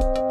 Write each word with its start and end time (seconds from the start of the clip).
Bye. 0.00 0.27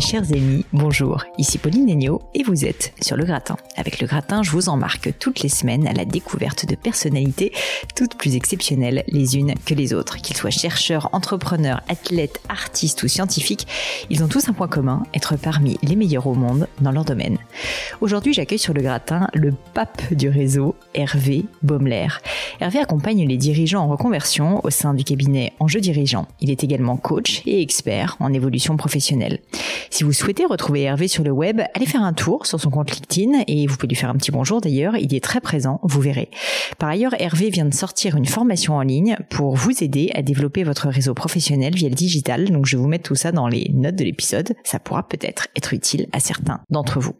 Mes 0.00 0.06
chers 0.06 0.32
amis, 0.32 0.64
bonjour, 0.72 1.26
ici 1.36 1.58
Pauline 1.58 1.90
Agneau 1.90 2.22
et 2.32 2.42
vous 2.42 2.64
êtes 2.64 2.94
sur 3.02 3.18
Le 3.18 3.26
Gratin. 3.26 3.58
Avec 3.76 4.00
Le 4.00 4.06
Gratin, 4.06 4.42
je 4.42 4.50
vous 4.50 4.70
embarque 4.70 5.12
toutes 5.18 5.40
les 5.40 5.50
semaines 5.50 5.86
à 5.86 5.92
la 5.92 6.06
découverte 6.06 6.64
de 6.64 6.74
personnalités 6.74 7.52
toutes 7.94 8.14
plus 8.14 8.34
exceptionnelles 8.34 9.04
les 9.08 9.36
unes 9.36 9.52
que 9.66 9.74
les 9.74 9.92
autres. 9.92 10.16
Qu'ils 10.16 10.38
soient 10.38 10.48
chercheurs, 10.48 11.10
entrepreneurs, 11.12 11.82
athlètes, 11.86 12.40
artistes 12.48 13.02
ou 13.02 13.08
scientifiques, 13.08 13.66
ils 14.08 14.24
ont 14.24 14.28
tous 14.28 14.48
un 14.48 14.54
point 14.54 14.68
commun, 14.68 15.02
être 15.12 15.36
parmi 15.36 15.76
les 15.82 15.96
meilleurs 15.96 16.26
au 16.26 16.34
monde 16.34 16.66
dans 16.80 16.92
leur 16.92 17.04
domaine. 17.04 17.36
Aujourd'hui, 18.00 18.32
j'accueille 18.32 18.58
sur 18.58 18.72
Le 18.72 18.80
Gratin 18.80 19.28
le 19.34 19.52
pape 19.74 20.14
du 20.14 20.30
réseau, 20.30 20.76
Hervé 20.94 21.44
Baumler. 21.62 22.08
Hervé 22.60 22.78
accompagne 22.78 23.28
les 23.28 23.36
dirigeants 23.36 23.84
en 23.84 23.88
reconversion 23.88 24.64
au 24.64 24.70
sein 24.70 24.94
du 24.94 25.04
cabinet 25.04 25.52
Enjeu 25.60 25.80
Dirigeant. 25.80 26.26
Il 26.40 26.50
est 26.50 26.64
également 26.64 26.96
coach 26.96 27.42
et 27.44 27.60
expert 27.60 28.16
en 28.18 28.32
évolution 28.32 28.78
professionnelle. 28.78 29.40
Si 29.92 30.04
vous 30.04 30.12
souhaitez 30.12 30.44
retrouver 30.44 30.82
Hervé 30.82 31.08
sur 31.08 31.24
le 31.24 31.32
web, 31.32 31.60
allez 31.74 31.84
faire 31.84 32.04
un 32.04 32.12
tour 32.12 32.46
sur 32.46 32.60
son 32.60 32.70
compte 32.70 32.92
LinkedIn 32.92 33.42
et 33.48 33.66
vous 33.66 33.76
pouvez 33.76 33.88
lui 33.88 33.96
faire 33.96 34.08
un 34.08 34.14
petit 34.14 34.30
bonjour 34.30 34.60
d'ailleurs, 34.60 34.96
il 34.96 35.12
est 35.12 35.22
très 35.22 35.40
présent, 35.40 35.80
vous 35.82 36.00
verrez. 36.00 36.30
Par 36.78 36.88
ailleurs, 36.88 37.14
Hervé 37.20 37.50
vient 37.50 37.64
de 37.64 37.74
sortir 37.74 38.16
une 38.16 38.24
formation 38.24 38.74
en 38.76 38.82
ligne 38.82 39.16
pour 39.30 39.56
vous 39.56 39.82
aider 39.82 40.12
à 40.14 40.22
développer 40.22 40.62
votre 40.62 40.88
réseau 40.88 41.12
professionnel 41.12 41.74
via 41.74 41.88
le 41.88 41.96
digital, 41.96 42.50
donc 42.50 42.66
je 42.66 42.76
vais 42.76 42.82
vous 42.82 42.88
mettre 42.88 43.08
tout 43.08 43.16
ça 43.16 43.32
dans 43.32 43.48
les 43.48 43.68
notes 43.74 43.96
de 43.96 44.04
l'épisode, 44.04 44.54
ça 44.62 44.78
pourra 44.78 45.08
peut-être 45.08 45.48
être 45.56 45.74
utile 45.74 46.06
à 46.12 46.20
certains 46.20 46.60
d'entre 46.70 47.00
vous. 47.00 47.16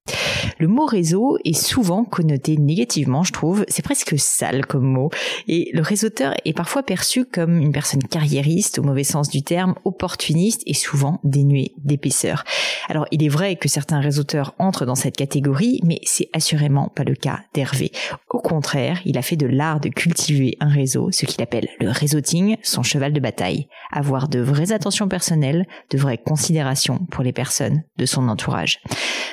Le 0.58 0.68
mot 0.68 0.86
réseau 0.86 1.38
est 1.44 1.60
souvent 1.60 2.04
connoté 2.04 2.56
négativement, 2.56 3.24
je 3.24 3.32
trouve, 3.32 3.64
c'est 3.68 3.84
presque 3.84 4.16
sale 4.16 4.64
comme 4.64 4.86
mot, 4.86 5.10
et 5.48 5.70
le 5.74 5.82
réseauteur 5.82 6.34
est 6.44 6.52
parfois 6.52 6.84
perçu 6.84 7.24
comme 7.24 7.58
une 7.58 7.72
personne 7.72 8.02
carriériste 8.02 8.78
au 8.78 8.82
mauvais 8.82 9.04
sens 9.04 9.28
du 9.28 9.42
terme, 9.42 9.74
opportuniste 9.84 10.62
et 10.66 10.74
souvent 10.74 11.20
dénué 11.24 11.72
d'épaisseur. 11.78 12.44
Alors 12.88 13.06
il 13.10 13.24
est 13.24 13.28
vrai 13.28 13.56
que 13.56 13.68
certains 13.68 14.00
réseauteurs 14.00 14.54
entrent 14.58 14.86
dans 14.86 14.94
cette 14.94 15.16
catégorie, 15.16 15.80
mais 15.84 16.00
c'est 16.04 16.28
assurément 16.32 16.88
pas 16.88 17.04
le 17.04 17.14
cas 17.14 17.40
d'Hervé. 17.54 17.92
Au 18.28 18.40
contraire, 18.40 19.00
il 19.04 19.18
a 19.18 19.22
fait 19.22 19.36
de 19.36 19.46
l'art 19.46 19.80
de 19.80 19.88
cultiver 19.88 20.56
un 20.60 20.68
réseau, 20.68 21.10
ce 21.12 21.26
qu'il 21.26 21.42
appelle 21.42 21.68
le 21.78 21.90
réseauting, 21.90 22.56
son 22.62 22.82
cheval 22.82 23.12
de 23.12 23.20
bataille. 23.20 23.68
Avoir 23.92 24.28
de 24.28 24.40
vraies 24.40 24.72
attentions 24.72 25.08
personnelles, 25.08 25.66
de 25.90 25.98
vraies 25.98 26.18
considérations 26.18 26.98
pour 27.10 27.24
les 27.24 27.32
personnes 27.32 27.82
de 27.96 28.06
son 28.06 28.28
entourage. 28.28 28.80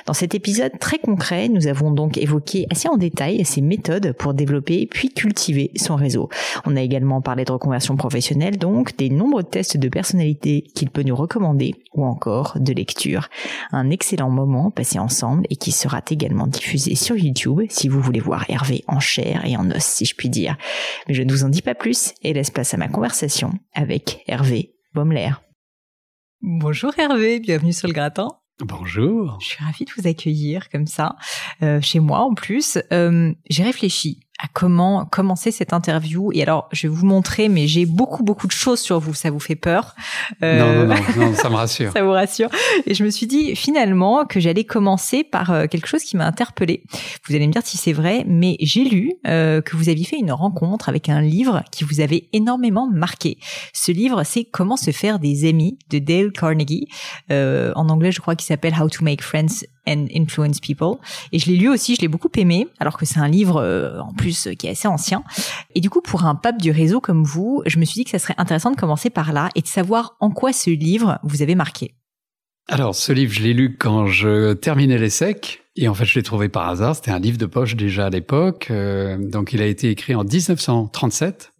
Dans 0.05 0.13
cet 0.13 0.35
épisode 0.35 0.71
très 0.79 0.99
concret, 0.99 1.49
nous 1.49 1.67
avons 1.67 1.91
donc 1.91 2.17
évoqué 2.17 2.65
assez 2.71 2.87
en 2.87 2.97
détail 2.97 3.43
ses 3.43 3.61
méthodes 3.61 4.13
pour 4.13 4.33
développer 4.33 4.87
puis 4.87 5.09
cultiver 5.09 5.71
son 5.75 5.95
réseau. 5.95 6.29
On 6.65 6.75
a 6.75 6.81
également 6.81 7.21
parlé 7.21 7.45
de 7.45 7.51
reconversion 7.51 7.95
professionnelle, 7.95 8.57
donc 8.57 8.95
des 8.97 9.09
nombreux 9.09 9.43
tests 9.43 9.77
de 9.77 9.89
personnalité 9.89 10.63
qu'il 10.75 10.89
peut 10.89 11.03
nous 11.03 11.15
recommander 11.15 11.75
ou 11.93 12.05
encore 12.05 12.57
de 12.59 12.73
lecture. 12.73 13.16
Un 13.71 13.89
excellent 13.89 14.29
moment 14.29 14.71
passé 14.71 14.99
ensemble 14.99 15.45
et 15.49 15.55
qui 15.55 15.71
sera 15.71 16.01
également 16.09 16.47
diffusé 16.47 16.95
sur 16.95 17.15
YouTube 17.15 17.61
si 17.69 17.87
vous 17.87 18.01
voulez 18.01 18.19
voir 18.19 18.45
Hervé 18.49 18.83
en 18.87 18.99
chair 18.99 19.45
et 19.45 19.57
en 19.57 19.69
os, 19.71 19.83
si 19.83 20.05
je 20.05 20.15
puis 20.15 20.29
dire. 20.29 20.57
Mais 21.07 21.13
je 21.13 21.23
ne 21.23 21.31
vous 21.31 21.43
en 21.43 21.49
dis 21.49 21.61
pas 21.61 21.75
plus 21.75 22.13
et 22.21 22.33
laisse 22.33 22.51
place 22.51 22.73
à 22.73 22.77
ma 22.77 22.87
conversation 22.87 23.51
avec 23.73 24.23
Hervé 24.27 24.73
Baumler. 24.93 25.31
Bonjour 26.41 26.93
Hervé, 26.97 27.39
bienvenue 27.39 27.73
sur 27.73 27.87
le 27.87 27.93
gratin. 27.93 28.29
Bonjour. 28.59 29.37
Je 29.39 29.47
suis 29.49 29.63
ravie 29.63 29.85
de 29.85 29.91
vous 29.95 30.07
accueillir 30.07 30.69
comme 30.69 30.87
ça, 30.87 31.15
euh, 31.61 31.79
chez 31.79 31.99
moi 31.99 32.21
en 32.21 32.33
plus. 32.33 32.79
Euh, 32.91 33.31
J'ai 33.49 33.63
réfléchi 33.63 34.19
à 34.39 34.47
comment 34.53 35.05
commencer 35.05 35.51
cette 35.51 35.73
interview. 35.73 36.31
Et 36.33 36.43
alors, 36.43 36.69
je 36.71 36.87
vais 36.87 36.93
vous 36.93 37.05
montrer, 37.05 37.49
mais 37.49 37.67
j'ai 37.67 37.85
beaucoup, 37.85 38.23
beaucoup 38.23 38.47
de 38.47 38.51
choses 38.51 38.79
sur 38.79 38.99
vous. 38.99 39.13
Ça 39.13 39.31
vous 39.31 39.39
fait 39.39 39.55
peur 39.55 39.95
euh... 40.43 40.85
non, 40.85 40.95
non, 40.95 41.01
non, 41.17 41.25
non, 41.29 41.35
ça 41.35 41.49
me 41.49 41.55
rassure. 41.57 41.91
ça 41.91 42.03
vous 42.03 42.11
rassure. 42.11 42.49
Et 42.85 42.93
je 42.93 43.03
me 43.03 43.09
suis 43.09 43.27
dit 43.27 43.55
finalement 43.55 44.25
que 44.25 44.39
j'allais 44.39 44.63
commencer 44.63 45.23
par 45.23 45.51
euh, 45.51 45.65
quelque 45.65 45.87
chose 45.87 46.03
qui 46.03 46.17
m'a 46.17 46.25
interpellée. 46.25 46.83
Vous 47.27 47.35
allez 47.35 47.47
me 47.47 47.51
dire 47.51 47.63
si 47.65 47.77
c'est 47.77 47.93
vrai, 47.93 48.23
mais 48.27 48.57
j'ai 48.59 48.83
lu 48.83 49.13
euh, 49.25 49.61
que 49.61 49.75
vous 49.75 49.89
aviez 49.89 50.05
fait 50.05 50.17
une 50.17 50.31
rencontre 50.31 50.89
avec 50.89 51.09
un 51.09 51.21
livre 51.21 51.63
qui 51.71 51.83
vous 51.83 51.99
avait 51.99 52.29
énormément 52.33 52.87
marqué. 52.87 53.37
Ce 53.73 53.91
livre, 53.91 54.23
c'est 54.23 54.45
Comment 54.45 54.77
se 54.77 54.91
faire 54.91 55.19
des 55.19 55.47
amis 55.47 55.77
de 55.89 55.99
Dale 55.99 56.31
Carnegie. 56.31 56.87
Euh, 57.31 57.71
en 57.75 57.89
anglais, 57.89 58.11
je 58.11 58.19
crois 58.19 58.35
qu'il 58.35 58.45
s'appelle 58.45 58.73
How 58.79 58.89
to 58.89 59.03
Make 59.03 59.21
Friends 59.21 59.65
and 59.87 60.07
Influence 60.13 60.59
People. 60.59 60.97
Et 61.31 61.39
je 61.39 61.47
l'ai 61.47 61.57
lu 61.57 61.69
aussi, 61.69 61.95
je 61.95 62.01
l'ai 62.01 62.07
beaucoup 62.07 62.29
aimé, 62.35 62.67
alors 62.79 62.97
que 62.97 63.05
c'est 63.05 63.19
un 63.19 63.27
livre 63.27 63.57
euh, 63.61 63.99
en 63.99 64.13
plus 64.13 64.49
qui 64.59 64.67
est 64.67 64.71
assez 64.71 64.87
ancien. 64.87 65.23
Et 65.75 65.81
du 65.81 65.89
coup, 65.89 66.01
pour 66.01 66.25
un 66.25 66.35
pape 66.35 66.61
du 66.61 66.71
réseau 66.71 66.99
comme 66.99 67.23
vous, 67.23 67.63
je 67.65 67.79
me 67.79 67.85
suis 67.85 67.99
dit 67.99 68.05
que 68.05 68.11
ça 68.11 68.19
serait 68.19 68.35
intéressant 68.37 68.71
de 68.71 68.75
commencer 68.75 69.09
par 69.09 69.33
là 69.33 69.49
et 69.55 69.61
de 69.61 69.67
savoir 69.67 70.15
en 70.19 70.31
quoi 70.31 70.53
ce 70.53 70.69
livre 70.69 71.19
vous 71.23 71.41
avait 71.41 71.55
marqué. 71.55 71.93
Alors, 72.69 72.95
ce 72.95 73.13
livre, 73.13 73.31
je 73.31 73.41
l'ai 73.41 73.53
lu 73.53 73.77
quand 73.77 74.07
je 74.07 74.53
terminais 74.53 74.97
les. 74.97 75.23
Et 75.77 75.87
en 75.87 75.93
fait, 75.93 76.05
je 76.05 76.15
l'ai 76.15 76.23
trouvé 76.23 76.49
par 76.49 76.67
hasard. 76.67 76.95
C'était 76.95 77.11
un 77.11 77.19
livre 77.19 77.37
de 77.37 77.45
poche 77.45 77.75
déjà 77.75 78.07
à 78.07 78.09
l'époque. 78.09 78.67
Euh, 78.71 79.17
donc, 79.19 79.53
il 79.53 79.61
a 79.61 79.65
été 79.65 79.89
écrit 79.89 80.15
en 80.15 80.23
1937. 80.23 81.53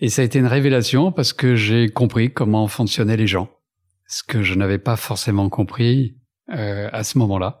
Et 0.00 0.08
ça 0.08 0.22
a 0.22 0.24
été 0.24 0.38
une 0.38 0.46
révélation 0.46 1.12
parce 1.12 1.32
que 1.32 1.56
j'ai 1.56 1.88
compris 1.88 2.32
comment 2.32 2.66
fonctionnaient 2.68 3.16
les 3.16 3.26
gens. 3.26 3.50
Ce 4.06 4.22
que 4.22 4.42
je 4.42 4.54
n'avais 4.54 4.78
pas 4.78 4.96
forcément 4.96 5.48
compris 5.48 6.16
euh, 6.52 6.88
à 6.92 7.04
ce 7.04 7.18
moment-là. 7.18 7.60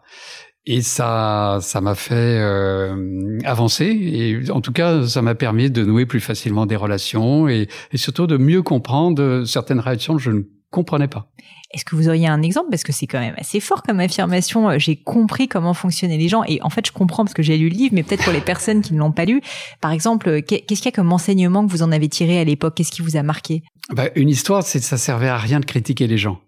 Et 0.66 0.80
ça, 0.80 1.58
ça 1.60 1.80
m'a 1.80 1.94
fait 1.94 2.14
euh, 2.14 3.38
avancer. 3.44 3.84
Et 3.84 4.50
en 4.50 4.60
tout 4.60 4.72
cas, 4.72 5.06
ça 5.06 5.20
m'a 5.20 5.34
permis 5.34 5.70
de 5.70 5.84
nouer 5.84 6.06
plus 6.06 6.20
facilement 6.20 6.64
des 6.64 6.76
relations 6.76 7.48
et, 7.48 7.68
et, 7.92 7.96
surtout 7.98 8.26
de 8.26 8.38
mieux 8.38 8.62
comprendre 8.62 9.44
certaines 9.44 9.80
réactions 9.80 10.16
que 10.16 10.22
je 10.22 10.30
ne 10.30 10.42
comprenais 10.70 11.08
pas. 11.08 11.28
Est-ce 11.74 11.84
que 11.84 11.96
vous 11.96 12.08
auriez 12.08 12.28
un 12.28 12.40
exemple? 12.40 12.68
Parce 12.70 12.82
que 12.82 12.92
c'est 12.92 13.06
quand 13.06 13.18
même 13.18 13.34
assez 13.36 13.60
fort 13.60 13.82
comme 13.82 14.00
affirmation. 14.00 14.78
J'ai 14.78 14.96
compris 14.96 15.48
comment 15.48 15.74
fonctionnaient 15.74 16.16
les 16.16 16.28
gens. 16.28 16.44
Et 16.44 16.62
en 16.62 16.70
fait, 16.70 16.86
je 16.86 16.92
comprends 16.92 17.24
parce 17.24 17.34
que 17.34 17.42
j'ai 17.42 17.58
lu 17.58 17.68
le 17.68 17.74
livre, 17.74 17.94
mais 17.94 18.02
peut-être 18.02 18.22
pour 18.22 18.32
les 18.32 18.40
personnes 18.40 18.80
qui 18.80 18.94
ne 18.94 19.00
l'ont 19.00 19.12
pas 19.12 19.24
lu. 19.24 19.42
Par 19.80 19.90
exemple, 19.90 20.40
qu'est-ce 20.42 20.64
qu'il 20.64 20.84
y 20.84 20.88
a 20.88 20.92
comme 20.92 21.12
enseignement 21.12 21.66
que 21.66 21.70
vous 21.70 21.82
en 21.82 21.90
avez 21.90 22.08
tiré 22.08 22.38
à 22.38 22.44
l'époque? 22.44 22.74
Qu'est-ce 22.76 22.92
qui 22.92 23.02
vous 23.02 23.16
a 23.16 23.22
marqué? 23.22 23.62
Bah, 23.90 24.08
Une 24.14 24.28
histoire, 24.28 24.62
c'est 24.62 24.80
ça 24.80 24.96
servait 24.96 25.28
à 25.28 25.36
rien 25.36 25.58
de 25.58 25.64
critiquer 25.64 26.06
les 26.06 26.16
gens. 26.16 26.40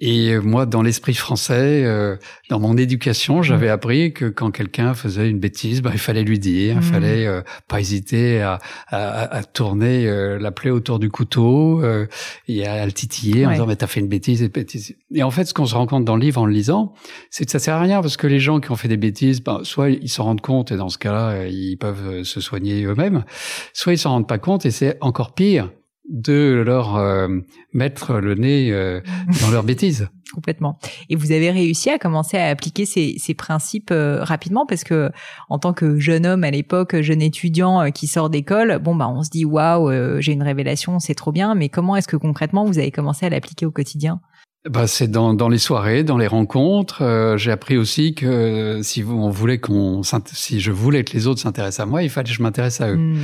Et 0.00 0.38
moi, 0.38 0.66
dans 0.66 0.82
l'esprit 0.82 1.14
français, 1.14 1.84
euh, 1.84 2.16
dans 2.50 2.58
mon 2.58 2.76
éducation, 2.76 3.42
j'avais 3.42 3.68
appris 3.68 4.12
que 4.12 4.24
quand 4.26 4.50
quelqu'un 4.50 4.92
faisait 4.92 5.30
une 5.30 5.38
bêtise, 5.38 5.82
bah, 5.82 5.90
il 5.92 6.00
fallait 6.00 6.24
lui 6.24 6.40
dire, 6.40 6.74
il 6.74 6.78
mmh. 6.78 6.82
fallait 6.82 7.26
euh, 7.26 7.42
pas 7.68 7.80
hésiter 7.80 8.42
à, 8.42 8.58
à, 8.88 9.36
à 9.36 9.44
tourner 9.44 10.08
euh, 10.08 10.38
la 10.40 10.50
plaie 10.50 10.70
autour 10.70 10.98
du 10.98 11.10
couteau 11.10 11.80
euh, 11.84 12.06
et 12.48 12.66
à 12.66 12.84
le 12.84 12.90
titiller 12.90 13.46
en 13.46 13.52
disant 13.52 13.66
mais 13.66 13.76
t'as 13.76 13.86
fait 13.86 14.00
une 14.00 14.08
bêtise 14.08 14.42
et 14.42 14.48
bêtise. 14.48 14.96
Et 15.14 15.22
en 15.22 15.30
fait, 15.30 15.44
ce 15.44 15.54
qu'on 15.54 15.66
se 15.66 15.76
rend 15.76 15.86
compte 15.86 16.04
dans 16.04 16.16
le 16.16 16.22
livre 16.22 16.40
en 16.40 16.46
le 16.46 16.52
lisant, 16.52 16.92
c'est 17.30 17.44
que 17.44 17.52
ça 17.52 17.60
sert 17.60 17.76
à 17.76 17.80
rien 17.80 18.02
parce 18.02 18.16
que 18.16 18.26
les 18.26 18.40
gens 18.40 18.58
qui 18.58 18.72
ont 18.72 18.76
fait 18.76 18.88
des 18.88 18.96
bêtises, 18.96 19.42
bah, 19.42 19.60
soit 19.62 19.90
ils 19.90 20.08
s'en 20.08 20.24
rendent 20.24 20.40
compte 20.40 20.72
et 20.72 20.76
dans 20.76 20.88
ce 20.88 20.98
cas-là, 20.98 21.46
ils 21.46 21.76
peuvent 21.76 22.24
se 22.24 22.40
soigner 22.40 22.82
eux-mêmes, 22.82 23.24
soit 23.72 23.92
ils 23.92 23.98
s'en 23.98 24.10
rendent 24.10 24.28
pas 24.28 24.38
compte 24.38 24.66
et 24.66 24.72
c'est 24.72 24.98
encore 25.00 25.34
pire 25.34 25.70
de 26.08 26.62
leur 26.64 26.96
euh, 26.96 27.28
mettre 27.72 28.14
le 28.14 28.34
nez 28.34 28.70
euh, 28.72 29.00
dans 29.40 29.50
leurs 29.50 29.64
bêtises. 29.64 30.08
Complètement. 30.32 30.78
Et 31.08 31.16
vous 31.16 31.32
avez 31.32 31.50
réussi 31.50 31.90
à 31.90 31.98
commencer 31.98 32.36
à 32.36 32.48
appliquer 32.48 32.86
ces, 32.86 33.16
ces 33.18 33.34
principes 33.34 33.90
euh, 33.92 34.22
rapidement 34.24 34.66
parce 34.66 34.82
que 34.82 35.10
en 35.48 35.58
tant 35.58 35.72
que 35.72 35.98
jeune 35.98 36.26
homme 36.26 36.42
à 36.42 36.50
l'époque, 36.50 37.00
jeune 37.00 37.22
étudiant 37.22 37.90
qui 37.92 38.08
sort 38.08 38.30
d'école, 38.30 38.80
bon 38.80 38.96
bah 38.96 39.08
on 39.08 39.22
se 39.22 39.30
dit 39.30 39.44
waouh, 39.44 40.20
j'ai 40.20 40.32
une 40.32 40.42
révélation, 40.42 40.98
c'est 40.98 41.14
trop 41.14 41.30
bien. 41.30 41.54
Mais 41.54 41.68
comment 41.68 41.94
est-ce 41.94 42.08
que 42.08 42.16
concrètement 42.16 42.64
vous 42.64 42.78
avez 42.78 42.90
commencé 42.90 43.26
à 43.26 43.30
l'appliquer 43.30 43.64
au 43.64 43.70
quotidien? 43.70 44.20
Bah, 44.68 44.86
c'est 44.86 45.08
dans, 45.08 45.34
dans 45.34 45.48
les 45.48 45.58
soirées, 45.58 46.04
dans 46.04 46.16
les 46.16 46.26
rencontres. 46.26 47.02
Euh, 47.02 47.36
j'ai 47.36 47.50
appris 47.50 47.76
aussi 47.76 48.14
que 48.14 48.80
si 48.82 49.04
on 49.04 49.30
voulait 49.30 49.58
qu'on, 49.58 50.02
si 50.02 50.60
je 50.60 50.72
voulais 50.72 51.04
que 51.04 51.12
les 51.12 51.26
autres 51.26 51.40
s'intéressent 51.40 51.86
à 51.86 51.86
moi, 51.86 52.02
il 52.02 52.10
fallait 52.10 52.28
que 52.28 52.34
je 52.34 52.42
m'intéresse 52.42 52.80
à 52.80 52.90
eux. 52.90 52.96
Hmm. 52.96 53.18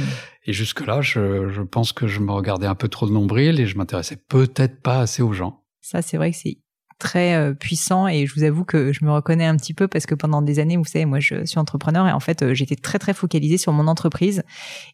Et 0.46 0.52
jusque 0.52 0.86
là, 0.86 1.00
je, 1.00 1.48
je 1.50 1.62
pense 1.62 1.92
que 1.92 2.06
je 2.06 2.20
me 2.20 2.32
regardais 2.32 2.66
un 2.66 2.74
peu 2.74 2.88
trop 2.88 3.06
de 3.06 3.12
nombril 3.12 3.58
et 3.60 3.66
je 3.66 3.76
m'intéressais 3.76 4.16
peut-être 4.16 4.82
pas 4.82 5.00
assez 5.00 5.22
aux 5.22 5.32
gens. 5.32 5.62
Ça, 5.80 6.02
c'est 6.02 6.16
vrai 6.16 6.30
que 6.30 6.36
c'est 6.36 6.58
très 7.00 7.34
euh, 7.34 7.52
puissant 7.54 8.06
et 8.06 8.26
je 8.26 8.34
vous 8.34 8.44
avoue 8.44 8.64
que 8.64 8.92
je 8.92 9.04
me 9.04 9.10
reconnais 9.10 9.46
un 9.46 9.56
petit 9.56 9.74
peu 9.74 9.88
parce 9.88 10.06
que 10.06 10.14
pendant 10.14 10.42
des 10.42 10.60
années, 10.60 10.76
vous 10.76 10.84
savez, 10.84 11.06
moi 11.06 11.18
je 11.18 11.44
suis 11.44 11.58
entrepreneur 11.58 12.06
et 12.06 12.12
en 12.12 12.20
fait 12.20 12.42
euh, 12.42 12.54
j'étais 12.54 12.76
très 12.76 13.00
très 13.00 13.14
focalisée 13.14 13.58
sur 13.58 13.72
mon 13.72 13.88
entreprise. 13.88 14.44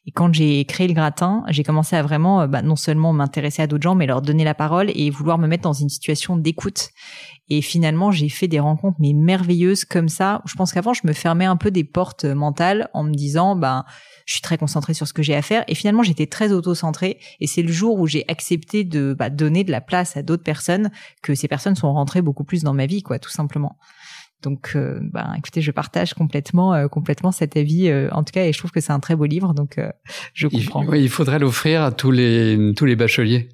Et 0.06 0.12
quand 0.12 0.32
j'ai 0.32 0.64
créé 0.64 0.88
le 0.88 0.94
gratin, 0.94 1.44
j'ai 1.48 1.64
commencé 1.64 1.96
à 1.96 2.02
vraiment 2.02 2.40
euh, 2.40 2.46
bah, 2.46 2.62
non 2.62 2.76
seulement 2.76 3.12
m'intéresser 3.12 3.60
à 3.60 3.66
d'autres 3.66 3.82
gens 3.82 3.94
mais 3.94 4.06
leur 4.06 4.22
donner 4.22 4.44
la 4.44 4.54
parole 4.54 4.90
et 4.94 5.10
vouloir 5.10 5.36
me 5.36 5.46
mettre 5.46 5.64
dans 5.64 5.74
une 5.74 5.90
situation 5.90 6.36
d'écoute 6.36 6.90
et 7.48 7.62
finalement, 7.62 8.10
j'ai 8.10 8.28
fait 8.28 8.48
des 8.48 8.58
rencontres 8.58 8.96
mais 8.98 9.12
merveilleuses 9.12 9.84
comme 9.84 10.08
ça. 10.08 10.43
Je 10.46 10.54
pense 10.54 10.72
qu'avant, 10.72 10.93
je 10.93 11.02
me 11.04 11.12
fermais 11.12 11.44
un 11.44 11.56
peu 11.56 11.70
des 11.70 11.84
portes 11.84 12.25
mentales 12.25 12.88
en 12.93 13.04
me 13.04 13.14
disant, 13.14 13.54
ben, 13.54 13.84
je 14.26 14.34
suis 14.34 14.43
très 14.43 14.58
concentrée 14.58 14.94
sur 14.94 15.06
ce 15.06 15.12
que 15.12 15.22
j'ai 15.22 15.34
à 15.34 15.43
faire. 15.43 15.64
Et 15.69 15.75
finalement, 15.75 16.02
j'étais 16.02 16.26
très 16.26 16.52
auto-centrée. 16.52 17.19
Et 17.40 17.46
c'est 17.46 17.62
le 17.62 17.72
jour 17.72 17.98
où 18.00 18.06
j'ai 18.06 18.25
accepté 18.28 18.82
de 18.82 19.14
bah, 19.16 19.31
donner 19.31 19.62
de 19.62 19.70
la 19.70 19.81
place 19.81 20.16
à 20.16 20.22
d'autres 20.22 20.43
personnes 20.43 20.90
que 21.22 21.34
ces 21.34 21.46
personnes 21.46 21.76
sont 21.76 21.93
rentrées 21.93 22.22
beaucoup 22.22 22.44
plus 22.44 22.64
dans 22.64 22.75
ma 22.75 22.87
vie, 22.87 23.02
quoi, 23.02 23.19
tout 23.20 23.31
simplement. 23.31 23.78
Donc, 24.42 24.72
euh, 24.75 24.99
ben, 25.12 25.34
écoutez, 25.38 25.60
je 25.60 25.70
partage 25.70 26.14
complètement, 26.14 26.75
euh, 26.75 26.88
complètement 26.88 27.32
cet 27.32 27.56
avis, 27.56 27.88
euh, 27.88 28.08
en 28.12 28.22
tout 28.22 28.32
cas, 28.32 28.44
et 28.44 28.52
je 28.52 28.58
trouve 28.58 28.70
que 28.70 28.81
c'est 28.81 28.92
un 28.92 29.00
très 29.00 29.16
beau 29.16 29.25
livre, 29.25 29.54
donc 29.54 29.81
je 30.34 30.46
comprends. 30.49 30.82
Il, 30.82 30.88
oui, 30.88 31.02
il 31.02 31.08
faudrait 31.08 31.38
l'offrir 31.38 31.82
à 31.82 31.90
tous 31.90 32.10
les 32.10 32.72
tous 32.76 32.84
les 32.84 32.96
bacheliers. 32.96 33.49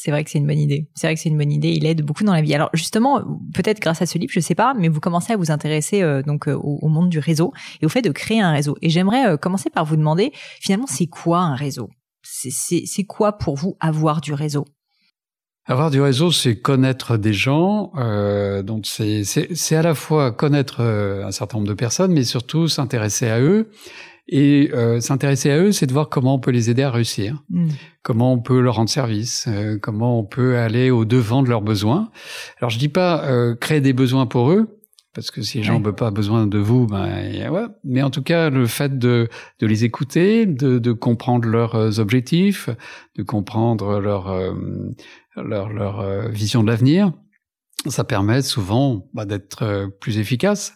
C'est 0.00 0.12
vrai 0.12 0.22
que 0.22 0.30
c'est 0.30 0.38
une 0.38 0.46
bonne 0.46 0.60
idée. 0.60 0.88
C'est 0.94 1.08
vrai 1.08 1.16
que 1.16 1.20
c'est 1.20 1.28
une 1.28 1.36
bonne 1.36 1.50
idée. 1.50 1.70
Il 1.70 1.84
aide 1.84 2.02
beaucoup 2.02 2.22
dans 2.22 2.32
la 2.32 2.40
vie. 2.40 2.54
Alors 2.54 2.70
justement, 2.72 3.20
peut-être 3.52 3.80
grâce 3.80 4.00
à 4.00 4.06
ce 4.06 4.16
livre, 4.16 4.30
je 4.32 4.38
sais 4.38 4.54
pas, 4.54 4.72
mais 4.78 4.86
vous 4.86 5.00
commencez 5.00 5.32
à 5.32 5.36
vous 5.36 5.50
intéresser 5.50 6.04
donc 6.24 6.46
au, 6.46 6.78
au, 6.80 6.88
monde 6.88 7.08
du 7.08 7.18
réseau 7.18 7.52
et 7.82 7.86
au 7.86 7.88
fait 7.88 8.02
de 8.02 8.10
créer 8.10 8.40
un 8.40 8.52
réseau. 8.52 8.76
Et 8.80 8.90
j'aimerais 8.90 9.36
commencer 9.38 9.70
par 9.70 9.84
vous 9.84 9.96
demander, 9.96 10.30
finalement, 10.60 10.86
c'est 10.86 11.08
quoi 11.08 11.40
un 11.40 11.56
réseau? 11.56 11.90
C'est 12.22 13.04
quoi 13.04 13.38
pour 13.38 13.56
vous 13.56 13.76
avoir 13.80 14.20
du 14.20 14.34
réseau? 14.34 14.64
Avoir 15.68 15.90
du 15.90 16.00
réseau, 16.00 16.32
c'est 16.32 16.56
connaître 16.56 17.18
des 17.18 17.34
gens. 17.34 17.92
Euh, 17.96 18.62
donc 18.62 18.86
c'est 18.86 19.76
à 19.76 19.82
la 19.82 19.94
fois 19.94 20.32
connaître 20.32 20.76
euh, 20.80 21.26
un 21.26 21.30
certain 21.30 21.58
nombre 21.58 21.68
de 21.68 21.74
personnes, 21.74 22.10
mais 22.10 22.24
surtout 22.24 22.68
s'intéresser 22.68 23.28
à 23.28 23.38
eux. 23.38 23.70
Et 24.28 24.70
euh, 24.74 25.00
s'intéresser 25.00 25.50
à 25.50 25.58
eux, 25.58 25.72
c'est 25.72 25.86
de 25.86 25.92
voir 25.92 26.08
comment 26.08 26.34
on 26.34 26.38
peut 26.38 26.50
les 26.50 26.68
aider 26.68 26.82
à 26.82 26.90
réussir, 26.90 27.42
hmm. 27.48 27.68
comment 28.02 28.32
on 28.32 28.38
peut 28.38 28.60
leur 28.60 28.74
rendre 28.74 28.90
service, 28.90 29.46
euh, 29.48 29.78
comment 29.80 30.18
on 30.18 30.24
peut 30.24 30.58
aller 30.58 30.90
au 30.90 31.04
devant 31.04 31.42
de 31.42 31.48
leurs 31.48 31.62
besoins. 31.62 32.10
Alors 32.60 32.68
je 32.70 32.78
dis 32.78 32.90
pas 32.90 33.24
euh, 33.24 33.54
créer 33.54 33.80
des 33.80 33.94
besoins 33.94 34.26
pour 34.26 34.50
eux, 34.50 34.78
parce 35.14 35.30
que 35.30 35.40
si 35.40 35.58
les 35.58 35.64
gens 35.64 35.80
n'ont 35.80 35.92
pas 35.92 36.10
besoin 36.10 36.46
de 36.46 36.58
vous, 36.58 36.86
ben 36.86 37.50
ouais. 37.50 37.66
Mais 37.84 38.02
en 38.02 38.10
tout 38.10 38.22
cas, 38.22 38.50
le 38.50 38.66
fait 38.66 38.98
de, 38.98 39.28
de 39.60 39.66
les 39.66 39.84
écouter, 39.84 40.44
de, 40.44 40.78
de 40.78 40.92
comprendre 40.92 41.48
leurs 41.48 41.98
objectifs, 41.98 42.68
de 43.16 43.22
comprendre 43.22 43.98
leur 43.98 44.28
leur, 45.42 45.68
leur 45.70 46.00
euh, 46.00 46.28
vision 46.28 46.62
de 46.62 46.68
l'avenir, 46.68 47.12
ça 47.86 48.04
permet 48.04 48.42
souvent 48.42 49.06
bah, 49.14 49.24
d'être 49.24 49.62
euh, 49.62 49.86
plus 49.88 50.18
efficace. 50.18 50.74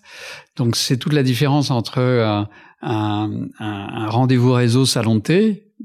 Donc 0.56 0.76
c'est 0.76 0.96
toute 0.96 1.12
la 1.12 1.22
différence 1.22 1.70
entre 1.70 2.00
un, 2.00 2.48
un, 2.82 3.48
un 3.58 4.08
rendez-vous 4.08 4.52
réseau 4.52 4.86
salon 4.86 5.20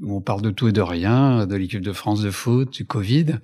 on 0.06 0.20
parle 0.20 0.42
de 0.42 0.50
tout 0.50 0.68
et 0.68 0.72
de 0.72 0.80
rien, 0.80 1.46
de 1.46 1.56
l'équipe 1.56 1.80
de 1.80 1.92
France 1.92 2.22
de 2.22 2.30
foot, 2.30 2.72
du 2.72 2.84
Covid, 2.84 3.36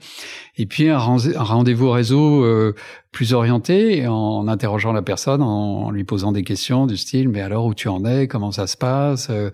et 0.57 0.67
puis 0.67 0.89
un, 0.89 0.99
rendez-vous 0.99 1.91
réseau 1.91 2.45
euh, 2.45 2.75
plus 3.13 3.33
orienté 3.33 4.07
en 4.07 4.47
interrogeant 4.49 4.93
la 4.93 5.03
personne, 5.03 5.43
en, 5.43 5.91
lui 5.91 6.05
posant 6.05 6.33
des 6.33 6.43
questions 6.43 6.87
du 6.87 6.97
style 6.97 7.29
mais 7.29 7.41
alors 7.41 7.67
où 7.67 7.75
tu 7.75 7.89
en 7.89 8.05
es, 8.05 8.29
comment 8.29 8.53
ça 8.53 8.67
se 8.67 8.77
passe, 8.77 9.29
euh, 9.31 9.51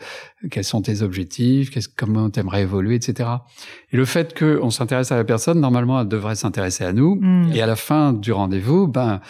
quels 0.51 0.65
sont 0.65 0.83
tes 0.83 1.03
objectifs, 1.03 1.71
qu'est-ce, 1.71 1.89
comment 1.89 2.29
t'aimerais 2.31 2.63
évoluer, 2.63 2.97
etc. 2.97 3.29
Et 3.93 3.97
le 3.97 4.05
fait 4.05 4.39
qu'on 4.39 4.71
s'intéresse 4.71 5.13
à 5.13 5.17
la 5.17 5.25
personne, 5.25 5.61
normalement 5.61 6.01
elle 6.01 6.09
devrait 6.09 6.37
s'intéresser 6.37 6.85
à 6.85 6.93
nous, 6.93 7.17
mmh. 7.17 7.53
et 7.55 7.63
à 7.63 7.67
la 7.67 7.77
fin 7.77 8.13
du 8.13 8.33
rendez-vous, 8.33 8.87
ben 8.87 9.21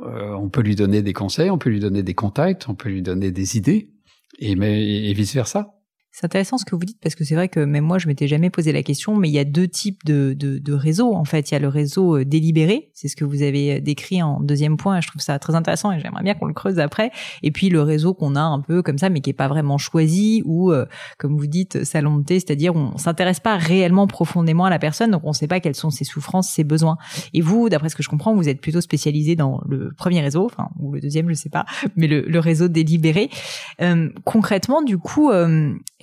euh, 0.00 0.32
on 0.34 0.48
peut 0.48 0.62
lui 0.62 0.76
donner 0.76 1.02
des 1.02 1.12
conseils, 1.12 1.50
on 1.50 1.58
peut 1.58 1.70
lui 1.70 1.80
donner 1.80 2.02
des 2.02 2.14
contacts, 2.14 2.68
on 2.68 2.74
peut 2.74 2.88
lui 2.88 3.02
donner 3.02 3.32
des 3.32 3.56
idées, 3.56 3.90
et, 4.38 4.52
et 4.52 5.12
vice 5.12 5.34
versa. 5.34 5.77
C'est 6.18 6.24
intéressant 6.24 6.58
ce 6.58 6.64
que 6.64 6.74
vous 6.74 6.84
dites 6.84 6.98
parce 7.00 7.14
que 7.14 7.22
c'est 7.22 7.36
vrai 7.36 7.48
que 7.48 7.60
même 7.60 7.84
moi 7.84 7.98
je 7.98 8.08
m'étais 8.08 8.26
jamais 8.26 8.50
posé 8.50 8.72
la 8.72 8.82
question, 8.82 9.14
mais 9.14 9.28
il 9.28 9.32
y 9.32 9.38
a 9.38 9.44
deux 9.44 9.68
types 9.68 10.04
de, 10.04 10.34
de, 10.36 10.58
de 10.58 10.72
réseaux 10.72 11.14
en 11.14 11.24
fait. 11.24 11.48
Il 11.48 11.54
y 11.54 11.56
a 11.56 11.60
le 11.60 11.68
réseau 11.68 12.16
euh, 12.16 12.24
délibéré, 12.24 12.90
c'est 12.92 13.06
ce 13.06 13.14
que 13.14 13.24
vous 13.24 13.42
avez 13.42 13.76
euh, 13.76 13.80
décrit 13.80 14.20
en 14.20 14.40
deuxième 14.40 14.76
point, 14.76 14.98
et 14.98 15.00
je 15.00 15.06
trouve 15.06 15.22
ça 15.22 15.38
très 15.38 15.54
intéressant 15.54 15.92
et 15.92 16.00
j'aimerais 16.00 16.24
bien 16.24 16.34
qu'on 16.34 16.46
le 16.46 16.54
creuse 16.54 16.80
après. 16.80 17.12
Et 17.44 17.52
puis 17.52 17.68
le 17.68 17.82
réseau 17.82 18.14
qu'on 18.14 18.34
a 18.34 18.40
un 18.40 18.58
peu 18.60 18.82
comme 18.82 18.98
ça, 18.98 19.10
mais 19.10 19.20
qui 19.20 19.30
est 19.30 19.32
pas 19.32 19.46
vraiment 19.46 19.78
choisi 19.78 20.42
ou 20.44 20.72
euh, 20.72 20.86
comme 21.18 21.38
vous 21.38 21.46
dites 21.46 21.84
salon 21.84 22.16
de 22.16 22.24
thé, 22.24 22.40
c'est-à-dire 22.40 22.74
on 22.74 22.98
s'intéresse 22.98 23.38
pas 23.38 23.56
réellement 23.56 24.08
profondément 24.08 24.64
à 24.64 24.70
la 24.70 24.80
personne, 24.80 25.12
donc 25.12 25.22
on 25.22 25.28
ne 25.28 25.34
sait 25.34 25.46
pas 25.46 25.60
quelles 25.60 25.76
sont 25.76 25.90
ses 25.90 26.04
souffrances, 26.04 26.48
ses 26.48 26.64
besoins. 26.64 26.96
Et 27.32 27.42
vous, 27.42 27.68
d'après 27.68 27.90
ce 27.90 27.94
que 27.94 28.02
je 28.02 28.08
comprends, 28.08 28.34
vous 28.34 28.48
êtes 28.48 28.60
plutôt 28.60 28.80
spécialisé 28.80 29.36
dans 29.36 29.60
le 29.68 29.92
premier 29.96 30.20
réseau, 30.20 30.46
enfin 30.46 30.70
ou 30.80 30.90
le 30.90 31.00
deuxième, 31.00 31.28
je 31.28 31.34
sais 31.34 31.48
pas, 31.48 31.64
mais 31.94 32.08
le, 32.08 32.22
le 32.22 32.38
réseau 32.40 32.66
délibéré. 32.66 33.30
Euh, 33.80 34.08
concrètement, 34.24 34.82
du 34.82 34.98
coup. 34.98 35.30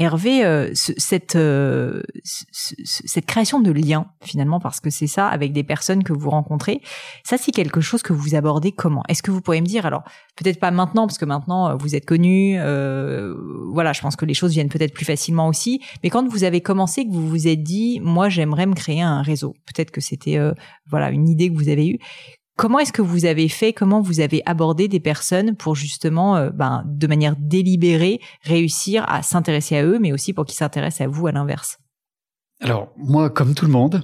Hervé, 0.05 0.45
euh, 0.45 0.69
cette, 0.73 1.35
euh, 1.35 2.03
cette 2.23 3.25
création 3.25 3.59
de 3.59 3.71
liens 3.71 4.05
finalement, 4.21 4.59
parce 4.59 4.79
que 4.79 4.91
c'est 4.91 5.07
ça, 5.07 5.27
avec 5.27 5.51
des 5.51 5.63
personnes 5.63 6.03
que 6.03 6.13
vous 6.13 6.29
rencontrez, 6.29 6.81
ça 7.23 7.37
c'est 7.37 7.51
quelque 7.51 7.81
chose 7.81 8.03
que 8.03 8.13
vous 8.13 8.35
abordez 8.35 8.71
comment? 8.71 9.01
Est-ce 9.09 9.23
que 9.23 9.31
vous 9.31 9.41
pourriez 9.41 9.61
me 9.61 9.65
dire, 9.65 9.85
alors 9.85 10.03
peut-être 10.35 10.59
pas 10.59 10.69
maintenant, 10.69 11.07
parce 11.07 11.17
que 11.17 11.25
maintenant 11.25 11.69
euh, 11.69 11.75
vous 11.75 11.95
êtes 11.95 12.05
connu, 12.05 12.57
voilà, 13.73 13.93
je 13.93 14.01
pense 14.01 14.15
que 14.15 14.25
les 14.25 14.35
choses 14.35 14.51
viennent 14.51 14.69
peut-être 14.69 14.93
plus 14.93 15.05
facilement 15.05 15.47
aussi, 15.47 15.81
mais 16.03 16.09
quand 16.09 16.27
vous 16.27 16.43
avez 16.43 16.61
commencé, 16.61 17.05
que 17.05 17.11
vous 17.11 17.27
vous 17.27 17.47
êtes 17.47 17.63
dit, 17.63 17.99
moi 18.01 18.29
j'aimerais 18.29 18.67
me 18.67 18.75
créer 18.75 19.01
un 19.01 19.23
réseau, 19.23 19.55
peut-être 19.65 19.91
que 19.91 20.01
c'était 20.01 20.37
voilà 20.89 21.09
une 21.09 21.27
idée 21.27 21.49
que 21.49 21.55
vous 21.55 21.69
avez 21.69 21.87
eue, 21.87 21.99
Comment 22.57 22.79
est-ce 22.79 22.93
que 22.93 23.01
vous 23.01 23.25
avez 23.25 23.49
fait, 23.49 23.73
comment 23.73 23.99
vous 23.99 24.21
avez 24.21 24.41
abordé 24.45 24.87
des 24.87 25.01
personnes 25.01 25.57
pour 25.57 25.75
justement, 25.75 26.37
euh, 26.37 26.51
ben, 26.51 26.83
de 26.85 27.05
manière 27.05 27.35
délibérée, 27.37 28.21
réussir 28.43 29.03
à 29.09 29.23
s'intéresser 29.23 29.75
à 29.75 29.83
eux, 29.83 29.99
mais 29.99 30.13
aussi 30.13 30.31
pour 30.31 30.45
qu'ils 30.45 30.55
s'intéressent 30.55 31.05
à 31.05 31.09
vous 31.09 31.27
à 31.27 31.33
l'inverse? 31.33 31.79
Alors, 32.61 32.93
moi, 32.97 33.29
comme 33.29 33.55
tout 33.55 33.65
le 33.65 33.71
monde, 33.71 34.03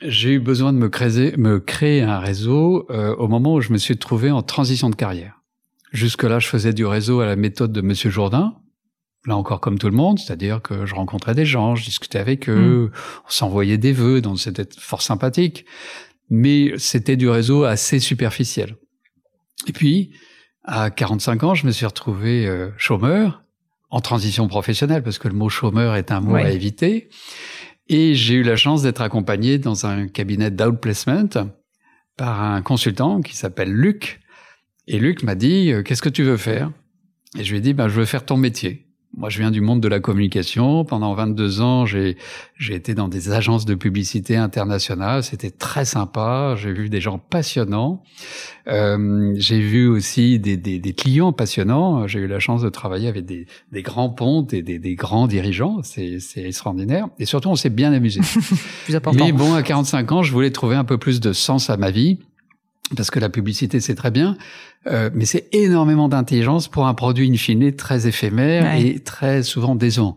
j'ai 0.00 0.34
eu 0.34 0.38
besoin 0.38 0.72
de 0.72 0.78
me 0.78 0.88
créer, 0.88 1.36
me 1.36 1.58
créer 1.58 2.02
un 2.02 2.20
réseau 2.20 2.86
euh, 2.90 3.16
au 3.16 3.26
moment 3.26 3.54
où 3.54 3.60
je 3.60 3.72
me 3.72 3.78
suis 3.78 3.96
trouvé 3.96 4.30
en 4.30 4.42
transition 4.42 4.90
de 4.90 4.94
carrière. 4.94 5.42
Jusque-là, 5.90 6.38
je 6.38 6.46
faisais 6.46 6.72
du 6.72 6.86
réseau 6.86 7.18
à 7.18 7.26
la 7.26 7.34
méthode 7.34 7.72
de 7.72 7.80
Monsieur 7.80 8.10
Jourdain, 8.10 8.54
là 9.26 9.36
encore 9.36 9.60
comme 9.60 9.78
tout 9.78 9.88
le 9.88 9.96
monde, 9.96 10.20
c'est-à-dire 10.20 10.62
que 10.62 10.86
je 10.86 10.94
rencontrais 10.94 11.34
des 11.34 11.46
gens, 11.46 11.74
je 11.74 11.84
discutais 11.84 12.20
avec 12.20 12.48
eux, 12.48 12.90
mmh. 12.92 12.98
on 13.26 13.30
s'envoyait 13.30 13.78
des 13.78 13.92
vœux, 13.92 14.20
donc 14.20 14.38
c'était 14.38 14.68
fort 14.78 15.02
sympathique 15.02 15.64
mais 16.30 16.72
c'était 16.78 17.16
du 17.16 17.28
réseau 17.28 17.64
assez 17.64 18.00
superficiel. 18.00 18.76
Et 19.66 19.72
puis, 19.72 20.12
à 20.64 20.90
45 20.90 21.44
ans, 21.44 21.54
je 21.54 21.66
me 21.66 21.72
suis 21.72 21.86
retrouvé 21.86 22.46
euh, 22.46 22.70
chômeur, 22.76 23.42
en 23.90 24.00
transition 24.00 24.48
professionnelle, 24.48 25.02
parce 25.02 25.18
que 25.18 25.28
le 25.28 25.34
mot 25.34 25.48
chômeur 25.48 25.96
est 25.96 26.12
un 26.12 26.20
mot 26.20 26.34
à 26.34 26.50
éviter. 26.50 27.08
Et 27.88 28.14
j'ai 28.14 28.34
eu 28.34 28.42
la 28.42 28.56
chance 28.56 28.82
d'être 28.82 29.00
accompagné 29.00 29.58
dans 29.58 29.86
un 29.86 30.08
cabinet 30.08 30.50
d'outplacement 30.50 31.28
par 32.16 32.42
un 32.42 32.60
consultant 32.60 33.22
qui 33.22 33.34
s'appelle 33.34 33.72
Luc. 33.72 34.20
Et 34.86 34.98
Luc 34.98 35.22
m'a 35.22 35.34
dit, 35.34 35.72
euh, 35.72 35.82
qu'est-ce 35.82 36.02
que 36.02 36.08
tu 36.10 36.22
veux 36.22 36.36
faire? 36.36 36.70
Et 37.38 37.44
je 37.44 37.50
lui 37.50 37.58
ai 37.58 37.60
dit, 37.62 37.72
ben, 37.72 37.88
je 37.88 37.94
veux 37.94 38.04
faire 38.04 38.26
ton 38.26 38.36
métier. 38.36 38.87
Moi, 39.16 39.30
je 39.30 39.38
viens 39.38 39.50
du 39.50 39.60
monde 39.60 39.80
de 39.80 39.88
la 39.88 40.00
communication. 40.00 40.84
Pendant 40.84 41.14
22 41.14 41.60
ans, 41.60 41.86
j'ai 41.86 42.16
j'ai 42.56 42.74
été 42.74 42.94
dans 42.94 43.08
des 43.08 43.30
agences 43.30 43.64
de 43.64 43.74
publicité 43.74 44.36
internationales. 44.36 45.22
C'était 45.24 45.50
très 45.50 45.84
sympa. 45.84 46.54
J'ai 46.56 46.72
vu 46.72 46.88
des 46.88 47.00
gens 47.00 47.18
passionnants. 47.18 48.02
Euh, 48.68 49.34
j'ai 49.36 49.60
vu 49.60 49.88
aussi 49.88 50.38
des, 50.38 50.56
des, 50.56 50.78
des 50.78 50.92
clients 50.92 51.32
passionnants. 51.32 52.06
J'ai 52.06 52.20
eu 52.20 52.26
la 52.26 52.38
chance 52.38 52.62
de 52.62 52.68
travailler 52.68 53.08
avec 53.08 53.24
des, 53.24 53.46
des 53.72 53.82
grands 53.82 54.10
pontes 54.10 54.52
et 54.52 54.62
des, 54.62 54.78
des 54.78 54.94
grands 54.94 55.26
dirigeants. 55.26 55.78
C'est 55.82 56.18
extraordinaire. 56.36 57.08
Et 57.18 57.24
surtout, 57.24 57.48
on 57.48 57.56
s'est 57.56 57.70
bien 57.70 57.92
amusé. 57.92 58.20
Mais 59.14 59.32
bon, 59.32 59.54
à 59.54 59.62
45 59.62 60.12
ans, 60.12 60.22
je 60.22 60.32
voulais 60.32 60.50
trouver 60.50 60.76
un 60.76 60.84
peu 60.84 60.98
plus 60.98 61.18
de 61.20 61.32
sens 61.32 61.70
à 61.70 61.76
ma 61.76 61.90
vie 61.90 62.18
parce 62.96 63.10
que 63.10 63.18
la 63.18 63.28
publicité 63.28 63.80
c'est 63.80 63.94
très 63.94 64.10
bien, 64.10 64.36
euh, 64.86 65.10
mais 65.14 65.24
c'est 65.24 65.48
énormément 65.52 66.08
d'intelligence 66.08 66.68
pour 66.68 66.86
un 66.86 66.94
produit 66.94 67.30
in 67.30 67.36
fine 67.36 67.72
très 67.72 68.06
éphémère 68.06 68.74
et 68.74 68.98
très 69.00 69.42
souvent 69.42 69.74
décevant. 69.74 70.16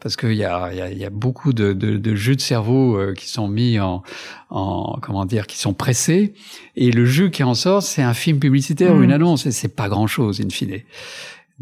Parce 0.00 0.16
qu'il 0.16 0.34
y 0.34 0.44
a, 0.44 0.74
y, 0.74 0.80
a, 0.80 0.90
y 0.90 1.04
a, 1.04 1.10
beaucoup 1.10 1.52
de, 1.52 1.72
de, 1.72 1.96
de, 1.96 2.14
jus 2.16 2.34
de 2.34 2.40
cerveau 2.40 2.98
euh, 2.98 3.14
qui 3.14 3.28
sont 3.28 3.46
mis 3.46 3.78
en, 3.78 4.02
en, 4.50 4.98
comment 5.00 5.24
dire, 5.24 5.46
qui 5.46 5.56
sont 5.56 5.74
pressés, 5.74 6.34
et 6.74 6.90
le 6.90 7.04
jus 7.04 7.30
qui 7.30 7.44
en 7.44 7.54
sort, 7.54 7.84
c'est 7.84 8.02
un 8.02 8.12
film 8.12 8.40
publicitaire 8.40 8.96
ou 8.96 9.02
une 9.02 9.10
mm. 9.10 9.14
annonce, 9.14 9.46
et 9.46 9.52
c'est 9.52 9.76
pas 9.76 9.88
grand 9.88 10.08
chose 10.08 10.40
in 10.40 10.50
fine. 10.50 10.80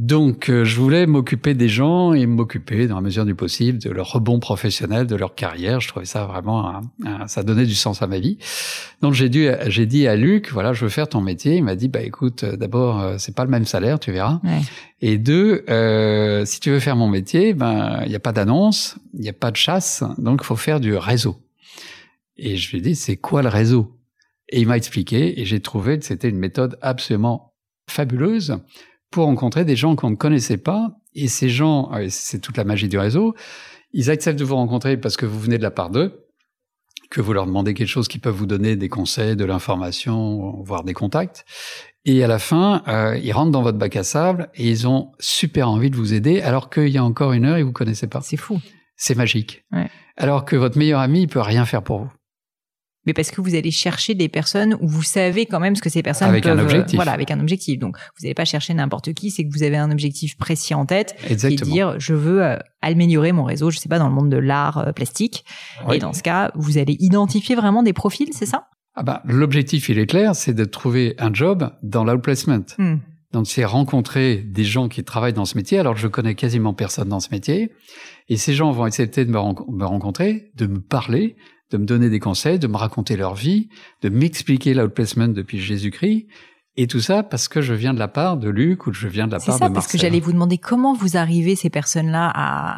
Donc, 0.01 0.49
euh, 0.49 0.65
je 0.65 0.81
voulais 0.81 1.07
m'occuper 1.07 1.53
des 1.53 1.69
gens 1.69 2.15
et 2.15 2.25
m'occuper, 2.25 2.87
dans 2.87 2.95
la 2.95 3.03
mesure 3.03 3.27
du 3.27 3.35
possible, 3.35 3.79
de 3.79 3.91
leur 3.91 4.11
rebond 4.11 4.41
professionnel, 4.41 5.07
de 5.07 5.15
leur 5.15 5.35
carrière. 5.35 5.79
Je 5.81 5.89
trouvais 5.89 6.07
ça 6.07 6.25
vraiment, 6.25 6.81
ça 7.27 7.43
donnait 7.43 7.67
du 7.67 7.75
sens 7.75 8.01
à 8.01 8.07
ma 8.07 8.19
vie. 8.19 8.39
Donc, 9.03 9.13
j'ai 9.13 9.29
dû, 9.29 9.51
j'ai 9.67 9.85
dit 9.85 10.09
à 10.09 10.17
Luc, 10.17 10.53
voilà, 10.53 10.73
je 10.73 10.87
veux 10.87 10.89
faire 10.89 11.07
ton 11.07 11.21
métier. 11.21 11.57
Il 11.57 11.65
m'a 11.65 11.77
dit, 11.77 11.89
bah 11.89 12.01
écoute, 12.01 12.45
euh, 12.45 12.57
d'abord, 12.57 12.99
euh, 12.99 13.17
c'est 13.19 13.35
pas 13.35 13.45
le 13.45 13.51
même 13.51 13.67
salaire, 13.67 14.01
tu 14.01 14.11
verras. 14.11 14.41
Et 15.03 15.19
deux, 15.19 15.67
euh, 15.69 16.47
si 16.47 16.61
tu 16.61 16.71
veux 16.71 16.81
faire 16.81 16.97
mon 16.97 17.09
métier, 17.09 17.53
ben 17.53 18.01
il 18.05 18.09
n'y 18.09 18.17
a 18.17 18.21
pas 18.21 18.33
d'annonce, 18.33 18.97
il 19.13 19.21
n'y 19.21 19.29
a 19.29 19.35
pas 19.35 19.51
de 19.51 19.57
chasse, 19.57 20.03
donc 20.17 20.41
il 20.43 20.47
faut 20.47 20.57
faire 20.57 20.81
du 20.81 20.97
réseau. 20.97 21.37
Et 22.39 22.57
je 22.57 22.71
lui 22.71 22.79
ai 22.79 22.81
dit, 22.81 22.95
c'est 22.95 23.19
quoi 23.19 23.43
le 23.43 23.51
réseau? 23.51 23.99
Et 24.49 24.63
il 24.63 24.67
m'a 24.67 24.79
expliqué, 24.79 25.39
et 25.39 25.45
j'ai 25.45 25.61
trouvé 25.61 25.99
que 25.99 26.07
c'était 26.07 26.31
une 26.31 26.39
méthode 26.39 26.79
absolument 26.81 27.53
fabuleuse 27.87 28.57
pour 29.11 29.27
rencontrer 29.27 29.65
des 29.65 29.77
gens 29.77 29.97
qu'on 29.97 30.11
ne 30.11 30.17
connaissait 30.17 30.59
pas. 30.59 30.93
Et 31.15 31.29
ces 31.29 31.49
gens, 31.49 31.91
euh, 31.93 32.07
c'est 32.09 32.41
toute 32.41 32.57
la 32.57 32.65
magie 32.65 32.89
du 32.89 32.99
réseau, 32.99 33.35
ils 33.93 34.11
acceptent 34.11 34.39
de 34.39 34.45
vous 34.45 34.57
rencontrer 34.57 34.97
parce 34.97 35.17
que 35.17 35.27
vous 35.27 35.41
venez 35.41 35.59
de 35.59 35.63
la 35.63 35.71
part 35.71 35.91
d'eux, 35.91 36.27
que 37.11 37.21
vous 37.21 37.33
leur 37.33 37.47
demandez 37.47 37.75
quelque 37.75 37.89
chose 37.89 38.07
qui 38.07 38.19
peut 38.19 38.31
vous 38.31 38.47
donner 38.47 38.77
des 38.77 38.89
conseils, 38.89 39.35
de 39.35 39.45
l'information, 39.45 40.63
voire 40.63 40.85
des 40.85 40.95
contacts. 40.95 41.45
Et 42.05 42.23
à 42.25 42.29
la 42.29 42.39
fin, 42.39 42.83
euh, 42.89 43.19
ils 43.23 43.33
rentrent 43.33 43.51
dans 43.51 43.63
votre 43.63 43.79
bac 43.79 43.97
à 43.97 44.05
sable 44.05 44.49
et 44.55 44.69
ils 44.69 44.87
ont 44.87 45.13
super 45.19 45.69
envie 45.69 45.91
de 45.91 45.97
vous 45.97 46.15
aider, 46.15 46.41
alors 46.41 46.71
qu'il 46.71 46.89
y 46.89 46.99
a 46.99 47.05
encore 47.05 47.33
une 47.33 47.45
heure, 47.45 47.59
ils 47.59 47.65
vous 47.65 47.73
connaissaient 47.73 48.07
pas. 48.07 48.21
C'est 48.23 48.37
fou. 48.37 48.61
C'est 48.97 49.17
magique. 49.17 49.65
Ouais. 49.73 49.91
Alors 50.17 50.45
que 50.45 50.57
votre 50.57 50.79
meilleur 50.79 51.01
ami, 51.01 51.23
il 51.23 51.29
peut 51.29 51.41
rien 51.41 51.65
faire 51.65 51.83
pour 51.83 51.99
vous. 52.01 52.11
Mais 53.07 53.13
parce 53.15 53.31
que 53.31 53.41
vous 53.41 53.55
allez 53.55 53.71
chercher 53.71 54.15
des 54.15 54.29
personnes 54.29 54.77
où 54.81 54.89
vous 54.89 55.03
savez 55.03 55.47
quand 55.47 55.61
même 55.61 55.75
ce 55.75 55.83
que 55.83 55.89
ces 55.89 56.03
personnes 56.03 56.29
avec 56.29 56.45
peuvent, 56.45 56.59
un 56.59 56.63
objectif. 56.63 56.97
voilà, 56.97 57.13
avec 57.13 57.31
un 57.31 57.41
objectif. 57.41 57.79
Donc, 57.79 57.97
vous 57.97 58.25
n'allez 58.25 58.35
pas 58.35 58.45
chercher 58.45 58.75
n'importe 58.75 59.13
qui, 59.15 59.31
c'est 59.31 59.45
que 59.45 59.51
vous 59.53 59.63
avez 59.63 59.77
un 59.77 59.91
objectif 59.91 60.37
précis 60.37 60.75
en 60.75 60.85
tête, 60.87 61.15
Exactement. 61.29 61.71
est 61.71 61.73
dire 61.73 61.95
je 61.99 62.15
veux 62.15 62.43
euh, 62.43 62.57
améliorer 62.83 63.33
mon 63.33 63.45
réseau, 63.45 63.71
je 63.71 63.79
sais 63.79 63.89
pas 63.89 63.99
dans 63.99 64.09
le 64.09 64.15
monde 64.15 64.31
de 64.31 64.37
l'art 64.37 64.79
euh, 64.79 64.93
plastique. 64.93 65.45
Oui. 65.89 65.97
Et 65.97 65.99
dans 65.99 66.13
ce 66.13 66.23
cas, 66.23 66.51
vous 66.55 66.79
allez 66.79 66.97
identifier 67.01 67.55
vraiment 67.57 67.83
des 67.83 67.93
profils, 67.93 68.29
c'est 68.33 68.47
ça? 68.47 68.67
Ah 68.95 69.03
ben, 69.03 69.21
l'objectif, 69.25 69.89
il 69.89 69.99
est 69.99 70.07
clair, 70.07 70.35
c'est 70.35 70.53
de 70.53 70.65
trouver 70.65 71.15
un 71.19 71.33
job 71.33 71.71
dans 71.83 72.05
l'outplacement. 72.05 72.65
Hmm. 72.77 72.97
Donc, 73.33 73.47
c'est 73.47 73.65
rencontrer 73.65 74.39
des 74.39 74.65
gens 74.65 74.89
qui 74.89 75.05
travaillent 75.05 75.33
dans 75.33 75.45
ce 75.45 75.57
métier. 75.57 75.79
Alors, 75.79 75.97
je 75.97 76.09
connais 76.09 76.35
quasiment 76.35 76.75
personne 76.75 77.09
dans 77.09 77.21
ce 77.21 77.29
métier. 77.31 77.71
Et 78.29 78.37
ces 78.37 78.53
gens 78.55 78.73
vont 78.73 78.83
accepter 78.83 79.25
de 79.25 79.31
me, 79.31 79.39
ren- 79.39 79.55
me 79.71 79.85
rencontrer, 79.85 80.51
de 80.57 80.67
me 80.67 80.81
parler, 80.81 81.37
de 81.71 81.77
me 81.77 81.85
donner 81.85 82.11
des 82.11 82.19
conseils, 82.19 82.59
de 82.59 82.67
me 82.67 82.77
raconter 82.77 83.17
leur 83.17 83.35
vie, 83.35 83.69
de 84.03 84.09
m'expliquer 84.09 84.75
l'outplacement 84.75 85.29
depuis 85.29 85.61
Jésus-Christ. 85.61 86.27
Et 86.77 86.87
tout 86.87 87.01
ça 87.01 87.23
parce 87.23 87.49
que 87.49 87.61
je 87.61 87.75
viens 87.75 87.93
de 87.93 87.99
la 87.99 88.07
part 88.09 88.37
de 88.37 88.49
Luc 88.49 88.87
ou 88.87 88.93
je 88.93 89.09
viens 89.09 89.27
de 89.27 89.33
la 89.33 89.39
C'est 89.41 89.47
part 89.47 89.59
ça, 89.59 89.69
de 89.69 89.75
parce 89.75 89.87
que 89.87 89.97
Marcel. 89.97 90.01
j'allais 90.09 90.21
vous 90.21 90.33
demander 90.33 90.57
comment 90.57 90.95
vous 90.95 91.17
arrivez 91.17 91.57
ces 91.57 91.69
personnes-là 91.69 92.31
à, 92.33 92.71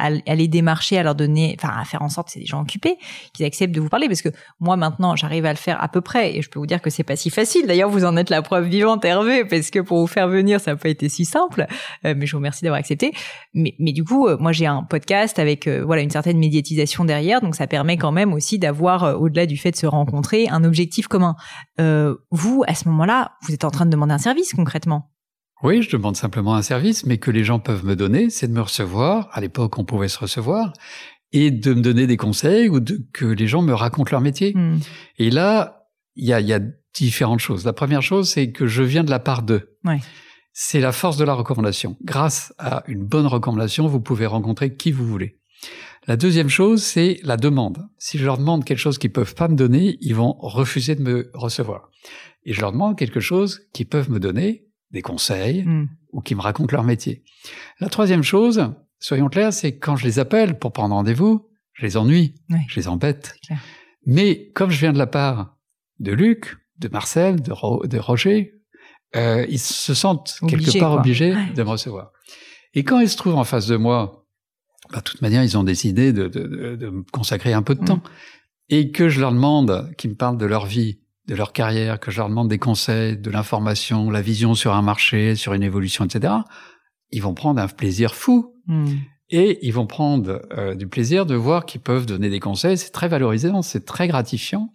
à, 0.00 0.06
à, 0.06 0.12
à 0.26 0.34
les 0.34 0.48
démarcher, 0.48 0.98
à 0.98 1.02
leur 1.02 1.14
donner, 1.14 1.56
enfin 1.58 1.72
à 1.76 1.84
faire 1.84 2.02
en 2.02 2.10
sorte 2.10 2.28
que 2.28 2.34
c'est 2.34 2.40
des 2.40 2.46
gens 2.46 2.60
occupés, 2.60 2.96
qu'ils 3.32 3.46
acceptent 3.46 3.74
de 3.74 3.80
vous 3.80 3.88
parler, 3.88 4.06
parce 4.06 4.20
que 4.22 4.28
moi 4.60 4.76
maintenant 4.76 5.16
j'arrive 5.16 5.46
à 5.46 5.50
le 5.52 5.56
faire 5.58 5.82
à 5.82 5.88
peu 5.88 6.00
près, 6.02 6.36
et 6.36 6.42
je 6.42 6.50
peux 6.50 6.58
vous 6.58 6.66
dire 6.66 6.82
que 6.82 6.90
c'est 6.90 7.04
pas 7.04 7.16
si 7.16 7.30
facile. 7.30 7.66
D'ailleurs, 7.66 7.88
vous 7.88 8.04
en 8.04 8.16
êtes 8.18 8.30
la 8.30 8.42
preuve 8.42 8.66
vivante, 8.68 9.04
Hervé, 9.04 9.44
parce 9.46 9.70
que 9.70 9.78
pour 9.80 9.98
vous 9.98 10.06
faire 10.06 10.28
venir, 10.28 10.60
ça 10.60 10.72
n'a 10.72 10.76
pas 10.76 10.90
été 10.90 11.08
si 11.08 11.24
simple. 11.24 11.66
Euh, 12.04 12.14
mais 12.16 12.26
je 12.26 12.32
vous 12.32 12.38
remercie 12.38 12.62
d'avoir 12.64 12.78
accepté. 12.78 13.12
Mais, 13.54 13.74
mais 13.78 13.92
du 13.92 14.04
coup, 14.04 14.28
euh, 14.28 14.36
moi 14.38 14.52
j'ai 14.52 14.66
un 14.66 14.82
podcast 14.84 15.38
avec 15.38 15.66
euh, 15.66 15.82
voilà 15.84 16.02
une 16.02 16.10
certaine 16.10 16.38
médiatisation 16.38 17.04
derrière, 17.06 17.40
donc 17.40 17.54
ça 17.54 17.66
permet 17.66 17.96
quand 17.96 18.12
même 18.12 18.34
aussi 18.34 18.58
d'avoir, 18.58 19.04
euh, 19.04 19.14
au-delà 19.14 19.46
du 19.46 19.56
fait 19.56 19.70
de 19.70 19.76
se 19.76 19.86
rencontrer, 19.86 20.48
un 20.48 20.64
objectif 20.64 21.08
commun. 21.08 21.34
Euh, 21.80 22.14
vous, 22.30 22.62
à 22.68 22.74
ce 22.74 22.88
moment-là, 22.90 23.32
vous 23.42 23.54
êtes 23.54 23.64
en 23.64 23.70
train 23.70 23.86
de 23.86 23.90
demander 23.90 24.14
un 24.14 24.18
service 24.18 24.52
concrètement. 24.52 25.10
Oui, 25.62 25.82
je 25.82 25.90
demande 25.90 26.16
simplement 26.16 26.54
un 26.54 26.62
service, 26.62 27.04
mais 27.04 27.18
que 27.18 27.30
les 27.30 27.42
gens 27.42 27.58
peuvent 27.58 27.84
me 27.84 27.96
donner, 27.96 28.30
c'est 28.30 28.46
de 28.46 28.52
me 28.52 28.60
recevoir. 28.60 29.28
À 29.32 29.40
l'époque, 29.40 29.78
on 29.78 29.84
pouvait 29.84 30.08
se 30.08 30.18
recevoir 30.18 30.72
et 31.32 31.50
de 31.50 31.74
me 31.74 31.82
donner 31.82 32.06
des 32.06 32.16
conseils 32.16 32.68
ou 32.68 32.80
de, 32.80 33.00
que 33.12 33.26
les 33.26 33.46
gens 33.48 33.62
me 33.62 33.74
racontent 33.74 34.10
leur 34.12 34.20
métier. 34.20 34.52
Hmm. 34.54 34.78
Et 35.18 35.30
là, 35.30 35.88
il 36.14 36.26
y 36.26 36.32
a, 36.32 36.40
il 36.40 36.46
y 36.46 36.52
a 36.52 36.60
différentes 36.94 37.40
choses. 37.40 37.64
La 37.64 37.72
première 37.72 38.02
chose, 38.02 38.28
c'est 38.28 38.52
que 38.52 38.66
je 38.66 38.82
viens 38.82 39.04
de 39.04 39.10
la 39.10 39.18
part 39.18 39.42
d'eux. 39.42 39.76
Ouais. 39.84 40.00
C'est 40.52 40.80
la 40.80 40.92
force 40.92 41.16
de 41.16 41.24
la 41.24 41.34
recommandation. 41.34 41.96
Grâce 42.02 42.52
à 42.58 42.82
une 42.86 43.04
bonne 43.04 43.26
recommandation, 43.26 43.86
vous 43.86 44.00
pouvez 44.00 44.26
rencontrer 44.26 44.74
qui 44.74 44.90
vous 44.90 45.06
voulez. 45.06 45.38
La 46.06 46.16
deuxième 46.16 46.48
chose, 46.48 46.82
c'est 46.82 47.20
la 47.22 47.36
demande. 47.36 47.86
Si 47.98 48.16
je 48.18 48.24
leur 48.24 48.38
demande 48.38 48.64
quelque 48.64 48.78
chose 48.78 48.98
qu'ils 48.98 49.12
peuvent 49.12 49.34
pas 49.34 49.48
me 49.48 49.56
donner, 49.56 49.98
ils 50.00 50.14
vont 50.14 50.36
refuser 50.38 50.94
de 50.94 51.02
me 51.02 51.30
recevoir. 51.34 51.90
Et 52.48 52.52
je 52.54 52.60
leur 52.62 52.72
demande 52.72 52.96
quelque 52.96 53.20
chose 53.20 53.60
qu'ils 53.74 53.86
peuvent 53.88 54.10
me 54.10 54.18
donner, 54.18 54.64
des 54.90 55.02
conseils, 55.02 55.64
Hmm. 55.64 55.86
ou 56.12 56.22
qui 56.22 56.34
me 56.34 56.40
racontent 56.40 56.74
leur 56.74 56.82
métier. 56.84 57.22
La 57.78 57.88
troisième 57.90 58.22
chose, 58.22 58.72
soyons 58.98 59.28
clairs, 59.28 59.52
c'est 59.52 59.76
quand 59.76 59.96
je 59.96 60.06
les 60.06 60.18
appelle 60.18 60.58
pour 60.58 60.72
prendre 60.72 60.94
rendez-vous, 60.94 61.46
je 61.74 61.84
les 61.84 61.96
ennuie, 61.98 62.34
je 62.68 62.76
les 62.80 62.88
embête. 62.88 63.36
Mais 64.06 64.50
comme 64.54 64.70
je 64.70 64.78
viens 64.78 64.92
de 64.94 64.98
la 64.98 65.06
part 65.06 65.56
de 66.00 66.12
Luc, 66.12 66.56
de 66.78 66.88
Marcel, 66.88 67.42
de, 67.42 67.52
Ro- 67.52 67.86
de 67.86 67.98
Roger, 67.98 68.54
euh, 69.14 69.44
ils 69.50 69.58
se 69.58 69.92
sentent 69.94 70.38
quelque 70.48 70.78
part 70.78 70.92
quoi. 70.92 71.00
obligés 71.00 71.34
Ouais. 71.34 71.52
de 71.54 71.62
me 71.62 71.68
recevoir. 71.68 72.12
Et 72.74 72.82
quand 72.84 73.00
ils 73.00 73.08
se 73.10 73.16
trouvent 73.16 73.36
en 73.36 73.44
face 73.44 73.66
de 73.66 73.76
moi, 73.76 74.26
bah, 74.90 74.98
de 74.98 75.02
toute 75.02 75.20
manière, 75.22 75.42
ils 75.44 75.58
ont 75.58 75.64
décidé 75.64 76.12
de, 76.14 76.28
de- 76.28 76.46
de- 76.46 76.76
de 76.76 76.88
me 76.88 77.02
consacrer 77.12 77.52
un 77.52 77.62
peu 77.62 77.74
de 77.74 77.82
Mm. 77.82 77.86
temps. 77.86 78.02
Et 78.70 78.90
que 78.90 79.08
je 79.10 79.20
leur 79.20 79.32
demande 79.32 79.92
qu'ils 79.98 80.10
me 80.10 80.16
parlent 80.16 80.38
de 80.38 80.46
leur 80.46 80.66
vie, 80.66 81.00
de 81.28 81.34
leur 81.34 81.52
carrière, 81.52 82.00
que 82.00 82.10
je 82.10 82.16
leur 82.16 82.30
demande 82.30 82.48
des 82.48 82.58
conseils, 82.58 83.16
de 83.16 83.30
l'information, 83.30 84.10
la 84.10 84.22
vision 84.22 84.54
sur 84.54 84.72
un 84.72 84.82
marché, 84.82 85.36
sur 85.36 85.52
une 85.52 85.62
évolution, 85.62 86.06
etc., 86.06 86.34
ils 87.10 87.22
vont 87.22 87.34
prendre 87.34 87.60
un 87.60 87.68
plaisir 87.68 88.14
fou. 88.14 88.54
Hmm. 88.66 88.86
Et 89.30 89.58
ils 89.66 89.72
vont 89.72 89.86
prendre 89.86 90.40
euh, 90.56 90.74
du 90.74 90.86
plaisir 90.86 91.26
de 91.26 91.34
voir 91.34 91.66
qu'ils 91.66 91.82
peuvent 91.82 92.06
donner 92.06 92.30
des 92.30 92.40
conseils. 92.40 92.78
C'est 92.78 92.90
très 92.90 93.08
valorisant, 93.08 93.60
c'est 93.60 93.84
très 93.84 94.08
gratifiant. 94.08 94.70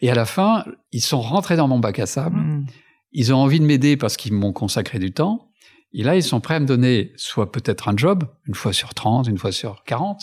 Et 0.00 0.08
à 0.08 0.14
la 0.14 0.24
fin, 0.24 0.64
ils 0.92 1.02
sont 1.02 1.20
rentrés 1.20 1.56
dans 1.56 1.66
mon 1.66 1.80
bac 1.80 1.98
à 1.98 2.06
sable. 2.06 2.38
Hmm. 2.38 2.66
Ils 3.10 3.34
ont 3.34 3.38
envie 3.38 3.58
de 3.58 3.64
m'aider 3.64 3.96
parce 3.96 4.16
qu'ils 4.16 4.34
m'ont 4.34 4.52
consacré 4.52 5.00
du 5.00 5.10
temps. 5.10 5.50
Et 5.92 6.04
là, 6.04 6.14
ils 6.14 6.22
sont 6.22 6.40
prêts 6.40 6.54
à 6.54 6.60
me 6.60 6.66
donner 6.66 7.12
soit 7.16 7.50
peut-être 7.50 7.88
un 7.88 7.96
job, 7.96 8.24
une 8.46 8.54
fois 8.54 8.72
sur 8.72 8.94
30, 8.94 9.26
une 9.26 9.38
fois 9.38 9.50
sur 9.50 9.82
40, 9.84 10.20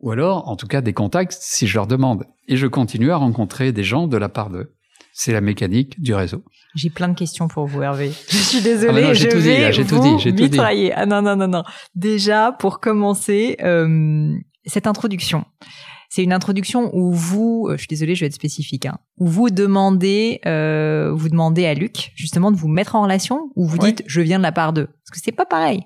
ou 0.00 0.10
alors, 0.10 0.48
en 0.48 0.56
tout 0.56 0.66
cas, 0.66 0.80
des 0.80 0.94
contacts 0.94 1.36
si 1.38 1.68
je 1.68 1.74
leur 1.74 1.86
demande. 1.86 2.24
Et 2.48 2.56
je 2.56 2.66
continue 2.66 3.12
à 3.12 3.16
rencontrer 3.16 3.70
des 3.70 3.84
gens 3.84 4.08
de 4.08 4.16
la 4.16 4.28
part 4.28 4.50
d'eux. 4.50 4.74
C'est 5.12 5.32
la 5.32 5.40
mécanique 5.40 6.00
du 6.00 6.14
réseau. 6.14 6.42
J'ai 6.74 6.88
plein 6.90 7.08
de 7.08 7.14
questions 7.14 7.48
pour 7.48 7.66
vous, 7.66 7.82
Hervé. 7.82 8.12
Je 8.30 8.36
suis 8.36 8.58
Ah 8.58 8.62
désolée, 8.62 9.02
bah 9.02 9.08
non, 9.08 9.14
j'ai 9.14 9.24
je 9.24 9.28
tout 9.30 9.36
dit, 9.38 9.42
vais 9.48 9.60
là, 9.60 9.70
j'ai 9.72 9.84
tout 9.84 9.96
vous 10.00 10.16
dit, 10.16 10.22
j'ai 10.22 10.30
tout 10.30 10.36
dit. 10.36 10.42
mitrailler. 10.44 10.92
Ah 10.94 11.04
non, 11.06 11.20
non, 11.22 11.36
non, 11.36 11.48
non. 11.48 11.62
Déjà, 11.94 12.52
pour 12.52 12.80
commencer, 12.80 13.56
euh, 13.62 14.34
cette 14.64 14.86
introduction. 14.86 15.44
C'est 16.08 16.22
une 16.22 16.32
introduction 16.32 16.90
où 16.94 17.12
vous, 17.12 17.66
euh, 17.68 17.72
je 17.76 17.80
suis 17.80 17.88
désolée, 17.88 18.14
je 18.14 18.20
vais 18.20 18.26
être 18.26 18.34
spécifique, 18.34 18.84
hein, 18.86 18.98
où 19.18 19.26
vous 19.26 19.48
demandez, 19.50 20.40
euh, 20.46 21.10
vous 21.14 21.28
demandez 21.30 21.64
à 21.66 21.72
Luc 21.74 22.12
justement 22.14 22.50
de 22.52 22.56
vous 22.56 22.68
mettre 22.68 22.94
en 22.96 23.02
relation, 23.02 23.50
où 23.56 23.66
vous 23.66 23.78
Ouais. 23.78 23.92
dites 23.92 24.02
je 24.06 24.20
viens 24.20 24.36
de 24.38 24.42
la 24.42 24.52
part 24.52 24.72
d'eux, 24.74 24.86
parce 24.86 25.10
que 25.10 25.18
c'est 25.24 25.32
pas 25.32 25.46
pareil. 25.46 25.82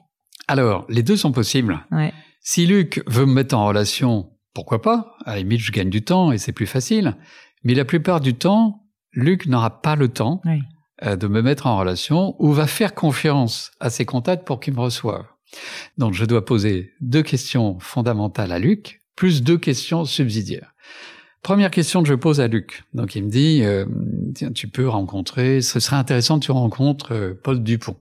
Alors, 0.49 0.85
les 0.89 1.03
deux 1.05 1.17
sont 1.17 1.31
possibles. 1.33 1.85
Ouais. 1.93 2.13
Si 2.41 2.67
Luc 2.67 3.03
veut 3.09 3.27
me 3.27 3.35
mettre 3.35 3.57
en 3.57 3.67
relation, 3.67 4.31
pourquoi 4.55 4.83
pas? 4.83 5.15
À 5.25 5.33
la 5.35 5.39
limite, 5.39 5.61
je 5.61 5.73
gagne 5.73 5.91
du 5.91 6.03
temps 6.03 6.31
et 6.33 6.39
c'est 6.39 6.53
plus 6.53 6.67
facile. 6.67 7.17
Mais 7.65 7.75
la 7.75 7.85
plupart 7.85 8.21
du 8.21 8.35
temps, 8.35 8.86
Luc 9.17 9.47
n'aura 9.47 9.81
pas 9.83 9.97
le 9.97 10.09
temps 10.09 10.41
Oui. 10.45 10.61
euh, 11.05 11.17
de 11.17 11.27
me 11.27 11.43
mettre 11.43 11.67
en 11.67 11.77
relation 11.79 12.37
ou 12.39 12.53
va 12.53 12.67
faire 12.69 12.95
confiance 12.95 13.73
à 13.81 13.91
ses 13.91 14.05
contacts 14.05 14.47
pour 14.47 14.61
qu'ils 14.61 14.75
me 14.75 14.81
reçoivent. 14.81 15.27
Donc, 15.99 16.13
je 16.15 16.25
dois 16.25 16.45
poser 16.45 16.93
deux 17.01 17.23
questions 17.23 17.79
fondamentales 17.81 18.53
à 18.53 18.59
Luc, 18.59 19.01
plus 19.17 19.43
deux 19.43 19.59
questions 19.59 20.05
subsidiaires. 20.05 20.75
Première 21.43 21.71
question 21.71 22.03
que 22.03 22.09
je 22.09 22.15
pose 22.15 22.41
à 22.41 22.49
Luc. 22.49 22.83
Donc, 22.93 23.15
il 23.15 23.25
me 23.25 23.31
dit, 23.31 23.63
euh, 23.65 23.87
tiens, 24.35 24.53
tu 24.53 24.69
peux 24.69 24.89
rencontrer, 24.89 25.63
ce 25.63 25.81
serait 25.81 25.97
intéressant 25.97 26.39
que 26.41 26.45
tu 26.45 26.51
rencontres 26.53 27.13
euh, 27.13 27.35
Paul 27.43 27.63
Dupont. 27.63 27.97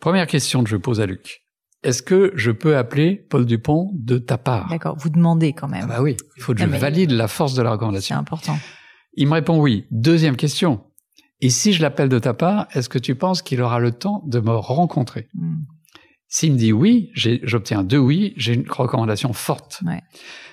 Première 0.00 0.26
question 0.26 0.62
que 0.64 0.68
je 0.70 0.76
pose 0.76 1.00
à 1.00 1.06
Luc. 1.06 1.42
Est-ce 1.84 2.02
que 2.02 2.32
je 2.34 2.50
peux 2.50 2.76
appeler 2.76 3.14
Paul 3.30 3.46
Dupont 3.46 3.90
de 3.94 4.18
ta 4.18 4.38
part? 4.38 4.68
D'accord, 4.70 4.96
vous 4.98 5.10
demandez 5.10 5.52
quand 5.52 5.68
même. 5.68 5.82
Ah 5.84 5.98
bah 5.98 6.02
oui, 6.02 6.16
il 6.36 6.42
faut 6.42 6.52
que 6.54 6.58
je 6.60 6.64
Ah, 6.64 6.78
valide 6.78 7.12
la 7.12 7.28
force 7.28 7.54
de 7.54 7.62
la 7.62 7.68
c'est 7.68 7.72
recommandation. 7.74 8.16
important. 8.16 8.58
Il 9.16 9.28
me 9.28 9.34
répond 9.34 9.60
oui. 9.60 9.86
Deuxième 9.90 10.36
question. 10.36 10.80
Et 11.40 11.50
si 11.50 11.72
je 11.72 11.82
l'appelle 11.82 12.08
de 12.08 12.18
ta 12.18 12.32
part, 12.34 12.66
est-ce 12.72 12.88
que 12.88 12.98
tu 12.98 13.14
penses 13.14 13.42
qu'il 13.42 13.60
aura 13.60 13.78
le 13.80 13.92
temps 13.92 14.22
de 14.26 14.40
me 14.40 14.50
rencontrer? 14.52 15.28
Hmm. 15.34 15.62
S'il 16.28 16.52
me 16.52 16.58
dit 16.58 16.72
oui, 16.72 17.10
j'obtiens 17.14 17.84
deux 17.84 17.98
oui, 17.98 18.32
j'ai 18.36 18.54
une 18.54 18.68
recommandation 18.68 19.32
forte. 19.32 19.82
Ouais. 19.86 20.02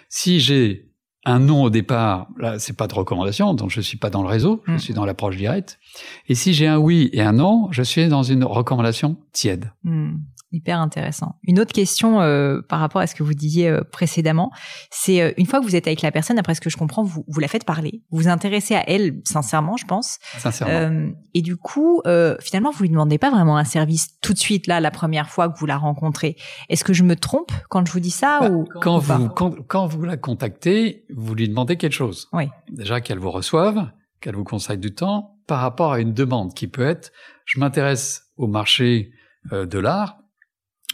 Si 0.09 0.39
j'ai 0.39 0.91
un 1.23 1.39
non 1.39 1.63
au 1.63 1.69
départ, 1.69 2.27
là, 2.37 2.59
c'est 2.59 2.75
pas 2.75 2.87
de 2.87 2.93
recommandation, 2.95 3.53
donc 3.53 3.69
je 3.69 3.79
suis 3.81 3.97
pas 3.97 4.09
dans 4.09 4.21
le 4.23 4.27
réseau, 4.27 4.63
je 4.65 4.73
Mm. 4.73 4.79
suis 4.79 4.93
dans 4.93 5.05
l'approche 5.05 5.37
directe. 5.37 5.79
Et 6.27 6.35
si 6.35 6.53
j'ai 6.53 6.67
un 6.67 6.77
oui 6.77 7.09
et 7.13 7.21
un 7.21 7.33
non, 7.33 7.67
je 7.71 7.83
suis 7.83 8.07
dans 8.07 8.23
une 8.23 8.43
recommandation 8.43 9.17
tiède. 9.31 9.71
Hmm, 9.83 10.15
hyper 10.51 10.79
intéressant. 10.79 11.35
Une 11.43 11.59
autre 11.59 11.73
question 11.73 12.21
euh, 12.21 12.61
par 12.61 12.79
rapport 12.79 13.01
à 13.01 13.07
ce 13.07 13.15
que 13.15 13.23
vous 13.23 13.33
disiez 13.33 13.69
euh, 13.69 13.81
précédemment, 13.83 14.51
c'est 14.89 15.21
euh, 15.21 15.31
une 15.37 15.45
fois 15.45 15.59
que 15.59 15.65
vous 15.65 15.75
êtes 15.75 15.87
avec 15.87 16.01
la 16.01 16.11
personne, 16.11 16.37
après 16.37 16.55
ce 16.55 16.61
que 16.61 16.69
je 16.69 16.77
comprends, 16.77 17.03
vous, 17.03 17.23
vous 17.27 17.39
la 17.39 17.47
faites 17.47 17.65
parler, 17.65 18.03
vous 18.11 18.19
vous 18.19 18.27
intéressez 18.27 18.75
à 18.75 18.83
elle 18.89 19.21
sincèrement, 19.25 19.77
je 19.77 19.85
pense. 19.85 20.19
Sincèrement. 20.37 20.73
Euh, 20.73 21.09
et 21.33 21.41
du 21.41 21.57
coup, 21.57 22.01
euh, 22.05 22.35
finalement, 22.39 22.71
vous 22.71 22.83
lui 22.83 22.89
demandez 22.89 23.17
pas 23.17 23.31
vraiment 23.31 23.57
un 23.57 23.63
service 23.63 24.19
tout 24.21 24.33
de 24.33 24.39
suite 24.39 24.67
là, 24.67 24.79
la 24.79 24.91
première 24.91 25.29
fois 25.29 25.49
que 25.49 25.57
vous 25.57 25.65
la 25.65 25.77
rencontrez. 25.77 26.35
Est-ce 26.69 26.83
que 26.83 26.93
je 26.93 27.03
me 27.03 27.15
trompe 27.15 27.51
quand 27.69 27.85
je 27.85 27.91
vous 27.91 27.99
dis 27.99 28.11
ça 28.11 28.39
Bah, 28.41 28.49
ou 28.49 28.65
quand, 28.81 28.97
ou 28.97 29.01
vous, 29.01 29.29
quand, 29.29 29.55
quand 29.67 29.87
vous 29.87 30.03
la 30.03 30.17
contactez, 30.17 31.05
vous 31.15 31.35
lui 31.35 31.47
demandez 31.47 31.77
quelque 31.77 31.93
chose. 31.93 32.27
Oui. 32.33 32.49
Déjà 32.71 33.01
qu'elle 33.01 33.19
vous 33.19 33.31
reçoive, 33.31 33.91
qu'elle 34.19 34.35
vous 34.35 34.43
consacre 34.43 34.81
du 34.81 34.93
temps 34.93 35.37
par 35.47 35.61
rapport 35.61 35.93
à 35.93 35.99
une 35.99 36.13
demande 36.13 36.53
qui 36.53 36.67
peut 36.67 36.85
être 36.85 37.11
je 37.51 37.59
m'intéresse 37.59 38.31
au 38.37 38.47
marché 38.47 39.11
euh, 39.51 39.65
de 39.65 39.77
l'art. 39.79 40.17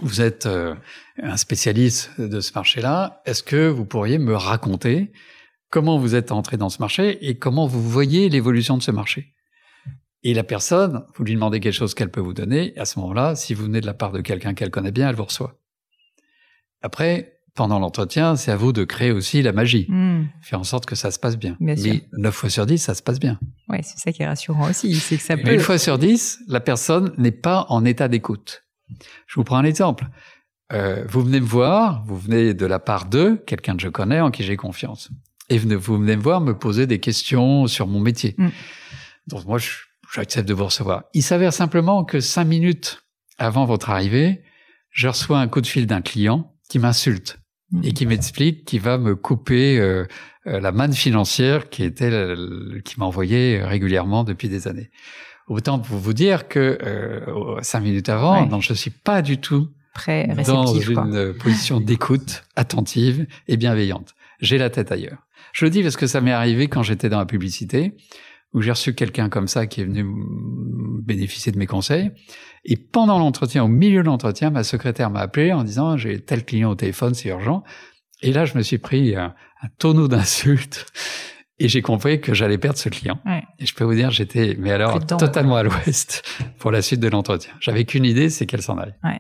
Vous 0.02 0.22
êtes 0.22 0.46
euh, 0.46 0.76
un 1.22 1.38
spécialiste 1.38 2.20
de 2.22 2.40
ce 2.40 2.52
marché-là. 2.54 3.22
Est-ce 3.26 3.42
que 3.44 3.68
vous 3.68 3.86
pourriez 3.86 4.20
me 4.20 4.36
raconter 4.36 5.12
comment 5.70 5.98
vous 5.98 6.16
êtes 6.16 6.32
entré 6.32 6.58
dans 6.58 6.70
ce 6.70 6.80
marché 6.80 7.28
et 7.28 7.38
comment 7.38 7.66
vous 7.68 7.82
voyez 7.82 8.30
l'évolution 8.30 8.78
de 8.78 8.84
ce 8.84 8.92
marché? 8.92 9.34
Et 10.24 10.34
la 10.34 10.44
personne, 10.44 11.04
vous 11.16 11.24
lui 11.24 11.34
demandez 11.34 11.60
quelque 11.60 11.74
chose 11.74 11.94
qu'elle 11.94 12.12
peut 12.12 12.20
vous 12.22 12.34
donner. 12.34 12.74
Et 12.76 12.80
à 12.80 12.86
ce 12.86 13.00
moment-là, 13.00 13.36
si 13.36 13.54
vous 13.54 13.64
venez 13.64 13.82
de 13.82 13.86
la 13.86 13.94
part 13.94 14.12
de 14.12 14.22
quelqu'un 14.22 14.54
qu'elle 14.54 14.72
connaît 14.72 14.92
bien, 14.92 15.10
elle 15.10 15.16
vous 15.16 15.24
reçoit. 15.26 15.60
Après, 16.82 17.40
pendant 17.56 17.80
l'entretien, 17.80 18.36
c'est 18.36 18.52
à 18.52 18.56
vous 18.56 18.72
de 18.72 18.84
créer 18.84 19.12
aussi 19.12 19.42
la 19.42 19.52
magie. 19.52 19.88
Hmm, 19.90 20.26
Faire 20.42 20.60
en 20.60 20.64
sorte 20.64 20.86
que 20.86 20.96
ça 20.96 21.10
se 21.12 21.18
passe 21.20 21.38
bien. 21.38 21.58
Mais 21.60 21.76
9 22.14 22.34
fois 22.34 22.50
sur 22.50 22.66
10, 22.66 22.78
ça 22.78 22.94
se 22.94 23.02
passe 23.02 23.20
bien. 23.20 23.40
Ouais, 23.68 23.82
c'est 23.84 23.98
ça 23.98 24.12
qui 24.12 24.22
est 24.22 24.28
rassurant 24.28 24.70
aussi, 24.70 24.94
c'est 24.96 25.18
que 25.18 25.24
ça 25.24 25.36
peut. 25.38 25.44
Mais 25.46 25.56
une 25.56 25.60
fois 25.60 25.78
sur 25.80 25.98
10, 25.98 26.40
la 26.48 26.60
personne 26.60 27.14
n'est 27.18 27.32
pas 27.32 27.66
en 27.70 27.84
état 27.84 28.08
d'écoute. 28.08 28.67
Je 29.28 29.36
vous 29.36 29.44
prends 29.44 29.58
un 29.58 29.64
exemple. 29.64 30.08
Euh, 30.74 31.06
vous 31.08 31.24
venez 31.24 31.40
me 31.40 31.46
voir, 31.46 32.04
vous 32.06 32.18
venez 32.18 32.54
de 32.54 32.66
la 32.66 32.80
part 32.80 33.06
de 33.08 33.42
quelqu'un 33.46 33.76
que 33.76 33.82
je 33.82 33.88
connais, 33.88 34.20
en 34.20 34.32
qui 34.32 34.44
j'ai 34.44 34.58
confiance. 34.58 35.10
et 35.50 35.58
vous 35.58 35.98
venez 35.98 36.18
me 36.18 36.22
voir 36.22 36.42
me 36.42 36.58
poser 36.58 36.88
des 36.88 37.00
questions 37.00 37.68
sur 37.68 37.88
mon 37.88 38.02
métier. 38.02 38.36
Mm. 38.38 38.50
Donc 39.28 39.46
moi, 39.46 39.60
j'accepte 40.14 40.48
de 40.48 40.54
vous 40.54 40.66
recevoir. 40.66 41.04
Il 41.14 41.24
s'avère 41.24 41.54
simplement 41.54 42.04
que 42.04 42.20
cinq 42.20 42.46
minutes 42.46 43.04
avant 43.38 43.66
votre 43.66 43.90
arrivée, 43.90 44.44
je 44.90 45.08
reçois 45.08 45.40
un 45.40 45.48
coup 45.48 45.62
de 45.62 45.68
fil 45.68 45.88
d'un 45.88 46.02
client 46.02 46.54
qui 46.70 46.80
m'insulte 46.80 47.40
mm. 47.72 47.82
et 47.86 47.94
qui 47.94 48.06
m'explique 48.06 48.66
qu'il 48.66 48.82
va 48.82 48.98
me 48.98 49.16
couper 49.16 49.80
euh, 49.80 50.06
euh, 50.48 50.60
la 50.60 50.74
manne 50.74 50.94
financière 50.94 51.70
qui 51.70 51.84
était 51.84 52.34
qui 52.84 53.00
m'envoyait 53.00 53.64
régulièrement 53.64 54.26
depuis 54.26 54.50
des 54.50 54.68
années. 54.68 54.90
Autant 55.48 55.80
pour 55.80 55.98
vous 55.98 56.14
dire 56.14 56.48
que 56.48 56.78
euh, 56.84 57.62
cinq 57.62 57.82
minutes 57.82 58.10
avant, 58.10 58.46
non, 58.46 58.60
je 58.60 58.74
suis 58.74 58.92
pas 58.92 59.22
du 59.22 59.40
tout 59.40 59.70
Très 59.94 60.28
dans 60.46 60.68
une 60.76 61.34
position 61.34 61.80
d'écoute 61.80 62.44
attentive 62.56 63.26
et 63.48 63.58
bienveillante. 63.58 64.14
J'ai 64.42 64.58
la 64.58 64.70
tête 64.70 64.92
ailleurs. 64.92 65.28
Je 65.54 65.66
le 65.66 65.72
dis 65.72 65.82
parce 65.82 65.98
que 65.98 66.06
ça 66.06 66.22
m'est 66.22 66.32
arrivé 66.32 66.68
quand 66.68 66.84
j'étais 66.84 67.10
dans 67.10 67.18
la 67.18 67.26
publicité, 67.26 67.96
où 68.54 68.62
j'ai 68.62 68.72
reçu 68.72 68.94
quelqu'un 68.94 69.30
comme 69.30 69.48
ça 69.48 69.66
qui 69.68 69.82
est 69.82 69.86
venu 69.86 70.06
bénéficier 71.02 71.52
de 71.52 71.58
mes 71.58 71.66
conseils. 71.66 72.12
Et 72.66 72.76
pendant 72.78 73.18
l'entretien, 73.18 73.64
au 73.64 73.68
milieu 73.68 74.02
de 74.02 74.08
l'entretien, 74.08 74.50
ma 74.50 74.64
secrétaire 74.64 75.10
m'a 75.10 75.22
appelé 75.22 75.54
en 75.54 75.64
disant 75.64 75.98
j'ai 75.98 76.20
tel 76.20 76.46
client 76.46 76.70
au 76.70 76.76
téléphone, 76.76 77.14
c'est 77.14 77.30
urgent. 77.30 77.64
Et 78.22 78.34
là, 78.34 78.46
je 78.46 78.58
me 78.58 78.64
suis 78.64 78.78
pris 78.78 79.16
un, 79.16 79.34
tonneau 79.80 80.08
d'insultes. 80.08 80.86
Et 81.60 81.68
j'ai 81.68 81.82
compris 81.82 82.22
que 82.22 82.34
j'allais 82.34 82.58
perdre 82.58 82.78
ce 82.78 82.90
client. 82.90 83.20
Et 83.60 83.66
je 83.66 83.74
peux 83.74 83.84
vous 83.84 83.96
dire, 83.96 84.12
j'étais, 84.12 84.56
mais 84.60 84.72
alors, 84.72 85.04
totalement 85.06 85.56
à 85.56 85.64
l'ouest 85.64 86.24
pour 86.60 86.72
la 86.72 86.82
suite 86.82 87.00
de 87.00 87.08
l'entretien. 87.08 87.52
J'avais 87.60 87.86
qu'une 87.86 88.06
idée, 88.06 88.30
c'est 88.30 88.46
qu'elle 88.46 88.62
s'en 88.62 88.78
aille. 88.78 88.94
Ouais. 89.04 89.20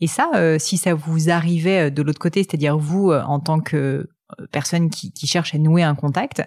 Et 0.00 0.06
ça, 0.06 0.30
euh, 0.34 0.58
si 0.58 0.76
ça 0.76 0.94
vous 0.94 1.30
arrivait 1.30 1.86
euh, 1.86 1.90
de 1.90 2.02
l'autre 2.02 2.18
côté, 2.18 2.42
c'est-à-dire 2.42 2.76
vous, 2.76 3.10
euh, 3.10 3.22
en 3.22 3.40
tant 3.40 3.60
que 3.60 4.08
personne 4.50 4.90
qui, 4.90 5.12
qui, 5.12 5.26
cherche 5.26 5.54
à 5.54 5.58
nouer 5.58 5.82
un 5.82 5.94
contact, 5.94 6.42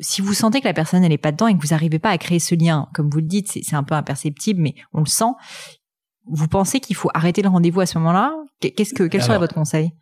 si 0.00 0.22
vous 0.22 0.32
sentez 0.32 0.60
que 0.60 0.66
la 0.66 0.72
personne 0.72 1.04
elle 1.04 1.12
est 1.12 1.18
pas 1.18 1.30
dedans 1.30 1.46
et 1.46 1.56
que 1.56 1.60
vous 1.60 1.72
n'arrivez 1.72 1.98
pas 1.98 2.10
à 2.10 2.18
créer 2.18 2.40
ce 2.40 2.54
lien, 2.54 2.88
comme 2.94 3.10
vous 3.10 3.18
le 3.18 3.26
dites, 3.26 3.48
c'est 3.48 3.76
un 3.76 3.84
peu 3.84 3.94
imperceptible, 3.94 4.60
mais 4.60 4.74
on 4.92 5.00
le 5.00 5.06
sent. 5.06 5.32
Vous 6.26 6.48
pensez 6.48 6.80
qu'il 6.80 6.96
faut 6.96 7.10
arrêter 7.14 7.42
le 7.42 7.48
rendez-vous 7.48 7.80
à 7.80 7.86
ce 7.86 7.98
moment-là? 7.98 8.34
Qu'est-ce 8.60 8.92
que 8.92 9.04
quel 9.04 9.22
serait 9.22 9.38
votre 9.38 9.54
conseil? 9.54 9.92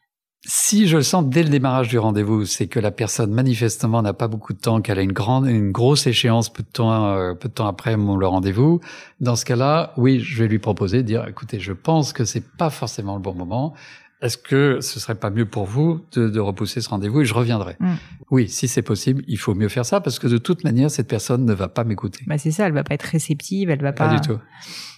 Si 0.44 0.86
je 0.86 0.98
le 0.98 1.02
sens 1.02 1.24
dès 1.26 1.42
le 1.42 1.48
démarrage 1.48 1.88
du 1.88 1.98
rendez-vous, 1.98 2.44
c'est 2.44 2.68
que 2.68 2.78
la 2.78 2.90
personne 2.90 3.32
manifestement 3.32 4.02
n'a 4.02 4.12
pas 4.12 4.28
beaucoup 4.28 4.52
de 4.52 4.58
temps, 4.58 4.80
qu'elle 4.80 4.98
a 4.98 5.02
une 5.02 5.12
grande, 5.12 5.46
une 5.46 5.72
grosse 5.72 6.06
échéance 6.06 6.52
peu 6.52 6.62
de 6.62 6.68
temps, 6.68 7.06
euh, 7.06 7.34
peu 7.34 7.48
de 7.48 7.54
temps 7.54 7.66
après 7.66 7.96
mon, 7.96 8.16
le 8.16 8.26
rendez-vous. 8.26 8.80
Dans 9.20 9.34
ce 9.34 9.44
cas-là, 9.44 9.92
oui, 9.96 10.20
je 10.20 10.40
vais 10.40 10.48
lui 10.48 10.58
proposer, 10.58 10.98
de 10.98 11.02
dire, 11.02 11.26
écoutez, 11.26 11.58
je 11.58 11.72
pense 11.72 12.12
que 12.12 12.24
c'est 12.24 12.44
pas 12.56 12.70
forcément 12.70 13.14
le 13.16 13.22
bon 13.22 13.34
moment. 13.34 13.74
Est-ce 14.22 14.38
que 14.38 14.80
ce 14.80 14.98
serait 14.98 15.16
pas 15.16 15.30
mieux 15.30 15.46
pour 15.46 15.66
vous 15.66 16.00
de, 16.12 16.28
de 16.28 16.40
repousser 16.40 16.80
ce 16.80 16.88
rendez-vous 16.88 17.20
et 17.20 17.24
je 17.24 17.34
reviendrai? 17.34 17.76
Mm. 17.80 17.94
Oui, 18.30 18.48
si 18.48 18.66
c'est 18.66 18.82
possible, 18.82 19.22
il 19.26 19.38
faut 19.38 19.54
mieux 19.54 19.68
faire 19.68 19.84
ça 19.84 20.00
parce 20.00 20.18
que 20.18 20.26
de 20.26 20.38
toute 20.38 20.64
manière, 20.64 20.90
cette 20.90 21.08
personne 21.08 21.44
ne 21.44 21.52
va 21.52 21.68
pas 21.68 21.84
m'écouter. 21.84 22.24
Bah 22.26 22.38
c'est 22.38 22.50
ça, 22.50 22.66
elle 22.66 22.72
va 22.72 22.82
pas 22.82 22.94
être 22.94 23.02
réceptive, 23.02 23.68
elle 23.68 23.82
va 23.82 23.92
pas. 23.92 24.08
Pas 24.08 24.14
du 24.14 24.26
tout 24.26 24.38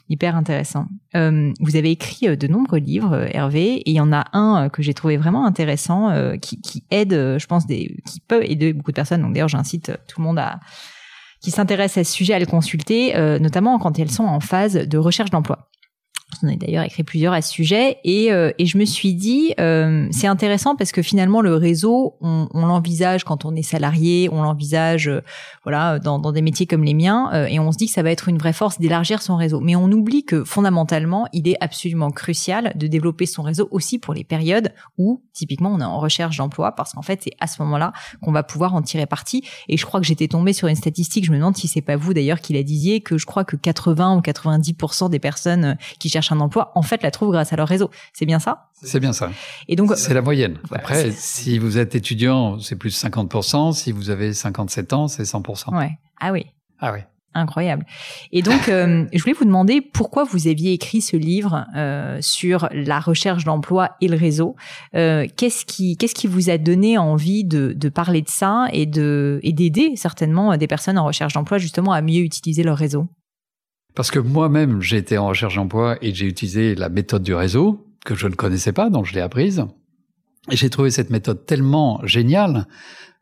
hyper 0.08 0.36
intéressant. 0.36 0.86
Euh, 1.14 1.52
vous 1.60 1.76
avez 1.76 1.90
écrit 1.90 2.28
euh, 2.28 2.36
de 2.36 2.46
nombreux 2.46 2.78
livres, 2.78 3.12
euh, 3.12 3.28
Hervé, 3.30 3.74
et 3.74 3.90
il 3.90 3.94
y 3.94 4.00
en 4.00 4.12
a 4.12 4.24
un 4.32 4.68
que 4.68 4.82
j'ai 4.82 4.94
trouvé 4.94 5.16
vraiment 5.16 5.44
intéressant, 5.46 6.10
qui, 6.40 6.60
qui, 6.60 6.84
aide, 6.90 7.12
je 7.12 7.46
pense, 7.46 7.66
des, 7.66 7.96
qui 8.06 8.20
peut 8.20 8.44
aider 8.44 8.72
beaucoup 8.72 8.90
de 8.90 8.96
personnes. 8.96 9.22
Donc 9.22 9.32
d'ailleurs, 9.32 9.48
j'incite 9.48 9.92
tout 10.06 10.20
le 10.20 10.26
monde 10.26 10.38
à 10.38 10.60
qui 11.40 11.50
s'intéresse 11.50 11.96
à 11.98 12.04
ce 12.04 12.12
sujet 12.12 12.34
à 12.34 12.38
le 12.38 12.46
consulter, 12.46 13.14
notamment 13.40 13.78
quand 13.78 13.98
elles 13.98 14.10
sont 14.10 14.24
en 14.24 14.40
phase 14.40 14.74
de 14.74 14.98
recherche 14.98 15.30
d'emploi. 15.30 15.68
On 16.42 16.48
a 16.48 16.56
d'ailleurs 16.56 16.84
écrit 16.84 17.02
plusieurs 17.02 17.32
à 17.32 17.42
ce 17.42 17.50
sujet 17.50 17.98
et, 18.04 18.30
euh, 18.32 18.52
et 18.58 18.66
je 18.66 18.78
me 18.78 18.84
suis 18.84 19.14
dit 19.14 19.54
euh, 19.58 20.06
c'est 20.12 20.26
intéressant 20.26 20.76
parce 20.76 20.92
que 20.92 21.02
finalement 21.02 21.40
le 21.40 21.54
réseau 21.54 22.16
on, 22.20 22.48
on 22.52 22.66
l'envisage 22.66 23.24
quand 23.24 23.44
on 23.44 23.56
est 23.56 23.62
salarié, 23.62 24.28
on 24.30 24.42
l'envisage 24.42 25.08
euh, 25.08 25.22
voilà 25.64 25.98
dans, 25.98 26.18
dans, 26.18 26.30
des 26.30 26.42
métiers 26.42 26.66
comme 26.66 26.84
les 26.84 26.94
miens 26.94 27.46
et 27.48 27.58
on 27.58 27.72
se 27.72 27.78
dit 27.78 27.86
que 27.86 27.92
ça 27.92 28.02
va 28.02 28.10
être 28.10 28.28
une 28.28 28.38
vraie 28.38 28.52
force 28.52 28.78
d'élargir 28.78 29.22
son 29.22 29.36
réseau. 29.36 29.60
Mais 29.60 29.74
on 29.74 29.90
oublie 29.90 30.24
que 30.24 30.44
fondamentalement 30.44 31.26
il 31.32 31.48
est 31.48 31.56
absolument 31.60 32.10
crucial 32.10 32.72
de 32.76 32.86
développer 32.86 33.26
son 33.26 33.42
réseau 33.42 33.66
aussi 33.70 33.98
pour 33.98 34.14
les 34.14 34.24
périodes 34.24 34.72
où 34.98 35.22
typiquement 35.32 35.72
on 35.72 35.80
est 35.80 35.84
en 35.84 35.98
recherche 35.98 36.36
d'emploi 36.36 36.72
parce 36.72 36.92
qu'en 36.92 37.02
fait 37.02 37.20
c'est 37.24 37.32
à 37.40 37.46
ce 37.46 37.60
moment-là 37.62 37.92
qu'on 38.22 38.32
va 38.32 38.42
pouvoir 38.42 38.74
en 38.74 38.82
tirer 38.82 39.06
parti. 39.06 39.42
Et 39.68 39.76
je 39.76 39.86
crois 39.86 39.98
que 39.98 40.06
j'étais 40.06 40.28
tombée 40.28 40.52
sur 40.52 40.68
une 40.68 40.76
statistique, 40.76 41.24
je 41.24 41.32
me 41.32 41.36
demande 41.36 41.56
si 41.56 41.68
c'est 41.68 41.80
pas 41.80 41.96
vous 41.96 42.14
d'ailleurs 42.14 42.40
qui 42.40 42.52
la 42.52 42.62
disiez 42.62 43.00
que 43.00 43.18
je 43.18 43.26
crois 43.26 43.44
que 43.44 43.56
80 43.56 44.16
ou 44.16 44.20
90% 44.20 45.10
des 45.10 45.18
personnes 45.18 45.76
qui 45.98 46.08
cherchent 46.08 46.17
un 46.32 46.40
emploi, 46.40 46.72
en 46.74 46.82
fait, 46.82 47.02
la 47.02 47.10
trouvent 47.10 47.32
grâce 47.32 47.52
à 47.52 47.56
leur 47.56 47.68
réseau. 47.68 47.90
C'est 48.12 48.26
bien 48.26 48.38
ça? 48.38 48.68
C'est 48.82 49.00
bien 49.00 49.12
ça. 49.12 49.30
Et 49.68 49.76
donc, 49.76 49.92
c'est 49.96 50.14
la 50.14 50.22
moyenne. 50.22 50.58
Après, 50.72 51.10
si 51.10 51.58
vous 51.58 51.78
êtes 51.78 51.94
étudiant, 51.94 52.58
c'est 52.60 52.76
plus 52.76 53.02
50%. 53.02 53.72
Si 53.72 53.92
vous 53.92 54.10
avez 54.10 54.32
57 54.32 54.92
ans, 54.92 55.08
c'est 55.08 55.22
100%. 55.22 55.76
Ouais. 55.76 55.98
Ah 56.20 56.32
oui. 56.32 56.46
Ah 56.80 56.92
oui. 56.92 57.00
Incroyable. 57.34 57.84
Et 58.32 58.42
donc, 58.42 58.68
euh, 58.68 59.04
je 59.12 59.20
voulais 59.20 59.34
vous 59.34 59.44
demander 59.44 59.80
pourquoi 59.80 60.24
vous 60.24 60.48
aviez 60.48 60.72
écrit 60.72 61.00
ce 61.00 61.16
livre 61.16 61.66
euh, 61.76 62.18
sur 62.20 62.68
la 62.72 63.00
recherche 63.00 63.44
d'emploi 63.44 63.90
et 64.00 64.08
le 64.08 64.16
réseau. 64.16 64.56
Euh, 64.94 65.26
qu'est-ce 65.36 65.64
qui, 65.64 65.96
qu'est-ce 65.96 66.14
qui 66.14 66.26
vous 66.26 66.50
a 66.50 66.58
donné 66.58 66.98
envie 66.98 67.44
de, 67.44 67.74
de 67.76 67.88
parler 67.88 68.22
de 68.22 68.28
ça 68.28 68.66
et 68.72 68.86
de 68.86 69.40
et 69.42 69.52
d'aider 69.52 69.92
certainement 69.96 70.56
des 70.56 70.66
personnes 70.66 70.98
en 70.98 71.04
recherche 71.04 71.34
d'emploi 71.34 71.58
justement 71.58 71.92
à 71.92 72.00
mieux 72.00 72.22
utiliser 72.22 72.62
leur 72.62 72.78
réseau? 72.78 73.06
Parce 73.94 74.10
que 74.10 74.18
moi-même, 74.18 74.80
j'ai 74.80 74.96
été 74.96 75.18
en 75.18 75.28
recherche 75.28 75.56
d'emploi 75.56 75.98
et 76.02 76.14
j'ai 76.14 76.26
utilisé 76.26 76.74
la 76.74 76.88
méthode 76.88 77.22
du 77.22 77.34
réseau, 77.34 77.86
que 78.04 78.14
je 78.14 78.26
ne 78.26 78.34
connaissais 78.34 78.72
pas, 78.72 78.90
donc 78.90 79.06
je 79.06 79.14
l'ai 79.14 79.20
apprise. 79.20 79.64
Et 80.50 80.56
j'ai 80.56 80.70
trouvé 80.70 80.90
cette 80.90 81.10
méthode 81.10 81.44
tellement 81.46 82.00
géniale 82.04 82.66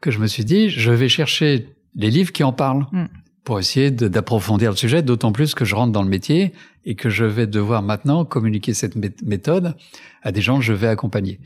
que 0.00 0.10
je 0.10 0.18
me 0.18 0.26
suis 0.26 0.44
dit, 0.44 0.68
je 0.68 0.92
vais 0.92 1.08
chercher 1.08 1.68
les 1.94 2.10
livres 2.10 2.32
qui 2.32 2.44
en 2.44 2.52
parlent 2.52 2.86
mm. 2.92 3.06
pour 3.44 3.58
essayer 3.58 3.90
d'approfondir 3.90 4.70
le 4.70 4.76
sujet, 4.76 5.02
d'autant 5.02 5.32
plus 5.32 5.54
que 5.54 5.64
je 5.64 5.74
rentre 5.74 5.92
dans 5.92 6.02
le 6.02 6.08
métier 6.08 6.52
et 6.84 6.94
que 6.94 7.08
je 7.08 7.24
vais 7.24 7.46
devoir 7.46 7.82
maintenant 7.82 8.24
communiquer 8.24 8.74
cette 8.74 8.94
méthode 9.24 9.74
à 10.22 10.30
des 10.30 10.40
gens 10.40 10.58
que 10.58 10.64
je 10.64 10.72
vais 10.72 10.88
accompagner. 10.88 11.40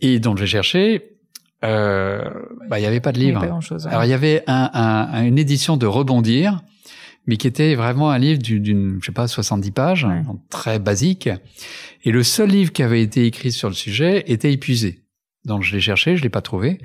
Et 0.00 0.18
donc 0.18 0.36
j'ai 0.36 0.46
cherché, 0.46 1.16
euh, 1.64 2.28
bah, 2.68 2.78
il 2.78 2.82
n'y 2.82 2.88
avait 2.88 3.00
pas 3.00 3.12
de 3.12 3.18
livre. 3.18 3.42
Alors 3.86 4.04
il 4.04 4.10
y 4.10 4.12
avait 4.12 4.42
un, 4.46 4.70
un, 4.74 5.24
une 5.24 5.38
édition 5.38 5.78
de 5.78 5.86
Rebondir 5.86 6.62
mais 7.26 7.36
qui 7.36 7.46
était 7.46 7.74
vraiment 7.74 8.10
un 8.10 8.18
livre 8.18 8.40
d'une, 8.40 8.98
je 9.00 9.06
sais 9.06 9.12
pas, 9.12 9.26
70 9.26 9.70
pages, 9.72 10.06
très 10.50 10.78
basique. 10.78 11.28
Et 12.04 12.12
le 12.12 12.22
seul 12.22 12.50
livre 12.50 12.72
qui 12.72 12.82
avait 12.82 13.02
été 13.02 13.26
écrit 13.26 13.52
sur 13.52 13.68
le 13.68 13.74
sujet 13.74 14.24
était 14.26 14.52
épuisé. 14.52 15.02
Donc 15.44 15.62
je 15.62 15.74
l'ai 15.74 15.80
cherché, 15.80 16.16
je 16.16 16.22
l'ai 16.22 16.28
pas 16.28 16.42
trouvé. 16.42 16.78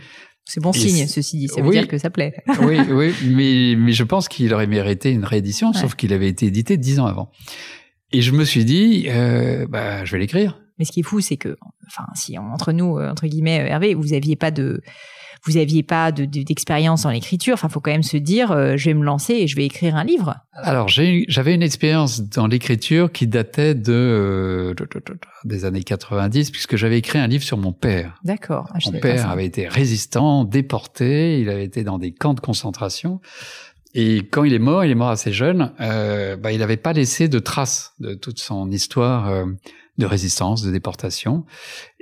C'est 0.45 0.59
bon 0.59 0.73
signe, 0.73 1.07
ceci 1.07 1.37
dit. 1.37 1.47
Ça 1.47 1.61
veut 1.61 1.71
dire 1.71 1.87
que 1.87 1.97
ça 1.97 2.09
plaît. 2.09 2.33
oui, 2.61 2.79
oui, 2.89 3.13
mais, 3.25 3.75
mais 3.77 3.91
je 3.91 4.03
pense 4.03 4.27
qu'il 4.27 4.53
aurait 4.53 4.67
mérité 4.67 5.11
une 5.11 5.23
réédition, 5.23 5.71
sauf 5.73 5.95
qu'il 5.95 6.13
avait 6.13 6.27
été 6.27 6.47
édité 6.47 6.77
dix 6.77 6.99
ans 6.99 7.05
avant. 7.05 7.31
Et 8.11 8.21
je 8.21 8.31
me 8.31 8.43
suis 8.43 8.65
dit, 8.65 9.05
euh, 9.07 9.67
bah, 9.67 10.03
je 10.03 10.11
vais 10.11 10.19
l'écrire. 10.19 10.59
Mais 10.77 10.85
ce 10.85 10.91
qui 10.91 11.01
est 11.01 11.03
fou, 11.03 11.21
c'est 11.21 11.37
que, 11.37 11.57
enfin, 11.87 12.05
si 12.15 12.37
entre 12.37 12.71
nous, 12.71 12.97
euh, 12.97 13.09
entre 13.09 13.27
guillemets, 13.27 13.57
Hervé, 13.69 13.93
vous 13.93 14.13
aviez 14.13 14.35
pas 14.35 14.51
de, 14.51 14.81
vous 15.43 15.57
aviez 15.57 15.83
pas 15.83 16.11
d'expérience 16.11 17.01
de, 17.01 17.03
dans 17.05 17.11
l'écriture. 17.11 17.55
Enfin, 17.55 17.69
faut 17.69 17.79
quand 17.79 17.91
même 17.91 18.03
se 18.03 18.17
dire, 18.17 18.51
euh, 18.51 18.77
je 18.77 18.85
vais 18.89 18.93
me 18.93 19.03
lancer 19.03 19.33
et 19.33 19.47
je 19.47 19.55
vais 19.55 19.65
écrire 19.65 19.95
un 19.95 20.03
livre. 20.03 20.35
Alors, 20.53 20.87
j'avais 20.87 21.55
une 21.55 21.63
expérience 21.63 22.21
dans 22.21 22.47
l'écriture 22.47 23.11
qui 23.11 23.27
datait 23.27 23.73
de, 23.73 23.93
euh, 23.93 24.73
des 25.43 25.65
années 25.65 25.83
90, 25.83 26.51
puisque 26.51 26.75
j'avais 26.75 26.99
écrit 26.99 27.19
un 27.19 27.27
livre 27.27 27.43
sur 27.43 27.57
mon 27.57 27.73
père. 27.73 28.19
D'accord. 28.23 28.69
Ah, 28.73 28.77
mon 28.85 28.99
père 28.99 29.29
avait 29.29 29.45
été 29.45 29.67
résistant, 29.67 30.43
déporté, 30.43 31.39
il 31.39 31.49
avait 31.49 31.65
été 31.65 31.83
dans 31.83 31.97
des 31.97 32.11
camps 32.11 32.33
de 32.33 32.39
concentration. 32.39 33.19
Et 33.93 34.19
quand 34.19 34.43
il 34.43 34.53
est 34.53 34.59
mort, 34.59 34.85
il 34.85 34.91
est 34.91 34.95
mort 34.95 35.09
assez 35.09 35.33
jeune, 35.33 35.73
euh, 35.81 36.37
bah, 36.37 36.51
il 36.51 36.59
n'avait 36.59 36.77
pas 36.77 36.93
laissé 36.93 37.27
de 37.27 37.39
traces 37.39 37.93
de 37.99 38.13
toute 38.13 38.39
son 38.39 38.71
histoire 38.71 39.29
euh, 39.29 39.45
de 39.97 40.05
résistance, 40.05 40.61
de 40.61 40.71
déportation. 40.71 41.45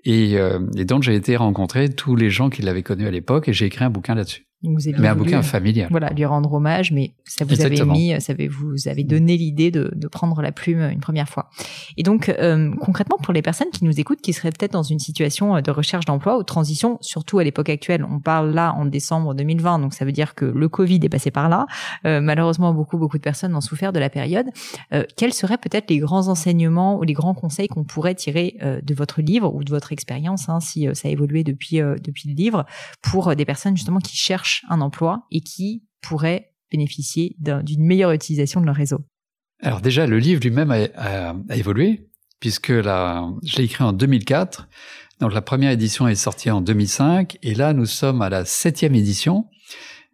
Et, 0.05 0.37
euh, 0.37 0.59
et 0.75 0.85
donc 0.85 1.03
j'ai 1.03 1.15
été 1.15 1.35
rencontrer 1.35 1.89
tous 1.89 2.15
les 2.15 2.29
gens 2.29 2.49
qui 2.49 2.61
l'avaient 2.61 2.83
connu 2.83 3.07
à 3.07 3.11
l'époque 3.11 3.47
et 3.47 3.53
j'ai 3.53 3.65
écrit 3.65 3.85
un 3.85 3.89
bouquin 3.89 4.15
là-dessus 4.15 4.48
mais 4.61 5.07
un 5.07 5.15
bouquin 5.15 5.41
familial. 5.41 5.87
Voilà, 5.89 6.09
lui 6.09 6.25
rendre 6.25 6.51
hommage, 6.51 6.91
mais 6.91 7.13
ça 7.25 7.45
vous 7.45 7.61
avait 7.61 7.83
mis, 7.85 8.19
ça 8.19 8.33
vous 8.49 8.87
avez 8.87 9.03
donné 9.03 9.37
l'idée 9.37 9.71
de, 9.71 9.91
de, 9.95 10.07
prendre 10.07 10.41
la 10.41 10.51
plume 10.51 10.81
une 10.81 10.99
première 10.99 11.29
fois. 11.29 11.49
Et 11.95 12.03
donc 12.03 12.29
euh, 12.29 12.73
concrètement 12.81 13.17
pour 13.21 13.33
les 13.33 13.41
personnes 13.41 13.69
qui 13.71 13.85
nous 13.85 13.99
écoutent, 13.99 14.21
qui 14.21 14.33
seraient 14.33 14.51
peut-être 14.51 14.73
dans 14.73 14.83
une 14.83 14.99
situation 14.99 15.55
euh, 15.55 15.61
de 15.61 15.71
recherche 15.71 16.05
d'emploi 16.05 16.37
ou 16.37 16.39
de 16.39 16.45
transition, 16.45 16.97
surtout 17.01 17.39
à 17.39 17.43
l'époque 17.43 17.69
actuelle, 17.69 18.05
on 18.09 18.19
parle 18.19 18.51
là 18.51 18.73
en 18.73 18.85
décembre 18.85 19.33
2020, 19.33 19.79
donc 19.79 19.93
ça 19.93 20.03
veut 20.03 20.11
dire 20.11 20.35
que 20.35 20.45
le 20.45 20.67
Covid 20.67 20.99
est 21.03 21.09
passé 21.09 21.31
par 21.31 21.49
là. 21.49 21.65
Euh, 22.05 22.19
malheureusement, 22.21 22.73
beaucoup 22.73 22.97
beaucoup 22.97 23.17
de 23.17 23.23
personnes 23.23 23.55
ont 23.55 23.61
souffert 23.61 23.93
de 23.93 23.99
la 23.99 24.09
période. 24.09 24.47
Euh, 24.93 25.03
quels 25.15 25.33
seraient 25.33 25.57
peut-être 25.57 25.89
les 25.89 25.99
grands 25.99 26.27
enseignements 26.27 26.97
ou 26.97 27.03
les 27.03 27.13
grands 27.13 27.33
conseils 27.33 27.67
qu'on 27.67 27.83
pourrait 27.83 28.15
tirer 28.15 28.57
euh, 28.61 28.81
de 28.81 28.93
votre 28.93 29.21
livre 29.21 29.53
ou 29.53 29.63
de 29.63 29.69
votre 29.69 29.93
expérience, 29.93 30.49
hein, 30.49 30.59
si 30.59 30.87
ça 30.93 31.07
a 31.07 31.11
évolué 31.11 31.43
depuis 31.43 31.77
depuis 31.79 32.29
le 32.29 32.35
livre, 32.35 32.65
pour 33.01 33.35
des 33.35 33.45
personnes 33.45 33.75
justement 33.77 33.99
qui 33.99 34.15
cherchent 34.15 34.48
un 34.69 34.81
emploi 34.81 35.25
et 35.31 35.41
qui 35.41 35.83
pourraient 36.01 36.53
bénéficier 36.71 37.35
d'une 37.39 37.83
meilleure 37.83 38.11
utilisation 38.11 38.61
de 38.61 38.65
leur 38.65 38.75
réseau 38.75 38.99
Alors 39.61 39.81
déjà, 39.81 40.05
le 40.05 40.19
livre 40.19 40.41
lui-même 40.41 40.71
a, 40.71 41.33
évolué, 41.53 42.09
puisque 42.39 42.69
là, 42.69 43.27
je 43.43 43.57
l'ai 43.57 43.65
écrit 43.65 43.83
en 43.83 43.93
2004. 43.93 44.67
Donc 45.19 45.33
la 45.33 45.41
première 45.41 45.71
édition 45.71 46.07
est 46.07 46.15
sortie 46.15 46.49
en 46.49 46.61
2005 46.61 47.37
et 47.43 47.53
là 47.53 47.73
nous 47.73 47.85
sommes 47.85 48.21
à 48.21 48.29
la 48.29 48.45
septième 48.45 48.95
édition. 48.95 49.47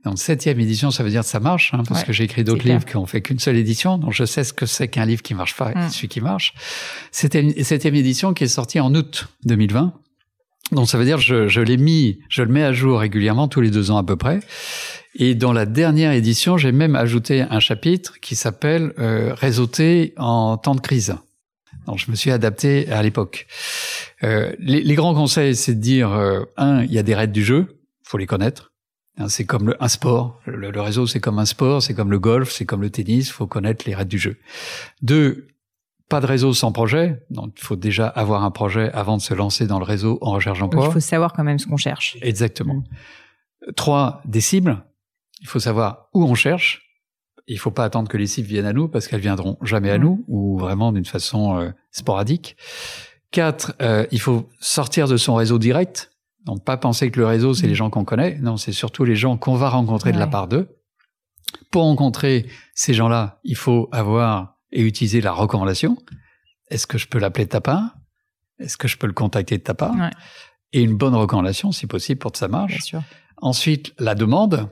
Donc 0.03 0.19
septième 0.19 0.59
édition, 0.59 0.91
ça 0.91 1.03
veut 1.03 1.09
dire 1.09 1.21
que 1.21 1.27
ça 1.27 1.39
marche, 1.39 1.73
hein, 1.73 1.81
parce 1.87 2.03
que 2.03 2.13
j'ai 2.13 2.23
écrit 2.25 2.43
d'autres 2.43 2.67
livres 2.67 2.85
qui 2.85 2.95
ont 2.95 3.07
fait 3.07 3.21
qu'une 3.21 3.39
seule 3.39 3.57
édition, 3.57 3.97
donc 3.97 4.13
je 4.13 4.23
sais 4.23 4.43
ce 4.43 4.53
que 4.53 4.67
c'est 4.67 4.87
qu'un 4.87 5.05
livre 5.05 5.23
qui 5.23 5.33
marche 5.33 5.55
pas, 5.55 5.71
mm. 5.71 5.89
celui 5.89 6.07
qui 6.07 6.21
marche. 6.21 6.53
C'était 7.11 7.41
une 7.41 7.63
septième 7.63 7.95
édition 7.95 8.33
qui 8.33 8.43
est 8.43 8.47
sortie 8.47 8.79
en 8.79 8.93
août 8.93 9.27
2020. 9.45 9.93
Donc 10.71 10.89
ça 10.89 10.97
veut 10.97 11.05
dire 11.05 11.19
je, 11.19 11.47
je 11.47 11.61
l'ai 11.61 11.77
mis, 11.77 12.19
je 12.29 12.41
le 12.41 12.51
mets 12.51 12.63
à 12.63 12.73
jour 12.73 12.99
régulièrement 12.99 13.47
tous 13.47 13.61
les 13.61 13.71
deux 13.71 13.91
ans 13.91 13.97
à 13.97 14.03
peu 14.03 14.15
près. 14.15 14.39
Et 15.17 15.35
dans 15.35 15.53
la 15.53 15.65
dernière 15.65 16.11
édition, 16.11 16.57
j'ai 16.57 16.71
même 16.71 16.95
ajouté 16.95 17.41
un 17.41 17.59
chapitre 17.59 18.19
qui 18.19 18.35
s'appelle 18.35 18.93
euh, 18.99 19.33
réseauter 19.33 20.13
en 20.17 20.57
temps 20.57 20.75
de 20.75 20.81
crise. 20.81 21.15
Donc 21.85 21.99
je 21.99 22.09
me 22.09 22.15
suis 22.15 22.31
adapté 22.31 22.89
à 22.89 23.01
l'époque. 23.01 23.47
Euh, 24.23 24.53
les, 24.59 24.81
les, 24.81 24.95
grands 24.95 25.13
conseils, 25.13 25.55
c'est 25.55 25.75
de 25.75 25.79
dire 25.79 26.11
euh, 26.11 26.41
un, 26.57 26.83
il 26.83 26.91
y 26.91 26.97
a 26.97 27.03
des 27.03 27.15
règles 27.15 27.33
du 27.33 27.43
jeu, 27.43 27.79
faut 28.03 28.17
les 28.17 28.25
connaître. 28.25 28.73
Hein, 29.17 29.29
c'est 29.29 29.45
comme 29.45 29.67
le, 29.67 29.83
un 29.83 29.87
sport. 29.87 30.41
Le, 30.45 30.69
réseau, 30.81 31.07
c'est 31.07 31.19
comme 31.19 31.39
un 31.39 31.45
sport, 31.45 31.81
c'est 31.81 31.93
comme 31.93 32.11
le 32.11 32.19
golf, 32.19 32.51
c'est 32.51 32.65
comme 32.65 32.81
le 32.81 32.89
tennis. 32.89 33.31
Faut 33.31 33.47
connaître 33.47 33.85
les 33.87 33.95
règles 33.95 34.09
du 34.09 34.19
jeu. 34.19 34.37
Deux, 35.01 35.47
pas 36.09 36.19
de 36.19 36.25
réseau 36.25 36.53
sans 36.53 36.71
projet. 36.71 37.23
Donc, 37.29 37.53
il 37.57 37.63
faut 37.63 37.75
déjà 37.75 38.07
avoir 38.07 38.43
un 38.43 38.51
projet 38.51 38.91
avant 38.91 39.17
de 39.17 39.21
se 39.21 39.33
lancer 39.33 39.67
dans 39.67 39.79
le 39.79 39.85
réseau 39.85 40.17
en 40.21 40.31
recherche 40.31 40.59
d'emploi. 40.59 40.85
Il 40.87 40.93
faut 40.93 40.99
savoir 40.99 41.33
quand 41.33 41.43
même 41.43 41.59
ce 41.59 41.67
qu'on 41.67 41.77
cherche. 41.77 42.17
Exactement. 42.21 42.75
Mm. 42.75 43.73
Trois, 43.75 44.21
des 44.25 44.41
cibles. 44.41 44.83
Il 45.41 45.47
faut 45.47 45.59
savoir 45.59 46.09
où 46.13 46.23
on 46.23 46.35
cherche. 46.35 46.83
Il 47.47 47.59
faut 47.59 47.71
pas 47.71 47.83
attendre 47.83 48.07
que 48.07 48.17
les 48.17 48.27
cibles 48.27 48.47
viennent 48.47 48.65
à 48.65 48.73
nous 48.73 48.87
parce 48.87 49.07
qu'elles 49.07 49.21
viendront 49.21 49.57
jamais 49.61 49.89
à 49.89 49.97
mm. 49.97 50.01
nous 50.01 50.25
ou 50.27 50.57
vraiment 50.57 50.91
d'une 50.91 51.05
façon 51.05 51.59
euh, 51.59 51.71
sporadique. 51.91 52.55
Quatre, 53.31 53.73
euh, 53.81 54.05
il 54.11 54.19
faut 54.19 54.47
sortir 54.59 55.07
de 55.07 55.17
son 55.17 55.35
réseau 55.35 55.57
direct. 55.57 56.11
Donc 56.45 56.63
pas 56.63 56.77
penser 56.77 57.09
que 57.09 57.19
le 57.19 57.25
réseau, 57.25 57.55
c'est 57.55 57.65
les 57.65 57.73
mm. 57.73 57.77
gens 57.77 57.89
qu'on 57.89 58.05
connaît. 58.05 58.37
Non, 58.41 58.57
c'est 58.57 58.71
surtout 58.71 59.05
les 59.05 59.15
gens 59.15 59.37
qu'on 59.37 59.55
va 59.55 59.69
rencontrer 59.69 60.11
de 60.11 60.19
la 60.19 60.27
part 60.27 60.47
d'eux. 60.47 60.67
Pour 61.71 61.83
rencontrer 61.83 62.45
ces 62.75 62.93
gens-là, 62.93 63.39
il 63.43 63.55
faut 63.55 63.89
avoir 63.91 64.54
et 64.71 64.81
utiliser 64.81 65.21
la 65.21 65.31
recommandation. 65.31 65.97
Est-ce 66.69 66.87
que 66.87 66.97
je 66.97 67.07
peux 67.07 67.19
l'appeler 67.19 67.45
de 67.45 67.51
ta 67.51 67.61
part 67.61 67.95
Est-ce 68.59 68.77
que 68.77 68.87
je 68.87 68.97
peux 68.97 69.07
le 69.07 69.13
contacter 69.13 69.57
de 69.57 69.63
ta 69.63 69.73
part 69.73 69.95
Et 70.73 70.81
une 70.81 70.97
bonne 70.97 71.15
recommandation, 71.15 71.71
si 71.71 71.87
possible, 71.87 72.19
pour 72.19 72.31
que 72.31 72.37
ça 72.37 72.47
marche. 72.47 72.73
Bien 72.73 72.81
sûr. 72.81 73.03
Ensuite, 73.37 73.93
la 73.99 74.15
demande. 74.15 74.69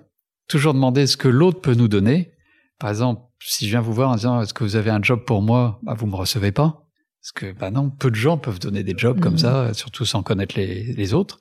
Toujours 0.48 0.74
demander 0.74 1.08
ce 1.08 1.16
que 1.16 1.28
l'autre 1.28 1.62
peut 1.62 1.74
nous 1.74 1.88
donner. 1.88 2.34
Par 2.80 2.90
exemple, 2.90 3.22
si 3.40 3.66
je 3.66 3.72
viens 3.72 3.82
vous 3.82 3.94
voir 3.94 4.10
en 4.10 4.16
disant 4.16 4.42
est-ce 4.42 4.54
que 4.54 4.64
vous 4.64 4.76
avez 4.76 4.90
un 4.90 5.02
job 5.02 5.24
pour 5.26 5.42
moi, 5.42 5.80
bah, 5.84 5.94
vous 5.98 6.06
me 6.06 6.16
recevez 6.16 6.52
pas. 6.52 6.86
Parce 7.22 7.32
que, 7.32 7.58
bah 7.58 7.72
non, 7.72 7.90
peu 7.90 8.10
de 8.10 8.16
gens 8.16 8.38
peuvent 8.38 8.60
donner 8.60 8.84
des 8.84 8.96
jobs 8.98 9.22
comme 9.22 9.36
mmh. 9.36 9.40
ça, 9.40 9.74
surtout 9.74 10.04
sans 10.04 10.24
connaître 10.24 10.56
les, 10.58 10.92
les 10.92 11.14
autres. 11.14 11.40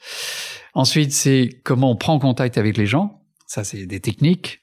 Ensuite, 0.74 1.12
c'est 1.12 1.60
comment 1.64 1.90
on 1.90 1.96
prend 1.96 2.20
contact 2.20 2.56
avec 2.56 2.76
les 2.76 2.86
gens. 2.86 3.24
Ça, 3.46 3.64
c'est 3.64 3.86
des 3.86 3.98
techniques. 3.98 4.60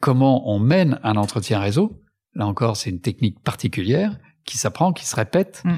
Comment 0.00 0.48
on 0.50 0.58
mène 0.58 1.00
un 1.02 1.16
entretien 1.16 1.60
réseau. 1.60 2.03
Là 2.34 2.46
encore, 2.46 2.76
c'est 2.76 2.90
une 2.90 3.00
technique 3.00 3.40
particulière 3.40 4.18
qui 4.44 4.58
s'apprend, 4.58 4.92
qui 4.92 5.06
se 5.06 5.16
répète. 5.16 5.62
Mmh. 5.64 5.74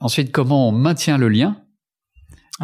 Ensuite, 0.00 0.32
comment 0.32 0.68
on 0.68 0.72
maintient 0.72 1.18
le 1.18 1.28
lien? 1.28 1.62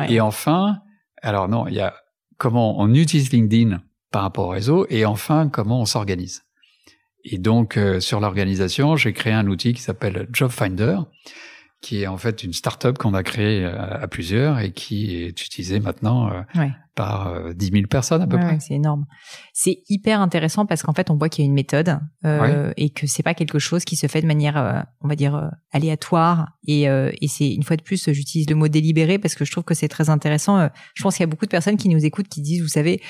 Et 0.08 0.20
enfin, 0.20 0.80
alors 1.22 1.48
non, 1.48 1.66
il 1.68 1.74
y 1.74 1.80
a 1.80 1.94
comment 2.38 2.78
on 2.78 2.92
utilise 2.92 3.32
LinkedIn 3.32 3.80
par 4.10 4.22
rapport 4.22 4.48
au 4.48 4.50
réseau. 4.50 4.86
Et 4.90 5.04
enfin, 5.04 5.48
comment 5.48 5.80
on 5.80 5.86
s'organise. 5.86 6.44
Et 7.24 7.38
donc, 7.38 7.76
euh, 7.76 7.98
sur 8.00 8.20
l'organisation, 8.20 8.96
j'ai 8.96 9.12
créé 9.12 9.32
un 9.32 9.46
outil 9.48 9.72
qui 9.72 9.82
s'appelle 9.82 10.28
Job 10.32 10.50
Finder, 10.50 10.98
qui 11.80 12.02
est 12.02 12.06
en 12.06 12.16
fait 12.16 12.42
une 12.42 12.52
start-up 12.52 12.98
qu'on 12.98 13.14
a 13.14 13.22
créée 13.22 13.64
euh, 13.64 14.02
à, 14.02 14.08
plusieurs 14.08 14.58
et 14.58 14.72
qui 14.72 15.16
est 15.16 15.28
utilisée 15.28 15.78
maintenant 15.78 16.30
euh, 16.30 16.66
par 16.94 17.28
euh, 17.28 17.52
10 17.52 17.70
000 17.70 17.86
personnes 17.86 18.22
à 18.22 18.26
peu 18.26 18.38
près. 18.38 18.58
c'est 18.60 18.74
énorme. 18.74 19.06
C'est 19.52 19.82
hyper 19.88 20.20
intéressant 20.20 20.66
parce 20.66 20.82
qu'en 20.82 20.94
fait, 20.94 21.10
on 21.10 21.16
voit 21.16 21.28
qu'il 21.28 21.44
y 21.44 21.46
a 21.46 21.48
une 21.48 21.54
méthode 21.54 21.98
et 22.76 22.90
que 22.90 23.06
c'est 23.06 23.22
pas 23.22 23.34
quelque 23.34 23.58
chose 23.58 23.84
qui 23.84 23.96
se 23.96 24.06
fait 24.06 24.22
de 24.22 24.26
manière, 24.26 24.86
on 25.00 25.08
va 25.08 25.14
dire, 25.14 25.50
aléatoire. 25.70 26.48
Et, 26.66 26.84
et 26.84 27.28
c'est 27.28 27.52
une 27.52 27.62
fois 27.62 27.76
de 27.76 27.82
plus, 27.82 28.10
j'utilise 28.10 28.48
le 28.48 28.56
mot 28.56 28.68
délibéré 28.68 29.18
parce 29.18 29.34
que 29.34 29.44
je 29.44 29.52
trouve 29.52 29.64
que 29.64 29.74
c'est 29.74 29.88
très 29.88 30.10
intéressant. 30.10 30.68
Je 30.94 31.02
pense 31.02 31.16
qu'il 31.16 31.22
y 31.22 31.28
a 31.28 31.30
beaucoup 31.30 31.44
de 31.44 31.50
personnes 31.50 31.76
qui 31.76 31.88
nous 31.88 32.04
écoutent 32.04 32.28
qui 32.28 32.40
disent, 32.40 32.62
vous 32.62 32.68
savez, 32.68 33.00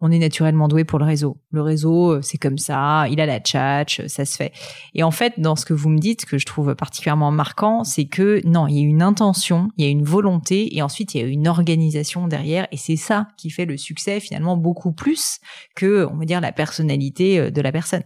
on 0.00 0.10
est 0.12 0.18
naturellement 0.18 0.68
doué 0.68 0.84
pour 0.84 0.98
le 0.98 1.04
réseau. 1.04 1.38
Le 1.50 1.62
réseau, 1.62 2.12
euh, 2.12 2.22
c'est 2.22 2.38
comme 2.38 2.58
ça, 2.58 3.06
il 3.10 3.20
a 3.20 3.26
la 3.26 3.40
tchatch, 3.40 4.06
ça 4.06 4.24
se 4.24 4.36
fait. 4.36 4.52
Et 4.94 5.02
en 5.02 5.10
fait, 5.10 5.34
dans 5.38 5.56
ce 5.56 5.64
que 5.64 5.74
vous 5.74 5.88
me 5.88 5.98
dites, 5.98 6.24
que 6.24 6.38
je 6.38 6.46
trouve 6.46 6.74
particulièrement 6.74 7.30
marquant, 7.30 7.84
c'est 7.84 8.04
que 8.04 8.40
non, 8.44 8.66
il 8.66 8.76
y 8.76 8.78
a 8.78 8.82
une 8.86 9.02
intention, 9.02 9.70
il 9.76 9.84
y 9.84 9.88
a 9.88 9.90
une 9.90 10.04
volonté, 10.04 10.76
et 10.76 10.82
ensuite 10.82 11.14
il 11.14 11.20
y 11.20 11.24
a 11.24 11.26
une 11.26 11.48
organisation 11.48 12.28
derrière, 12.28 12.68
et 12.70 12.76
c'est 12.76 12.96
ça 12.96 13.28
qui 13.36 13.50
fait 13.50 13.64
le 13.64 13.76
succès 13.76 14.20
finalement 14.20 14.56
beaucoup 14.56 14.92
plus 14.92 15.38
que, 15.74 16.06
on 16.12 16.16
va 16.16 16.24
dire, 16.24 16.40
la 16.40 16.52
personnalité 16.52 17.38
euh, 17.38 17.50
de 17.50 17.60
la 17.60 17.72
personne. 17.72 18.04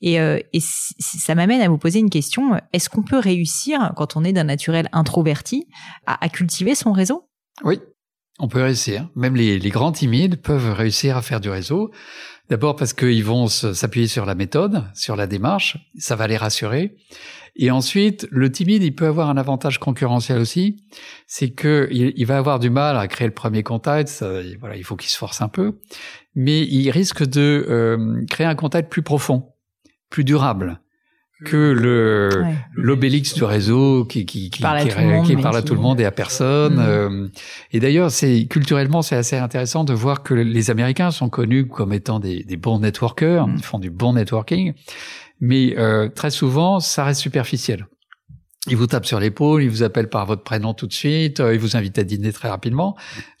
Et, 0.00 0.20
euh, 0.20 0.38
et 0.52 0.60
ça 0.60 1.34
m'amène 1.34 1.60
à 1.60 1.68
vous 1.68 1.78
poser 1.78 1.98
une 1.98 2.10
question 2.10 2.60
est-ce 2.72 2.88
qu'on 2.88 3.02
peut 3.02 3.18
réussir, 3.18 3.92
quand 3.96 4.16
on 4.16 4.24
est 4.24 4.32
d'un 4.32 4.44
naturel 4.44 4.88
introverti, 4.92 5.66
à 6.06 6.28
cultiver 6.28 6.74
son 6.74 6.92
réseau? 6.92 7.28
Oui, 7.64 7.80
on 8.38 8.48
peut 8.48 8.62
réussir. 8.62 9.08
Même 9.14 9.36
les, 9.36 9.58
grands 9.70 9.92
timides 9.92 10.40
peuvent 10.40 10.72
réussir 10.72 11.16
à 11.16 11.22
faire 11.22 11.40
du 11.40 11.50
réseau. 11.50 11.90
D'abord 12.48 12.76
parce 12.76 12.92
qu'ils 12.92 13.24
vont 13.24 13.46
s'appuyer 13.46 14.06
sur 14.06 14.26
la 14.26 14.34
méthode, 14.34 14.84
sur 14.94 15.16
la 15.16 15.26
démarche, 15.26 15.78
ça 15.96 16.16
va 16.16 16.26
les 16.26 16.36
rassurer. 16.36 16.96
Et 17.54 17.70
ensuite, 17.70 18.26
le 18.30 18.50
timide, 18.50 18.82
il 18.82 18.94
peut 18.94 19.06
avoir 19.06 19.28
un 19.28 19.36
avantage 19.36 19.78
concurrentiel 19.78 20.38
aussi, 20.38 20.82
c'est 21.26 21.50
que 21.50 21.88
il, 21.90 22.24
va 22.24 22.38
avoir 22.38 22.58
du 22.58 22.70
mal 22.70 22.96
à 22.96 23.06
créer 23.08 23.28
le 23.28 23.34
premier 23.34 23.62
contact. 23.62 24.24
voilà, 24.58 24.76
il 24.76 24.84
faut 24.84 24.96
qu'il 24.96 25.10
se 25.10 25.18
force 25.18 25.42
un 25.42 25.48
peu, 25.48 25.78
mais 26.34 26.62
il 26.62 26.90
risque 26.90 27.26
de 27.26 27.66
euh, 27.68 28.24
créer 28.28 28.46
un 28.46 28.54
contact 28.54 28.90
plus 28.90 29.02
profond, 29.02 29.52
plus 30.08 30.24
durable 30.24 30.80
que 31.44 31.56
le 31.56 32.28
l'obélix 32.74 33.34
du 33.34 33.44
réseau 33.44 34.04
qui 34.04 34.26
qui 34.26 34.50
qui, 34.50 34.62
parle, 34.62 34.78
à 34.78 34.84
tout, 35.62 35.74
le 35.74 35.80
monde 35.80 36.00
et 36.00 36.04
à 36.04 36.10
personne. 36.10 36.76
Mm. 36.76 36.86
Euh, 36.86 37.28
et 37.72 37.80
d'ailleurs, 37.80 38.10
c'est 38.10 38.46
culturellement 38.46 39.02
c'est 39.02 39.16
assez 39.16 39.36
intéressant 39.36 39.84
de 39.84 39.92
voir 39.92 40.22
que 40.22 40.34
les 40.34 40.70
Américains 40.70 41.10
sont 41.10 41.28
connus 41.28 41.66
comme 41.66 41.92
étant 41.92 42.20
des, 42.20 42.44
des 42.44 42.56
bons 42.56 42.78
networkers, 42.78 43.46
mm. 43.46 43.54
ils 43.58 43.64
font 43.64 43.78
du 43.78 43.90
bon 43.90 44.14
networking, 44.14 44.74
mais 45.40 45.76
euh, 45.78 46.08
très 46.08 46.30
souvent 46.30 46.80
ça 46.80 47.04
reste 47.04 47.20
superficiel. 47.20 47.86
Ils 48.68 48.76
vous 48.76 48.86
tapent 48.86 49.06
sur 49.06 49.18
l'épaule, 49.18 49.64
ils 49.64 49.70
vous 49.70 49.82
appellent 49.82 50.08
par 50.08 50.24
votre 50.24 50.44
prénom 50.44 50.72
tout 50.72 50.86
de 50.86 50.92
suite, 50.92 51.40
euh, 51.40 51.52
ils 51.52 51.58
vous 51.58 51.76
invitent 51.76 51.98
à 51.98 52.04
dîner 52.04 52.32
très 52.32 52.48
rapidement, 52.48 52.96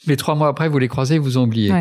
mais 0.08 0.16
trois 0.16 0.34
mois 0.34 0.48
après 0.48 0.68
vous 0.68 0.78
les 0.78 0.88
croisez, 0.88 1.18
vous 1.18 1.36
oubliez. 1.36 1.72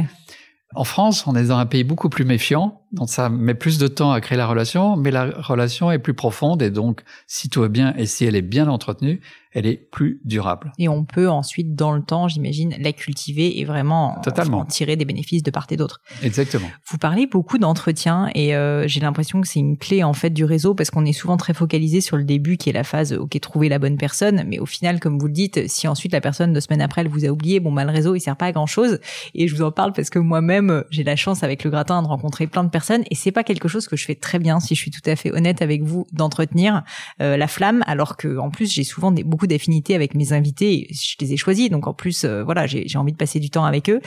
En 0.74 0.84
France, 0.86 1.28
on 1.28 1.36
est 1.36 1.46
dans 1.46 1.58
un 1.58 1.66
pays 1.66 1.84
beaucoup 1.84 2.10
plus 2.10 2.24
méfiant, 2.24 2.82
donc 2.94 3.10
ça 3.10 3.30
met 3.30 3.56
plus 3.56 3.78
de 3.78 3.88
temps 3.88 4.12
à 4.12 4.22
créer 4.22 4.38
la 4.38 4.48
relation, 4.48 4.96
mais 4.96 5.12
la 5.12 5.26
relation 5.26 5.92
est 5.92 6.00
plus 6.00 6.14
profonde 6.14 6.62
et 6.62 6.70
donc 6.70 7.02
si 7.28 7.50
tout 7.50 7.62
va 7.62 7.68
bien 7.68 7.94
et 7.98 8.06
si 8.06 8.26
elle 8.26 8.36
est 8.36 8.42
bien 8.42 8.68
entretenue, 8.68 9.20
elle 9.54 9.66
est 9.66 9.78
plus 9.92 10.22
durable. 10.24 10.72
Et 10.78 10.88
on 10.88 11.04
peut 11.04 11.30
ensuite, 11.30 11.76
dans 11.76 11.92
le 11.92 12.02
temps, 12.02 12.28
j'imagine, 12.28 12.74
la 12.80 12.94
cultiver 12.94 13.60
et 13.60 13.66
vraiment 13.66 14.18
En, 14.52 14.66
tirer 14.66 14.96
des 14.96 15.06
bénéfices 15.06 15.44
de 15.44 15.52
part 15.52 15.68
et 15.70 15.78
d'autre. 15.78 16.02
Exactement. 16.24 16.68
Vous 16.90 16.98
parlez 16.98 17.28
beaucoup 17.28 17.58
d'entretien 17.58 18.30
et 18.34 18.56
euh, 18.56 18.88
j'ai 18.88 19.00
l'impression 19.00 19.42
que 19.42 19.48
c'est 19.48 19.60
une 19.60 19.78
clé 19.78 20.04
en 20.04 20.14
fait 20.14 20.30
du 20.30 20.46
réseau 20.46 20.74
parce 20.74 20.90
qu'on 20.90 21.06
est 21.06 21.14
souvent 21.14 21.38
très 21.38 21.54
focalisé 21.54 22.02
sur 22.02 22.18
le 22.18 22.24
début 22.24 22.58
qui 22.58 22.70
est 22.70 22.74
la 22.74 22.84
phase 22.84 23.14
ok 23.14 23.40
trouver 23.40 23.70
la 23.70 23.80
bonne 23.80 23.98
personne, 23.98 24.44
mais 24.48 24.60
au 24.60 24.66
final, 24.66 25.00
comme 25.00 25.20
vous 25.20 25.28
le 25.28 25.34
dites, 25.34 25.68
si 25.68 25.88
ensuite 25.88 26.14
la 26.14 26.22
personne 26.22 26.54
deux 26.54 26.62
semaines 26.62 26.82
après 26.82 27.02
elle 27.02 27.10
vous 27.10 27.26
a 27.26 27.30
oublié, 27.30 27.60
bon 27.60 27.72
bah 27.72 27.84
le 27.84 27.92
réseau 27.92 28.16
il 28.16 28.20
sert 28.20 28.36
pas 28.36 28.48
à 28.48 28.52
grand 28.52 28.66
chose. 28.66 29.00
Et 29.36 29.48
je 29.48 29.56
vous 29.56 29.64
en 29.64 29.72
parle 29.72 29.94
parce 29.94 30.10
que 30.10 30.20
moi-même 30.20 30.84
j'ai 30.90 31.04
la 31.04 31.16
chance 31.16 31.44
avec 31.44 31.64
le 31.64 31.70
gratin 31.70 32.02
de 32.02 32.08
rencontrer 32.08 32.48
plein 32.48 32.64
de 32.64 32.70
personnes 32.70 33.04
et 33.10 33.16
c'est 33.16 33.32
pas 33.32 33.44
quelque 33.44 33.68
chose 33.68 33.88
que 33.88 33.96
je 33.96 34.06
fais 34.06 34.16
très 34.16 34.40
bien 34.40 34.60
si 34.60 34.76
je 34.76 34.80
suis 34.80 34.92
tout 34.92 35.08
à 35.10 35.16
fait 35.16 35.32
honnête 35.32 35.62
avec 35.62 35.84
vous 35.84 36.08
d'entretenir 36.12 36.84
euh, 37.22 37.38
la 37.38 37.48
flamme 37.48 37.84
alors 37.88 38.18
que 38.18 38.38
en 38.38 38.50
plus 38.50 38.72
j'ai 38.72 38.84
souvent 38.84 39.12
des, 39.12 39.24
beaucoup 39.24 39.41
d'affinité 39.48 39.96
avec 39.96 40.16
mes 40.16 40.34
invités. 40.34 40.88
Je 40.92 41.16
les 41.20 41.34
ai 41.34 41.38
choisis, 41.38 41.70
donc 41.70 41.88
en 41.88 41.94
plus, 41.94 42.24
euh, 42.24 42.44
voilà, 42.44 42.68
j'ai 42.68 42.98
envie 42.98 43.12
de 43.12 43.18
passer 43.18 43.40
du 43.40 43.50
temps 43.50 43.66
avec 43.66 43.90
eux. 43.90 44.02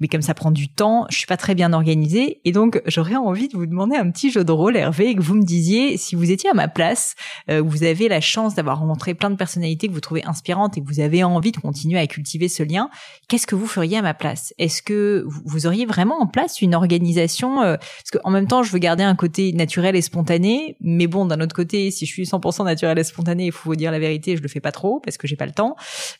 Mais 0.00 0.08
comme 0.08 0.22
ça 0.22 0.34
prend 0.34 0.50
du 0.50 0.68
temps, 0.68 1.06
je 1.10 1.16
suis 1.18 1.26
pas 1.26 1.36
très 1.36 1.54
bien 1.54 1.72
organisée, 1.72 2.40
et 2.44 2.52
donc 2.52 2.82
j'aurais 2.86 3.16
envie 3.16 3.48
de 3.48 3.56
vous 3.56 3.66
demander 3.66 3.96
un 3.96 4.10
petit 4.10 4.30
jeu 4.30 4.44
de 4.44 4.52
rôle, 4.52 4.76
Hervé, 4.76 5.14
que 5.14 5.22
vous 5.22 5.34
me 5.34 5.44
disiez 5.44 5.96
si 5.96 6.14
vous 6.14 6.30
étiez 6.30 6.50
à 6.50 6.54
ma 6.54 6.68
place, 6.68 7.14
euh, 7.50 7.62
vous 7.62 7.84
avez 7.84 8.08
la 8.08 8.20
chance 8.20 8.54
d'avoir 8.54 8.78
rencontré 8.78 9.14
plein 9.14 9.30
de 9.30 9.36
personnalités 9.36 9.88
que 9.88 9.92
vous 9.92 10.00
trouvez 10.00 10.24
inspirantes 10.24 10.76
et 10.76 10.80
que 10.80 10.86
vous 10.86 11.00
avez 11.00 11.24
envie 11.24 11.52
de 11.52 11.58
continuer 11.58 11.98
à 11.98 12.06
cultiver 12.06 12.48
ce 12.48 12.62
lien. 12.62 12.90
Qu'est-ce 13.28 13.46
que 13.46 13.54
vous 13.54 13.66
feriez 13.66 13.98
à 13.98 14.02
ma 14.02 14.14
place? 14.14 14.54
Est-ce 14.58 14.82
que 14.82 15.24
vous 15.26 15.66
auriez 15.66 15.86
vraiment 15.86 16.20
en 16.20 16.26
place 16.26 16.60
une 16.60 16.74
organisation 16.74 17.62
euh, 17.62 17.76
Parce 17.76 18.22
qu'en 18.22 18.30
même 18.30 18.46
temps, 18.46 18.62
je 18.62 18.72
veux 18.72 18.78
garder 18.78 19.04
un 19.04 19.14
côté 19.14 19.52
naturel 19.52 19.96
et 19.96 20.02
spontané, 20.02 20.76
mais 20.80 21.06
bon, 21.06 21.26
d'un 21.26 21.40
autre 21.40 21.54
côté, 21.54 21.90
si 21.90 22.06
je 22.06 22.12
suis 22.12 22.24
100% 22.24 22.64
naturel 22.64 22.98
et 22.98 23.04
spontané, 23.04 23.46
il 23.46 23.52
faut 23.52 23.70
vous 23.70 23.76
dire 23.76 23.90
la 23.90 23.98
vérité, 23.98 24.36
je 24.36 24.42
le 24.42 24.48
fais 24.48 24.60
pas 24.60 24.72
trop 24.72 24.79
parce 25.02 25.18
que 25.18 25.26
j'ai 25.26 25.36
pas 25.36 25.46
le 25.46 25.52
temps. 25.52 25.76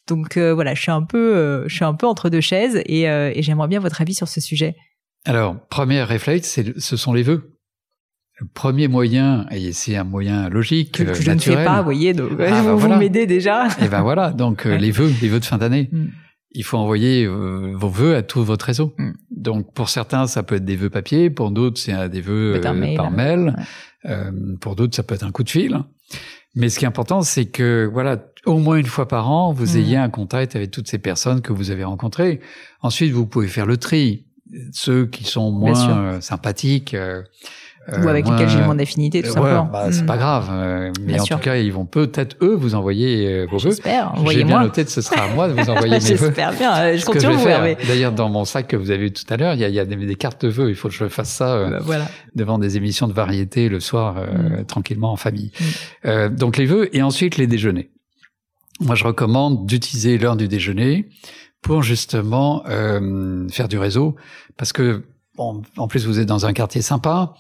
Donc 0.07 0.37
euh, 0.37 0.53
voilà, 0.53 0.75
je 0.75 0.83
suis 0.83 0.90
un 0.90 1.03
peu, 1.03 1.37
euh, 1.37 1.68
je 1.68 1.75
suis 1.75 1.85
un 1.85 1.94
peu 1.94 2.07
entre 2.07 2.29
deux 2.29 2.40
chaises 2.40 2.83
et, 2.85 3.09
euh, 3.09 3.33
et 3.35 3.42
j'aimerais 3.42 3.68
bien 3.68 3.81
votre 3.81 4.01
avis 4.01 4.14
sur 4.14 4.29
ce 4.29 4.40
sujet. 4.40 4.77
Alors, 5.25 5.57
premier 5.68 6.03
réflexe, 6.03 6.61
ce 6.77 6.96
sont 6.96 7.12
les 7.12 7.23
vœux. 7.23 7.57
Le 8.38 8.46
premier 8.46 8.88
moyen, 8.88 9.46
et 9.51 9.73
c'est 9.73 9.96
un 9.96 10.05
moyen 10.05 10.49
logique, 10.49 10.92
que, 10.92 11.12
je 11.12 11.31
ne 11.31 11.38
fais 11.38 11.62
pas, 11.62 11.79
vous 11.79 11.85
voyez, 11.85 12.14
donc 12.14 12.31
ah, 12.40 12.62
bah 12.62 12.73
vous, 12.73 12.88
m'aidez 12.88 13.27
déjà. 13.27 13.68
Et 13.83 13.88
ben 13.88 14.01
voilà, 14.01 14.31
donc 14.31 14.64
les 14.64 14.90
vœux, 14.90 15.12
les 15.20 15.29
vœux 15.29 15.40
de 15.40 15.44
fin 15.44 15.59
d'année. 15.59 15.90
Mm. 15.92 16.07
il 16.53 16.64
faut 16.64 16.79
envoyer 16.79 17.27
euh, 17.27 17.73
vos 17.75 17.90
vœux 17.90 18.16
à 18.16 18.23
tout 18.23 18.42
votre 18.42 18.64
réseau. 18.64 18.94
Mm. 18.96 19.11
Donc 19.31 19.75
pour 19.75 19.90
certains, 19.90 20.27
ça 20.27 20.42
peut 20.42 20.55
être 20.55 20.64
des 20.64 20.77
vœux 20.77 20.88
papier, 20.88 21.29
pour 21.29 21.51
d'autres, 21.51 21.79
c'est 21.79 22.09
des 22.09 22.23
vœux 22.23 22.55
euh, 22.57 22.96
par 22.96 23.11
mail, 23.11 23.57
euh, 24.07 24.33
pour 24.59 24.75
d'autres, 24.75 24.96
ça 24.96 25.03
peut 25.03 25.14
être 25.14 25.25
un 25.25 25.33
coup 25.33 25.44
de 25.44 25.51
fil. 25.51 25.79
Mais 26.54 26.68
ce 26.68 26.78
qui 26.78 26.84
est 26.84 26.88
important, 26.88 27.22
c'est 27.22 27.46
que 27.46 27.88
voilà, 27.92 28.18
au 28.44 28.58
moins 28.58 28.76
une 28.76 28.86
fois 28.86 29.06
par 29.06 29.30
an, 29.30 29.52
vous 29.52 29.74
mm. 29.74 29.78
ayez 29.78 29.96
un 29.96 30.10
contact 30.10 30.56
avec 30.56 30.70
toutes 30.70 30.88
ces 30.88 30.98
personnes 30.98 31.42
que 31.42 31.52
vous 31.52 31.70
avez 31.70 31.84
rencontrées. 31.84 32.40
Ensuite, 32.82 33.12
vous 33.12 33.26
pouvez 33.26 33.48
faire 33.48 33.66
le 33.66 33.76
tri. 33.76 34.26
Ceux 34.72 35.06
qui 35.06 35.22
sont 35.22 35.52
moins 35.52 36.20
sympathiques, 36.20 36.96
ou 37.98 38.09
avec 38.09 38.29
lesquels 38.29 38.48
j'ai 38.48 38.62
moins 38.62 38.74
d'affinité, 38.74 39.22
tout 39.22 39.29
euh, 39.29 39.33
simplement. 39.33 39.68
Bah, 39.72 39.88
C'est 39.90 40.07
pas 40.07 40.16
mm. 40.16 40.18
grave, 40.18 40.48
euh, 40.53 40.92
mais 41.03 41.20
en 41.20 41.24
tout 41.24 41.38
cas, 41.38 41.57
ils 41.57 41.72
vont 41.72 41.87
peut-être 41.87 42.37
eux 42.42 42.55
vous 42.55 42.74
envoyer 42.74 43.26
euh, 43.26 43.46
vos 43.50 43.59
vœux. 43.59 43.70
J'espère. 43.70 44.14
J'ai 44.31 44.44
bien 44.44 44.62
noté 44.62 44.85
que 44.85 44.90
ce 44.90 45.00
sera 45.00 45.24
à 45.24 45.29
moi 45.29 45.48
de 45.48 45.55
vous 45.55 45.70
envoyer 45.70 45.94
mes 45.98 45.98
vœux. 45.98 46.26
J'espère 46.26 46.53
bien. 46.53 46.96
Je 46.96 47.05
compte 47.05 47.20
sur 47.20 47.33
vous. 47.33 47.46
D'ailleurs, 47.87 48.12
dans 48.12 48.29
mon 48.29 48.44
sac 48.44 48.68
que 48.68 48.76
vous 48.76 48.90
avez 48.90 49.05
vu 49.05 49.12
tout 49.12 49.24
à 49.29 49.37
l'heure, 49.37 49.55
il 49.55 49.61
y 49.61 49.64
a, 49.64 49.68
y 49.68 49.79
a 49.79 49.85
des, 49.85 50.14
cartes 50.16 50.44
de 50.44 50.50
vœux. 50.50 50.70
Il 50.70 50.74
faut 50.74 50.88
que 50.88 50.94
je 50.94 51.09
fasse 51.09 51.31
ça 51.31 51.70
bah, 51.70 51.79
voilà. 51.83 52.07
devant 52.35 52.59
des 52.59 52.76
émissions 52.76 53.09
de 53.09 53.12
variété 53.12 53.68
le 53.68 53.81
soir, 53.81 54.16
mm. 54.16 54.64
tranquillement 54.66 55.12
en 55.12 55.16
famille. 55.16 55.53
Mm. 56.05 56.29
donc 56.31 56.57
les 56.57 56.66
vœux 56.66 56.94
et 56.94 57.03
ensuite 57.03 57.37
les 57.37 57.46
déjeuners. 57.46 57.90
Moi, 58.81 58.94
je 58.94 59.05
recommande 59.05 59.66
d'utiliser 59.66 60.16
l'heure 60.18 60.37
du 60.37 60.48
déjeuner 60.48 61.09
pour 61.62 61.83
justement 61.83 62.62
faire 63.50 63.68
du 63.68 63.79
réseau, 63.79 64.16
parce 64.57 64.72
que 64.72 65.03
Bon, 65.37 65.62
en 65.77 65.87
plus, 65.87 66.07
vous 66.07 66.19
êtes 66.19 66.27
dans 66.27 66.45
un 66.45 66.53
quartier 66.53 66.83
sympa, 66.83 67.35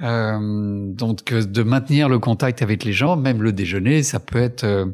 euh, 0.00 0.92
donc 0.92 1.32
de 1.32 1.62
maintenir 1.62 2.08
le 2.08 2.18
contact 2.18 2.62
avec 2.62 2.84
les 2.84 2.92
gens, 2.92 3.16
même 3.16 3.42
le 3.42 3.52
déjeuner, 3.52 4.04
ça 4.04 4.20
peut 4.20 4.38
être, 4.38 4.64
euh, 4.64 4.86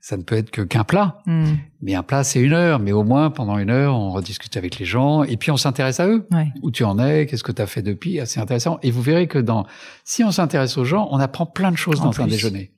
ça 0.00 0.18
ne 0.18 0.22
peut 0.22 0.36
être 0.36 0.50
que 0.50 0.60
qu'un 0.60 0.84
plat. 0.84 1.22
Hmm. 1.24 1.54
Mais 1.80 1.94
un 1.94 2.02
plat, 2.02 2.22
c'est 2.22 2.40
une 2.40 2.52
heure. 2.52 2.78
Mais 2.78 2.92
au 2.92 3.04
moins, 3.04 3.30
pendant 3.30 3.56
une 3.56 3.70
heure, 3.70 3.94
on 3.94 4.10
rediscute 4.10 4.56
avec 4.58 4.78
les 4.78 4.84
gens 4.84 5.22
et 5.22 5.38
puis 5.38 5.50
on 5.50 5.56
s'intéresse 5.56 5.98
à 5.98 6.08
eux. 6.08 6.26
Où 6.62 6.70
tu 6.70 6.84
en 6.84 6.98
es 6.98 7.26
Qu'est-ce 7.26 7.42
que 7.44 7.52
tu 7.52 7.62
as 7.62 7.66
fait 7.66 7.82
depuis 7.82 8.20
C'est 8.26 8.40
intéressant. 8.40 8.78
Et 8.82 8.90
vous 8.90 9.02
verrez 9.02 9.26
que 9.26 9.38
dans, 9.38 9.66
si 10.04 10.22
on 10.22 10.30
s'intéresse 10.30 10.76
aux 10.76 10.84
gens, 10.84 11.08
on 11.10 11.18
apprend 11.20 11.46
plein 11.46 11.72
de 11.72 11.78
choses 11.78 12.00
dans 12.00 12.20
un 12.20 12.26
déjeuner. 12.26 12.73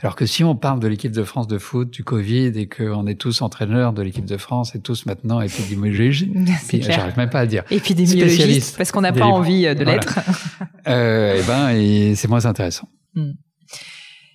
Alors 0.00 0.16
que 0.16 0.26
si 0.26 0.44
on 0.44 0.54
parle 0.54 0.80
de 0.80 0.88
l'équipe 0.88 1.12
de 1.12 1.24
France 1.24 1.46
de 1.46 1.58
foot, 1.58 1.90
du 1.90 2.04
Covid, 2.04 2.52
et 2.56 2.68
qu'on 2.68 3.06
est 3.06 3.16
tous 3.16 3.42
entraîneurs 3.42 3.92
de 3.92 4.02
l'équipe 4.02 4.24
de 4.24 4.36
France 4.36 4.74
et 4.74 4.80
tous 4.80 5.06
maintenant 5.06 5.40
épidémiologistes, 5.40 6.30
j'arrive 6.80 7.16
même 7.16 7.30
pas 7.30 7.40
à 7.40 7.46
dire. 7.46 7.64
Épidémiologistes, 7.70 8.76
parce 8.76 8.92
qu'on 8.92 9.02
n'a 9.02 9.12
pas 9.12 9.26
envie 9.26 9.66
euh, 9.66 9.74
de 9.74 9.84
l'être. 9.84 10.18
euh, 10.88 11.36
et 11.36 11.40
eh 11.40 11.46
ben, 11.46 11.70
et 11.70 12.14
c'est 12.14 12.28
moins 12.28 12.46
intéressant. 12.46 12.88
Hmm. 13.14 13.32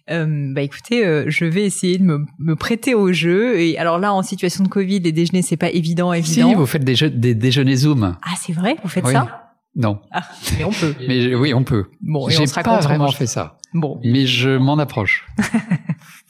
Euh, 0.10 0.54
bah 0.54 0.62
écoutez, 0.62 1.06
euh, 1.06 1.26
je 1.28 1.46
vais 1.46 1.63
essayer 1.63 1.98
de 1.98 2.04
me, 2.04 2.26
me, 2.38 2.56
prêter 2.56 2.93
au 2.93 3.13
jeu. 3.13 3.60
Et 3.60 3.78
alors 3.78 4.00
là, 4.00 4.13
en 4.13 4.22
situation 4.22 4.63
de 4.63 4.69
Covid, 4.69 5.00
les 5.00 5.13
déjeuners, 5.13 5.41
c'est 5.41 5.56
pas 5.56 5.69
évident, 5.69 6.12
évident. 6.12 6.50
Si, 6.50 6.56
vous 6.56 6.65
faites 6.65 6.84
des, 6.84 7.10
des 7.10 7.36
déjeuners 7.36 7.78
Zoom. 7.78 8.17
Ah, 8.22 8.34
c'est 8.38 8.52
vrai, 8.52 8.76
vous 8.84 8.89
faites 8.89 9.08
ça? 9.08 9.43
Non. 9.76 10.00
Ah, 10.12 10.22
mais 10.58 10.64
on 10.64 10.72
peut. 10.72 10.96
mais 11.08 11.34
oui, 11.34 11.54
on 11.54 11.64
peut. 11.64 11.86
Bon, 12.02 12.30
j'ai 12.30 12.46
pas 12.62 12.80
vraiment 12.80 13.12
fait 13.12 13.26
ça. 13.26 13.58
Bon. 13.74 14.00
Mais 14.04 14.28
je 14.28 14.52
m'en 14.52 14.78
approche. 14.78 15.26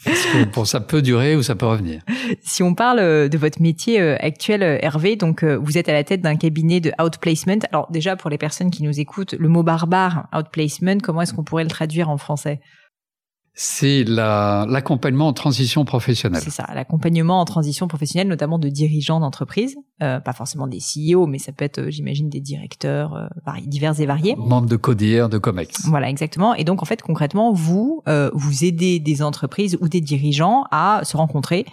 Parce 0.06 0.25
que 0.25 0.43
pour 0.45 0.67
ça 0.67 0.79
peut 0.79 1.01
durer 1.01 1.36
ou 1.36 1.43
ça 1.43 1.56
peut 1.56 1.65
revenir. 1.65 2.01
Si 2.41 2.63
on 2.63 2.73
parle 2.73 2.99
euh, 2.99 3.29
de 3.29 3.38
votre 3.38 3.62
métier 3.62 4.01
euh, 4.01 4.17
actuel, 4.19 4.63
euh, 4.63 4.77
Hervé, 4.82 5.15
donc 5.15 5.43
vous 5.43 5.77
êtes 5.77 5.88
à 5.89 5.93
la 5.93 6.03
tête 6.03 6.21
d'un 6.21 6.36
cabinet 6.36 6.79
de 6.79 6.91
outplacement. 7.01 7.60
Alors 7.71 7.89
déjà 7.91 8.15
pour 8.15 8.29
les 8.29 8.38
personnes 8.38 8.71
qui 8.71 8.84
nous 8.84 8.99
écoutent, 8.99 9.34
le 9.34 9.49
mot 9.49 9.63
barbare 9.63 10.27
outplacement, 10.34 10.97
comment 11.01 11.21
est-ce 11.21 11.34
qu'on 11.34 11.43
pourrait 11.43 11.63
le 11.63 11.69
traduire 11.69 12.10
en 12.10 12.17
français? 12.17 12.60
C'est 13.56 14.03
l'accompagnement 14.03 15.27
en 15.27 15.34
transition 15.34 15.86
professionnelle. 15.86 16.41
C'est 16.41 16.49
ça, 16.49 16.65
l'accompagnement 16.73 17.39
en 17.39 17.45
transition 17.45 17.88
professionnelle, 17.88 18.27
notamment 18.27 18.58
de 18.58 18.67
dirigeants 18.67 19.19
d'entreprise, 19.19 19.75
euh, 20.03 20.19
pas 20.19 20.33
forcément 20.33 20.67
des 20.67 20.79
CEO, 20.79 21.25
mais 21.27 21.39
ça 21.39 21.51
peut 21.51 21.65
être, 21.65 21.79
euh, 21.79 21.89
j'imagine, 21.89 22.29
des 22.29 22.39
directeurs 22.39 23.15
euh, 23.15 23.27
divers 23.65 23.99
et 23.99 24.05
variés. 24.05 24.35
Membres 24.37 24.67
de 24.67 24.75
CODIR, 24.75 25.29
de 25.29 25.37
COMEX. 25.37 25.85
Voilà, 25.87 26.09
exactement. 26.09 26.53
Et 26.53 26.63
donc, 26.63 26.81
en 26.81 26.85
fait, 26.85 27.01
concrètement, 27.01 27.53
vous, 27.53 28.03
euh, 28.07 28.29
vous 28.33 28.63
aidez 28.63 28.99
des 28.99 29.21
entreprises 29.21 29.77
ou 29.81 29.87
des 29.87 30.01
dirigeants 30.01 30.65
à 30.71 31.01
se 31.03 31.17
rencontrer 31.17 31.65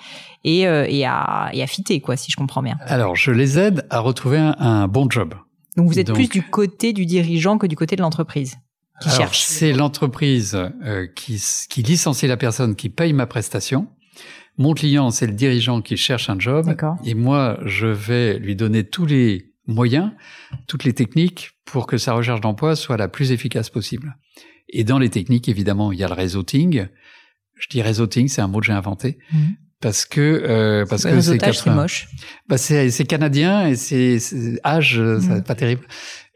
et, 0.44 0.60
et, 0.60 1.04
à, 1.04 1.50
et 1.52 1.62
à 1.62 1.66
fitter, 1.66 2.00
quoi, 2.00 2.16
si 2.16 2.30
je 2.30 2.36
comprends 2.36 2.62
bien. 2.62 2.78
Alors, 2.86 3.14
je 3.14 3.30
les 3.30 3.58
aide 3.58 3.86
à 3.90 4.00
retrouver 4.00 4.38
un, 4.38 4.56
un 4.58 4.88
bon 4.88 5.06
job. 5.10 5.34
Donc, 5.76 5.88
vous 5.88 5.98
êtes 5.98 6.12
plus 6.12 6.28
du 6.28 6.42
côté 6.42 6.92
du 6.94 7.04
dirigeant 7.04 7.58
que 7.58 7.66
du 7.66 7.76
côté 7.76 7.96
de 7.96 8.00
l'entreprise 8.02 8.56
c'est 9.32 9.72
l'entreprise 9.72 10.58
qui, 11.16 11.42
qui 11.70 11.82
licencie 11.82 12.26
la 12.26 12.36
personne 12.36 12.76
qui 12.76 12.90
paye 12.90 13.14
ma 13.14 13.26
prestation. 13.26 13.86
Mon 14.60 14.74
client, 14.74 15.10
c'est 15.10 15.26
le 15.26 15.32
dirigeant 15.32 15.80
qui 15.80 15.96
cherche 15.96 16.28
un 16.28 16.38
job. 16.38 16.70
Et 17.06 17.14
moi, 17.14 17.58
je 17.64 17.86
vais 17.86 18.38
lui 18.38 18.54
donner 18.54 18.84
tous 18.84 19.06
les 19.06 19.54
moyens, 19.66 20.10
toutes 20.66 20.84
les 20.84 20.92
techniques 20.92 21.52
pour 21.64 21.86
que 21.86 21.96
sa 21.96 22.12
recherche 22.12 22.42
d'emploi 22.42 22.76
soit 22.76 22.98
la 22.98 23.08
plus 23.08 23.32
efficace 23.32 23.70
possible. 23.70 24.18
Et 24.68 24.84
dans 24.84 24.98
les 24.98 25.08
techniques, 25.08 25.48
évidemment, 25.48 25.92
il 25.92 25.98
y 25.98 26.04
a 26.04 26.08
le 26.08 26.12
réseauting. 26.12 26.88
Je 27.54 27.68
dis 27.70 27.80
réseauting, 27.80 28.28
c'est 28.28 28.42
un 28.42 28.48
mot 28.48 28.60
que 28.60 28.66
j'ai 28.66 28.74
inventé. 28.74 29.16
Mmh. 29.32 29.38
Parce 29.80 30.04
que 30.04 30.20
euh, 30.20 30.84
parce 30.84 31.04
que 31.04 31.22
c'est 31.22 31.66
moche. 31.70 32.08
Bah 32.46 32.58
c'est 32.58 33.06
canadien 33.06 33.66
et 33.66 33.76
c'est 33.76 34.18
âge, 34.62 35.00
c'est 35.20 35.36
mmh. 35.36 35.42
pas 35.42 35.54
terrible. 35.54 35.86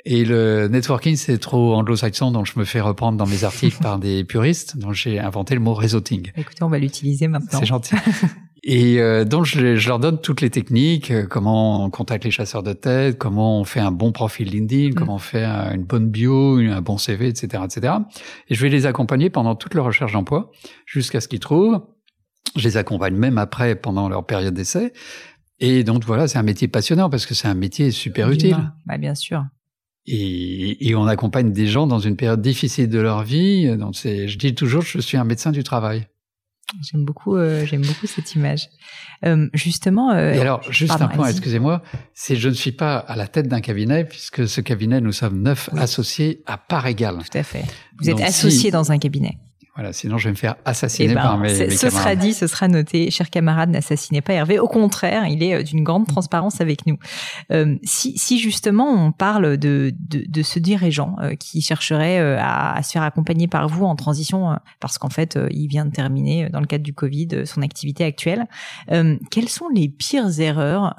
Et 0.06 0.24
le 0.24 0.68
networking, 0.68 1.16
c'est 1.16 1.38
trop 1.38 1.74
anglo-saxon, 1.74 2.30
donc 2.30 2.46
je 2.46 2.58
me 2.58 2.64
fais 2.64 2.80
reprendre 2.80 3.16
dans 3.16 3.26
mes 3.26 3.44
articles 3.44 3.78
par 3.80 3.98
des 3.98 4.24
puristes. 4.28 4.76
Donc 4.76 4.92
j'ai 4.92 5.18
inventé 5.18 5.54
le 5.54 5.60
mot 5.60 5.72
réseauting. 5.72 6.30
Écoutez, 6.36 6.62
on 6.62 6.68
va 6.68 6.78
l'utiliser 6.78 7.26
maintenant. 7.26 7.58
C'est 7.58 7.66
gentil. 7.66 7.94
Et 8.66 8.98
euh, 8.98 9.26
donc 9.26 9.44
je, 9.44 9.76
je, 9.76 9.88
leur 9.88 9.98
donne 9.98 10.18
toutes 10.22 10.40
les 10.40 10.48
techniques, 10.48 11.10
euh, 11.10 11.26
comment 11.26 11.84
on 11.84 11.90
contacte 11.90 12.24
les 12.24 12.30
chasseurs 12.30 12.62
de 12.62 12.72
tête, 12.72 13.18
comment 13.18 13.60
on 13.60 13.64
fait 13.64 13.80
un 13.80 13.90
bon 13.90 14.10
profil 14.10 14.48
LinkedIn, 14.48 14.90
mm. 14.90 14.94
comment 14.94 15.16
on 15.16 15.18
fait 15.18 15.44
une 15.44 15.84
bonne 15.84 16.08
bio, 16.08 16.56
un 16.56 16.80
bon 16.80 16.96
CV, 16.96 17.28
etc., 17.28 17.62
etc. 17.62 17.94
Et 18.48 18.54
je 18.54 18.62
vais 18.62 18.70
les 18.70 18.86
accompagner 18.86 19.28
pendant 19.28 19.54
toute 19.54 19.74
leur 19.74 19.84
recherche 19.84 20.12
d'emploi 20.12 20.50
jusqu'à 20.86 21.20
ce 21.20 21.28
qu'ils 21.28 21.40
trouvent. 21.40 21.82
Je 22.56 22.64
les 22.66 22.78
accompagne 22.78 23.14
même 23.14 23.36
après 23.36 23.74
pendant 23.74 24.08
leur 24.08 24.24
période 24.24 24.54
d'essai. 24.54 24.94
Et 25.60 25.84
donc 25.84 26.04
voilà, 26.04 26.26
c'est 26.26 26.38
un 26.38 26.42
métier 26.42 26.66
passionnant 26.66 27.10
parce 27.10 27.26
que 27.26 27.34
c'est 27.34 27.48
un 27.48 27.54
métier 27.54 27.90
super 27.90 28.30
utile. 28.30 28.56
Bah, 28.86 28.96
bien 28.96 29.14
sûr. 29.14 29.44
Et, 30.06 30.88
et, 30.88 30.94
on 30.94 31.06
accompagne 31.06 31.50
des 31.52 31.66
gens 31.66 31.86
dans 31.86 31.98
une 31.98 32.16
période 32.16 32.42
difficile 32.42 32.90
de 32.90 32.98
leur 32.98 33.22
vie. 33.22 33.74
Donc 33.78 33.96
c'est, 33.96 34.28
je 34.28 34.36
dis 34.36 34.54
toujours, 34.54 34.82
je 34.82 34.98
suis 34.98 35.16
un 35.16 35.24
médecin 35.24 35.50
du 35.50 35.64
travail. 35.64 36.06
J'aime 36.82 37.04
beaucoup, 37.04 37.36
euh, 37.36 37.64
j'aime 37.66 37.82
beaucoup 37.82 38.06
cette 38.06 38.34
image. 38.34 38.68
Euh, 39.24 39.48
justement. 39.52 40.12
Euh, 40.12 40.32
et 40.32 40.40
alors, 40.40 40.62
juste 40.70 41.00
un 41.00 41.08
point, 41.08 41.28
excusez-moi, 41.28 41.82
c'est 42.14 42.36
je 42.36 42.48
ne 42.48 42.54
suis 42.54 42.72
pas 42.72 42.96
à 42.96 43.16
la 43.16 43.28
tête 43.28 43.48
d'un 43.48 43.60
cabinet 43.60 44.04
puisque 44.04 44.48
ce 44.48 44.60
cabinet, 44.60 45.00
nous 45.00 45.12
sommes 45.12 45.40
neuf 45.40 45.70
associés 45.76 46.42
à 46.46 46.58
part 46.58 46.86
égale. 46.86 47.18
Tout 47.18 47.38
à 47.38 47.42
fait. 47.42 47.64
Vous 47.98 48.10
êtes 48.10 48.20
associé 48.20 48.70
dans 48.70 48.92
un 48.92 48.98
cabinet. 48.98 49.38
Voilà, 49.76 49.92
sinon 49.92 50.18
je 50.18 50.28
vais 50.28 50.30
me 50.30 50.36
faire 50.36 50.54
assassiner 50.64 51.10
eh 51.10 51.14
ben, 51.14 51.22
par 51.22 51.38
mes, 51.38 51.52
mes 51.52 51.70
Ce 51.70 51.90
sera 51.90 52.14
dit, 52.14 52.32
ce 52.32 52.46
sera 52.46 52.68
noté. 52.68 53.10
Cher 53.10 53.28
camarade, 53.28 53.70
n'assassinez 53.70 54.20
pas 54.20 54.32
Hervé. 54.32 54.60
Au 54.60 54.68
contraire, 54.68 55.26
il 55.26 55.42
est 55.42 55.54
euh, 55.54 55.62
d'une 55.64 55.82
grande 55.82 56.06
transparence 56.06 56.60
avec 56.60 56.86
nous. 56.86 56.96
Euh, 57.50 57.76
si, 57.82 58.16
si, 58.16 58.38
justement 58.38 58.88
on 58.88 59.10
parle 59.10 59.56
de, 59.56 59.92
de, 59.98 60.24
de 60.28 60.42
ce 60.42 60.60
dirigeant 60.60 61.16
euh, 61.20 61.34
qui 61.34 61.60
chercherait 61.60 62.20
euh, 62.20 62.38
à, 62.38 62.76
à, 62.76 62.82
se 62.84 62.92
faire 62.92 63.02
accompagner 63.02 63.48
par 63.48 63.68
vous 63.68 63.84
en 63.84 63.96
transition, 63.96 64.56
parce 64.78 64.98
qu'en 64.98 65.10
fait, 65.10 65.36
il 65.50 65.66
vient 65.66 65.86
de 65.86 65.90
terminer, 65.90 66.48
dans 66.50 66.60
le 66.60 66.66
cadre 66.66 66.84
du 66.84 66.94
Covid, 66.94 67.44
son 67.44 67.62
activité 67.62 68.04
actuelle, 68.04 68.46
quelles 69.30 69.48
sont 69.48 69.68
les 69.74 69.88
pires 69.88 70.40
erreurs 70.40 70.96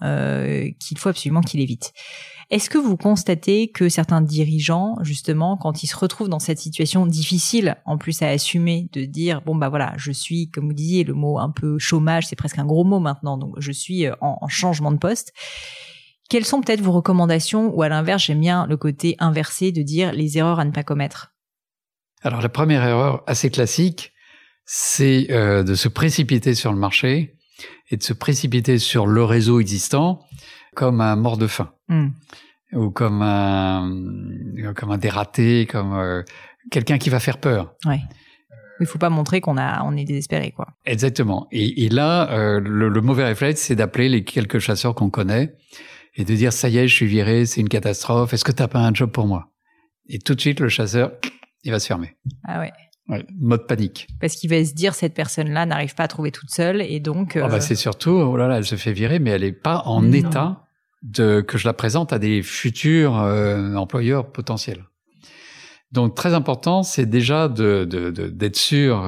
qu'il 0.80 0.98
faut 0.98 1.10
absolument 1.10 1.42
qu'il 1.42 1.62
évite? 1.62 1.94
Est-ce 2.52 2.70
que 2.70 2.78
vous 2.78 2.96
constatez 2.96 3.70
que 3.70 3.90
certains 3.90 4.22
dirigeants, 4.22 4.98
justement, 5.02 5.58
quand 5.58 5.82
ils 5.82 5.88
se 5.88 5.96
retrouvent 5.96 6.30
dans 6.30 6.40
cette 6.40 6.60
situation 6.60 7.08
difficile, 7.08 7.78
en 7.86 7.98
plus 7.98 8.22
à 8.22 8.28
assumer, 8.28 8.88
de 8.94 9.06
dire 9.06 9.42
bon 9.42 9.56
bah 9.56 9.70
voilà, 9.70 9.94
je 9.98 10.12
suis, 10.12 10.50
comme 10.50 10.68
vous 10.68 10.74
disiez, 10.74 11.04
le 11.04 11.14
mot 11.14 11.40
un 11.40 11.50
peu 11.50 11.80
chômage, 11.80 12.28
c'est 12.28 12.36
presque 12.36 12.60
un 12.60 12.66
gros 12.66 12.84
mot 12.84 13.00
maintenant, 13.00 13.38
donc 13.38 13.56
je 13.58 13.72
suis 13.72 14.06
euh, 14.06 14.14
en, 14.22 14.48
changement 14.48 14.92
de 14.92 14.98
poste. 14.98 15.34
Quelles 16.30 16.46
sont 16.46 16.62
peut-être 16.62 16.82
vos 16.82 16.92
recommandations? 16.92 17.74
Ou 17.76 17.82
à 17.82 17.90
l'inverse, 17.90 18.24
j'aime 18.24 18.42
bien 18.42 18.68
le 18.68 18.78
côté 18.78 19.16
inversé 19.20 19.72
de 19.72 19.82
dire 19.82 20.12
les 20.12 20.38
erreurs 20.38 20.60
à 20.60 20.66
ne 20.66 20.72
pas 20.72 20.84
commettre. 20.84 21.34
Alors 22.22 22.42
la 22.42 22.50
première 22.50 22.84
erreur 22.84 23.24
assez 23.28 23.50
classique, 23.50 24.14
c'est 24.66 25.28
euh, 25.32 25.64
de 25.64 25.76
se 25.76 25.88
précipiter 25.88 26.54
sur 26.54 26.72
le 26.72 26.80
marché 26.80 27.36
et 27.90 27.98
de 27.98 28.04
se 28.04 28.14
précipiter 28.14 28.80
sur 28.80 29.08
le 29.08 29.24
réseau 29.24 29.60
existant 29.60 30.22
comme 30.76 31.02
un 31.02 31.16
mort 31.16 31.38
de 31.38 31.48
faim 31.48 31.72
hmm. 31.90 32.10
ou 32.74 32.92
comme 32.92 33.22
un 33.22 33.90
comme 34.76 34.92
un 34.92 34.98
dératé, 34.98 35.66
comme 35.66 35.94
euh, 35.94 36.22
quelqu'un 36.70 36.98
qui 36.98 37.10
va 37.10 37.20
faire 37.20 37.40
peur. 37.40 37.74
Ouais. 37.86 38.02
Il 38.82 38.86
faut 38.86 39.00
pas 39.00 39.10
montrer 39.10 39.42
qu'on 39.42 39.58
a 39.58 39.84
on 39.84 39.96
est 39.96 40.04
désespéré 40.04 40.52
quoi. 40.52 40.68
Exactement. 40.86 41.48
Et, 41.52 41.86
et 41.86 41.90
là, 41.90 42.30
euh, 42.32 42.60
le, 42.60 42.90
le, 42.90 43.02
mauvais 43.02 43.24
réflexe, 43.24 43.62
c'est 43.62 43.76
d'appeler 43.76 44.10
les 44.10 44.24
quelques 44.24 44.60
chasseurs 44.60 44.94
qu'on 44.94 45.10
connaît 45.10 45.56
et 46.16 46.26
de 46.26 46.36
dire 46.36 46.54
ça 46.54 46.70
y 46.70 46.78
est, 46.78 46.88
je 46.88 46.94
suis 46.94 47.06
viré, 47.06 47.46
c'est 47.46 47.62
une 47.62 47.70
catastrophe. 47.70 48.34
Est-ce 48.34 48.44
que 48.44 48.52
t'as 48.52 48.68
pas 48.68 48.80
un 48.80 48.94
job 48.94 49.12
pour 49.12 49.28
moi? 49.28 49.52
Et 50.08 50.20
tout 50.20 50.36
de 50.36 50.42
suite, 50.42 50.60
le 50.60 50.70
chasseur, 50.70 51.14
il 51.64 51.72
va 51.72 51.80
se 51.80 51.88
fermer. 51.88 52.16
Ah 52.48 52.60
ouais. 52.60 52.72
Ouais, 53.08 53.24
mode 53.40 53.68
panique. 53.68 54.08
Parce 54.20 54.36
qu'il 54.36 54.50
va 54.50 54.64
se 54.66 54.74
dire 54.74 54.96
cette 54.96 55.14
personne-là 55.14 55.68
n'arrive 55.68 55.94
pas 55.94 56.06
à 56.06 56.08
trouver 56.08 56.32
toute 56.32 56.50
seule 56.50 56.82
et 56.82 57.00
donc. 57.00 57.38
Oh 57.40 57.48
bah 57.48 57.62
c'est 57.62 57.76
surtout 57.76 58.10
oh 58.10 58.36
là 58.36 58.48
là, 58.48 58.58
elle 58.58 58.66
se 58.66 58.76
fait 58.76 58.94
virer, 58.94 59.20
mais 59.20 59.30
elle 59.30 59.44
est 59.44 59.52
pas 59.52 59.84
en 59.86 60.12
état 60.12 60.65
de 61.02 61.42
que 61.42 61.58
je 61.58 61.68
la 61.68 61.74
présente 61.74 62.14
à 62.14 62.20
des 62.20 62.42
futurs 62.42 63.14
employeurs 63.14 64.32
potentiels. 64.32 64.86
Donc 65.92 66.16
très 66.16 66.34
important, 66.34 66.84
c'est 66.84 67.06
déjà 67.06 67.48
de 67.48 67.86
d'être 67.86 68.56
sûr 68.58 69.02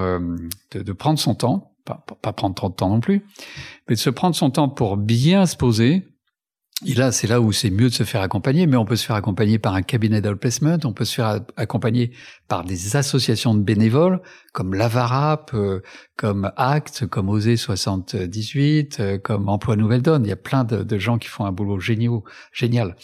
de, 0.74 0.82
de 0.82 0.92
prendre 0.94 1.20
son 1.20 1.36
temps 1.36 1.74
pas, 1.88 2.06
pas 2.22 2.34
prendre 2.34 2.54
trop 2.54 2.70
de 2.70 2.76
temps 2.76 2.90
non 2.90 3.00
plus, 3.00 3.26
mais 3.88 3.96
de 3.96 4.00
se 4.00 4.10
prendre 4.10 4.36
son 4.36 4.52
temps 4.52 4.70
pour 4.70 4.98
bien 4.98 5.46
se 5.46 5.56
poser, 5.56 6.06
et 6.86 6.94
là, 6.94 7.12
c'est 7.12 7.26
là 7.26 7.42
où 7.42 7.52
c'est 7.52 7.72
mieux 7.72 7.90
de 7.90 7.94
se 7.94 8.04
faire 8.04 8.22
accompagner, 8.22 8.68
mais 8.68 8.78
on 8.78 8.86
peut 8.86 8.96
se 8.96 9.06
faire 9.06 9.16
accompagner 9.16 9.58
par 9.58 9.74
un 9.74 9.82
cabinet 9.82 10.22
d'outplacement, 10.22 10.78
on 10.84 10.94
peut 10.94 11.06
se 11.06 11.16
faire 11.16 11.40
accompagner 11.56 12.12
par 12.48 12.64
des 12.64 12.96
associations 12.96 13.56
de 13.56 13.62
bénévoles, 13.62 14.22
comme 14.58 14.74
l'Avarap, 14.74 15.52
euh, 15.54 15.84
comme 16.16 16.52
Act, 16.58 17.06
comme 17.06 17.30
Osé 17.30 17.58
78, 17.58 18.98
euh, 19.00 19.18
comme 19.20 19.50
Emploi 19.50 19.76
Nouvelle 19.76 20.02
Donne. 20.02 20.26
Il 20.26 20.30
y 20.30 20.32
a 20.32 20.36
plein 20.36 20.64
de, 20.64 20.98
gens 20.98 21.20
qui 21.20 21.28
font 21.28 21.46
un 21.46 21.52
boulot 21.52 21.80
génial, 21.80 22.22
génial 22.52 22.96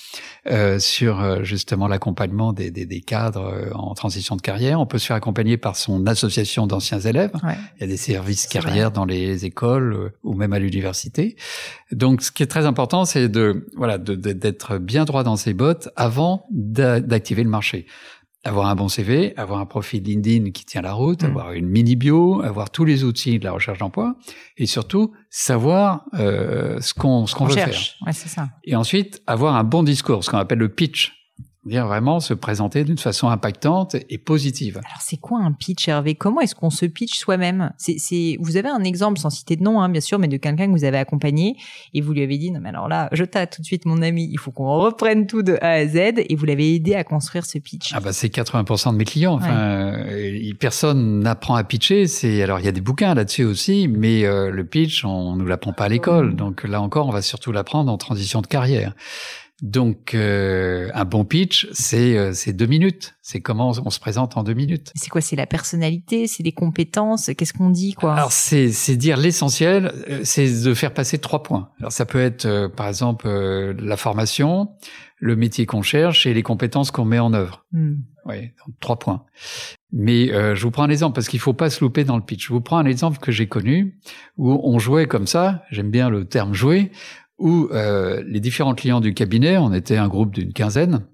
euh, 0.50 0.80
sur 0.80 1.46
justement 1.46 1.88
l'accompagnement 1.88 2.54
des, 2.54 2.72
des, 2.72 2.88
des, 2.88 3.02
cadres 3.02 3.70
en 3.76 3.94
transition 3.94 4.36
de 4.36 4.42
carrière. 4.42 4.80
On 4.80 4.88
peut 4.88 4.98
se 4.98 5.06
faire 5.06 5.16
accompagner 5.16 5.58
par 5.58 5.76
son 5.76 6.08
association 6.08 6.66
d'anciens 6.66 7.02
élèves. 7.02 7.34
Il 7.44 7.82
y 7.82 7.84
a 7.84 7.88
des 7.88 7.98
services 7.98 8.48
carrière 8.48 8.90
dans 8.90 9.06
les 9.06 9.46
écoles 9.46 10.12
ou 10.24 10.34
même 10.34 10.54
à 10.54 10.60
l'université. 10.60 11.36
Donc, 11.92 12.24
ce 12.24 12.32
qui 12.32 12.42
est 12.42 12.48
très 12.48 12.66
important, 12.66 13.06
c'est 13.06 13.30
de 13.30 13.68
voilà 13.78 14.00
d'être 14.00 14.80
bien 14.80 15.06
droit 15.06 15.22
dans 15.22 15.36
ses 15.36 15.54
bottes 15.54 15.90
avant 15.96 16.48
d'activer 16.50 17.44
le 17.44 17.50
marché. 17.52 17.86
Avoir 18.46 18.68
un 18.68 18.76
bon 18.76 18.90
CV, 18.90 19.34
avoir 19.38 19.60
un 19.60 19.66
profil 19.66 20.04
LinkedIn 20.04 20.52
qui 20.52 20.66
tient 20.66 20.82
la 20.82 20.94
route, 20.94 21.24
mmh. 21.24 21.28
avoir 21.28 21.54
une 21.54 21.68
mini 21.68 21.96
bio, 21.96 22.42
avoir 22.42 22.70
tous 22.72 22.84
les 22.84 23.06
outils 23.06 23.40
de 23.40 23.46
la 23.46 23.54
recherche 23.54 23.80
d'emploi, 23.80 24.16
et 24.58 24.66
surtout 24.66 25.14
savoir 25.30 26.06
euh, 26.16 26.82
ce 26.82 26.94
qu'on 26.94 27.26
ce 27.26 27.36
qu'on 27.36 27.46
veut 27.46 27.54
cherche. 27.54 27.98
faire. 27.98 28.08
Ouais, 28.08 28.14
c'est 28.14 28.30
ça. 28.30 28.50
Et 28.66 28.76
ensuite 28.76 29.22
avoir 29.28 29.56
un 29.56 29.64
bon 29.64 29.84
discours, 29.84 30.24
ce 30.24 30.30
qu'on 30.30 30.38
appelle 30.38 30.60
le 30.60 30.70
pitch 30.70 31.23
dire 31.66 31.88
vraiment 31.88 32.20
se 32.20 32.34
présenter 32.34 32.84
d'une 32.84 32.98
façon 32.98 33.30
impactante 33.30 33.96
et 34.10 34.18
positive. 34.18 34.78
Alors 34.78 35.02
c'est 35.02 35.18
quoi 35.18 35.40
un 35.40 35.52
pitch 35.52 35.88
Hervé? 35.88 36.16
Comment 36.16 36.42
est-ce 36.42 36.56
qu'on 36.56 36.70
se 36.70 36.86
pitch 36.86 37.18
soi-même? 37.18 37.72
C'est 37.78 38.38
vous 38.40 38.58
avez 38.58 38.70
un 38.70 38.84
exemple 38.84 39.20
sans 39.20 39.30
citer 39.30 39.56
de 39.56 39.64
nom 39.64 39.82
hein, 39.82 39.90
bien 39.90 40.02
sûr 40.02 40.20
mais 40.20 40.28
de 40.28 40.38
quelqu'un 40.38 40.68
que 40.68 40.72
vous 40.72 40.84
avez 40.84 40.98
accompagné 40.98 41.56
et 41.94 42.02
vous 42.02 42.14
lui 42.14 42.22
avez 42.22 42.38
dit 42.38 42.52
non 42.52 42.60
mais 42.62 42.70
alors 42.70 42.88
là 42.88 43.08
je 43.12 43.24
t'ai 43.24 43.48
tout 43.48 43.62
de 43.62 43.66
suite 43.66 43.86
mon 43.86 44.02
ami, 44.02 44.30
il 44.32 44.40
faut 44.40 44.52
qu'on 44.52 44.78
reprenne 44.80 45.26
tout 45.26 45.44
de 45.44 45.58
A 45.62 45.72
à 45.72 45.88
Z 45.88 45.96
et 46.18 46.36
vous 46.36 46.46
l'avez 46.46 46.76
aidé 46.76 46.96
à 46.96 47.04
construire 47.04 47.46
ce 47.46 47.58
pitch. 47.58 47.92
Ah 47.94 48.00
bah 48.00 48.14
c'est 48.14 48.34
80% 48.34 48.92
de 48.92 48.98
mes 48.98 49.06
clients 49.06 49.36
enfin 49.36 49.56
euh, 49.56 50.52
personne 50.60 51.20
n'apprend 51.20 51.56
à 51.56 51.64
pitcher, 51.64 52.08
c'est 52.08 52.42
alors 52.42 52.60
il 52.60 52.66
y 52.66 52.70
a 52.70 52.74
des 52.74 52.82
bouquins 52.82 53.14
là-dessus 53.14 53.46
aussi 53.46 53.88
mais 53.88 54.26
euh, 54.26 54.52
le 54.52 54.66
pitch 54.66 55.06
on 55.06 55.36
nous 55.36 55.46
l'apprend 55.46 55.74
pas 55.74 55.86
à 55.86 55.90
l'école. 55.90 56.36
Donc 56.36 56.64
là 56.64 56.82
encore 56.82 57.08
on 57.08 57.12
va 57.12 57.22
surtout 57.22 57.52
l'apprendre 57.52 57.92
en 57.92 57.98
transition 57.98 58.42
de 58.42 58.48
carrière. 58.48 58.94
Donc, 59.64 60.14
euh, 60.14 60.90
un 60.94 61.06
bon 61.06 61.24
pitch, 61.24 61.70
c'est 61.72 62.18
euh, 62.18 62.34
deux 62.48 62.66
minutes. 62.66 63.16
C'est 63.22 63.40
comment 63.40 63.70
on 63.70 63.90
se 63.90 64.00
présente 64.02 64.36
en 64.36 64.44
deux 64.44 64.54
minutes. 64.54 64.92
C'est 64.94 65.08
quoi 65.08 65.22
C'est 65.22 65.38
la 65.38 65.48
personnalité, 65.48 66.28
c'est 66.28 66.44
les 66.44 66.52
compétences. 66.52 67.32
Qu'est-ce 67.38 67.54
qu'on 67.54 67.70
dit 67.70 67.94
quoi? 67.94 68.14
Alors 68.14 68.34
c'est 68.34 68.98
dire 68.98 69.16
l'essentiel, 69.16 69.94
euh, 70.10 70.20
c'est 70.26 70.64
de 70.64 70.74
faire 70.74 70.94
passer 70.94 71.18
trois 71.18 71.44
points. 71.44 71.70
Alors 71.80 71.94
ça 71.94 72.06
peut 72.06 72.20
être 72.20 72.68
par 72.76 72.90
exemple 72.90 73.30
la 73.30 73.96
formation, 73.96 74.72
le 75.20 75.38
métier 75.38 75.66
qu'on 75.66 75.82
cherche 75.82 76.26
et 76.26 76.34
les 76.34 76.44
compétences 76.44 76.92
qu'on 76.92 77.06
met 77.06 77.20
en 77.20 77.32
œuvre. 77.32 77.66
Hmm. 77.72 78.00
Oui, 78.26 78.52
trois 78.82 79.00
points. 79.00 79.24
Mais 79.94 80.28
je 80.28 80.62
vous 80.62 80.72
prends 80.72 80.84
un 80.84 80.90
exemple 80.90 81.14
parce 81.16 81.28
qu'il 81.28 81.40
faut 81.40 81.54
pas 81.54 81.70
se 81.70 81.84
louper 81.84 82.04
dans 82.04 82.18
le 82.18 82.24
pitch. 82.24 82.48
Je 82.48 82.54
vous 82.54 82.62
prends 82.62 82.78
un 82.78 82.86
exemple 82.86 83.20
que 83.20 83.32
j'ai 83.32 83.48
connu 83.48 84.00
où 84.38 84.60
on 84.64 84.80
jouait 84.80 85.08
comme 85.08 85.28
ça. 85.28 85.64
J'aime 85.72 85.92
bien 85.92 86.10
le 86.10 86.26
terme 86.26 86.54
jouer 86.54 86.92
où 87.38 87.68
euh, 87.72 88.24
les 88.28 88.40
différents 88.40 88.76
clients 88.76 89.02
du 89.02 89.14
cabinet, 89.14 89.58
on 89.58 89.74
était 89.74 89.98
un 89.98 90.08
groupe 90.08 90.34
d'une 90.34 90.54
quinzaine, 90.54 91.06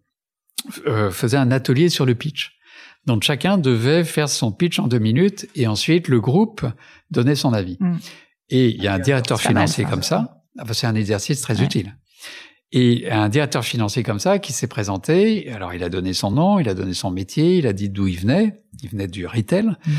euh, 0.86 1.12
faisaient 1.12 1.38
un 1.38 1.52
atelier 1.52 1.90
sur 1.90 2.06
le 2.06 2.16
pitch. 2.16 2.58
Donc 3.06 3.24
chacun 3.24 3.58
devait 3.58 4.04
faire 4.04 4.30
son 4.30 4.52
pitch 4.52 4.80
en 4.80 4.88
deux 4.88 5.00
minutes 5.00 5.48
et 5.56 5.68
ensuite 5.68 6.08
le 6.08 6.20
groupe 6.20 6.66
donnait 7.12 7.36
son 7.36 7.54
avis. 7.54 7.78
Mm. 7.80 7.98
Et 8.50 8.70
il 8.70 8.84
y 8.84 8.88
a 8.88 8.94
un 8.94 9.00
directeur 9.00 9.40
financier 9.40 9.86
comme 9.86 10.04
ça. 10.04 10.44
c'est 10.72 10.88
un 10.88 10.96
exercice 10.96 11.42
très 11.42 11.62
utile. 11.62 11.96
Et 12.72 13.10
un 13.10 13.30
directeur 13.30 13.64
financier 13.64 14.04
comme 14.04 14.20
ça 14.20 14.38
qui 14.38 14.54
s'est 14.54 14.68
présenté. 14.68 15.50
Alors 15.52 15.74
il 15.74 15.84
a 15.84 15.90
donné 15.90 16.14
son 16.14 16.30
nom, 16.30 16.60
il 16.60 16.70
a 16.70 16.74
donné 16.74 16.94
son 16.94 17.10
métier, 17.10 17.58
il 17.58 17.66
a 17.66 17.74
dit 17.74 17.90
d'où 17.90 18.08
il 18.08 18.20
venait. 18.20 18.62
Il 18.84 18.90
venait 18.90 19.08
du 19.08 19.26
retail. 19.26 19.66
Mm. 19.66 19.92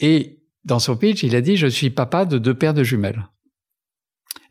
Et 0.00 0.42
dans 0.64 0.78
son 0.78 0.96
pitch, 0.96 1.22
il 1.22 1.34
a 1.34 1.40
dit 1.40 1.56
je 1.56 1.66
suis 1.66 1.90
papa 1.90 2.24
de 2.26 2.38
deux 2.38 2.54
paires 2.54 2.74
de 2.74 2.84
jumelles 2.84 3.26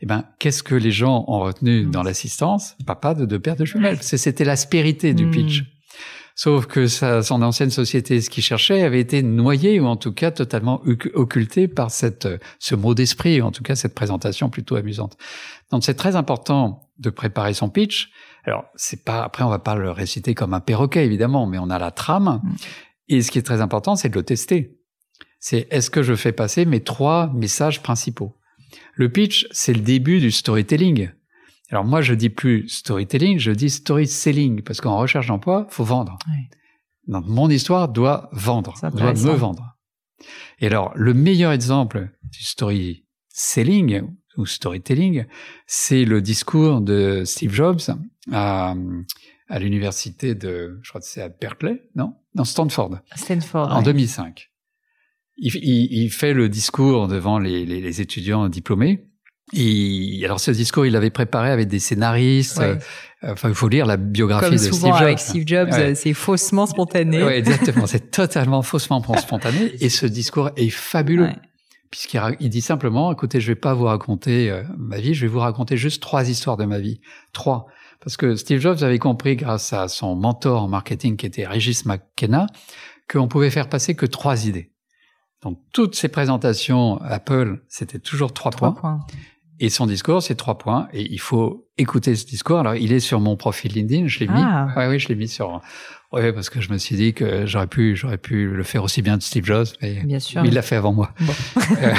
eh 0.02 0.06
ben, 0.08 0.26
qu'est-ce 0.40 0.64
que 0.64 0.76
les 0.76 0.92
gens 0.92 1.26
ont 1.28 1.40
retenu 1.40 1.86
dans 1.86 2.02
l'assistance? 2.02 2.76
Papa 2.86 3.14
de 3.14 3.26
deux 3.26 3.40
paires 3.40 3.56
de 3.56 3.66
jumelles. 3.66 4.02
C'était 4.02 4.44
l'aspérité 4.44 5.14
du 5.14 5.28
hmm. 5.28 5.32
pitch. 5.32 5.64
Sauf 6.34 6.66
que 6.66 6.88
sa, 6.88 7.22
son 7.22 7.42
ancienne 7.44 7.70
société, 7.70 8.20
ce 8.20 8.30
qu'il 8.30 8.42
cherchait, 8.42 8.82
avait 8.82 9.00
été 9.00 9.22
noyé 9.22 9.80
ou 9.80 9.86
en 9.86 9.98
tout 9.98 10.12
cas 10.12 10.32
totalement 10.32 10.82
occulté 11.14 11.68
par 11.68 11.92
cette, 11.92 12.28
ce 12.58 12.74
mot 12.74 12.96
d'esprit, 12.96 13.42
ou 13.42 13.46
en 13.46 13.52
tout 13.52 13.62
cas 13.62 13.76
cette 13.76 13.94
présentation 13.94 14.50
plutôt 14.50 14.76
amusante. 14.76 15.18
Donc 15.72 15.84
c'est 15.84 15.94
très 15.94 16.16
important 16.16 16.90
de 16.98 17.10
préparer 17.10 17.54
son 17.54 17.70
pitch. 17.70 18.10
Alors 18.44 18.66
c'est 18.76 19.04
pas 19.04 19.24
après 19.24 19.44
on 19.44 19.50
va 19.50 19.60
pas 19.60 19.76
le 19.76 19.92
réciter 19.92 20.34
comme 20.34 20.56
un 20.56 20.62
perroquet 20.62 21.06
évidemment, 21.06 21.46
mais 21.46 21.60
on 21.60 21.70
a 21.70 21.78
la 21.78 21.92
trame. 21.92 22.42
Hmm. 22.44 22.56
Et 23.08 23.22
ce 23.22 23.30
qui 23.30 23.38
est 23.38 23.44
très 23.44 23.62
important, 23.62 23.96
c'est 23.96 24.10
de 24.10 24.16
le 24.16 24.24
tester. 24.24 24.80
C'est 25.40 25.68
est-ce 25.70 25.92
que 25.92 26.02
je 26.02 26.16
fais 26.16 26.32
passer 26.32 26.66
mes 26.66 26.82
trois 26.82 27.32
messages 27.34 27.84
principaux? 27.84 28.38
Le 28.94 29.10
pitch, 29.10 29.48
c'est 29.52 29.74
le 29.74 29.82
début 29.82 30.20
du 30.20 30.32
storytelling. 30.32 31.12
Alors 31.70 31.86
moi, 31.86 32.02
je 32.02 32.14
dis 32.14 32.30
plus 32.30 32.68
storytelling, 32.68 33.40
je 33.40 33.52
dis 33.52 33.70
storytelling, 33.70 34.62
parce 34.62 34.82
qu'en 34.82 34.98
recherche 34.98 35.28
d'emploi, 35.28 35.68
faut 35.70 35.84
vendre. 35.84 36.18
Donc 37.08 37.26
mon 37.28 37.50
histoire 37.50 37.88
doit 37.88 38.30
vendre, 38.34 38.74
doit 38.94 39.14
me 39.14 39.36
vendre. 39.36 39.78
Et 40.60 40.68
alors, 40.68 40.92
le 40.96 41.14
meilleur 41.14 41.52
exemple 41.52 42.10
du 42.24 42.44
storytelling 42.44 44.04
ou 44.38 44.46
storytelling, 44.46 45.26
c'est 45.66 46.06
le 46.06 46.22
discours 46.22 46.82
de 46.82 47.24
Steve 47.26 47.54
Jobs 47.54 47.82
à, 48.32 48.76
à 49.48 49.60
l'université 49.60 50.36
de, 50.36 50.80
je 50.84 50.90
crois 50.90 51.02
que 51.02 51.08
c'est 51.08 51.22
à 51.22 51.30
Berkeley, 51.30 51.82
non? 51.96 52.16
Dans 52.36 52.46
Stanford. 52.46 53.00
Stanford. 53.16 53.72
En 53.72 53.82
2005 53.82 54.51
il, 55.38 55.56
il, 55.56 56.04
il, 56.04 56.10
fait 56.12 56.34
le 56.34 56.50
discours 56.50 57.08
devant 57.08 57.40
les, 57.40 57.66
les, 57.66 57.82
les, 57.82 58.02
étudiants 58.02 58.48
diplômés. 58.50 59.06
Et 59.54 60.22
alors 60.24 60.40
ce 60.40 60.52
discours, 60.52 60.86
il 60.86 60.94
l'avait 60.94 61.10
préparé 61.10 61.52
avec 61.52 61.68
des 61.68 61.80
scénaristes. 61.80 62.60
Euh, 62.60 62.78
enfin, 63.24 63.50
il 63.50 63.56
faut 63.56 63.68
lire 63.68 63.86
la 63.86 63.98
biographie 63.98 64.46
Comme 64.46 64.54
de 64.54 64.58
souvent 64.58 64.78
Steve 64.78 64.94
Jobs. 64.94 65.02
avec 65.04 65.20
Steve 65.20 65.44
Jobs, 65.46 65.96
c'est 65.96 66.14
faussement 66.14 66.66
spontané. 66.66 67.24
Oui, 67.24 67.34
exactement. 67.34 67.86
c'est 67.88 68.12
totalement 68.12 68.62
faussement 68.62 69.04
spontané. 69.18 69.74
Et 69.82 69.90
ce 69.90 70.06
discours 70.06 70.52
est 70.56 70.70
fabuleux. 70.70 71.30
Puisqu'il 71.90 72.22
il 72.40 72.50
dit 72.50 72.62
simplement, 72.62 73.12
écoutez, 73.12 73.42
je 73.42 73.48
vais 73.48 73.56
pas 73.56 73.74
vous 73.74 73.84
raconter 73.84 74.50
euh, 74.50 74.64
ma 74.78 74.98
vie, 74.98 75.14
je 75.14 75.26
vais 75.26 75.28
vous 75.28 75.40
raconter 75.40 75.76
juste 75.76 76.02
trois 76.02 76.30
histoires 76.30 76.56
de 76.56 76.64
ma 76.64 76.80
vie. 76.80 77.02
Trois. 77.34 77.68
Parce 78.00 78.16
que 78.16 78.36
Steve 78.38 78.62
Jobs 78.62 78.82
avait 78.82 78.98
compris, 78.98 79.36
grâce 79.36 79.74
à 79.74 79.90
son 79.90 80.16
mentor 80.16 80.64
en 80.64 80.68
marketing 80.70 81.18
qui 81.18 81.26
était 81.26 81.46
Regis 81.46 81.84
McKenna, 81.86 82.48
qu'on 83.10 83.28
pouvait 83.28 83.50
faire 83.50 83.68
passer 83.68 83.94
que 83.94 84.06
trois 84.06 84.48
idées. 84.48 84.71
Donc 85.42 85.60
toutes 85.74 85.96
ses 85.96 86.08
présentations 86.08 87.02
Apple, 87.02 87.62
c'était 87.68 88.00
toujours 88.00 88.34
trois, 88.34 88.52
points. 88.52 89.00
Et 89.60 89.70
son 89.70 89.86
discours, 89.86 90.24
c'est 90.24 90.36
trois 90.36 90.58
points. 90.58 90.88
Et 90.92 91.12
il 91.12 91.20
faut 91.20 91.68
écouter 91.78 92.16
ce 92.16 92.26
discours. 92.26 92.60
Alors, 92.60 92.76
il 92.76 92.92
est 92.94 93.00
sur 93.00 93.20
mon 93.20 93.36
profil 93.36 93.72
LinkedIn. 93.74 94.08
Je 94.08 94.20
l'ai 94.20 94.28
mis. 94.28 94.34
Ah. 94.42 94.68
Oui, 94.76 94.86
oui, 94.90 95.00
je 95.00 95.08
l'ai 95.08 95.16
mis 95.16 95.28
sur. 95.28 95.62
Oui, 96.12 96.34
parce 96.34 96.50
que 96.50 96.60
je 96.60 96.72
me 96.72 96.78
suis 96.78 96.96
dit 96.96 97.14
que 97.14 97.46
j'aurais 97.46 97.68
pu, 97.68 97.96
j'aurais 97.96 98.18
pu 98.18 98.50
le 98.50 98.64
faire 98.64 98.84
aussi 98.84 99.02
bien 99.02 99.18
de 99.18 99.24
Steve 99.24 99.46
Jobs, 99.46 99.68
mais, 99.82 100.04
bien 100.04 100.20
sûr. 100.20 100.44
il 100.44 100.54
l'a 100.54 100.62
fait 100.62 100.76
avant 100.76 100.94
moi. 100.94 101.14
Euh, 101.82 101.94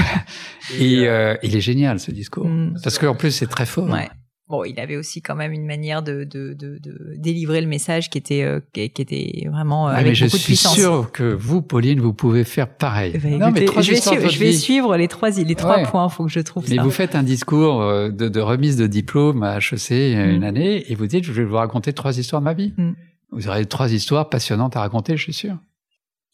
et 0.78 1.08
euh, 1.08 1.36
il 1.42 1.56
est 1.56 1.60
génial 1.60 1.98
ce 1.98 2.10
discours, 2.10 2.46
mm. 2.46 2.78
parce 2.82 2.98
qu'en 2.98 3.14
plus 3.14 3.30
c'est 3.30 3.46
très 3.46 3.66
fort. 3.66 3.88
Ouais. 3.88 4.08
Bon, 4.48 4.64
il 4.64 4.78
avait 4.80 4.96
aussi 4.96 5.22
quand 5.22 5.36
même 5.36 5.52
une 5.52 5.64
manière 5.64 6.02
de, 6.02 6.24
de, 6.24 6.52
de, 6.52 6.78
de 6.78 7.14
délivrer 7.16 7.60
le 7.60 7.66
message 7.66 8.10
qui 8.10 8.18
était, 8.18 8.42
euh, 8.42 8.60
qui, 8.72 8.82
était 8.82 9.46
vraiment 9.50 9.88
euh, 9.88 9.92
avec 9.92 10.18
beaucoup 10.20 10.36
de 10.36 10.42
puissance. 10.42 10.74
Je 10.74 10.80
suis 10.80 10.82
sûr 10.82 11.10
que 11.12 11.32
vous, 11.32 11.62
Pauline, 11.62 12.00
vous 12.00 12.12
pouvez 12.12 12.44
faire 12.44 12.68
pareil. 12.68 13.16
Ben, 13.18 13.38
non, 13.38 13.50
mais 13.50 13.66
je, 13.66 13.92
vais 13.92 14.00
suivre, 14.00 14.28
je 14.28 14.38
vais 14.38 14.52
suivre 14.52 14.96
les 14.96 15.08
trois, 15.08 15.30
les 15.30 15.54
trois 15.54 15.76
points 15.76 15.84
points. 15.84 16.08
Faut 16.08 16.24
que 16.24 16.30
je 16.30 16.40
trouve 16.40 16.64
mais 16.64 16.70
ça. 16.70 16.74
Mais 16.74 16.82
vous 16.82 16.90
faites 16.90 17.14
un 17.14 17.22
discours 17.22 17.80
euh, 17.82 18.10
de, 18.10 18.28
de, 18.28 18.40
remise 18.40 18.76
de 18.76 18.86
diplôme 18.86 19.42
à 19.42 19.58
HEC 19.58 19.90
une 19.90 20.40
mm. 20.40 20.44
année 20.44 20.90
et 20.90 20.94
vous 20.96 21.06
dites, 21.06 21.24
je 21.24 21.32
vais 21.32 21.44
vous 21.44 21.56
raconter 21.56 21.92
trois 21.92 22.18
histoires 22.18 22.42
de 22.42 22.44
ma 22.44 22.54
vie. 22.54 22.74
Mm. 22.76 22.92
Vous 23.30 23.48
aurez 23.48 23.64
trois 23.64 23.92
histoires 23.92 24.28
passionnantes 24.28 24.76
à 24.76 24.80
raconter, 24.80 25.16
je 25.16 25.22
suis 25.22 25.32
sûr. 25.32 25.56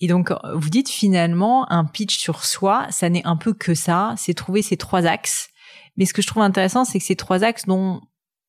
Et 0.00 0.08
donc, 0.08 0.32
vous 0.54 0.70
dites 0.70 0.88
finalement, 0.88 1.70
un 1.70 1.84
pitch 1.84 2.18
sur 2.18 2.44
soi, 2.44 2.86
ça 2.90 3.10
n'est 3.10 3.24
un 3.24 3.36
peu 3.36 3.52
que 3.52 3.74
ça, 3.74 4.14
c'est 4.16 4.34
trouver 4.34 4.62
ces 4.62 4.76
trois 4.76 5.06
axes 5.06 5.50
mais 5.98 6.06
ce 6.06 6.14
que 6.14 6.22
je 6.22 6.28
trouve 6.28 6.42
intéressant, 6.42 6.84
c'est 6.84 6.98
que 6.98 7.04
ces 7.04 7.16
trois 7.16 7.44
axes 7.44 7.66
dont 7.66 8.00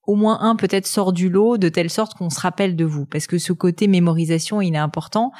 au 0.03 0.15
moins 0.15 0.39
un 0.41 0.55
peut-être 0.55 0.87
sort 0.87 1.13
du 1.13 1.29
lot 1.29 1.57
de 1.57 1.69
telle 1.69 1.89
sorte 1.89 2.13
qu'on 2.13 2.29
se 2.29 2.39
rappelle 2.39 2.75
de 2.75 2.85
vous. 2.85 3.05
Parce 3.05 3.27
que 3.27 3.37
ce 3.37 3.53
côté 3.53 3.87
mémorisation, 3.87 4.61
il 4.61 4.73
est 4.73 4.79
important. 4.79 5.31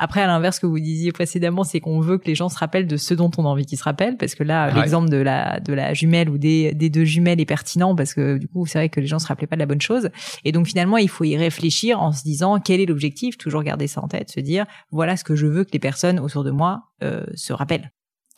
Après, 0.00 0.20
à 0.22 0.26
l'inverse 0.26 0.60
que 0.60 0.66
vous 0.66 0.78
disiez 0.78 1.10
précédemment, 1.10 1.64
c'est 1.64 1.80
qu'on 1.80 1.98
veut 2.00 2.18
que 2.18 2.26
les 2.26 2.36
gens 2.36 2.48
se 2.48 2.56
rappellent 2.56 2.86
de 2.86 2.96
ce 2.96 3.14
dont 3.14 3.30
on 3.36 3.44
a 3.44 3.48
envie 3.48 3.66
qu'ils 3.66 3.78
se 3.78 3.82
rappellent, 3.82 4.16
parce 4.16 4.36
que 4.36 4.44
là, 4.44 4.70
l'exemple 4.70 5.08
de 5.08 5.16
la 5.16 5.58
de 5.58 5.72
la 5.72 5.92
jumelle 5.92 6.30
ou 6.30 6.38
des 6.38 6.72
des 6.72 6.88
deux 6.88 7.04
jumelles 7.04 7.40
est 7.40 7.46
pertinent 7.46 7.96
parce 7.96 8.14
que 8.14 8.38
du 8.38 8.46
coup, 8.46 8.64
c'est 8.66 8.78
vrai 8.78 8.88
que 8.90 9.00
les 9.00 9.08
gens 9.08 9.18
se 9.18 9.26
rappelaient 9.26 9.48
pas 9.48 9.56
de 9.56 9.60
la 9.60 9.66
bonne 9.66 9.80
chose. 9.80 10.10
Et 10.44 10.52
donc 10.52 10.68
finalement, 10.68 10.98
il 10.98 11.08
faut 11.08 11.24
y 11.24 11.36
réfléchir 11.36 12.00
en 12.00 12.12
se 12.12 12.22
disant 12.22 12.60
quel 12.60 12.80
est 12.80 12.86
l'objectif, 12.86 13.36
toujours 13.38 13.64
garder 13.64 13.88
ça 13.88 14.00
en 14.00 14.06
tête, 14.06 14.30
se 14.30 14.38
dire 14.38 14.66
voilà 14.92 15.16
ce 15.16 15.24
que 15.24 15.34
je 15.34 15.46
veux 15.46 15.64
que 15.64 15.72
les 15.72 15.80
personnes 15.80 16.20
autour 16.20 16.44
de 16.44 16.52
moi 16.52 16.84
euh, 17.02 17.24
se 17.34 17.52
rappellent. 17.52 17.90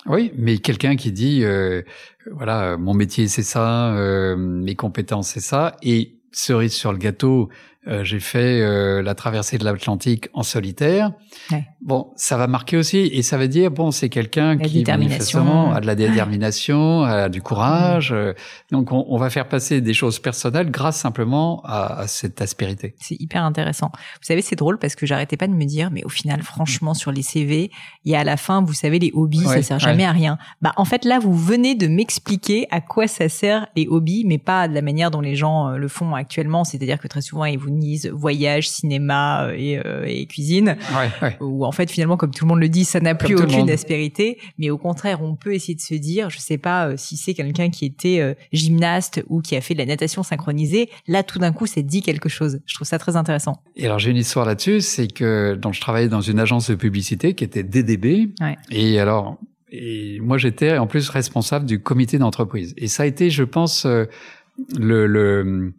Oui, 0.07 0.32
mais 0.36 0.59
quelqu'un 0.59 0.96
qui 0.96 1.12
dit 1.12 1.44
euh, 1.44 1.82
voilà 2.30 2.76
mon 2.78 2.94
métier 2.94 3.28
c'est 3.28 3.42
ça, 3.42 3.94
euh, 3.94 4.34
mes 4.36 4.74
compétences 4.74 5.28
c'est 5.28 5.40
ça, 5.40 5.76
et 5.82 6.14
cerise 6.32 6.72
sur 6.72 6.92
le 6.92 6.98
gâteau, 6.98 7.51
euh, 7.89 8.05
j'ai 8.05 8.20
fait 8.20 8.61
euh, 8.61 9.01
la 9.01 9.14
traversée 9.14 9.57
de 9.57 9.64
l'Atlantique 9.64 10.28
en 10.35 10.43
solitaire. 10.43 11.12
Ouais. 11.51 11.64
Bon, 11.81 12.12
ça 12.14 12.37
va 12.37 12.47
marquer 12.47 12.76
aussi, 12.76 12.99
et 12.99 13.22
ça 13.22 13.39
veut 13.39 13.49
dire 13.49 13.70
bon, 13.70 13.91
c'est 13.91 14.11
quelqu'un 14.11 14.59
qui 14.59 14.85
manifestement 14.85 15.72
a 15.72 15.81
de 15.81 15.87
la 15.87 15.95
détermination, 15.95 17.05
a 17.05 17.31
du 17.31 17.41
courage. 17.41 18.12
Euh, 18.12 18.35
donc, 18.70 18.93
on, 18.93 19.07
on, 19.09 19.16
va 19.16 19.31
faire 19.31 19.49
passer 19.49 19.81
des 19.81 19.95
choses 19.95 20.18
personnelles 20.18 20.70
grâce 20.70 20.99
simplement 20.99 21.62
à, 21.64 22.01
à 22.01 22.07
cette 22.07 22.43
aspérité. 22.43 22.95
C'est 23.01 23.18
hyper 23.18 23.45
intéressant. 23.45 23.91
Vous 23.95 24.26
savez, 24.26 24.43
c'est 24.43 24.57
drôle 24.57 24.78
parce 24.78 24.95
que 24.95 25.07
j'arrêtais 25.07 25.39
pas 25.39 25.47
de 25.47 25.55
me 25.55 25.64
dire, 25.64 25.91
mais 25.91 26.05
au 26.05 26.11
final, 26.11 26.43
franchement, 26.43 26.93
sur 26.93 27.12
les 27.12 27.22
CV, 27.22 27.70
il 28.05 28.12
y 28.12 28.14
a 28.14 28.20
à 28.20 28.24
la 28.24 28.37
fin, 28.37 28.62
vous 28.62 28.74
savez, 28.74 28.99
les 28.99 29.11
hobbies, 29.14 29.47
ça 29.47 29.62
sert 29.62 29.78
jamais 29.78 30.05
à 30.05 30.12
rien. 30.12 30.37
Bah, 30.61 30.74
en 30.76 30.85
fait, 30.85 31.07
là, 31.07 31.18
vous 31.18 31.35
venez 31.35 31.74
de 31.74 31.89
m'expliquer 31.89 32.66
à 32.70 32.83
quoi 32.83 33.07
ça 33.07 33.31
sert 33.31 33.68
les 33.74 33.87
hobbies, 33.89 34.24
mais 34.26 34.37
pas 34.37 34.68
de 34.68 34.74
la 34.74 34.83
manière 34.83 35.11
dont 35.11 35.22
les 35.22 35.35
gens 35.35 35.70
le 35.70 35.89
font 35.89 36.14
actuellement. 36.14 36.64
C'est-à-dire 36.64 37.01
que 37.01 37.09
très 37.09 37.22
souvent, 37.22 37.47
ils 37.47 37.59
vous 37.59 37.69
voyage, 38.12 38.68
cinéma 38.68 39.46
euh, 39.46 39.54
et, 39.56 39.78
euh, 39.78 40.04
et 40.06 40.26
cuisine. 40.26 40.76
Ouais, 40.92 41.10
ouais. 41.22 41.36
Où 41.40 41.64
en 41.64 41.72
fait 41.72 41.90
finalement, 41.90 42.16
comme 42.16 42.30
tout 42.30 42.44
le 42.44 42.48
monde 42.48 42.60
le 42.60 42.68
dit, 42.68 42.84
ça 42.84 43.00
n'a 43.00 43.14
plus 43.14 43.36
aucune 43.36 43.70
aspérité. 43.70 44.38
Mais 44.58 44.70
au 44.70 44.78
contraire, 44.78 45.22
on 45.22 45.36
peut 45.36 45.54
essayer 45.54 45.74
de 45.74 45.80
se 45.80 45.94
dire, 45.94 46.30
je 46.30 46.38
sais 46.38 46.58
pas 46.58 46.88
euh, 46.88 46.94
si 46.96 47.16
c'est 47.16 47.34
quelqu'un 47.34 47.70
qui 47.70 47.84
était 47.84 48.36
gymnaste 48.52 49.22
ou 49.28 49.40
qui 49.40 49.56
a 49.56 49.60
fait 49.60 49.74
de 49.74 49.78
la 49.78 49.86
natation 49.86 50.22
synchronisée. 50.22 50.88
Là, 51.06 51.22
tout 51.22 51.38
d'un 51.38 51.52
coup, 51.52 51.66
c'est 51.66 51.82
dit 51.82 52.02
quelque 52.02 52.28
chose. 52.28 52.60
Je 52.66 52.74
trouve 52.74 52.86
ça 52.86 52.98
très 52.98 53.16
intéressant. 53.16 53.62
Et 53.76 53.86
alors 53.86 53.98
j'ai 53.98 54.10
une 54.10 54.16
histoire 54.16 54.46
là-dessus, 54.46 54.80
c'est 54.80 55.08
que 55.08 55.54
donc 55.54 55.74
je 55.74 55.80
travaillais 55.80 56.08
dans 56.08 56.20
une 56.20 56.38
agence 56.38 56.70
de 56.70 56.74
publicité 56.74 57.34
qui 57.34 57.44
était 57.44 57.62
DDB. 57.62 58.30
Ouais. 58.40 58.56
Et 58.70 58.98
alors 58.98 59.38
et 59.72 60.18
moi, 60.20 60.36
j'étais 60.36 60.78
en 60.78 60.88
plus 60.88 61.08
responsable 61.10 61.64
du 61.64 61.80
comité 61.80 62.18
d'entreprise. 62.18 62.74
Et 62.76 62.88
ça 62.88 63.04
a 63.04 63.06
été, 63.06 63.30
je 63.30 63.44
pense, 63.44 63.86
le, 63.86 65.06
le, 65.06 65.72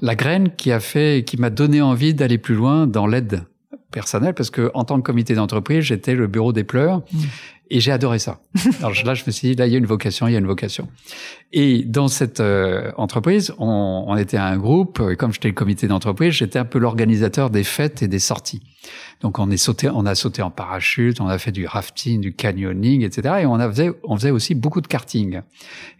la 0.00 0.14
graine 0.14 0.50
qui 0.56 0.72
a 0.72 0.80
fait, 0.80 1.24
qui 1.24 1.36
m'a 1.36 1.50
donné 1.50 1.82
envie 1.82 2.14
d'aller 2.14 2.38
plus 2.38 2.54
loin 2.54 2.86
dans 2.86 3.06
l'aide 3.06 3.44
personnelle, 3.90 4.34
parce 4.34 4.50
que 4.50 4.70
en 4.74 4.84
tant 4.84 4.96
que 4.98 5.02
comité 5.02 5.34
d'entreprise, 5.34 5.84
j'étais 5.84 6.14
le 6.14 6.26
bureau 6.26 6.52
des 6.52 6.64
pleurs. 6.64 6.98
Mmh. 7.12 7.18
Et 7.70 7.80
j'ai 7.80 7.92
adoré 7.92 8.18
ça. 8.18 8.40
Alors 8.80 8.92
là, 9.04 9.14
je 9.14 9.24
me 9.26 9.30
suis 9.30 9.48
dit, 9.48 9.54
là, 9.54 9.66
il 9.66 9.72
y 9.72 9.76
a 9.76 9.78
une 9.78 9.86
vocation, 9.86 10.26
il 10.26 10.32
y 10.32 10.36
a 10.36 10.38
une 10.38 10.46
vocation. 10.46 10.88
Et 11.52 11.84
dans 11.84 12.08
cette 12.08 12.40
euh, 12.40 12.90
entreprise, 12.96 13.54
on, 13.58 14.04
on, 14.08 14.16
était 14.16 14.36
un 14.36 14.56
groupe, 14.56 15.00
et 15.08 15.16
comme 15.16 15.32
j'étais 15.32 15.48
le 15.48 15.54
comité 15.54 15.86
d'entreprise, 15.86 16.32
j'étais 16.32 16.58
un 16.58 16.64
peu 16.64 16.80
l'organisateur 16.80 17.48
des 17.48 17.62
fêtes 17.62 18.02
et 18.02 18.08
des 18.08 18.18
sorties. 18.18 18.62
Donc 19.20 19.38
on 19.38 19.50
est 19.50 19.56
sauté, 19.56 19.88
on 19.88 20.06
a 20.06 20.14
sauté 20.14 20.42
en 20.42 20.50
parachute, 20.50 21.20
on 21.20 21.26
a 21.26 21.38
fait 21.38 21.52
du 21.52 21.66
rafting, 21.66 22.20
du 22.20 22.32
canyoning, 22.32 23.02
etc. 23.02 23.36
Et 23.42 23.46
on 23.46 23.54
a 23.54 23.68
faisait, 23.68 23.90
on 24.04 24.16
faisait 24.16 24.30
aussi 24.30 24.54
beaucoup 24.54 24.80
de 24.80 24.86
karting. 24.86 25.42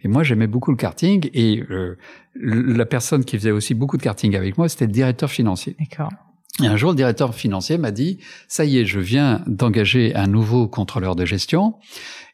Et 0.03 0.07
moi, 0.07 0.23
j'aimais 0.23 0.47
beaucoup 0.47 0.71
le 0.71 0.77
karting. 0.77 1.29
Et 1.33 1.63
euh, 1.69 1.97
la 2.35 2.85
personne 2.85 3.23
qui 3.23 3.37
faisait 3.37 3.51
aussi 3.51 3.75
beaucoup 3.75 3.97
de 3.97 4.03
karting 4.03 4.35
avec 4.35 4.57
moi, 4.57 4.67
c'était 4.67 4.87
le 4.87 4.91
directeur 4.91 5.29
financier. 5.29 5.75
D'accord. 5.79 6.11
Et 6.59 6.67
un 6.67 6.75
jour, 6.75 6.91
le 6.91 6.97
directeur 6.97 7.33
financier 7.33 7.77
m'a 7.77 7.91
dit, 7.91 8.19
ça 8.47 8.65
y 8.65 8.77
est, 8.77 8.85
je 8.85 8.99
viens 8.99 9.41
d'engager 9.47 10.13
un 10.15 10.27
nouveau 10.27 10.67
contrôleur 10.67 11.15
de 11.15 11.25
gestion. 11.25 11.75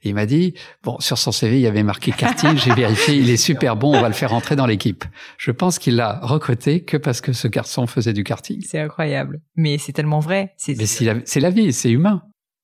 Et 0.04 0.10
il 0.10 0.16
m'a 0.16 0.26
dit, 0.26 0.56
bon, 0.84 1.00
sur 1.00 1.18
son 1.18 1.32
CV, 1.32 1.58
il 1.58 1.62
y 1.62 1.68
avait 1.68 1.84
marqué 1.84 2.12
karting, 2.12 2.58
j'ai 2.58 2.74
vérifié, 2.74 3.16
il 3.16 3.30
est 3.30 3.38
super 3.38 3.76
bon, 3.76 3.96
on 3.96 4.02
va 4.02 4.08
le 4.08 4.16
faire 4.16 4.34
entrer 4.34 4.56
dans 4.56 4.66
l'équipe. 4.66 5.06
Je 5.38 5.52
pense 5.52 5.78
qu'il 5.78 5.96
l'a 5.96 6.20
recruté 6.24 6.84
que 6.84 6.98
parce 6.98 7.22
que 7.22 7.32
ce 7.32 7.48
garçon 7.48 7.86
faisait 7.86 8.14
du 8.14 8.24
karting. 8.24 8.62
C'est 8.66 8.80
incroyable. 8.80 9.42
Mais 9.56 9.78
c'est 9.78 9.94
tellement 9.94 10.20
vrai. 10.20 10.56
Mais 10.68 10.86
c'est 10.86 11.40
la, 11.40 11.50
vie, 11.50 11.72
c'est 11.72 11.92
humain. 11.92 12.24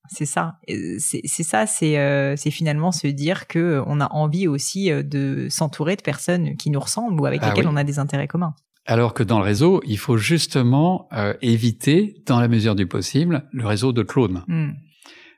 C'est 0.09 0.25
ça, 0.25 0.57
c'est 0.97 1.43
ça, 1.43 1.65
c'est 1.65 1.97
euh, 1.97 2.35
c'est 2.35 2.51
finalement 2.51 2.91
se 2.91 3.07
dire 3.07 3.47
que 3.47 3.57
euh, 3.57 3.83
on 3.87 4.01
a 4.01 4.11
envie 4.11 4.47
aussi 4.47 4.91
euh, 4.91 5.01
de 5.01 5.47
s'entourer 5.49 5.95
de 5.95 6.01
personnes 6.01 6.57
qui 6.57 6.69
nous 6.71 6.79
ressemblent 6.79 7.19
ou 7.19 7.25
avec 7.25 7.39
ah 7.41 7.49
lesquelles 7.49 7.69
on 7.69 7.77
a 7.77 7.85
des 7.85 7.99
intérêts 7.99 8.27
communs. 8.27 8.53
Alors 8.85 9.13
que 9.13 9.23
dans 9.23 9.39
le 9.39 9.45
réseau, 9.45 9.81
il 9.85 9.97
faut 9.97 10.17
justement 10.17 11.07
euh, 11.13 11.33
éviter, 11.41 12.21
dans 12.25 12.39
la 12.39 12.47
mesure 12.47 12.75
du 12.75 12.85
possible, 12.85 13.47
le 13.53 13.65
réseau 13.65 13.93
de 13.93 14.03
clones. 14.03 14.43
Hmm. 14.47 14.71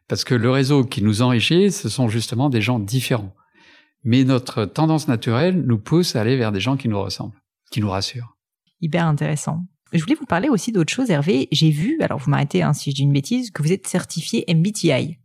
Parce 0.08 0.24
que 0.24 0.36
le 0.36 0.50
réseau 0.50 0.84
qui 0.84 1.04
nous 1.04 1.22
enrichit, 1.22 1.72
ce 1.72 1.90
sont 1.90 2.08
justement 2.08 2.50
des 2.50 2.62
gens 2.62 2.80
différents. 2.80 3.36
Mais 4.04 4.24
notre 4.24 4.66
tendance 4.66 5.08
naturelle 5.08 5.64
nous 5.66 5.80
pousse 5.80 6.16
à 6.16 6.22
aller 6.22 6.38
vers 6.38 6.52
des 6.52 6.60
gens 6.60 6.78
qui 6.78 6.88
nous 6.88 7.00
ressemblent, 7.00 7.40
qui 7.72 7.82
nous 7.82 7.90
rassurent. 7.90 8.36
Hyper 8.82 9.06
intéressant. 9.06 9.62
Je 9.94 10.02
voulais 10.02 10.16
vous 10.16 10.26
parler 10.26 10.50
aussi 10.50 10.72
d'autre 10.72 10.94
chose, 10.94 11.10
Hervé. 11.10 11.48
J'ai 11.52 11.72
vu, 11.72 12.00
alors 12.02 12.20
vous 12.20 12.30
m'arrêtez 12.30 12.62
hein, 12.62 12.74
si 12.74 12.92
je 12.92 12.96
dis 12.96 13.04
une 13.04 13.14
bêtise, 13.14 13.52
que 13.52 13.64
vous 13.64 13.72
êtes 13.72 13.88
certifié 13.88 14.44
MBTI 14.48 15.18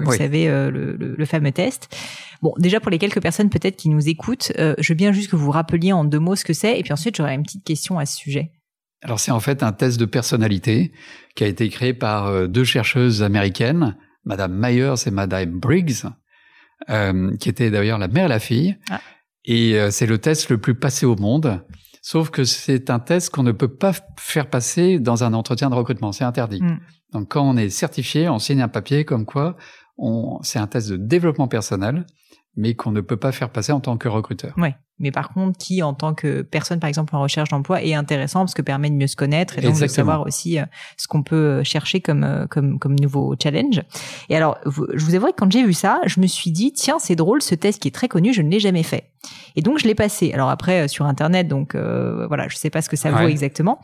vous 0.00 0.12
savez, 0.12 0.48
euh, 0.48 0.70
le, 0.70 0.96
le, 0.96 1.24
fameux 1.26 1.52
test. 1.52 1.94
Bon, 2.42 2.52
déjà 2.58 2.80
pour 2.80 2.90
les 2.90 2.98
quelques 2.98 3.20
personnes 3.20 3.50
peut-être 3.50 3.76
qui 3.76 3.88
nous 3.88 4.08
écoutent, 4.08 4.52
euh, 4.58 4.74
je 4.78 4.92
veux 4.92 4.96
bien 4.96 5.12
juste 5.12 5.30
que 5.30 5.36
vous 5.36 5.50
rappeliez 5.50 5.92
en 5.92 6.04
deux 6.04 6.18
mots 6.18 6.36
ce 6.36 6.44
que 6.44 6.52
c'est, 6.52 6.78
et 6.78 6.82
puis 6.82 6.92
ensuite 6.92 7.16
j'aurais 7.16 7.34
une 7.34 7.42
petite 7.42 7.64
question 7.64 7.98
à 7.98 8.06
ce 8.06 8.16
sujet. 8.16 8.52
Alors 9.02 9.20
c'est 9.20 9.30
en 9.30 9.40
fait 9.40 9.62
un 9.62 9.72
test 9.72 9.98
de 9.98 10.04
personnalité 10.04 10.92
qui 11.34 11.44
a 11.44 11.46
été 11.46 11.68
créé 11.68 11.94
par 11.94 12.26
euh, 12.26 12.46
deux 12.46 12.64
chercheuses 12.64 13.22
américaines, 13.22 13.96
Madame 14.24 14.54
Myers 14.54 15.06
et 15.06 15.10
Madame 15.10 15.58
Briggs, 15.58 16.04
euh, 16.90 17.36
qui 17.36 17.48
étaient 17.48 17.70
d'ailleurs 17.70 17.98
la 17.98 18.08
mère 18.08 18.26
et 18.26 18.28
la 18.28 18.40
fille. 18.40 18.76
Ah. 18.90 19.00
Et 19.44 19.78
c'est 19.90 20.04
le 20.04 20.18
test 20.18 20.50
le 20.50 20.58
plus 20.58 20.74
passé 20.74 21.06
au 21.06 21.16
monde. 21.16 21.64
Sauf 22.02 22.28
que 22.28 22.44
c'est 22.44 22.90
un 22.90 22.98
test 22.98 23.30
qu'on 23.30 23.42
ne 23.42 23.52
peut 23.52 23.74
pas 23.74 23.92
faire 24.18 24.50
passer 24.50 24.98
dans 24.98 25.24
un 25.24 25.32
entretien 25.32 25.70
de 25.70 25.74
recrutement. 25.74 26.12
C'est 26.12 26.24
interdit. 26.24 26.60
Hmm. 26.62 26.78
Donc 27.12 27.28
quand 27.28 27.42
on 27.42 27.56
est 27.56 27.70
certifié, 27.70 28.28
on 28.28 28.38
signe 28.38 28.60
un 28.60 28.68
papier 28.68 29.04
comme 29.04 29.24
quoi 29.24 29.56
c'est 30.42 30.58
un 30.58 30.66
test 30.66 30.90
de 30.90 30.96
développement 30.96 31.48
personnel, 31.48 32.06
mais 32.58 32.74
qu'on 32.74 32.90
ne 32.90 33.00
peut 33.00 33.16
pas 33.16 33.30
faire 33.30 33.50
passer 33.50 33.70
en 33.70 33.78
tant 33.78 33.96
que 33.96 34.08
recruteur. 34.08 34.52
Oui, 34.56 34.70
mais 34.98 35.12
par 35.12 35.28
contre, 35.28 35.56
qui 35.58 35.80
en 35.80 35.94
tant 35.94 36.12
que 36.12 36.42
personne, 36.42 36.80
par 36.80 36.88
exemple 36.88 37.14
en 37.14 37.20
recherche 37.20 37.50
d'emploi, 37.50 37.84
est 37.84 37.94
intéressant 37.94 38.40
parce 38.40 38.54
que 38.54 38.62
permet 38.62 38.90
de 38.90 38.96
mieux 38.96 39.06
se 39.06 39.14
connaître 39.14 39.56
et 39.56 39.62
donc 39.62 39.78
de 39.78 39.86
savoir 39.86 40.26
aussi 40.26 40.58
euh, 40.58 40.64
ce 40.96 41.06
qu'on 41.06 41.22
peut 41.22 41.36
euh, 41.36 41.64
chercher 41.64 42.00
comme 42.00 42.24
euh, 42.24 42.48
comme 42.48 42.80
comme 42.80 42.98
nouveau 42.98 43.36
challenge. 43.40 43.80
Et 44.28 44.36
alors, 44.36 44.58
je 44.66 45.04
vous 45.04 45.14
avoue 45.14 45.28
que 45.28 45.36
quand 45.36 45.52
j'ai 45.52 45.64
vu 45.64 45.72
ça, 45.72 46.00
je 46.06 46.18
me 46.18 46.26
suis 46.26 46.50
dit 46.50 46.72
tiens, 46.72 46.96
c'est 46.98 47.14
drôle, 47.14 47.42
ce 47.42 47.54
test 47.54 47.80
qui 47.80 47.86
est 47.86 47.94
très 47.94 48.08
connu, 48.08 48.32
je 48.32 48.42
ne 48.42 48.50
l'ai 48.50 48.58
jamais 48.58 48.82
fait. 48.82 49.12
Et 49.54 49.62
donc 49.62 49.78
je 49.78 49.86
l'ai 49.86 49.94
passé. 49.94 50.32
Alors 50.32 50.50
après 50.50 50.88
sur 50.88 51.06
internet, 51.06 51.46
donc 51.46 51.76
euh, 51.76 52.26
voilà, 52.26 52.48
je 52.48 52.56
sais 52.56 52.70
pas 52.70 52.82
ce 52.82 52.88
que 52.88 52.96
ça 52.96 53.12
vaut 53.12 53.28
exactement. 53.28 53.80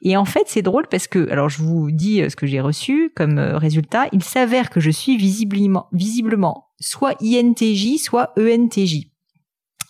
Et 0.00 0.16
en 0.16 0.24
fait, 0.24 0.44
c'est 0.46 0.62
drôle 0.62 0.86
parce 0.88 1.08
que 1.08 1.28
alors 1.30 1.48
je 1.48 1.58
vous 1.58 1.90
dis 1.90 2.22
ce 2.30 2.36
que 2.36 2.46
j'ai 2.46 2.60
reçu 2.60 3.10
comme 3.16 3.40
résultat. 3.40 4.06
Il 4.12 4.22
s'avère 4.22 4.70
que 4.70 4.78
je 4.78 4.90
suis 4.90 5.16
visiblement 5.16 5.88
visiblement 5.92 6.68
soit 6.82 7.16
INTJ, 7.22 7.98
soit 7.98 8.32
ENTJ. 8.38 9.12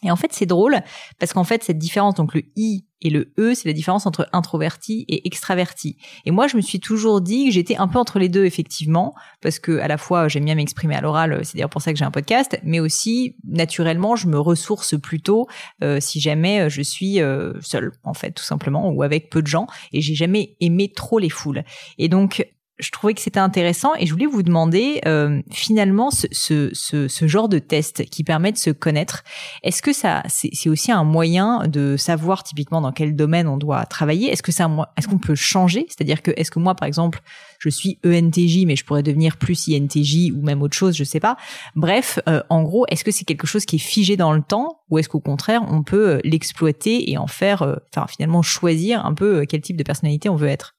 Et 0.03 0.11
en 0.11 0.17
fait, 0.17 0.33
c'est 0.33 0.47
drôle 0.47 0.81
parce 1.19 1.33
qu'en 1.33 1.45
fait, 1.45 1.63
cette 1.63 1.79
différence, 1.79 2.15
donc 2.17 2.35
le 2.35 2.43
I 2.57 2.85
et 3.03 3.11
le 3.11 3.33
E, 3.39 3.55
c'est 3.55 3.69
la 3.69 3.73
différence 3.73 4.07
entre 4.07 4.29
introverti 4.33 5.05
et 5.09 5.27
extraverti. 5.27 5.97
Et 6.25 6.31
moi, 6.31 6.49
je 6.49 6.57
me 6.57 6.61
suis 6.61 6.81
toujours 6.81 7.21
dit 7.21 7.47
que 7.47 7.53
j'étais 7.53 7.77
un 7.77 7.87
peu 7.87 7.99
entre 7.99 8.19
les 8.19 8.29
deux, 8.29 8.45
effectivement, 8.45 9.15
parce 9.41 9.59
que 9.59 9.79
à 9.79 9.89
la 9.89 9.99
fois, 9.99 10.27
j'aime 10.29 10.45
bien 10.45 10.57
m'exprimer 10.57 10.97
à 10.97 11.01
l'oral, 11.01 11.41
c'est 11.45 11.55
d'ailleurs 11.55 11.71
pour 11.71 11.83
ça 11.83 11.93
que 11.93 11.99
j'ai 11.99 12.05
un 12.05 12.11
podcast, 12.11 12.59
mais 12.65 12.81
aussi, 12.81 13.37
naturellement, 13.45 14.17
je 14.17 14.27
me 14.27 14.39
ressource 14.39 14.99
plutôt 15.01 15.47
euh, 15.83 15.99
si 16.01 16.21
jamais 16.21 16.69
je 16.69 16.83
suis 16.83 17.21
euh, 17.21 17.53
seule, 17.61 17.93
en 18.03 18.15
fait, 18.15 18.33
tout 18.33 18.45
simplement, 18.45 18.91
ou 18.91 19.03
avec 19.03 19.31
peu 19.31 19.41
de 19.41 19.47
gens. 19.47 19.67
Et 19.93 20.01
j'ai 20.01 20.15
jamais 20.15 20.57
aimé 20.61 20.91
trop 20.93 21.19
les 21.21 21.31
foules. 21.31 21.63
Et 21.99 22.09
donc, 22.09 22.45
je 22.79 22.91
trouvais 22.91 23.15
que 23.15 23.21
c'était 23.21 23.41
intéressant 23.41 23.93
et 23.99 24.07
je 24.07 24.13
voulais 24.13 24.27
vous 24.27 24.43
demander 24.43 25.01
euh, 25.07 25.43
finalement 25.51 26.11
ce, 26.11 26.27
ce, 26.33 26.71
ce, 26.73 27.27
genre 27.27 27.49
de 27.49 27.59
test 27.59 28.05
qui 28.07 28.25
permet 28.25 28.51
de 28.51 28.57
se 28.57 28.71
connaître. 28.71 29.23
Est-ce 29.63 29.83
que 29.83 29.93
ça 29.93 30.23
c'est 30.29 30.69
aussi 30.69 30.91
un 30.91 31.05
moyen 31.05 31.67
de 31.69 31.97
savoir 31.97 32.43
typiquement 32.43 32.81
dans 32.81 32.93
quel 32.93 33.15
domaine 33.15 33.47
on 33.47 33.59
doit 33.59 33.85
travailler? 33.87 34.31
Est-ce 34.31 34.43
que 34.43 34.53
c'est 34.53 34.65
est-ce 34.97 35.07
qu'on 35.07 35.19
peut 35.19 35.35
changer? 35.35 35.87
C'est-à-dire 35.89 36.23
que 36.23 36.31
est-ce 36.37 36.51
que 36.51 36.59
moi 36.59 36.75
par 36.75 36.89
exemple 36.89 37.21
je 37.59 37.69
suis 37.69 37.99
ENTJ 38.05 38.65
mais 38.67 38.77
je 38.77 38.85
pourrais 38.85 39.03
devenir 39.03 39.37
plus 39.37 39.69
INTJ 39.69 40.33
ou 40.35 40.43
même 40.43 40.63
autre 40.63 40.77
chose, 40.77 40.97
je 40.97 41.05
sais 41.05 41.21
pas. 41.21 41.37
Bref, 41.77 42.19
euh, 42.29 42.43
en 42.49 42.63
gros, 42.63 42.85
est-ce 42.89 43.05
que 43.05 43.11
c'est 43.11 43.25
quelque 43.25 43.47
chose 43.47 43.65
qui 43.67 43.77
est 43.77 43.81
figé 43.81 44.17
dans 44.17 44.33
le 44.33 44.43
temps 44.43 44.81
ou 44.91 44.99
est-ce 44.99 45.09
qu'au 45.09 45.21
contraire 45.21 45.63
on 45.69 45.83
peut 45.83 46.09
euh, 46.09 46.21
l'exploiter 46.25 47.11
et 47.11 47.19
en 47.19 47.27
faire, 47.27 47.63
enfin 47.95 48.07
finalement 48.09 48.43
choisir 48.43 49.05
un 49.05 49.15
peu 49.15 49.45
quel 49.47 49.61
type 49.61 49.77
de 49.77 49.83
personnalité 49.83 50.29
on 50.29 50.37
veut 50.37 50.49
être? 50.49 50.75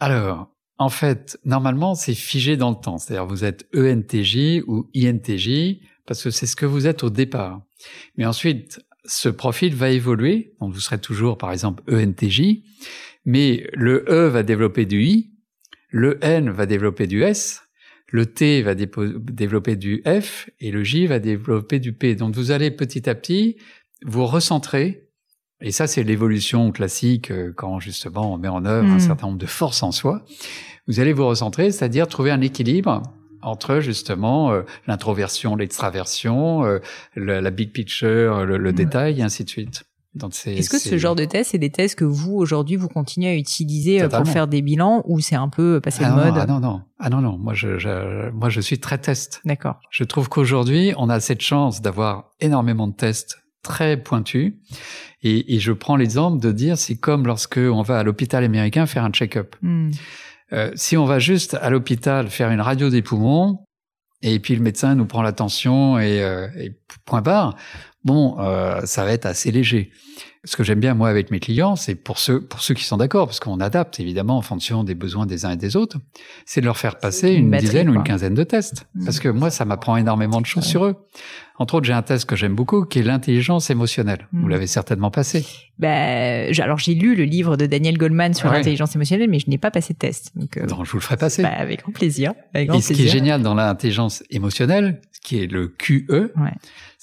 Alors, 0.00 0.53
en 0.78 0.88
fait, 0.88 1.38
normalement, 1.44 1.94
c'est 1.94 2.14
figé 2.14 2.56
dans 2.56 2.70
le 2.70 2.76
temps. 2.76 2.98
C'est-à-dire, 2.98 3.26
vous 3.26 3.44
êtes 3.44 3.66
ENTJ 3.74 4.62
ou 4.66 4.88
INTJ 4.94 5.80
parce 6.06 6.22
que 6.22 6.30
c'est 6.30 6.46
ce 6.46 6.56
que 6.56 6.66
vous 6.66 6.86
êtes 6.86 7.02
au 7.04 7.10
départ. 7.10 7.62
Mais 8.16 8.26
ensuite, 8.26 8.84
ce 9.04 9.28
profil 9.28 9.74
va 9.74 9.90
évoluer. 9.90 10.54
Donc, 10.60 10.72
vous 10.72 10.80
serez 10.80 11.00
toujours, 11.00 11.38
par 11.38 11.52
exemple, 11.52 11.82
ENTJ, 11.92 12.62
mais 13.24 13.66
le 13.72 14.04
E 14.08 14.28
va 14.28 14.42
développer 14.42 14.86
du 14.86 15.04
I, 15.04 15.30
le 15.90 16.18
N 16.24 16.50
va 16.50 16.66
développer 16.66 17.06
du 17.06 17.22
S, 17.22 17.62
le 18.08 18.26
T 18.26 18.62
va 18.62 18.74
développer 18.74 19.76
du 19.76 20.02
F 20.06 20.50
et 20.60 20.70
le 20.70 20.84
J 20.84 21.06
va 21.06 21.18
développer 21.18 21.78
du 21.78 21.92
P. 21.92 22.14
Donc 22.14 22.34
vous 22.34 22.50
allez 22.50 22.70
petit 22.70 23.08
à 23.08 23.14
petit 23.14 23.56
vous 24.04 24.26
recentrer. 24.26 25.03
Et 25.64 25.72
ça, 25.72 25.86
c'est 25.86 26.02
l'évolution 26.02 26.70
classique 26.70 27.30
euh, 27.30 27.52
quand 27.56 27.80
justement 27.80 28.34
on 28.34 28.38
met 28.38 28.48
en 28.48 28.64
œuvre 28.66 28.86
un 28.86 28.96
hmm. 28.96 29.00
certain 29.00 29.26
nombre 29.26 29.38
de 29.38 29.46
forces 29.46 29.82
en 29.82 29.92
soi. 29.92 30.22
Vous 30.86 31.00
allez 31.00 31.14
vous 31.14 31.26
recentrer, 31.26 31.72
c'est-à-dire 31.72 32.06
trouver 32.06 32.30
un 32.30 32.42
équilibre 32.42 33.02
entre 33.40 33.80
justement 33.80 34.52
euh, 34.52 34.62
l'introversion, 34.86 35.56
l'extraversion, 35.56 36.64
euh, 36.64 36.78
la 37.16 37.50
big 37.50 37.72
picture, 37.72 38.44
le, 38.44 38.72
détail, 38.72 39.20
et 39.20 39.22
ainsi 39.22 39.44
de 39.44 39.50
suite. 39.50 39.84
Est-ce 40.46 40.70
que 40.70 40.78
ce 40.78 40.96
genre 40.96 41.16
de 41.16 41.24
test, 41.24 41.50
c'est 41.50 41.58
des 41.58 41.70
tests 41.70 41.96
que 41.96 42.04
vous 42.04 42.34
aujourd'hui 42.34 42.76
vous 42.76 42.86
continuez 42.86 43.30
à 43.30 43.34
utiliser 43.34 44.00
euh, 44.00 44.08
pour 44.08 44.28
faire 44.28 44.46
des 44.46 44.62
bilans 44.62 45.02
ou 45.06 45.18
c'est 45.18 45.34
un 45.34 45.48
peu 45.48 45.80
passé 45.80 46.04
ah 46.04 46.10
de 46.10 46.14
mode 46.14 46.34
Ah 46.38 46.46
non 46.46 46.60
non 46.60 46.82
ah 47.00 47.10
non 47.10 47.20
non 47.20 47.36
moi 47.36 47.52
je, 47.52 47.78
je 47.78 48.30
moi 48.30 48.48
je 48.48 48.60
suis 48.60 48.78
très 48.78 48.98
test. 48.98 49.40
D'accord. 49.44 49.80
Je 49.90 50.04
trouve 50.04 50.28
qu'aujourd'hui 50.28 50.92
on 50.98 51.08
a 51.08 51.18
cette 51.18 51.40
chance 51.40 51.82
d'avoir 51.82 52.30
énormément 52.38 52.86
de 52.86 52.94
tests 52.94 53.43
très 53.64 53.96
pointus 53.96 54.52
et, 55.22 55.56
et 55.56 55.58
je 55.58 55.72
prends 55.72 55.96
l'exemple 55.96 56.40
de 56.40 56.52
dire 56.52 56.78
c'est 56.78 56.96
comme 56.96 57.26
lorsque 57.26 57.58
on 57.58 57.82
va 57.82 57.98
à 57.98 58.02
l'hôpital 58.04 58.44
américain 58.44 58.86
faire 58.86 59.02
un 59.02 59.10
check-up. 59.10 59.56
Hmm. 59.62 59.90
Euh, 60.52 60.70
si 60.76 60.96
on 60.96 61.04
va 61.04 61.18
juste 61.18 61.54
à 61.54 61.70
l'hôpital 61.70 62.28
faire 62.28 62.50
une 62.50 62.60
radio 62.60 62.90
des 62.90 63.02
poumons, 63.02 63.64
et 64.22 64.38
puis 64.38 64.54
le 64.54 64.62
médecin 64.62 64.94
nous 64.94 65.06
prend 65.06 65.22
la 65.22 65.32
tension 65.32 65.98
et, 65.98 66.22
euh, 66.22 66.46
et 66.56 66.78
point 67.04 67.22
barre, 67.22 67.56
bon, 68.04 68.36
euh, 68.38 68.82
ça 68.84 69.04
va 69.04 69.12
être 69.12 69.26
assez 69.26 69.50
léger. 69.50 69.90
Ce 70.44 70.56
que 70.56 70.62
j'aime 70.62 70.80
bien 70.80 70.94
moi 70.94 71.08
avec 71.08 71.30
mes 71.30 71.40
clients, 71.40 71.76
c'est 71.76 71.94
pour 71.94 72.18
ceux 72.18 72.40
pour 72.40 72.60
ceux 72.60 72.74
qui 72.74 72.84
sont 72.84 72.96
d'accord, 72.96 73.26
parce 73.26 73.40
qu'on 73.40 73.60
adapte 73.60 73.98
évidemment 74.00 74.36
en 74.36 74.42
fonction 74.42 74.84
des 74.84 74.94
besoins 74.94 75.26
des 75.26 75.44
uns 75.44 75.50
et 75.50 75.56
des 75.56 75.76
autres, 75.76 75.98
c'est 76.44 76.60
de 76.60 76.66
leur 76.66 76.76
faire 76.76 76.98
passer 76.98 77.32
une, 77.32 77.50
dizaine 77.50 77.88
ou 77.88 77.94
une 77.94 78.02
quinzaine 78.02 78.34
de 78.34 78.44
tests, 78.44 78.86
mmh. 78.94 79.04
parce 79.04 79.20
que 79.20 79.28
moi 79.28 79.50
ça 79.50 79.64
m'apprend 79.64 79.96
énormément 79.96 80.40
de 80.40 80.46
choses 80.46 80.64
sur 80.64 80.84
eux. 80.84 80.96
Entre 81.56 81.76
autres, 81.76 81.86
j'ai 81.86 81.92
un 81.92 82.02
test 82.02 82.28
que 82.28 82.34
j'aime 82.34 82.56
beaucoup, 82.56 82.84
qui 82.84 82.98
est 82.98 83.02
l'intelligence 83.02 83.70
émotionnelle. 83.70 84.26
Vous 84.32 84.46
mmh. 84.46 84.50
l'avez 84.50 84.66
certainement 84.66 85.12
passé. 85.12 85.46
Ben, 85.78 86.52
alors 86.60 86.78
j'ai 86.78 86.94
lu 86.94 87.14
le 87.14 87.22
livre 87.22 87.56
de 87.56 87.66
Daniel 87.66 87.96
Goldman 87.96 88.34
sur 88.34 88.50
l'intelligence 88.50 88.96
émotionnelle, 88.96 89.30
mais 89.30 89.38
je 89.38 89.48
n'ai 89.48 89.58
pas 89.58 89.70
passé 89.70 89.94
de 89.94 89.98
test. 89.98 90.32
Donc, 90.34 90.56
euh, 90.56 90.66
je 90.68 90.74
vous 90.74 90.96
le 90.98 91.02
ferai 91.02 91.16
passer. 91.16 91.42
Bah, 91.42 91.52
avec 91.56 91.82
grand 91.82 91.92
plaisir. 91.92 92.34
Avec 92.54 92.68
grand 92.68 92.78
et 92.78 92.82
ce 92.82 92.92
qui 92.92 93.04
est 93.04 93.08
génial 93.08 93.42
dans 93.42 93.54
l'intelligence 93.54 94.24
émotionnelle, 94.30 95.00
qui 95.22 95.42
est 95.42 95.46
le 95.46 95.68
QE, 95.68 96.04
ouais 96.10 96.50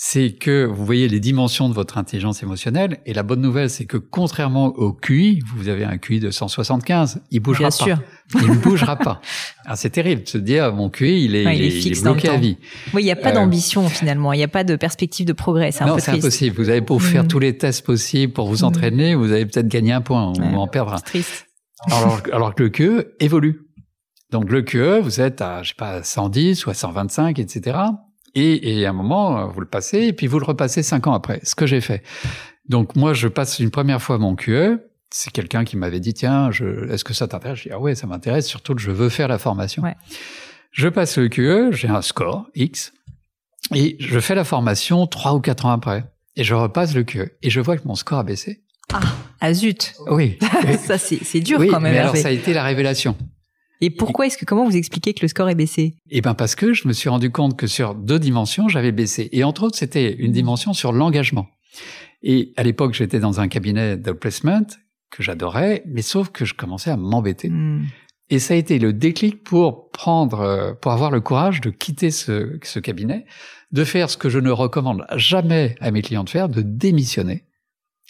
c'est 0.04 0.32
que 0.32 0.66
vous 0.66 0.84
voyez 0.84 1.08
les 1.08 1.20
dimensions 1.20 1.70
de 1.70 1.76
votre 1.76 2.00
intelligence 2.00 2.42
émotionnelle. 2.42 2.98
Et 3.06 3.14
la 3.14 3.22
bonne 3.22 3.40
nouvelle, 3.40 3.70
c'est 3.70 3.86
que 3.86 3.98
contrairement 3.98 4.66
au 4.66 4.94
QI, 4.94 5.44
vous 5.56 5.70
avez 5.70 5.84
un 5.84 6.00
QI 6.00 6.20
de 6.20 6.32
175, 6.32 7.22
il 7.30 7.40
bougera 7.40 7.70
Bien 7.70 7.78
pas. 7.78 7.86
Sûr. 7.86 8.02
Il 8.42 8.50
ne 8.50 8.56
bougera 8.56 8.96
pas. 8.96 9.22
Ah, 9.68 9.76
c'est 9.76 9.92
terrible 9.92 10.24
de 10.24 10.28
se 10.28 10.40
dire, 10.40 10.74
mon 10.74 10.90
QI, 10.90 11.26
il 11.26 11.36
est, 11.36 11.44
il, 11.56 11.88
est, 11.88 12.02
bloqué 12.02 12.30
à 12.30 12.38
vie. 12.38 12.58
Oui, 12.96 13.04
il 13.04 13.06
n'y 13.06 13.12
a 13.12 13.16
pas 13.16 13.30
euh, 13.30 13.34
d'ambition 13.34 13.88
finalement. 13.90 14.34
Il 14.34 14.38
n'y 14.38 14.44
a 14.44 14.48
pas 14.48 14.64
de 14.64 14.76
perspective 14.76 15.28
de 15.28 15.34
progrès. 15.34 15.72
C'est 15.72 15.86
non, 15.86 16.00
c'est 16.00 16.14
impossible. 16.14 16.56
Vous 16.56 16.70
avez 16.70 16.82
beau 16.82 16.98
faire 16.98 17.26
mm. 17.26 17.28
tous 17.28 17.38
les 17.38 17.56
tests 17.56 17.86
possibles 17.86 18.34
pour 18.34 18.48
vous 18.48 18.64
mm. 18.64 18.64
entraîner, 18.64 19.14
vous 19.14 19.32
allez 19.32 19.46
peut-être 19.46 19.68
gagner 19.68 19.94
un 19.94 20.02
point 20.02 20.34
ou 20.34 20.56
en 20.56 20.68
perdre 20.68 20.96
un. 20.96 21.00
triste. 21.00 21.46
Alors, 21.92 22.22
alors 22.34 22.56
que 22.56 22.64
le 22.64 22.70
QE 22.70 23.14
évolue. 23.20 23.68
Donc 24.32 24.50
le 24.50 24.64
QE, 24.64 25.00
vous 25.00 25.22
êtes 25.22 25.42
à, 25.42 25.62
je 25.62 25.70
sais 25.70 25.76
pas, 25.78 26.02
110 26.02 26.66
ou 26.66 26.72
à 26.72 26.74
125, 26.74 27.38
etc. 27.38 27.78
Et, 28.36 28.80
et 28.80 28.86
à 28.86 28.90
un 28.90 28.94
moment, 28.94 29.40
euh, 29.40 29.46
vous 29.46 29.60
le 29.60 29.68
passez, 29.68 30.00
et 30.00 30.14
puis 30.14 30.28
vous 30.28 30.40
le 30.40 30.46
repassez 30.46 30.84
cinq 30.84 31.08
ans 31.08 31.14
après, 31.14 31.40
ce 31.44 31.56
que 31.56 31.66
j'ai 31.66 31.82
fait. 31.82 32.04
Donc 32.70 32.96
moi, 32.96 33.14
je 33.14 33.28
passe 33.28 33.60
une 33.60 33.72
première 33.72 34.02
fois 34.02 34.18
mon 34.18 34.36
QE. 34.36 34.80
C'est 35.10 35.32
quelqu'un 35.32 35.66
qui 35.66 35.76
m'avait 35.76 36.00
dit, 36.00 36.14
tiens, 36.14 36.52
je, 36.52 36.90
est-ce 36.90 37.04
que 37.04 37.14
ça 37.14 37.28
t'intéresse? 37.28 37.60
Je 37.60 37.64
dis, 37.64 37.72
ah 37.72 37.80
ouais, 37.80 37.96
ça 37.96 38.08
m'intéresse, 38.08 38.48
surtout 38.48 38.76
que 38.76 38.82
je 38.82 38.92
veux 38.92 39.10
faire 39.10 39.28
la 39.28 39.38
formation. 39.38 39.84
Ouais. 39.84 39.96
Je 40.72 40.88
passe 40.88 41.18
le 41.18 41.28
QE, 41.28 41.76
j'ai 41.76 41.90
un 41.90 42.02
score, 42.02 42.48
X, 42.56 42.94
et 43.76 43.98
je 44.00 44.20
fais 44.20 44.36
la 44.36 44.46
formation 44.46 45.06
trois 45.08 45.34
ou 45.34 45.42
quatre 45.42 45.66
ans 45.66 45.72
après. 45.72 46.06
Et 46.38 46.46
je 46.46 46.56
repasse 46.56 46.96
le 46.96 47.04
QE, 47.04 47.34
et 47.42 47.50
je 47.50 47.60
vois 47.60 47.76
que 47.76 47.86
mon 47.86 47.96
score 47.96 48.20
a 48.20 48.24
baissé. 48.24 48.64
Ah, 48.94 49.02
ah 49.42 49.54
zut 49.54 49.94
Oui. 50.08 50.38
ça, 50.80 50.98
c'est 50.98 51.40
dur 51.42 51.60
quand 51.70 51.82
même. 51.82 51.94
Mais 51.94 52.00
alors, 52.00 52.16
ça 52.16 52.30
a 52.30 52.32
été 52.32 52.54
la 52.54 52.64
révélation. 52.64 53.18
Et 53.82 53.90
pourquoi 53.90 54.28
est-ce 54.28 54.38
que 54.38 54.46
comment 54.46 54.64
vous 54.64 54.78
expliquez 54.78 55.14
que 55.14 55.22
le 55.24 55.28
score 55.28 55.50
est 55.50 55.56
baissé? 55.56 55.96
Eh 56.12 56.22
ben 56.22 56.36
parce 56.36 56.56
que 56.56 56.72
je 56.74 56.88
me 56.88 56.94
suis 56.94 57.10
rendu 57.10 57.32
compte 57.32 57.58
que 57.58 57.66
sur 57.68 57.96
deux 57.96 58.20
dimensions 58.20 58.68
j'avais 58.70 58.92
baissé 58.92 59.28
et 59.32 59.44
entre 59.44 59.64
autres 59.64 59.78
c'était 59.78 60.14
une 60.14 60.32
dimension 60.32 60.74
sur 60.74 60.92
l'engagement. 60.92 61.48
Et 62.22 62.54
à 62.58 62.64
l'époque 62.64 62.94
j'étais 62.94 63.20
dans 63.20 63.40
un 63.40 63.48
cabinet 63.48 63.98
de 63.98 64.12
placement 64.12 64.68
que 65.10 65.24
j'adorais, 65.24 65.84
mais 65.88 66.04
sauf 66.04 66.30
que 66.30 66.46
je 66.46 66.54
commençais 66.54 66.92
à 66.92 66.98
m'embêter. 66.98 67.50
Hmm. 67.50 67.86
Et 68.30 68.40
ça 68.40 68.54
a 68.54 68.58
été 68.58 68.80
le 68.80 68.94
déclic 68.94 69.44
pour 69.44 69.90
prendre, 69.90 70.78
pour 70.80 70.92
avoir 70.94 71.12
le 71.12 71.20
courage 71.20 71.60
de 71.60 71.70
quitter 71.70 72.12
ce, 72.12 72.58
ce 72.64 72.80
cabinet, 72.80 73.26
de 73.74 73.84
faire 73.84 74.10
ce 74.10 74.16
que 74.16 74.30
je 74.30 74.40
ne 74.40 74.52
recommande 74.52 75.06
jamais 75.18 75.76
à 75.82 75.92
mes 75.92 76.02
clients 76.02 76.24
de 76.24 76.30
faire, 76.30 76.48
de 76.48 76.62
démissionner 76.62 77.44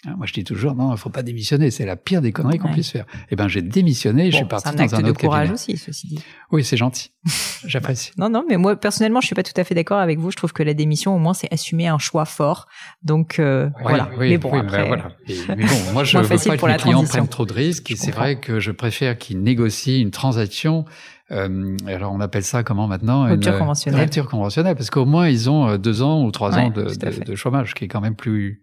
moi, 0.04 0.26
je 0.26 0.32
dis 0.32 0.42
toujours, 0.42 0.74
non, 0.74 0.92
il 0.92 0.98
faut 0.98 1.10
pas 1.10 1.22
démissionner, 1.22 1.70
c'est 1.70 1.86
la 1.86 1.94
pire 1.94 2.22
des 2.22 2.32
conneries 2.32 2.58
qu'on 2.58 2.72
puisse 2.72 2.90
faire. 2.90 3.06
Eh 3.30 3.36
ben, 3.36 3.46
j'ai 3.46 3.62
démissionné, 3.62 4.32
je 4.32 4.36
suis 4.38 4.44
parti 4.44 4.74
dans 4.74 4.94
un, 4.94 4.98
un 4.98 5.04
autre 5.04 5.12
de 5.12 5.12
courage 5.12 5.52
aussi, 5.52 5.76
ceci 5.76 6.08
dit. 6.08 6.18
Oui, 6.50 6.64
c'est 6.64 6.76
gentil. 6.76 7.12
J'apprécie. 7.66 8.10
non, 8.18 8.28
non, 8.28 8.44
mais 8.48 8.56
moi, 8.56 8.74
personnellement, 8.74 9.20
je 9.20 9.26
suis 9.26 9.36
pas 9.36 9.44
tout 9.44 9.52
à 9.56 9.62
fait 9.62 9.76
d'accord 9.76 9.98
avec 9.98 10.18
vous. 10.18 10.32
Je 10.32 10.36
trouve 10.36 10.52
que 10.52 10.64
la 10.64 10.74
démission, 10.74 11.14
au 11.14 11.18
moins, 11.18 11.34
c'est 11.34 11.52
assumer 11.52 11.86
un 11.86 11.98
choix 11.98 12.24
fort. 12.24 12.66
Donc, 13.04 13.38
euh, 13.38 13.70
voilà. 13.80 14.10
mais 14.18 14.38
bon, 14.38 14.52
après, 14.52 14.88
voilà. 14.88 15.12
mais 15.48 15.64
bon, 15.64 15.92
moi, 15.92 16.02
je 16.04 16.18
veux 16.18 16.26
pas 16.26 16.36
que 16.56 16.66
mes 16.66 16.76
clients 16.76 17.04
prennent 17.04 17.28
trop 17.28 17.46
de 17.46 17.52
risques. 17.52 17.92
C'est 17.96 18.10
vrai 18.10 18.40
que 18.40 18.58
je 18.58 18.72
préfère 18.72 19.16
qu'ils 19.18 19.40
négocient 19.40 20.00
une 20.00 20.10
transaction 20.10 20.84
euh, 21.30 21.76
alors 21.86 22.12
on 22.12 22.20
appelle 22.20 22.42
ça 22.42 22.62
comment 22.62 22.86
maintenant 22.86 23.24
Rupture 23.26 23.58
conventionnelle. 23.58 24.02
Rupture 24.02 24.28
conventionnelle, 24.28 24.76
parce 24.76 24.90
qu'au 24.90 25.06
moins 25.06 25.28
ils 25.28 25.48
ont 25.48 25.66
euh, 25.66 25.78
deux 25.78 26.02
ans 26.02 26.24
ou 26.24 26.30
trois 26.30 26.58
ans 26.58 26.68
de, 26.68 26.82
de, 26.82 27.24
de, 27.24 27.34
chômage, 27.34 27.72
qui 27.72 27.84
est 27.84 27.88
quand 27.88 28.02
même 28.02 28.16
plus 28.16 28.60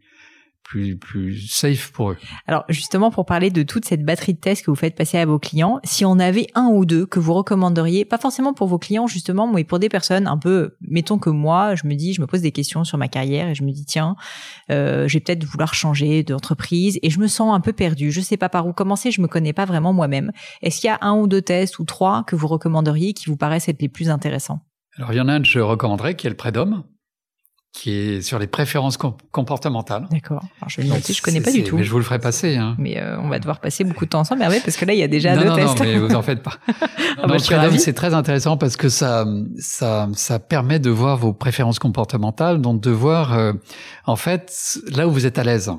plus, 0.69 0.97
plus 0.97 1.47
safe 1.47 1.91
pour 1.91 2.11
eux. 2.11 2.17
Alors 2.45 2.63
justement, 2.69 3.09
pour 3.09 3.25
parler 3.25 3.49
de 3.49 3.63
toute 3.63 3.85
cette 3.85 4.05
batterie 4.05 4.35
de 4.35 4.39
tests 4.39 4.63
que 4.63 4.69
vous 4.69 4.75
faites 4.75 4.95
passer 4.95 5.17
à 5.17 5.25
vos 5.25 5.39
clients, 5.39 5.79
si 5.83 6.05
on 6.05 6.19
avait 6.19 6.45
un 6.53 6.67
ou 6.67 6.85
deux 6.85 7.07
que 7.07 7.19
vous 7.19 7.33
recommanderiez, 7.33 8.05
pas 8.05 8.19
forcément 8.19 8.53
pour 8.53 8.67
vos 8.67 8.77
clients 8.77 9.07
justement, 9.07 9.51
mais 9.51 9.63
pour 9.63 9.79
des 9.79 9.89
personnes 9.89 10.27
un 10.27 10.37
peu, 10.37 10.75
mettons 10.81 11.17
que 11.17 11.31
moi, 11.31 11.73
je 11.73 11.87
me 11.87 11.95
dis, 11.95 12.13
je 12.13 12.21
me 12.21 12.27
pose 12.27 12.41
des 12.41 12.51
questions 12.51 12.83
sur 12.83 12.99
ma 12.99 13.07
carrière 13.07 13.47
et 13.47 13.55
je 13.55 13.63
me 13.63 13.71
dis, 13.71 13.83
tiens, 13.83 14.15
euh, 14.69 15.07
je 15.07 15.15
vais 15.15 15.21
peut-être 15.21 15.43
vouloir 15.43 15.73
changer 15.73 16.21
d'entreprise 16.21 16.99
et 17.01 17.09
je 17.09 17.19
me 17.19 17.27
sens 17.27 17.51
un 17.51 17.61
peu 17.61 17.73
perdu, 17.73 18.11
je 18.11 18.21
sais 18.21 18.37
pas 18.37 18.49
par 18.49 18.67
où 18.67 18.73
commencer, 18.73 19.09
je 19.09 19.21
me 19.21 19.27
connais 19.27 19.53
pas 19.53 19.65
vraiment 19.65 19.91
moi-même. 19.91 20.31
Est-ce 20.61 20.81
qu'il 20.81 20.87
y 20.87 20.91
a 20.91 20.99
un 21.01 21.17
ou 21.17 21.25
deux 21.25 21.41
tests 21.41 21.79
ou 21.79 21.83
trois 21.83 22.23
que 22.27 22.35
vous 22.35 22.47
recommanderiez 22.47 23.13
qui 23.13 23.25
vous 23.25 23.37
paraissent 23.37 23.69
être 23.69 23.81
les 23.81 23.89
plus 23.89 24.11
intéressants? 24.11 24.59
Alors 24.97 25.13
il 25.13 25.17
y 25.17 25.21
en 25.21 25.29
a 25.29 25.33
un 25.33 25.41
que 25.41 25.47
je 25.47 25.59
recommanderais 25.59 26.15
qui 26.15 26.27
est 26.27 26.29
le 26.29 26.35
prédom 26.35 26.83
qui 27.71 27.91
est 27.91 28.21
sur 28.21 28.39
les 28.39 28.47
préférences 28.47 28.97
comportementales. 28.97 30.07
D'accord. 30.09 30.43
Je 30.67 30.81
vais 30.81 30.87
noter, 30.87 31.13
je 31.13 31.21
connais 31.21 31.39
pas 31.39 31.51
du 31.51 31.63
tout. 31.63 31.77
Mais 31.77 31.83
je 31.83 31.91
vous 31.91 31.99
le 31.99 32.03
ferai 32.03 32.19
passer. 32.19 32.57
Hein. 32.57 32.75
Mais 32.79 32.99
euh, 32.99 33.19
on 33.21 33.29
va 33.29 33.39
devoir 33.39 33.59
passer 33.59 33.83
beaucoup 33.83 34.05
de 34.05 34.09
temps 34.09 34.21
ensemble, 34.21 34.41
mais 34.41 34.47
ouais, 34.47 34.59
parce 34.59 34.75
que 34.75 34.85
là 34.85 34.93
il 34.93 34.99
y 34.99 35.03
a 35.03 35.07
déjà 35.07 35.35
non, 35.35 35.41
deux 35.41 35.49
non, 35.49 35.55
tests. 35.55 35.79
Non, 35.79 35.85
mais 35.85 35.99
vous 35.99 36.15
en 36.15 36.21
faites 36.21 36.41
pas. 36.41 36.53
ah 37.21 37.27
bah, 37.27 37.37
c'est 37.39 37.93
très 37.93 38.13
intéressant 38.13 38.57
parce 38.57 38.75
que 38.75 38.89
ça, 38.89 39.25
ça, 39.59 40.09
ça 40.13 40.39
permet 40.39 40.79
de 40.79 40.89
voir 40.89 41.17
vos 41.17 41.31
préférences 41.31 41.79
comportementales, 41.79 42.59
donc 42.59 42.81
de 42.81 42.91
voir, 42.91 43.33
euh, 43.33 43.53
en 44.05 44.15
fait, 44.15 44.79
là 44.91 45.07
où 45.07 45.11
vous 45.11 45.25
êtes 45.25 45.37
à 45.37 45.43
l'aise. 45.43 45.71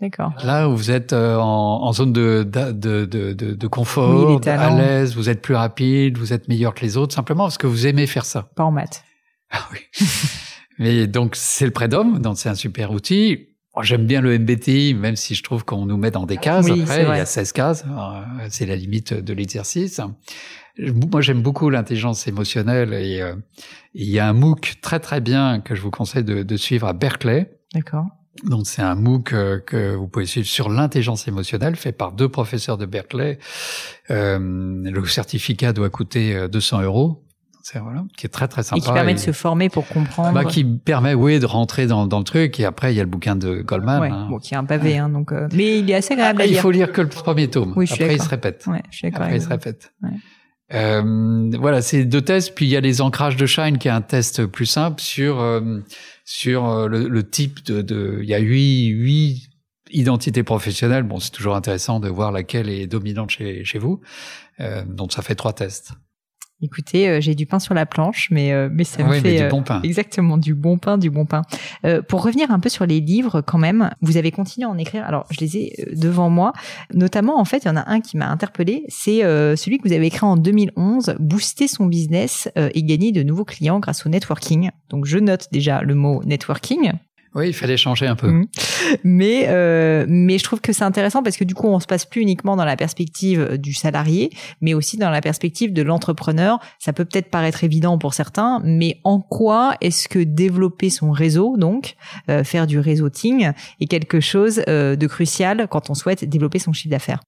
D'accord. 0.00 0.32
Là 0.42 0.68
où 0.68 0.76
vous 0.76 0.90
êtes 0.90 1.12
euh, 1.12 1.36
en, 1.36 1.82
en, 1.82 1.92
zone 1.92 2.12
de, 2.12 2.46
de, 2.46 2.72
de, 2.72 3.04
de, 3.04 3.32
de 3.32 3.66
confort, 3.66 4.40
à 4.46 4.70
l'aise, 4.70 5.14
vous 5.14 5.30
êtes 5.30 5.40
plus 5.40 5.54
rapide, 5.54 6.18
vous 6.18 6.32
êtes 6.32 6.48
meilleur 6.48 6.74
que 6.74 6.82
les 6.82 6.96
autres, 6.96 7.14
simplement 7.14 7.44
parce 7.44 7.58
que 7.58 7.66
vous 7.66 7.86
aimez 7.86 8.06
faire 8.06 8.24
ça. 8.24 8.48
Pas 8.56 8.64
en 8.64 8.72
maths. 8.72 9.04
Ah 9.50 9.60
oui. 9.72 9.80
Mais 10.78 11.06
donc 11.06 11.36
c'est 11.36 11.64
le 11.64 11.70
prédom, 11.70 12.18
donc 12.18 12.38
c'est 12.38 12.48
un 12.48 12.54
super 12.54 12.90
outil. 12.90 13.48
J'aime 13.82 14.06
bien 14.06 14.22
le 14.22 14.38
MBTI, 14.38 14.94
même 14.94 15.16
si 15.16 15.34
je 15.34 15.42
trouve 15.42 15.64
qu'on 15.64 15.84
nous 15.84 15.98
met 15.98 16.10
dans 16.10 16.24
des 16.24 16.38
cases. 16.38 16.70
Après, 16.70 17.02
il 17.02 17.08
y 17.08 17.20
a 17.20 17.26
16 17.26 17.52
cases. 17.52 17.84
Euh, 17.86 18.46
c'est 18.48 18.64
la 18.64 18.76
limite 18.76 19.12
de 19.12 19.32
l'exercice. 19.34 20.00
Moi, 20.78 21.20
j'aime 21.20 21.42
beaucoup 21.42 21.68
l'intelligence 21.70 22.26
émotionnelle 22.26 22.94
et 22.94 23.20
euh, 23.20 23.34
il 23.94 24.08
y 24.08 24.18
a 24.18 24.28
un 24.28 24.32
MOOC 24.32 24.76
très 24.80 25.00
très 25.00 25.20
bien 25.20 25.60
que 25.60 25.74
je 25.74 25.82
vous 25.82 25.90
conseille 25.90 26.24
de, 26.24 26.42
de 26.42 26.56
suivre 26.56 26.86
à 26.86 26.92
Berkeley. 26.92 27.58
D'accord. 27.74 28.06
Donc 28.44 28.66
c'est 28.66 28.82
un 28.82 28.94
MOOC 28.94 29.32
euh, 29.32 29.60
que 29.60 29.94
vous 29.94 30.08
pouvez 30.08 30.26
suivre 30.26 30.46
sur 30.46 30.68
l'intelligence 30.68 31.28
émotionnelle, 31.28 31.76
fait 31.76 31.92
par 31.92 32.12
deux 32.12 32.28
professeurs 32.28 32.76
de 32.76 32.84
Berkeley. 32.86 33.38
Euh, 34.10 34.38
le 34.38 35.06
certificat 35.06 35.72
doit 35.72 35.90
coûter 35.90 36.48
200 36.48 36.82
euros 36.82 37.25
voilà, 37.74 38.04
qui 38.16 38.26
est 38.26 38.30
très 38.30 38.48
très 38.48 38.62
sympa. 38.62 38.78
Et 38.78 38.80
qui 38.80 38.92
permet 38.92 39.14
de 39.14 39.18
se 39.18 39.32
former 39.32 39.68
pour 39.68 39.86
comprendre. 39.88 40.32
Bah, 40.32 40.44
qui 40.44 40.64
permet, 40.64 41.14
oui, 41.14 41.38
de 41.38 41.46
rentrer 41.46 41.86
dans, 41.86 42.06
dans 42.06 42.18
le 42.18 42.24
truc. 42.24 42.60
Et 42.60 42.64
après, 42.64 42.92
il 42.92 42.96
y 42.96 43.00
a 43.00 43.02
le 43.02 43.08
bouquin 43.08 43.36
de 43.36 43.62
Goldman. 43.62 44.00
Ouais, 44.00 44.10
hein. 44.10 44.28
bon, 44.30 44.38
qui 44.38 44.54
est 44.54 44.56
un 44.56 44.64
pavé, 44.64 44.98
hein, 44.98 45.08
donc. 45.08 45.32
Euh, 45.32 45.48
mais 45.52 45.78
il 45.80 45.90
est 45.90 45.94
assez 45.94 46.14
agréable 46.14 46.40
ah, 46.40 46.44
à 46.44 46.46
lire. 46.46 46.58
Il 46.58 46.60
faut 46.60 46.70
lire 46.70 46.92
que 46.92 47.00
le 47.00 47.08
premier 47.08 47.48
tome. 47.48 47.72
Oui, 47.76 47.86
je 47.86 47.94
après, 47.94 48.14
il 48.14 48.22
se 48.22 48.28
répète. 48.28 48.64
Ouais, 48.66 48.82
je 48.90 48.96
suis 48.96 49.08
après, 49.08 49.36
il 49.36 49.42
se 49.42 49.48
répète. 49.48 49.92
Ouais. 50.02 50.10
Euh, 50.74 51.50
voilà, 51.58 51.82
c'est 51.82 52.04
deux 52.04 52.22
tests. 52.22 52.54
Puis 52.54 52.66
il 52.66 52.70
y 52.70 52.76
a 52.76 52.80
les 52.80 53.00
ancrages 53.00 53.36
de 53.36 53.46
Shine, 53.46 53.78
qui 53.78 53.88
est 53.88 53.92
un 53.92 54.00
test 54.00 54.46
plus 54.46 54.66
simple 54.66 55.00
sur 55.00 55.40
euh, 55.40 55.80
sur 56.24 56.88
le, 56.88 57.08
le, 57.08 57.30
type 57.30 57.64
de, 57.66 57.82
de. 57.82 58.20
Il 58.22 58.28
y 58.28 58.34
a 58.34 58.38
huit 58.38 58.86
huit 58.88 59.50
identité 59.90 60.42
professionnelle, 60.42 61.04
bon, 61.04 61.20
c'est 61.20 61.30
toujours 61.30 61.56
intéressant 61.56 62.00
de 62.00 62.08
voir 62.08 62.32
laquelle 62.32 62.68
est 62.68 62.86
dominante 62.86 63.30
chez, 63.30 63.64
chez 63.64 63.78
vous. 63.78 64.00
Euh, 64.60 64.84
donc, 64.84 65.12
ça 65.12 65.22
fait 65.22 65.34
trois 65.34 65.52
tests. 65.52 65.92
Écoutez, 66.62 67.06
euh, 67.08 67.20
j'ai 67.20 67.34
du 67.34 67.44
pain 67.44 67.58
sur 67.58 67.74
la 67.74 67.84
planche, 67.84 68.28
mais 68.30 68.50
euh, 68.52 68.70
mais 68.72 68.84
ça 68.84 69.04
me 69.04 69.10
oui, 69.10 69.20
fait 69.20 69.36
du 69.36 69.42
euh, 69.42 69.48
bon 69.50 69.62
pain. 69.62 69.82
exactement 69.82 70.38
du 70.38 70.54
bon 70.54 70.78
pain, 70.78 70.96
du 70.96 71.10
bon 71.10 71.26
pain. 71.26 71.42
Euh, 71.84 72.00
pour 72.00 72.22
revenir 72.22 72.50
un 72.50 72.58
peu 72.58 72.70
sur 72.70 72.86
les 72.86 73.00
livres, 73.00 73.42
quand 73.42 73.58
même, 73.58 73.90
vous 74.00 74.16
avez 74.16 74.30
continué 74.30 74.66
à 74.66 74.70
en 74.70 74.78
écrire. 74.78 75.04
Alors, 75.04 75.26
je 75.30 75.38
les 75.40 75.58
ai 75.58 75.72
euh, 75.80 75.92
devant 75.94 76.30
moi. 76.30 76.54
Notamment, 76.94 77.38
en 77.38 77.44
fait, 77.44 77.64
il 77.64 77.68
y 77.68 77.70
en 77.70 77.76
a 77.76 77.86
un 77.90 78.00
qui 78.00 78.16
m'a 78.16 78.30
interpellé. 78.30 78.84
C'est 78.88 79.22
euh, 79.22 79.54
celui 79.54 79.76
que 79.78 79.86
vous 79.86 79.92
avez 79.94 80.06
écrit 80.06 80.24
en 80.24 80.36
2011, 80.38 81.16
booster 81.18 81.68
son 81.68 81.84
business 81.86 82.48
euh, 82.56 82.70
et 82.72 82.82
gagner 82.82 83.12
de 83.12 83.22
nouveaux 83.22 83.44
clients 83.44 83.78
grâce 83.78 84.06
au 84.06 84.08
networking. 84.08 84.70
Donc, 84.88 85.04
je 85.04 85.18
note 85.18 85.48
déjà 85.52 85.82
le 85.82 85.94
mot 85.94 86.22
networking. 86.24 86.92
Oui, 87.36 87.48
il 87.48 87.52
fallait 87.52 87.76
changer 87.76 88.06
un 88.06 88.16
peu. 88.16 88.28
Mhm. 88.28 88.46
Mais 89.04 89.44
euh, 89.48 90.06
mais 90.08 90.38
je 90.38 90.44
trouve 90.44 90.60
que 90.62 90.72
c'est 90.72 90.84
intéressant 90.84 91.22
parce 91.22 91.36
que 91.36 91.44
du 91.44 91.54
coup 91.54 91.68
on 91.68 91.78
se 91.80 91.86
passe 91.86 92.06
plus 92.06 92.22
uniquement 92.22 92.56
dans 92.56 92.64
la 92.64 92.76
perspective 92.76 93.58
du 93.58 93.74
salarié, 93.74 94.30
mais 94.62 94.72
aussi 94.72 94.96
dans 94.96 95.10
la 95.10 95.20
perspective 95.20 95.74
de 95.74 95.82
l'entrepreneur. 95.82 96.58
Ça 96.78 96.94
peut 96.94 97.04
peut-être 97.04 97.30
paraître 97.30 97.62
évident 97.62 97.98
pour 97.98 98.14
certains, 98.14 98.60
mais 98.64 99.00
en 99.04 99.20
quoi 99.20 99.76
est-ce 99.82 100.08
que 100.08 100.18
développer 100.18 100.88
son 100.88 101.10
réseau, 101.10 101.58
donc 101.58 101.96
euh, 102.30 102.42
faire 102.42 102.66
du 102.66 102.78
réseauting, 102.78 103.50
est 103.80 103.86
quelque 103.86 104.20
chose 104.20 104.62
euh, 104.68 104.96
de 104.96 105.06
crucial 105.06 105.68
quand 105.68 105.90
on 105.90 105.94
souhaite 105.94 106.24
développer 106.24 106.58
son 106.58 106.72
chiffre 106.72 106.90
d'affaires? 106.90 107.20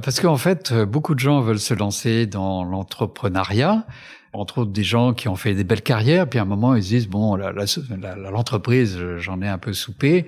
Parce 0.00 0.20
qu'en 0.20 0.36
fait, 0.36 0.72
euh, 0.72 0.86
beaucoup 0.86 1.14
de 1.14 1.20
gens 1.20 1.40
veulent 1.40 1.58
se 1.58 1.74
lancer 1.74 2.26
dans 2.26 2.64
l'entrepreneuriat, 2.64 3.86
entre 4.32 4.58
autres 4.58 4.72
des 4.72 4.84
gens 4.84 5.14
qui 5.14 5.28
ont 5.28 5.36
fait 5.36 5.54
des 5.54 5.64
belles 5.64 5.82
carrières, 5.82 6.28
puis 6.28 6.38
à 6.38 6.42
un 6.42 6.46
moment 6.46 6.74
ils 6.74 6.82
se 6.82 6.88
disent 6.88 7.08
bon, 7.08 7.36
l'entreprise, 7.36 8.98
j'en 9.18 9.40
ai 9.40 9.48
un 9.48 9.58
peu 9.58 9.72
soupé, 9.72 10.26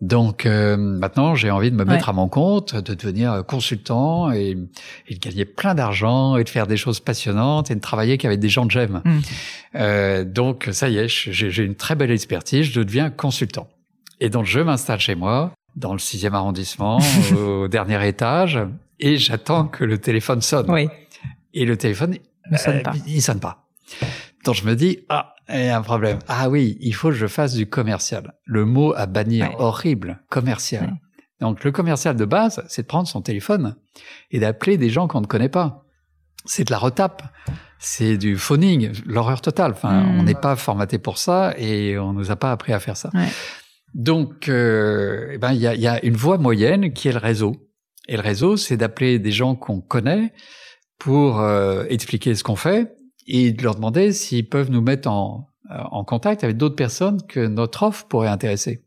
donc 0.00 0.46
euh, 0.46 0.76
maintenant 0.76 1.34
j'ai 1.34 1.50
envie 1.50 1.70
de 1.72 1.76
me 1.76 1.84
mettre 1.84 2.06
Ouais. 2.06 2.10
à 2.10 2.12
mon 2.12 2.28
compte, 2.28 2.76
de 2.76 2.94
devenir 2.94 3.44
consultant 3.46 4.30
et, 4.30 4.56
et 5.08 5.14
de 5.14 5.18
gagner 5.18 5.44
plein 5.44 5.74
d'argent 5.74 6.36
et 6.36 6.44
de 6.44 6.48
faire 6.48 6.68
des 6.68 6.76
choses 6.76 7.00
passionnantes 7.00 7.70
et 7.72 7.74
de 7.74 7.80
travailler 7.80 8.16
qu'avec 8.16 8.38
des 8.38 8.48
gens 8.48 8.66
que 8.66 8.72
j'aime. 8.72 9.02
Mm. 9.04 9.18
Euh, 9.74 10.24
donc 10.24 10.68
ça 10.70 10.88
y 10.88 10.98
est, 10.98 11.08
j'ai 11.08 11.64
une 11.64 11.74
très 11.74 11.96
belle 11.96 12.12
expertise, 12.12 12.66
je 12.66 12.80
deviens 12.80 13.10
consultant. 13.10 13.66
Et 14.20 14.30
donc 14.30 14.44
je 14.44 14.60
m'installe 14.60 15.00
chez 15.00 15.16
moi, 15.16 15.52
dans 15.74 15.92
le 15.92 15.98
sixième 15.98 16.34
arrondissement, 16.34 16.98
au 17.36 17.66
dernier 17.66 18.06
étage, 18.06 18.60
et 19.00 19.16
j'attends 19.16 19.66
que 19.68 19.84
le 19.84 19.98
téléphone 19.98 20.40
sonne. 20.42 20.70
Oui, 20.70 20.88
Et 21.54 21.64
le 21.64 21.76
téléphone, 21.76 22.16
ne 22.50 22.56
sonne 22.56 22.76
euh, 22.78 22.82
pas. 22.82 22.92
il 23.06 23.22
sonne 23.22 23.40
pas. 23.40 23.68
Donc 24.44 24.54
je 24.54 24.64
me 24.64 24.74
dis, 24.74 25.00
ah, 25.08 25.34
il 25.48 25.64
y 25.64 25.68
a 25.68 25.76
un 25.78 25.82
problème. 25.82 26.18
Ah 26.28 26.48
oui, 26.48 26.76
il 26.80 26.94
faut 26.94 27.08
que 27.08 27.14
je 27.14 27.26
fasse 27.26 27.54
du 27.54 27.66
commercial. 27.68 28.34
Le 28.44 28.64
mot 28.64 28.92
à 28.94 29.06
bannir, 29.06 29.48
Ouais. 29.48 29.54
horrible, 29.58 30.20
commercial. 30.30 30.84
Ouais. 30.84 30.90
Donc 31.40 31.64
le 31.64 31.70
commercial 31.72 32.16
de 32.16 32.24
base, 32.24 32.64
c'est 32.68 32.82
de 32.82 32.86
prendre 32.86 33.08
son 33.08 33.22
téléphone 33.22 33.76
et 34.30 34.40
d'appeler 34.40 34.76
des 34.76 34.90
gens 34.90 35.06
qu'on 35.08 35.20
ne 35.20 35.26
connaît 35.26 35.48
pas. 35.48 35.84
C'est 36.44 36.64
de 36.64 36.70
la 36.70 36.78
retape. 36.78 37.22
C'est 37.78 38.16
du 38.16 38.36
phoning, 38.36 38.90
l'horreur 39.06 39.40
totale. 39.40 39.72
Enfin, 39.72 40.02
Mm. 40.02 40.18
on 40.20 40.22
n'est 40.24 40.34
pas 40.34 40.56
formaté 40.56 40.98
pour 40.98 41.18
ça 41.18 41.54
et 41.56 41.96
on 41.98 42.12
nous 42.12 42.30
a 42.30 42.36
pas 42.36 42.50
appris 42.52 42.72
à 42.72 42.80
faire 42.80 42.96
ça. 42.96 43.10
Ouais. 43.14 43.28
Donc, 43.94 44.48
euh, 44.48 45.30
eh 45.32 45.38
ben, 45.38 45.52
il 45.52 45.60
y 45.60 45.66
a, 45.66 45.74
il 45.74 45.80
y 45.80 45.86
a 45.88 46.04
une 46.04 46.16
voie 46.16 46.38
moyenne 46.38 46.92
qui 46.92 47.08
est 47.08 47.12
le 47.12 47.18
réseau. 47.18 47.56
Et 48.08 48.16
le 48.16 48.22
réseau, 48.22 48.56
c'est 48.56 48.76
d'appeler 48.76 49.18
des 49.18 49.30
gens 49.30 49.54
qu'on 49.54 49.80
connaît 49.80 50.32
pour 50.98 51.40
euh, 51.40 51.84
expliquer 51.88 52.34
ce 52.34 52.42
qu'on 52.42 52.56
fait 52.56 52.94
et 53.26 53.52
de 53.52 53.62
leur 53.62 53.74
demander 53.74 54.12
s'ils 54.12 54.48
peuvent 54.48 54.70
nous 54.70 54.80
mettre 54.80 55.08
en, 55.08 55.48
euh, 55.70 55.74
en 55.90 56.02
contact 56.02 56.44
avec 56.44 56.56
d'autres 56.56 56.76
personnes 56.76 57.20
que 57.28 57.46
notre 57.46 57.82
offre 57.82 58.06
pourrait 58.06 58.28
intéresser. 58.28 58.82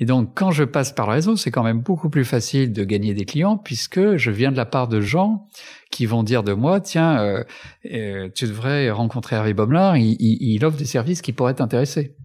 Et 0.00 0.06
donc, 0.06 0.32
quand 0.34 0.50
je 0.50 0.64
passe 0.64 0.92
par 0.92 1.06
le 1.06 1.12
réseau, 1.12 1.36
c'est 1.36 1.50
quand 1.50 1.62
même 1.62 1.80
beaucoup 1.80 2.08
plus 2.08 2.24
facile 2.24 2.72
de 2.72 2.84
gagner 2.84 3.12
des 3.12 3.26
clients 3.26 3.58
puisque 3.58 4.16
je 4.16 4.30
viens 4.30 4.50
de 4.50 4.56
la 4.56 4.64
part 4.64 4.88
de 4.88 5.00
gens 5.00 5.46
qui 5.90 6.06
vont 6.06 6.22
dire 6.22 6.42
de 6.42 6.54
moi, 6.54 6.80
tiens, 6.80 7.20
euh, 7.20 7.44
euh, 7.92 8.28
tu 8.34 8.46
devrais 8.46 8.90
rencontrer 8.90 9.36
Hervé 9.36 9.52
Bomelard, 9.52 9.98
il, 9.98 10.16
il, 10.18 10.54
il 10.54 10.64
offre 10.64 10.78
des 10.78 10.86
services 10.86 11.20
qui 11.20 11.32
pourraient 11.32 11.54
t'intéresser. 11.54 12.16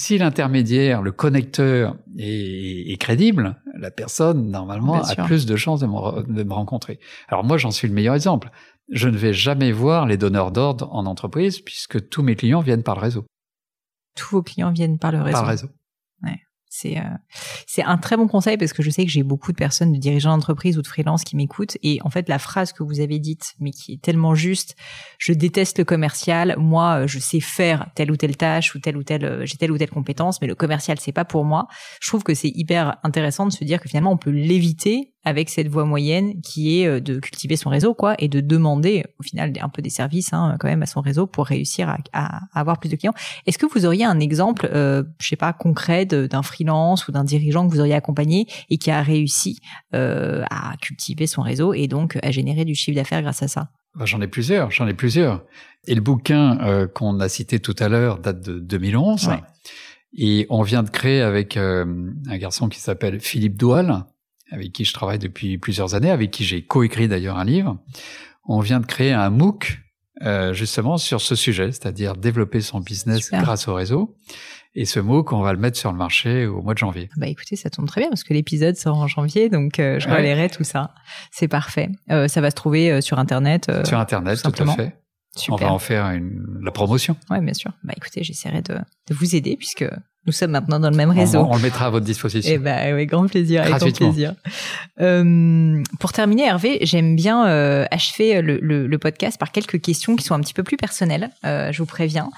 Si 0.00 0.16
l'intermédiaire, 0.16 1.02
le 1.02 1.10
connecteur 1.10 1.96
est, 2.18 2.92
est 2.92 2.96
crédible, 2.98 3.60
la 3.74 3.90
personne, 3.90 4.48
normalement, 4.48 4.94
a 5.10 5.14
plus 5.26 5.44
de 5.44 5.56
chances 5.56 5.80
de 5.80 5.86
me, 5.86 5.94
re- 5.94 6.24
de 6.32 6.42
me 6.44 6.52
rencontrer. 6.52 7.00
Alors 7.26 7.42
moi, 7.42 7.58
j'en 7.58 7.72
suis 7.72 7.88
le 7.88 7.94
meilleur 7.94 8.14
exemple. 8.14 8.50
Je 8.90 9.08
ne 9.08 9.16
vais 9.18 9.32
jamais 9.32 9.72
voir 9.72 10.06
les 10.06 10.16
donneurs 10.16 10.52
d'ordre 10.52 10.88
en 10.92 11.04
entreprise 11.04 11.58
puisque 11.60 12.08
tous 12.08 12.22
mes 12.22 12.36
clients 12.36 12.60
viennent 12.60 12.84
par 12.84 12.94
le 12.94 13.00
réseau. 13.00 13.26
Tous 14.14 14.36
vos 14.36 14.42
clients 14.42 14.70
viennent 14.70 14.98
par 15.00 15.10
le 15.10 15.20
réseau. 15.20 15.32
Par 15.32 15.42
le 15.42 15.48
réseau. 15.48 15.68
C'est 16.80 16.98
euh, 16.98 17.02
c'est 17.66 17.82
un 17.82 17.98
très 17.98 18.16
bon 18.16 18.28
conseil 18.28 18.56
parce 18.56 18.72
que 18.72 18.84
je 18.84 18.90
sais 18.90 19.04
que 19.04 19.10
j'ai 19.10 19.24
beaucoup 19.24 19.50
de 19.50 19.56
personnes, 19.56 19.92
de 19.92 19.98
dirigeants 19.98 20.30
d'entreprise 20.30 20.78
ou 20.78 20.82
de 20.82 20.86
freelance 20.86 21.24
qui 21.24 21.34
m'écoutent 21.34 21.76
et 21.82 21.98
en 22.04 22.10
fait 22.10 22.28
la 22.28 22.38
phrase 22.38 22.72
que 22.72 22.84
vous 22.84 23.00
avez 23.00 23.18
dite, 23.18 23.54
mais 23.58 23.72
qui 23.72 23.94
est 23.94 24.00
tellement 24.00 24.36
juste, 24.36 24.76
je 25.18 25.32
déteste 25.32 25.78
le 25.78 25.84
commercial. 25.84 26.54
Moi, 26.56 27.00
euh, 27.00 27.06
je 27.08 27.18
sais 27.18 27.40
faire 27.40 27.88
telle 27.96 28.12
ou 28.12 28.16
telle 28.16 28.36
tâche 28.36 28.76
ou 28.76 28.78
telle 28.78 28.96
ou 28.96 29.02
telle, 29.02 29.24
euh, 29.24 29.44
j'ai 29.44 29.56
telle 29.56 29.72
ou 29.72 29.78
telle 29.78 29.90
compétence, 29.90 30.40
mais 30.40 30.46
le 30.46 30.54
commercial 30.54 31.00
c'est 31.00 31.12
pas 31.12 31.24
pour 31.24 31.44
moi. 31.44 31.66
Je 32.00 32.08
trouve 32.08 32.22
que 32.22 32.34
c'est 32.34 32.52
hyper 32.54 32.96
intéressant 33.02 33.46
de 33.46 33.52
se 33.52 33.64
dire 33.64 33.80
que 33.80 33.88
finalement 33.88 34.12
on 34.12 34.16
peut 34.16 34.30
l'éviter 34.30 35.14
avec 35.28 35.50
cette 35.50 35.68
voie 35.68 35.84
moyenne 35.84 36.40
qui 36.42 36.80
est 36.80 36.86
euh, 36.86 37.00
de 37.00 37.18
cultiver 37.20 37.56
son 37.56 37.70
réseau 37.70 37.94
quoi 37.94 38.14
et 38.18 38.28
de 38.28 38.40
demander 38.40 39.04
au 39.18 39.22
final 39.22 39.52
un 39.60 39.68
peu 39.68 39.82
des 39.82 39.90
services 39.90 40.32
hein, 40.32 40.56
quand 40.58 40.68
même 40.68 40.82
à 40.82 40.86
son 40.86 41.00
réseau 41.00 41.26
pour 41.26 41.46
réussir 41.46 41.88
à, 41.88 41.98
à 42.12 42.40
avoir 42.54 42.80
plus 42.80 42.88
de 42.88 42.96
clients. 42.96 43.14
Est-ce 43.46 43.58
que 43.58 43.66
vous 43.66 43.86
auriez 43.86 44.04
un 44.04 44.20
exemple, 44.20 44.68
euh, 44.72 45.04
je 45.20 45.28
sais 45.28 45.36
pas, 45.36 45.52
concret 45.52 46.06
d'un 46.06 46.42
freelance 46.42 47.06
ou 47.08 47.12
d'un 47.12 47.24
dirigeant 47.24 47.66
que 47.66 47.72
vous 47.72 47.80
auriez 47.80 47.94
accompagné 47.94 48.46
et 48.70 48.78
qui 48.78 48.90
a 48.90 49.02
réussi 49.02 49.60
euh, 49.94 50.44
à 50.50 50.76
cultiver 50.80 51.26
son 51.26 51.42
réseau 51.42 51.72
et 51.74 51.86
donc 51.86 52.18
à 52.22 52.30
générer 52.30 52.64
du 52.64 52.74
chiffre 52.74 52.96
d'affaires 52.96 53.22
grâce 53.22 53.42
à 53.42 53.48
ça? 53.48 53.70
Ben, 53.94 54.06
j'en 54.06 54.20
ai 54.20 54.28
plusieurs, 54.28 54.70
j'en 54.70 54.86
ai 54.86 54.94
plusieurs. 54.94 55.44
Et 55.86 55.94
le 55.94 56.00
bouquin 56.00 56.58
euh, 56.60 56.86
qu'on 56.86 57.20
a 57.20 57.28
cité 57.28 57.58
tout 57.58 57.76
à 57.78 57.88
l'heure 57.88 58.18
date 58.18 58.40
de 58.40 58.58
2011. 58.58 59.28
Ouais. 59.28 59.42
Et 60.16 60.46
on 60.50 60.62
vient 60.62 60.82
de 60.82 60.90
créer 60.90 61.20
avec 61.20 61.56
euh, 61.56 61.84
un 62.28 62.38
garçon 62.38 62.68
qui 62.68 62.80
s'appelle 62.80 63.20
Philippe 63.20 63.56
Doual, 63.56 64.04
avec 64.50 64.72
qui 64.72 64.84
je 64.84 64.92
travaille 64.92 65.18
depuis 65.18 65.58
plusieurs 65.58 65.94
années, 65.94 66.10
avec 66.10 66.30
qui 66.30 66.44
j'ai 66.44 66.62
coécrit 66.64 67.08
d'ailleurs 67.08 67.38
un 67.38 67.44
livre. 67.44 67.78
On 68.46 68.60
vient 68.60 68.80
de 68.80 68.86
créer 68.86 69.12
un 69.12 69.30
MOOC 69.30 69.78
euh, 70.22 70.52
justement 70.52 70.96
sur 70.96 71.20
ce 71.20 71.34
sujet, 71.36 71.70
c'est-à-dire 71.72 72.16
développer 72.16 72.60
son 72.60 72.80
business 72.80 73.24
Super. 73.24 73.42
grâce 73.42 73.68
au 73.68 73.74
réseau. 73.74 74.16
Et 74.74 74.84
ce 74.84 75.00
MOOC, 75.00 75.32
on 75.32 75.40
va 75.42 75.52
le 75.52 75.58
mettre 75.58 75.76
sur 75.78 75.90
le 75.92 75.98
marché 75.98 76.46
au 76.46 76.62
mois 76.62 76.72
de 76.74 76.78
janvier. 76.78 77.08
Bah 77.16 77.26
écoutez, 77.26 77.56
ça 77.56 77.68
tombe 77.70 77.86
très 77.86 78.00
bien 78.02 78.10
parce 78.10 78.22
que 78.24 78.32
l'épisode 78.34 78.76
sort 78.76 78.96
en 78.98 79.06
janvier, 79.08 79.48
donc 79.48 79.78
euh, 79.80 79.98
je 79.98 80.08
Ouais. 80.08 80.16
relayerai 80.16 80.50
tout 80.50 80.64
ça. 80.64 80.94
C'est 81.32 81.48
parfait. 81.48 81.88
Euh, 82.10 82.28
ça 82.28 82.40
va 82.40 82.50
se 82.50 82.54
trouver 82.56 82.90
euh, 82.92 83.00
sur 83.00 83.18
internet. 83.18 83.70
sur 83.86 83.98
Internet, 83.98 84.40
tout 84.42 84.50
tout, 84.50 84.62
à 84.62 84.74
fait. 84.74 84.96
super. 85.36 85.54
On 85.54 85.56
va 85.68 85.72
en 85.72 85.78
faire 85.78 86.06
une, 86.10 86.44
la 86.62 86.70
promotion. 86.70 87.16
Ouais, 87.30 87.40
bien 87.40 87.54
sûr. 87.54 87.72
Bah 87.82 87.94
écoutez, 87.96 88.22
j'essaierai 88.22 88.62
de, 88.62 88.74
de 88.74 89.14
vous 89.14 89.34
aider 89.34 89.56
puisque 89.56 89.84
nous 90.28 90.32
sommes 90.32 90.50
maintenant 90.52 90.78
dans 90.78 90.90
le 90.90 90.96
même 90.96 91.10
réseau. 91.10 91.40
on 91.50 91.56
le 91.56 91.62
mettra 91.62 91.86
à 91.86 91.90
votre 91.90 92.04
disposition. 92.06 92.52
Eh 92.54 92.58
ben, 92.58 92.94
oui, 92.94 93.06
grand 93.06 93.26
plaisir, 93.26 93.62
avec 93.62 93.74
grand 93.78 93.90
plaisir. 93.90 94.34
Euh, 95.00 95.82
pour 96.00 96.12
terminer, 96.12 96.44
Hervé, 96.44 96.78
j'aime 96.82 97.16
bien 97.16 97.46
euh, 97.48 97.84
achever 97.90 98.42
le, 98.42 98.58
le- 98.60 98.86
le 98.86 98.98
podcast 98.98 99.38
par 99.38 99.52
quelques 99.52 99.80
questions 99.80 100.16
qui 100.16 100.24
sont 100.24 100.34
un 100.34 100.40
petit 100.40 100.54
peu 100.54 100.62
plus 100.62 100.76
personnelles. 100.76 101.30
euh, 101.44 101.72
je 101.72 101.78
vous 101.78 101.86
préviens. 101.86 102.30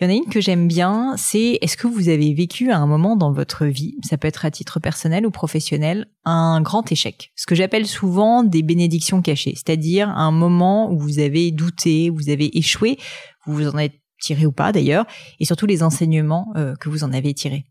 Il 0.00 0.04
y 0.04 0.06
en 0.08 0.10
a 0.10 0.16
une 0.16 0.26
que 0.30 0.40
j'aime 0.42 0.68
bien, 0.68 1.14
c'est 1.16 1.58
est-ce 1.62 1.76
que 1.78 1.86
vous 1.86 2.08
avez 2.10 2.34
vécu 2.34 2.70
à 2.70 2.76
un 2.78 2.86
moment 2.86 3.16
dans 3.16 3.32
votre 3.32 3.64
vie, 3.64 3.94
ça 4.06 4.18
peut 4.18 4.28
être 4.28 4.44
à 4.44 4.50
titre 4.50 4.78
personnel 4.78 5.24
ou 5.24 5.30
professionnel, 5.30 6.06
un 6.26 6.60
grand 6.60 6.90
échec? 6.92 7.30
Ce 7.34 7.46
que 7.46 7.54
j'appelle 7.54 7.86
souvent 7.86 8.42
des 8.42 8.62
bénédictions 8.62 9.22
cachées, 9.22 9.54
c'est-à-dire 9.54 10.08
un 10.10 10.32
moment 10.32 10.90
où 10.92 10.98
vous 10.98 11.18
avez 11.18 11.50
douté, 11.50 12.10
vous 12.10 12.28
avez 12.28 12.58
échoué, 12.58 12.98
vous 13.46 13.54
vous 13.54 13.68
en 13.68 13.78
êtes 13.78 13.94
tiré 14.20 14.46
ou 14.46 14.52
pas 14.52 14.72
d'ailleurs, 14.72 15.06
et 15.40 15.44
surtout 15.44 15.66
les 15.66 15.82
enseignements 15.82 16.52
euh, 16.56 16.74
que 16.76 16.88
vous 16.88 17.04
en 17.04 17.12
avez 17.12 17.34
tirés. 17.34 17.64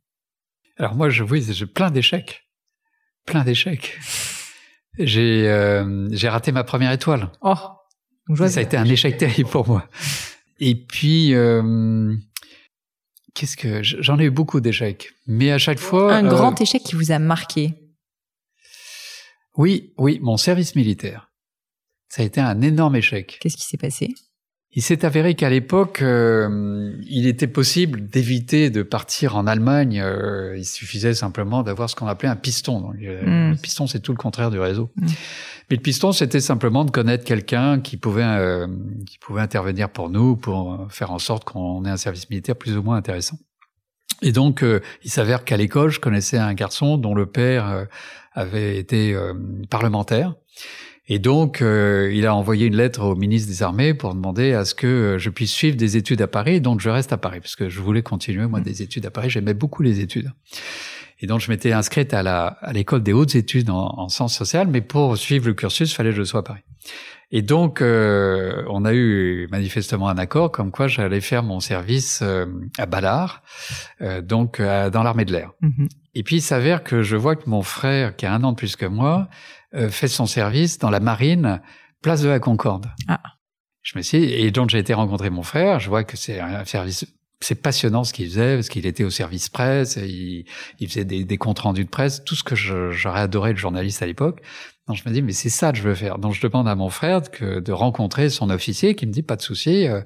Alors 0.77 0.95
moi, 0.95 1.09
je 1.09 1.23
oui, 1.23 1.45
j'ai 1.47 1.65
plein 1.65 1.91
d'échecs, 1.91 2.47
plein 3.25 3.43
d'échecs. 3.43 3.97
J'ai 4.97 5.47
euh, 5.47 6.07
j'ai 6.11 6.29
raté 6.29 6.51
ma 6.51 6.63
première 6.63 6.91
étoile. 6.91 7.31
Oh, 7.41 7.55
ça 8.35 8.59
a 8.59 8.63
été 8.63 8.77
un 8.77 8.85
échec 8.85 9.17
terrible 9.17 9.49
pour 9.49 9.67
moi. 9.67 9.89
Et 10.59 10.75
puis 10.75 11.33
euh, 11.33 12.15
qu'est-ce 13.33 13.57
que 13.57 13.83
j'en 13.83 14.19
ai 14.19 14.25
eu 14.25 14.31
beaucoup 14.31 14.61
d'échecs, 14.61 15.13
mais 15.27 15.51
à 15.51 15.57
chaque 15.57 15.79
fois 15.79 16.15
un 16.15 16.23
grand 16.23 16.59
échec 16.61 16.81
qui 16.83 16.95
vous 16.95 17.11
a 17.11 17.19
marqué. 17.19 17.73
oui, 19.57 19.93
oui, 19.97 20.19
mon 20.21 20.37
service 20.37 20.75
militaire. 20.75 21.31
Ça 22.09 22.21
a 22.21 22.25
été 22.25 22.39
un 22.39 22.61
énorme 22.61 22.95
échec. 22.95 23.37
Qu'est-ce 23.41 23.57
qui 23.57 23.65
s'est 23.65 23.77
passé? 23.77 24.13
Il 24.75 24.81
s'est 24.81 25.05
avéré 25.05 25.35
qu'à 25.35 25.49
l'époque, 25.49 26.01
euh, 26.01 26.93
il 27.07 27.27
était 27.27 27.47
possible 27.47 28.07
d'éviter 28.07 28.69
de 28.69 28.83
partir 28.83 29.37
en 29.37 29.47
Allemagne. 29.47 30.01
euh, 30.01 30.57
il 30.57 30.65
suffisait 30.65 31.13
simplement 31.13 31.63
d'avoir 31.63 31.89
ce 31.89 31.95
qu'on 31.95 32.07
appelait 32.07 32.29
un 32.29 32.35
piston. 32.35 32.81
Donc, 32.81 32.95
euh, 33.01 33.23
Mm. 33.23 33.51
Le 33.51 33.57
piston, 33.57 33.87
c'est 33.87 33.99
tout 33.99 34.11
le 34.11 34.17
contraire 34.17 34.51
du 34.51 34.59
réseau. 34.59 34.91
Mm. 34.95 35.05
Mais 35.69 35.75
le 35.77 35.81
piston, 35.81 36.11
c'était 36.11 36.41
simplement 36.41 36.85
de 36.85 36.91
connaître 36.91 37.23
quelqu'un 37.23 37.79
qui 37.79 37.97
pouvait 37.97 38.25
qui 39.07 39.17
pouvait 39.17 39.41
intervenir 39.41 39.89
pour 39.89 40.09
nous, 40.09 40.35
pour 40.35 40.87
faire 40.89 41.11
en 41.11 41.19
sorte 41.19 41.43
qu'on 41.43 41.85
ait 41.85 41.89
un 41.89 41.97
service 41.97 42.29
militaire 42.29 42.55
plus 42.55 42.77
ou 42.77 42.83
moins 42.83 42.97
intéressant. 42.97 43.37
Et 44.21 44.31
donc, 44.31 44.63
euh, 44.63 44.81
il 45.03 45.11
s'avère 45.11 45.43
qu'à 45.43 45.57
l'école, 45.57 45.91
je 45.91 45.99
connaissais 45.99 46.37
un 46.37 46.53
garçon 46.53 46.97
dont 46.97 47.13
le 47.13 47.25
père 47.25 47.69
euh, 47.69 47.85
avait 48.33 48.77
été 48.77 49.13
euh, 49.13 49.33
parlementaire. 49.69 50.35
Et 51.07 51.19
donc, 51.19 51.61
il 51.61 52.25
a 52.25 52.35
envoyé 52.35 52.65
une 52.65 52.75
lettre 52.75 53.01
au 53.01 53.15
ministre 53.15 53.47
des 53.47 53.61
Armées 53.61 53.93
pour 53.93 54.15
demander 54.15 54.53
à 54.53 54.65
ce 54.65 54.73
que 54.73 55.17
je 55.19 55.29
puisse 55.29 55.51
suivre 55.51 55.77
des 55.77 55.97
études 55.97 56.21
à 56.21 56.27
Paris. 56.27 56.61
Donc, 56.61 56.79
je 56.79 56.89
reste 56.89 57.13
à 57.13 57.17
Paris 57.17 57.39
parce 57.41 57.55
que 57.55 57.69
je 57.69 57.79
voulais 57.79 58.01
continuer 58.01 58.47
moi 58.47 58.59
mmh. 58.59 58.63
des 58.63 58.81
études 58.81 59.05
à 59.05 59.11
Paris. 59.11 59.29
J'aimais 59.29 59.53
beaucoup 59.53 59.83
les 59.83 59.99
études. 59.99 60.31
Et 61.21 61.27
donc, 61.27 61.41
je 61.41 61.51
m'étais 61.51 61.71
inscrite 61.71 62.13
à 62.13 62.23
la 62.23 62.47
à 62.47 62.73
l'école 62.73 63.03
des 63.03 63.13
hautes 63.13 63.35
études 63.35 63.69
en, 63.69 63.93
en 63.97 64.09
sciences 64.09 64.35
sociales, 64.35 64.67
mais 64.67 64.81
pour 64.81 65.15
suivre 65.17 65.45
le 65.45 65.53
cursus, 65.53 65.93
fallait 65.93 66.09
que 66.09 66.15
je 66.15 66.23
sois 66.23 66.39
à 66.39 66.43
Paris. 66.43 66.63
Et 67.31 67.41
donc, 67.41 67.81
euh, 67.81 68.63
on 68.69 68.85
a 68.85 68.93
eu 68.93 69.47
manifestement 69.51 70.07
un 70.09 70.17
accord 70.17 70.51
comme 70.51 70.71
quoi 70.71 70.87
j'allais 70.87 71.21
faire 71.21 71.43
mon 71.43 71.59
service 71.59 72.21
euh, 72.21 72.45
à 72.77 72.85
Ballard, 72.85 73.41
euh, 74.01 74.21
donc 74.21 74.61
dans 74.61 75.03
l'armée 75.03 75.25
de 75.25 75.33
l'air. 75.33 75.51
Mhm. 75.61 75.89
Et 76.15 76.23
puis, 76.23 76.37
il 76.37 76.41
s'avère 76.41 76.83
que 76.83 77.03
je 77.03 77.15
vois 77.15 77.35
que 77.35 77.49
mon 77.49 77.61
frère, 77.61 78.15
qui 78.15 78.25
a 78.25 78.33
un 78.33 78.43
an 78.43 78.51
de 78.51 78.57
plus 78.57 78.75
que 78.75 78.85
moi, 78.85 79.29
fait 79.89 80.07
son 80.07 80.25
service 80.25 80.79
dans 80.79 80.89
la 80.89 81.01
marine, 81.01 81.61
place 82.01 82.21
de 82.21 82.29
la 82.29 82.39
Concorde. 82.39 82.87
Ah. 83.07 83.21
Je 83.81 83.97
me 83.97 84.01
suis 84.01 84.23
et 84.23 84.49
donc 84.49 84.69
j'ai 84.71 84.79
été 84.79 84.93
rencontrer 84.93 85.29
mon 85.29 85.43
frère. 85.43 85.79
Je 85.79 85.89
vois 85.89 86.03
que 86.03 86.17
c'est 86.17 86.39
un 86.39 86.65
service 86.65 87.05
c'est 87.41 87.61
passionnant 87.61 88.03
ce 88.03 88.13
qu'il 88.13 88.27
faisait 88.27 88.55
parce 88.55 88.69
qu'il 88.69 88.85
était 88.85 89.03
au 89.03 89.09
service 89.09 89.49
presse, 89.49 89.97
il, 89.97 90.45
il 90.79 90.87
faisait 90.87 91.05
des, 91.05 91.23
des, 91.25 91.37
comptes 91.37 91.59
rendus 91.59 91.83
de 91.83 91.89
presse, 91.89 92.23
tout 92.23 92.35
ce 92.35 92.43
que 92.43 92.55
j'aurais 92.55 93.19
adoré 93.19 93.51
le 93.51 93.57
journaliste 93.57 94.01
à 94.01 94.05
l'époque. 94.05 94.41
Donc 94.87 94.97
je 94.97 95.07
me 95.07 95.13
dis 95.13 95.21
mais 95.21 95.33
c'est 95.33 95.49
ça 95.49 95.71
que 95.71 95.77
je 95.77 95.83
veux 95.83 95.95
faire. 95.95 96.17
Donc 96.17 96.33
je 96.33 96.41
demande 96.41 96.67
à 96.67 96.75
mon 96.75 96.89
frère 96.89 97.21
que, 97.29 97.59
de 97.59 97.71
rencontrer 97.71 98.29
son 98.29 98.49
officier 98.49 98.95
qui 98.95 99.05
me 99.05 99.11
dit 99.11 99.23
pas 99.23 99.35
de 99.35 99.41
souci. 99.41 99.87
Euh, 99.87 100.01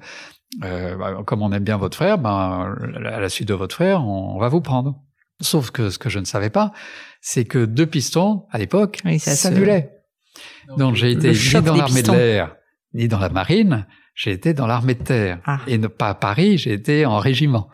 euh, 0.64 0.96
bah, 0.96 1.22
comme 1.24 1.42
on 1.42 1.52
aime 1.52 1.64
bien 1.64 1.76
votre 1.76 1.96
frère, 1.96 2.18
ben 2.18 2.74
à 3.04 3.20
la 3.20 3.28
suite 3.28 3.48
de 3.48 3.54
votre 3.54 3.74
frère, 3.74 4.04
on, 4.04 4.38
va 4.38 4.48
vous 4.48 4.60
prendre. 4.60 5.00
Sauf 5.40 5.70
que 5.70 5.90
ce 5.90 5.98
que 5.98 6.08
je 6.08 6.18
ne 6.18 6.24
savais 6.24 6.50
pas, 6.50 6.72
c'est 7.20 7.44
que 7.44 7.64
deux 7.64 7.86
pistons 7.86 8.46
à 8.50 8.58
l'époque 8.58 9.00
oui, 9.04 9.18
ça 9.18 9.34
s'annulaient. 9.34 9.90
Donc 10.76 10.94
j'ai 10.94 11.12
été 11.12 11.32
ni 11.32 11.62
dans 11.62 11.76
l'armée 11.76 12.02
de 12.02 12.12
l'air 12.12 12.56
ni 12.94 13.08
dans 13.08 13.18
la 13.18 13.28
marine, 13.28 13.86
j'ai 14.14 14.32
été 14.32 14.54
dans 14.54 14.66
l'armée 14.66 14.94
de 14.94 15.02
terre 15.02 15.40
ah. 15.46 15.60
et 15.66 15.78
pas 15.78 16.08
à 16.08 16.14
Paris, 16.14 16.58
j'ai 16.58 16.72
été 16.72 17.06
en 17.06 17.18
régiment. 17.18 17.68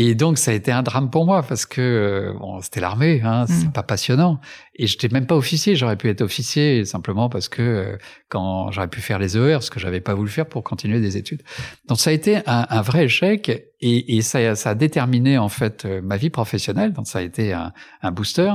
Et 0.00 0.14
donc 0.14 0.38
ça 0.38 0.52
a 0.52 0.54
été 0.54 0.70
un 0.70 0.84
drame 0.84 1.10
pour 1.10 1.26
moi 1.26 1.42
parce 1.42 1.66
que 1.66 1.80
euh, 1.80 2.38
bon, 2.38 2.60
c'était 2.60 2.78
l'armée, 2.78 3.20
hein, 3.24 3.46
c'est 3.48 3.66
mm. 3.66 3.72
pas 3.72 3.82
passionnant. 3.82 4.38
Et 4.76 4.86
j'étais 4.86 5.08
même 5.08 5.26
pas 5.26 5.34
officier, 5.34 5.74
j'aurais 5.74 5.96
pu 5.96 6.08
être 6.08 6.20
officier 6.20 6.84
simplement 6.84 7.28
parce 7.28 7.48
que 7.48 7.62
euh, 7.62 7.96
quand 8.28 8.70
j'aurais 8.70 8.86
pu 8.86 9.00
faire 9.00 9.18
les 9.18 9.36
ER, 9.36 9.58
ce 9.60 9.72
que 9.72 9.80
j'avais 9.80 10.00
pas 10.00 10.14
voulu 10.14 10.30
faire 10.30 10.46
pour 10.46 10.62
continuer 10.62 11.00
des 11.00 11.16
études. 11.16 11.42
Donc 11.88 11.98
ça 11.98 12.10
a 12.10 12.12
été 12.12 12.36
un, 12.36 12.66
un 12.70 12.80
vrai 12.80 13.06
échec 13.06 13.48
et, 13.80 14.16
et 14.16 14.22
ça, 14.22 14.54
ça, 14.54 14.70
a 14.70 14.74
déterminé 14.76 15.36
en 15.36 15.48
fait 15.48 15.84
euh, 15.84 16.00
ma 16.00 16.16
vie 16.16 16.30
professionnelle. 16.30 16.92
Donc 16.92 17.08
ça 17.08 17.18
a 17.18 17.22
été 17.22 17.52
un, 17.52 17.72
un 18.00 18.12
booster 18.12 18.54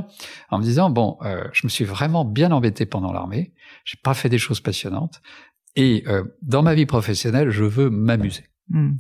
en 0.49 0.59
me 0.59 0.63
disant 0.63 0.89
bon, 0.91 1.17
je 1.51 1.61
me 1.65 1.69
suis 1.69 1.83
vraiment 1.83 2.23
bien 2.23 2.53
embêté 2.53 2.85
pendant 2.85 3.11
l'armée, 3.11 3.51
j'ai 3.83 3.97
pas 4.01 4.13
fait 4.13 4.29
des 4.29 4.37
choses 4.37 4.61
passionnantes 4.61 5.21
et 5.75 6.05
dans 6.41 6.63
ma 6.63 6.73
vie 6.73 6.85
professionnelle, 6.85 7.49
je 7.49 7.65
veux 7.65 7.89
m'amuser. 7.89 8.45
Mm. 8.69 8.93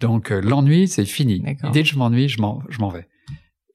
Donc 0.00 0.30
euh, 0.30 0.40
l'ennui, 0.40 0.88
c'est 0.88 1.04
fini. 1.04 1.42
Dès 1.72 1.82
que 1.82 1.88
je 1.88 1.96
m'ennuie, 1.96 2.28
je 2.28 2.40
m'en, 2.40 2.88
vais. 2.88 3.08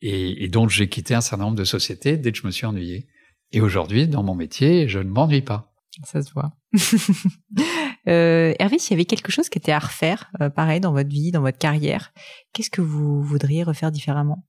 Et, 0.02 0.44
et 0.44 0.48
donc 0.48 0.70
j'ai 0.70 0.88
quitté 0.88 1.14
un 1.14 1.22
certain 1.22 1.46
nombre 1.46 1.58
de 1.58 1.66
sociétés 1.66 2.18
dès 2.18 2.32
que 2.32 2.38
je 2.38 2.46
me 2.46 2.52
suis 2.52 2.66
ennuyé. 2.66 3.08
Et 3.52 3.62
aujourd'hui, 3.62 4.08
dans 4.08 4.24
mon 4.24 4.36
métier, 4.36 4.88
je 4.88 5.00
ne 5.00 5.10
m'ennuie 5.10 5.42
pas. 5.42 5.74
Ça 6.04 6.24
se 6.24 6.34
voit. 6.34 6.54
euh, 8.08 8.54
Hervé, 8.58 8.80
s'il 8.80 8.92
y 8.92 8.94
avait 8.96 9.06
quelque 9.06 9.32
chose 9.32 9.48
qui 9.48 9.60
était 9.60 9.72
à 9.72 9.80
refaire, 9.80 10.32
euh, 10.42 10.50
pareil, 10.50 10.80
dans 10.80 10.92
votre 10.92 11.10
vie, 11.10 11.32
dans 11.32 11.42
votre 11.42 11.60
carrière, 11.60 12.14
qu'est-ce 12.52 12.72
que 12.72 12.82
vous 12.82 13.22
voudriez 13.22 13.64
refaire 13.64 13.92
différemment? 13.92 14.44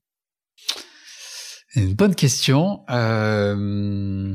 Une 1.74 1.92
bonne 1.92 2.14
question. 2.14 2.84
Euh, 2.88 4.34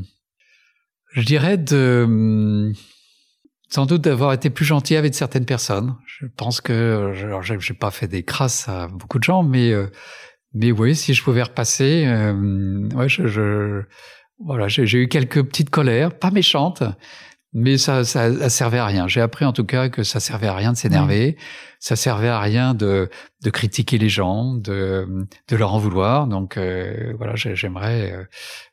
je 1.14 1.22
dirais 1.22 1.58
de 1.58 2.74
sans 3.70 3.86
doute 3.86 4.02
d'avoir 4.02 4.34
été 4.34 4.50
plus 4.50 4.66
gentil 4.66 4.96
avec 4.96 5.14
certaines 5.16 5.46
personnes. 5.46 5.96
Je 6.06 6.26
pense 6.26 6.60
que, 6.60 7.14
j'ai 7.60 7.74
pas 7.74 7.92
fait 7.92 8.08
des 8.08 8.24
crasses 8.24 8.68
à 8.68 8.88
beaucoup 8.88 9.20
de 9.20 9.24
gens, 9.24 9.44
mais 9.44 9.72
euh, 9.72 9.88
mais 10.54 10.72
oui, 10.72 10.96
si 10.96 11.14
je 11.14 11.24
pouvais 11.24 11.44
repasser, 11.44 12.06
euh, 12.08 12.90
ouais, 12.96 13.08
je, 13.08 13.28
je 13.28 13.84
voilà, 14.44 14.68
j'ai 14.68 14.98
eu 14.98 15.08
quelques 15.08 15.44
petites 15.44 15.70
colères, 15.70 16.18
pas 16.18 16.32
méchantes, 16.32 16.82
mais 17.54 17.78
ça, 17.78 18.04
ça, 18.04 18.32
ça 18.32 18.50
servait 18.50 18.78
à 18.78 18.86
rien. 18.86 19.08
J'ai 19.08 19.22
appris 19.22 19.46
en 19.46 19.54
tout 19.54 19.64
cas 19.64 19.90
que 19.90 20.04
ça 20.04 20.20
servait 20.20 20.48
à 20.48 20.56
rien 20.56 20.72
de 20.72 20.78
s'énerver, 20.78 21.36
ça 21.80 21.96
servait 21.96 22.28
à 22.28 22.40
rien 22.40 22.74
de, 22.74 23.10
de 23.44 23.50
critiquer 23.50 23.98
les 23.98 24.10
gens, 24.10 24.54
de, 24.54 25.26
de 25.48 25.56
leur 25.56 25.74
en 25.74 25.80
vouloir. 25.80 26.28
Donc 26.28 26.58
euh, 26.58 27.14
voilà, 27.18 27.34
j'aimerais 27.36 28.12
euh, 28.12 28.24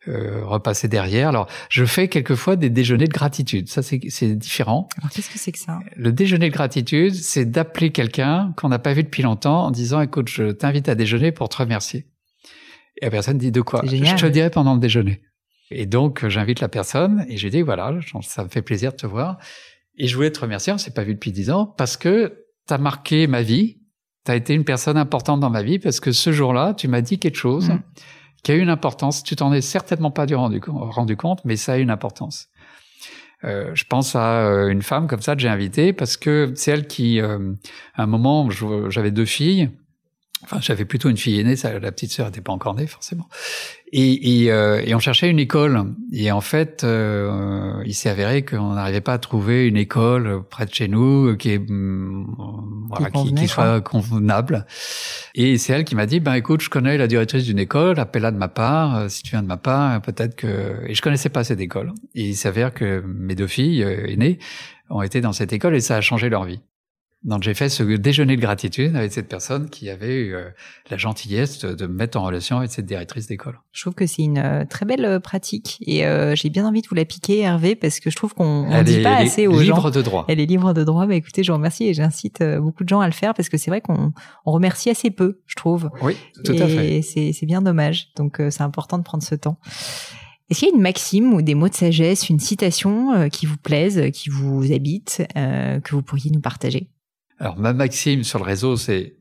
euh, 0.08 0.44
repasser 0.44 0.88
derrière. 0.88 1.28
Alors, 1.28 1.48
je 1.70 1.84
fais 1.84 2.08
quelquefois 2.08 2.56
des 2.56 2.68
déjeuners 2.68 3.06
de 3.06 3.12
gratitude. 3.12 3.68
Ça, 3.68 3.82
c'est 3.82 4.36
différent. 4.36 4.88
Alors, 4.98 5.10
qu'est-ce 5.10 5.30
que 5.30 5.38
c'est 5.38 5.52
que 5.52 5.58
ça? 5.58 5.78
Le 5.96 6.12
déjeuner 6.12 6.48
de 6.50 6.54
gratitude, 6.54 7.14
c'est 7.14 7.46
d'appeler 7.46 7.92
quelqu'un 7.92 8.52
qu'on 8.56 8.68
n'a 8.68 8.78
pas 8.78 8.92
vu 8.92 9.04
depuis 9.04 9.22
longtemps 9.22 9.64
en 9.64 9.70
disant, 9.70 10.00
écoute, 10.00 10.28
je 10.28 10.50
t'invite 10.50 10.88
à 10.88 10.94
déjeuner 10.94 11.32
pour 11.32 11.48
te 11.48 11.56
remercier. 11.56 12.06
Et 13.00 13.06
la 13.06 13.10
personne 13.10 13.38
dit 13.38 13.52
de 13.52 13.60
quoi? 13.60 13.82
Je 13.84 14.16
te 14.16 14.26
dirai 14.26 14.50
pendant 14.50 14.74
le 14.74 14.80
déjeuner. 14.80 15.22
Et 15.70 15.86
donc, 15.86 16.26
j'invite 16.28 16.60
la 16.60 16.68
personne 16.68 17.24
et 17.28 17.36
j'ai 17.36 17.50
dit, 17.50 17.62
voilà, 17.62 17.98
ça 18.22 18.44
me 18.44 18.48
fait 18.48 18.62
plaisir 18.62 18.92
de 18.92 18.96
te 18.96 19.06
voir. 19.06 19.38
Et 19.98 20.06
je 20.06 20.14
voulais 20.14 20.30
te 20.30 20.40
remercier, 20.40 20.72
on 20.72 20.78
s'est 20.78 20.92
pas 20.92 21.02
vu 21.02 21.14
depuis 21.14 21.32
dix 21.32 21.50
ans, 21.50 21.66
parce 21.66 21.96
que 21.96 22.44
tu 22.68 22.74
as 22.74 22.78
marqué 22.78 23.26
ma 23.26 23.42
vie, 23.42 23.78
tu 24.24 24.32
as 24.32 24.36
été 24.36 24.54
une 24.54 24.64
personne 24.64 24.96
importante 24.96 25.40
dans 25.40 25.50
ma 25.50 25.62
vie, 25.62 25.78
parce 25.78 26.00
que 26.00 26.12
ce 26.12 26.32
jour-là, 26.32 26.74
tu 26.74 26.88
m'as 26.88 27.00
dit 27.00 27.18
quelque 27.18 27.36
chose 27.36 27.70
mm. 27.70 27.82
qui 28.42 28.52
a 28.52 28.54
eu 28.54 28.60
une 28.60 28.70
importance. 28.70 29.22
Tu 29.22 29.36
t'en 29.36 29.52
es 29.52 29.60
certainement 29.60 30.10
pas 30.10 30.26
rendu, 30.26 30.60
rendu 30.66 31.16
compte, 31.16 31.44
mais 31.44 31.56
ça 31.56 31.74
a 31.74 31.78
eu 31.78 31.82
une 31.82 31.90
importance. 31.90 32.48
Euh, 33.44 33.70
je 33.74 33.84
pense 33.84 34.16
à 34.16 34.46
euh, 34.46 34.68
une 34.68 34.82
femme 34.82 35.06
comme 35.06 35.20
ça 35.20 35.36
que 35.36 35.42
j'ai 35.42 35.48
invitée 35.48 35.92
parce 35.92 36.16
que 36.16 36.52
c'est 36.56 36.70
elle 36.70 36.86
qui, 36.86 37.20
euh, 37.20 37.52
à 37.94 38.04
un 38.04 38.06
moment, 38.06 38.48
j'avais 38.88 39.10
deux 39.10 39.24
filles 39.24 39.70
Enfin, 40.42 40.58
j'avais 40.60 40.84
plutôt 40.84 41.08
une 41.08 41.16
fille 41.16 41.40
aînée, 41.40 41.56
ça, 41.56 41.78
la 41.78 41.90
petite 41.92 42.12
sœur 42.12 42.26
n'était 42.26 42.42
pas 42.42 42.52
encore 42.52 42.74
née 42.74 42.86
forcément. 42.86 43.26
Et, 43.92 44.42
et, 44.42 44.52
euh, 44.52 44.82
et, 44.84 44.94
on 44.94 44.98
cherchait 44.98 45.30
une 45.30 45.38
école. 45.38 45.94
Et 46.12 46.30
en 46.30 46.42
fait, 46.42 46.84
euh, 46.84 47.82
il 47.86 47.94
s'est 47.94 48.10
avéré 48.10 48.44
qu'on 48.44 48.74
n'arrivait 48.74 49.00
pas 49.00 49.14
à 49.14 49.18
trouver 49.18 49.66
une 49.66 49.78
école 49.78 50.42
près 50.50 50.66
de 50.66 50.74
chez 50.74 50.88
nous 50.88 51.36
qui, 51.38 51.52
est, 51.52 51.58
mm, 51.58 52.86
voilà, 52.90 53.10
qui, 53.10 53.34
qui, 53.34 53.48
soit 53.48 53.80
convenable. 53.80 54.66
Et 55.34 55.56
c'est 55.56 55.72
elle 55.72 55.84
qui 55.84 55.94
m'a 55.94 56.04
dit, 56.04 56.20
ben 56.20 56.34
écoute, 56.34 56.60
je 56.60 56.68
connais 56.68 56.98
la 56.98 57.06
directrice 57.06 57.44
d'une 57.44 57.58
école, 57.58 57.98
appelle-la 57.98 58.30
de 58.30 58.38
ma 58.38 58.48
part. 58.48 58.96
Euh, 58.96 59.08
si 59.08 59.22
tu 59.22 59.30
viens 59.30 59.42
de 59.42 59.48
ma 59.48 59.56
part, 59.56 60.02
peut-être 60.02 60.36
que... 60.36 60.84
Et 60.86 60.94
je 60.94 61.00
connaissais 61.00 61.30
pas 61.30 61.44
cette 61.44 61.60
école. 61.60 61.94
Et 62.14 62.28
il 62.28 62.36
s'avère 62.36 62.74
que 62.74 63.02
mes 63.06 63.34
deux 63.34 63.46
filles 63.46 63.82
aînées 63.82 64.38
ont 64.90 65.00
été 65.00 65.22
dans 65.22 65.32
cette 65.32 65.54
école 65.54 65.74
et 65.74 65.80
ça 65.80 65.96
a 65.96 66.00
changé 66.02 66.28
leur 66.28 66.44
vie. 66.44 66.60
Donc 67.24 67.42
j'ai 67.42 67.54
fait 67.54 67.68
ce 67.68 67.82
déjeuner 67.82 68.36
de 68.36 68.40
gratitude 68.40 68.94
avec 68.94 69.12
cette 69.12 69.28
personne 69.28 69.68
qui 69.68 69.90
avait 69.90 70.14
eu 70.14 70.34
euh, 70.34 70.48
la 70.90 70.96
gentillesse 70.96 71.58
de, 71.64 71.86
me 71.86 71.92
mettre 71.92 72.18
en 72.18 72.22
relation 72.22 72.58
avec 72.58 72.70
cette 72.70 72.86
directrice 72.86 73.26
d'école. 73.26 73.58
Je 73.72 73.80
trouve 73.80 73.94
que 73.94 74.06
c'est 74.06 74.22
une 74.22 74.38
euh, 74.38 74.64
très 74.64 74.86
belle 74.86 75.04
euh, 75.04 75.18
pratique 75.18 75.78
et 75.80 76.04
j'ai 76.34 76.50
bien 76.50 76.66
envie 76.66 76.82
de 76.82 76.88
vous 76.88 76.94
la 76.94 77.04
piquer, 77.04 77.40
Hervé, 77.40 77.74
parce 77.74 78.00
que 78.00 78.10
je 78.10 78.16
trouve 78.16 78.34
qu'on 78.34 78.68
ne 78.68 78.82
dit 78.82 79.02
pas 79.02 79.16
assez 79.16 79.46
aux 79.46 79.54
gens. 79.54 79.58
Elle 79.58 79.62
est 79.62 79.64
libre 79.64 79.90
de 79.90 80.02
droit. 80.02 80.24
Elle 80.28 80.40
est 80.40 80.46
libre 80.46 80.72
de 80.72 80.84
droit. 80.84 81.06
Bah 81.06 81.14
écoutez, 81.14 81.42
je 81.42 81.50
vous 81.50 81.56
remercie 81.56 81.84
et 81.84 81.94
j'incite 81.94 82.42
beaucoup 82.58 82.84
de 82.84 82.88
gens 82.88 83.00
à 83.00 83.06
le 83.06 83.12
faire 83.12 83.34
parce 83.34 83.48
que 83.48 83.56
c'est 83.56 83.70
vrai 83.70 83.80
qu'on 83.80 84.12
on 84.44 84.52
remercie 84.52 84.90
assez 84.90 85.10
peu, 85.10 85.40
je 85.46 85.56
trouve. 85.56 85.90
Oui, 86.02 86.16
tout 86.44 86.52
à 86.52 86.68
fait. 86.68 86.98
Et 86.98 87.02
c'est 87.02 87.46
bien 87.46 87.62
dommage. 87.62 88.12
Donc 88.16 88.40
c'est 88.50 88.62
important 88.62 88.98
de 88.98 89.02
prendre 89.02 89.24
ce 89.24 89.34
temps. 89.34 89.58
Est-ce 90.48 90.60
qu'il 90.60 90.68
y 90.68 90.70
a 90.70 90.74
une 90.76 90.82
maxime 90.82 91.34
ou 91.34 91.42
des 91.42 91.56
mots 91.56 91.68
de 91.68 91.74
sagesse, 91.74 92.28
une 92.28 92.38
citation 92.38 93.28
qui 93.30 93.46
vous 93.46 93.56
plaise, 93.56 94.10
qui 94.12 94.28
vous 94.28 94.72
habite, 94.72 95.26
que 95.34 95.90
vous 95.90 96.02
pourriez 96.02 96.30
nous 96.30 96.40
partager? 96.40 96.88
Alors, 97.38 97.58
ma 97.58 97.72
maxime 97.72 98.24
sur 98.24 98.38
le 98.38 98.44
réseau, 98.44 98.76
c'est 98.76 99.16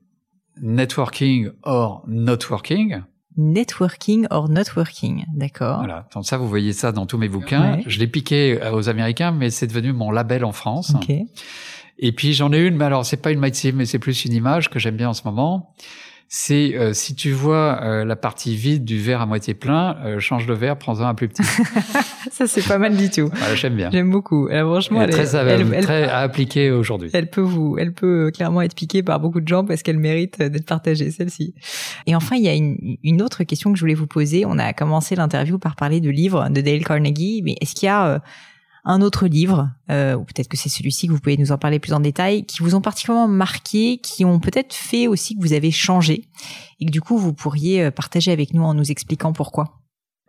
networking 0.62 1.50
or 1.64 2.04
not 2.08 2.38
working. 2.50 3.02
Networking 3.38 4.26
or 4.30 4.48
not 4.48 4.64
working, 4.78 5.26
d'accord. 5.34 5.80
Voilà, 5.80 6.08
donc 6.14 6.26
ça, 6.26 6.38
vous 6.38 6.48
voyez 6.48 6.72
ça 6.72 6.94
dans 6.94 7.06
tous 7.06 7.18
mes 7.18 7.28
bouquins. 7.28 7.80
Je 7.86 8.00
l'ai 8.00 8.08
piqué 8.08 8.58
aux 8.72 8.88
Américains, 8.88 9.32
mais 9.32 9.50
c'est 9.50 9.68
devenu 9.68 9.92
mon 9.92 10.12
label 10.12 10.46
en 10.46 10.54
France. 10.54 10.94
Okay. 10.96 11.26
Et 11.98 12.14
puis 12.14 12.34
j'en 12.34 12.54
ai 12.54 12.60
une, 12.60 12.76
mais 12.76 12.86
alors 12.86 13.06
c'est 13.06 13.18
pas 13.18 13.32
une 13.32 13.40
maxime, 13.40 13.78
mais 13.78 13.86
c'est 13.86 14.00
plus 14.00 14.26
une 14.26 14.34
image 14.34 14.70
que 14.70 14.80
j'aime 14.80 14.96
bien 14.96 15.10
en 15.10 15.14
ce 15.14 15.24
moment 15.26 15.74
c'est 16.28 16.76
euh, 16.76 16.94
si 16.94 17.16
tu 17.16 17.32
vois 17.32 17.80
euh, 17.84 18.04
la 18.04 18.16
partie 18.16 18.56
vide 18.56 18.84
du 18.84 19.00
verre 19.00 19.22
à 19.22 19.26
moitié 19.26 19.54
plein, 19.54 19.96
euh, 20.04 20.20
change 20.20 20.48
le 20.48 20.56
verre, 20.56 20.78
prends-en 20.78 21.06
un 21.06 21.14
plus 21.14 21.28
petit. 21.28 21.44
ça 22.32 22.48
c'est 22.48 22.68
pas 22.68 22.78
mal 22.78 22.98
du 22.98 23.10
tout. 23.10 23.30
j'aime 23.54 23.76
bien. 23.76 23.90
J'aime 23.92 24.10
beaucoup. 24.10 24.48
franchement, 24.48 25.04
elle, 25.04 25.12
est 25.12 25.14
très, 25.14 25.82
très 25.82 26.04
à 26.04 26.18
appliquer 26.20 26.72
aujourd'hui. 26.72 27.10
Elle 27.14 27.30
peut 27.30 27.42
vous, 27.42 27.78
elle 27.78 27.94
peut 27.94 28.32
clairement 28.34 28.62
être 28.62 28.76
piquée 28.76 29.04
par 29.04 29.20
beaucoup 29.20 29.40
de 29.40 29.48
gens 29.48 29.66
parce 29.66 29.84
qu'elle 29.84 30.00
mérite 30.00 30.42
d'être 30.42 30.66
partagée 30.66 31.12
celle-ci. 31.12 31.54
Et 32.08 32.16
enfin, 32.16 32.36
il 32.36 32.44
y 32.44 32.50
a 32.50 32.54
une, 32.54 32.98
une, 33.04 33.22
autre 33.22 33.44
question 33.44 33.72
que 33.72 33.78
je 33.78 33.84
voulais 33.84 33.94
vous 33.94 34.08
poser. 34.08 34.46
On 34.46 34.58
a 34.58 34.74
commencé 34.74 35.16
l'interview 35.16 35.60
par 35.60 35.76
parler 35.76 36.02
de 36.02 36.10
livres 36.10 36.50
de 36.50 36.62
Dale 36.62 36.84
Carnegie, 36.84 37.42
mais 37.44 37.56
est-ce 37.62 37.76
qu'il 37.76 37.88
y 37.88 37.90
a 37.90 38.22
un 38.86 39.02
autre 39.02 39.28
livre, 39.28 39.72
euh, 39.90 40.16
ou 40.16 40.24
peut-être 40.24 40.48
que 40.48 40.58
c'est 40.58 40.70
celui-ci 40.70 41.08
que 41.08 41.12
vous 41.12 41.20
pouvez 41.20 41.38
nous 41.38 41.52
en 41.52 41.58
parler 41.58 41.80
plus 41.80 41.94
en 41.94 42.00
détail, 42.00 42.46
qui 42.46 42.62
vous 42.62 42.76
ont 42.76 42.82
particulièrement 42.82 43.28
marqué, 43.28 43.98
qui 43.98 44.24
ont 44.24 44.40
peut-être 44.40 44.74
fait 44.74 45.08
aussi 45.08 45.36
que 45.36 45.42
vous 45.42 45.54
avez 45.54 45.72
changé, 45.72 46.26
et 46.80 46.86
que 46.86 46.92
du 46.92 47.02
coup 47.02 47.18
vous 47.18 47.34
pourriez 47.34 47.86
euh, 47.86 47.92
partager 47.92 48.32
avec 48.32 48.54
nous 48.54 48.64
en 48.64 48.76
nous 48.76 48.92
expliquant 48.92 49.34
pourquoi. 49.34 49.80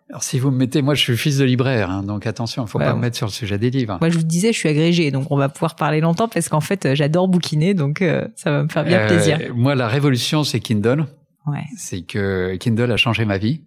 Alors 0.08 0.22
si 0.22 0.38
vous 0.38 0.50
me 0.50 0.56
mettez, 0.56 0.82
moi 0.82 0.94
je 0.94 1.02
suis 1.02 1.16
fils 1.16 1.36
de 1.36 1.44
libraire, 1.44 1.90
hein, 1.90 2.02
donc 2.02 2.26
attention, 2.26 2.64
il 2.64 2.68
faut 2.68 2.78
pas 2.78 2.94
me 2.94 3.00
mettre 3.00 3.16
sur 3.16 3.26
le 3.26 3.32
sujet 3.32 3.58
des 3.58 3.70
livres. 3.70 3.98
Moi 4.00 4.08
je 4.08 4.16
vous 4.16 4.24
disais, 4.24 4.52
je 4.52 4.58
suis 4.58 4.68
agrégé, 4.68 5.10
donc 5.10 5.30
on 5.30 5.36
va 5.36 5.48
pouvoir 5.48 5.74
parler 5.74 6.00
longtemps 6.00 6.28
parce 6.28 6.48
qu'en 6.48 6.60
fait 6.60 6.94
j'adore 6.94 7.26
bouquiner, 7.26 7.74
donc 7.74 8.04
ça 8.36 8.50
va 8.52 8.62
me 8.62 8.68
faire 8.68 8.84
bien 8.84 9.04
plaisir. 9.08 9.40
Moi 9.54 9.74
la 9.74 9.88
révolution 9.88 10.44
c'est 10.44 10.60
Kindle. 10.60 11.06
Ouais. 11.46 11.64
C'est 11.76 12.02
que 12.02 12.54
Kindle 12.56 12.92
a 12.92 12.96
changé 12.96 13.24
ma 13.24 13.38
vie 13.38 13.62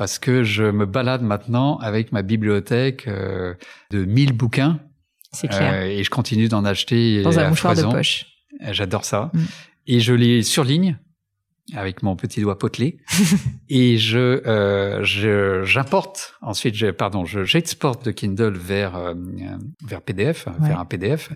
parce 0.00 0.18
que 0.18 0.44
je 0.44 0.64
me 0.64 0.86
balade 0.86 1.20
maintenant 1.20 1.76
avec 1.76 2.10
ma 2.10 2.22
bibliothèque 2.22 3.06
euh, 3.06 3.52
de 3.90 4.06
1000 4.06 4.32
bouquins. 4.32 4.80
C'est 5.30 5.46
clair. 5.46 5.74
Euh, 5.74 5.88
et 5.88 6.02
je 6.02 6.08
continue 6.08 6.48
d'en 6.48 6.64
acheter 6.64 7.20
dans 7.22 7.38
un 7.38 7.50
mouchoir 7.50 7.74
de 7.74 7.82
poche. 7.82 8.24
Euh, 8.62 8.72
j'adore 8.72 9.04
ça. 9.04 9.30
Mm. 9.34 9.40
Et 9.88 10.00
je 10.00 10.14
les 10.14 10.42
surligne 10.42 10.96
avec 11.74 12.02
mon 12.02 12.16
petit 12.16 12.40
doigt 12.40 12.58
potelé 12.58 12.96
et 13.68 13.98
je 13.98 14.40
je 15.04 15.64
j'importe 15.64 16.34
ensuite 16.40 16.74
je, 16.74 16.86
pardon 16.86 17.26
je 17.26 17.44
j'exporte 17.44 18.04
de 18.04 18.10
Kindle 18.10 18.56
vers 18.56 19.14
vers 19.84 20.02
PDF 20.02 20.48
vers 20.58 20.80
un 20.80 20.84
PDF 20.84 21.30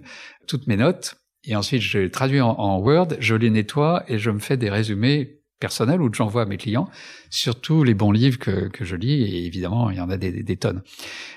toutes 0.48 0.66
mes 0.66 0.76
notes 0.76 1.14
et 1.44 1.54
ensuite 1.54 1.82
je 1.82 2.08
traduis 2.08 2.40
en, 2.40 2.50
en 2.50 2.80
Word 2.80 3.08
je 3.20 3.36
les 3.36 3.50
nettoie 3.50 4.02
et 4.08 4.18
je 4.18 4.30
me 4.30 4.40
fais 4.40 4.56
des 4.56 4.70
résumés 4.70 5.43
personnel 5.60 6.02
ou 6.02 6.10
que 6.10 6.16
j'envoie 6.16 6.42
à 6.42 6.46
mes 6.46 6.56
clients, 6.56 6.88
surtout 7.30 7.84
les 7.84 7.94
bons 7.94 8.12
livres 8.12 8.38
que, 8.38 8.68
que 8.68 8.84
je 8.84 8.96
lis, 8.96 9.22
et 9.22 9.46
évidemment, 9.46 9.90
il 9.90 9.96
y 9.96 10.00
en 10.00 10.10
a 10.10 10.16
des, 10.16 10.42
des, 10.42 10.56
tonnes. 10.56 10.82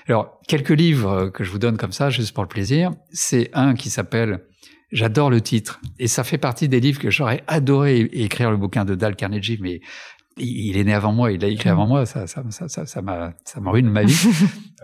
Alors, 0.06 0.40
quelques 0.46 0.70
livres 0.70 1.28
que 1.28 1.44
je 1.44 1.50
vous 1.50 1.58
donne 1.58 1.76
comme 1.76 1.92
ça, 1.92 2.10
juste 2.10 2.34
pour 2.34 2.42
le 2.42 2.48
plaisir, 2.48 2.92
c'est 3.10 3.50
un 3.54 3.74
qui 3.74 3.90
s'appelle 3.90 4.40
J'adore 4.90 5.28
le 5.28 5.42
titre, 5.42 5.80
et 5.98 6.08
ça 6.08 6.24
fait 6.24 6.38
partie 6.38 6.68
des 6.68 6.80
livres 6.80 6.98
que 6.98 7.10
j'aurais 7.10 7.44
adoré 7.46 8.00
écrire 8.12 8.50
le 8.50 8.56
bouquin 8.56 8.86
de 8.86 8.94
Dal 8.94 9.16
Carnegie, 9.16 9.58
mais 9.60 9.80
il 10.38 10.76
est 10.76 10.84
né 10.84 10.94
avant 10.94 11.12
moi, 11.12 11.32
il 11.32 11.40
l'a 11.40 11.48
écrit 11.48 11.68
avant 11.68 11.86
moi, 11.86 12.06
ça, 12.06 12.26
ça, 12.26 12.42
ça, 12.50 12.68
ça, 12.68 12.86
ça 12.86 13.02
m'a, 13.02 13.34
ça 13.44 13.60
ruine 13.64 13.90
ma 13.90 14.04
vie. 14.04 14.14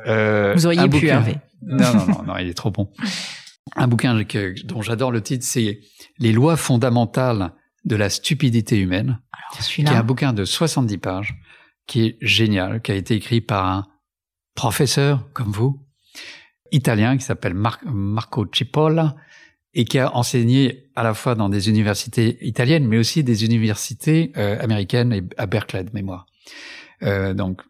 Euh, 0.08 0.52
Vous 0.54 0.66
auriez 0.66 0.86
pu, 0.88 1.06
Hervé. 1.06 1.36
Non, 1.62 1.94
non, 1.94 2.06
non, 2.06 2.22
non, 2.26 2.36
il 2.36 2.48
est 2.48 2.54
trop 2.54 2.72
bon. 2.72 2.90
Un 3.76 3.86
bouquin 3.86 4.24
que, 4.24 4.54
dont 4.66 4.82
j'adore 4.82 5.12
le 5.12 5.22
titre, 5.22 5.44
c'est 5.46 5.80
Les 6.18 6.32
lois 6.32 6.56
fondamentales 6.56 7.52
de 7.84 7.96
la 7.96 8.08
stupidité 8.08 8.78
humaine, 8.78 9.20
qui 9.52 9.82
est 9.82 9.88
un 9.88 10.02
bouquin 10.02 10.32
de 10.32 10.44
70 10.44 10.98
pages, 10.98 11.34
qui 11.86 12.06
est 12.06 12.18
génial, 12.20 12.80
qui 12.80 12.92
a 12.92 12.94
été 12.94 13.14
écrit 13.14 13.40
par 13.40 13.66
un 13.66 13.86
professeur 14.54 15.30
comme 15.32 15.50
vous, 15.50 15.82
italien, 16.72 17.16
qui 17.16 17.24
s'appelle 17.24 17.54
Marco 17.54 18.46
Cipolla, 18.52 19.16
et 19.74 19.84
qui 19.84 19.98
a 19.98 20.14
enseigné 20.14 20.90
à 20.94 21.02
la 21.02 21.14
fois 21.14 21.34
dans 21.34 21.48
des 21.48 21.68
universités 21.68 22.38
italiennes, 22.46 22.86
mais 22.86 22.96
aussi 22.96 23.24
des 23.24 23.44
universités 23.44 24.32
euh, 24.36 24.62
américaines 24.62 25.12
et 25.12 25.22
à 25.36 25.46
Berkeley 25.46 25.84
de 25.84 25.90
mémoire. 25.92 26.26
Euh, 27.02 27.34
donc, 27.34 27.60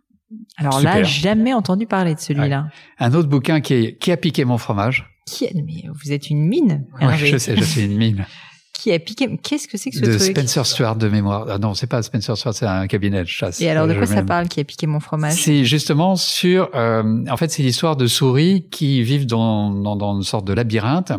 alors 0.56 0.80
là, 0.80 1.02
jamais 1.02 1.54
entendu 1.54 1.86
parler 1.86 2.14
de 2.14 2.20
celui-là. 2.20 2.68
Un 2.98 3.14
autre 3.14 3.28
bouquin 3.28 3.60
qui 3.60 3.74
est 3.74 3.98
Qui 3.98 4.12
a 4.12 4.16
piqué 4.16 4.44
mon 4.44 4.58
fromage? 4.58 5.10
Qui 5.26 5.48
mais 5.54 5.88
vous 5.88 6.12
êtes 6.12 6.28
une 6.28 6.46
mine. 6.46 6.86
Je 7.16 7.38
sais, 7.38 7.56
je 7.56 7.64
suis 7.64 7.84
une 7.84 7.96
mine. 7.96 8.26
qui 8.74 8.92
a 8.92 8.98
piqué. 8.98 9.34
Qu'est-ce 9.42 9.66
que 9.66 9.78
c'est 9.78 9.90
que 9.90 9.96
ce 9.96 10.02
de 10.02 10.18
truc 10.18 10.36
Spencer 10.36 10.66
Stuart 10.66 10.96
de 10.96 11.08
mémoire. 11.08 11.46
Ah 11.48 11.58
non, 11.58 11.74
c'est 11.74 11.86
pas 11.86 12.02
Spencer 12.02 12.36
Stuart, 12.36 12.54
c'est 12.54 12.66
un 12.66 12.86
cabinet 12.86 13.22
de 13.22 13.28
chasse. 13.28 13.60
Et 13.60 13.70
alors 13.70 13.86
de 13.86 13.94
quoi 13.94 14.06
ça 14.06 14.22
parle 14.22 14.48
qui 14.48 14.60
a 14.60 14.64
piqué 14.64 14.86
mon 14.86 15.00
fromage 15.00 15.34
C'est 15.34 15.64
justement 15.64 16.16
sur. 16.16 16.70
Euh, 16.74 17.24
en 17.30 17.36
fait, 17.36 17.50
c'est 17.50 17.62
l'histoire 17.62 17.96
de 17.96 18.06
souris 18.06 18.66
qui 18.70 19.02
vivent 19.02 19.26
dans, 19.26 19.70
dans, 19.70 19.96
dans, 19.96 20.16
une 20.16 20.22
sorte 20.22 20.46
de 20.46 20.52
labyrinthe. 20.52 21.12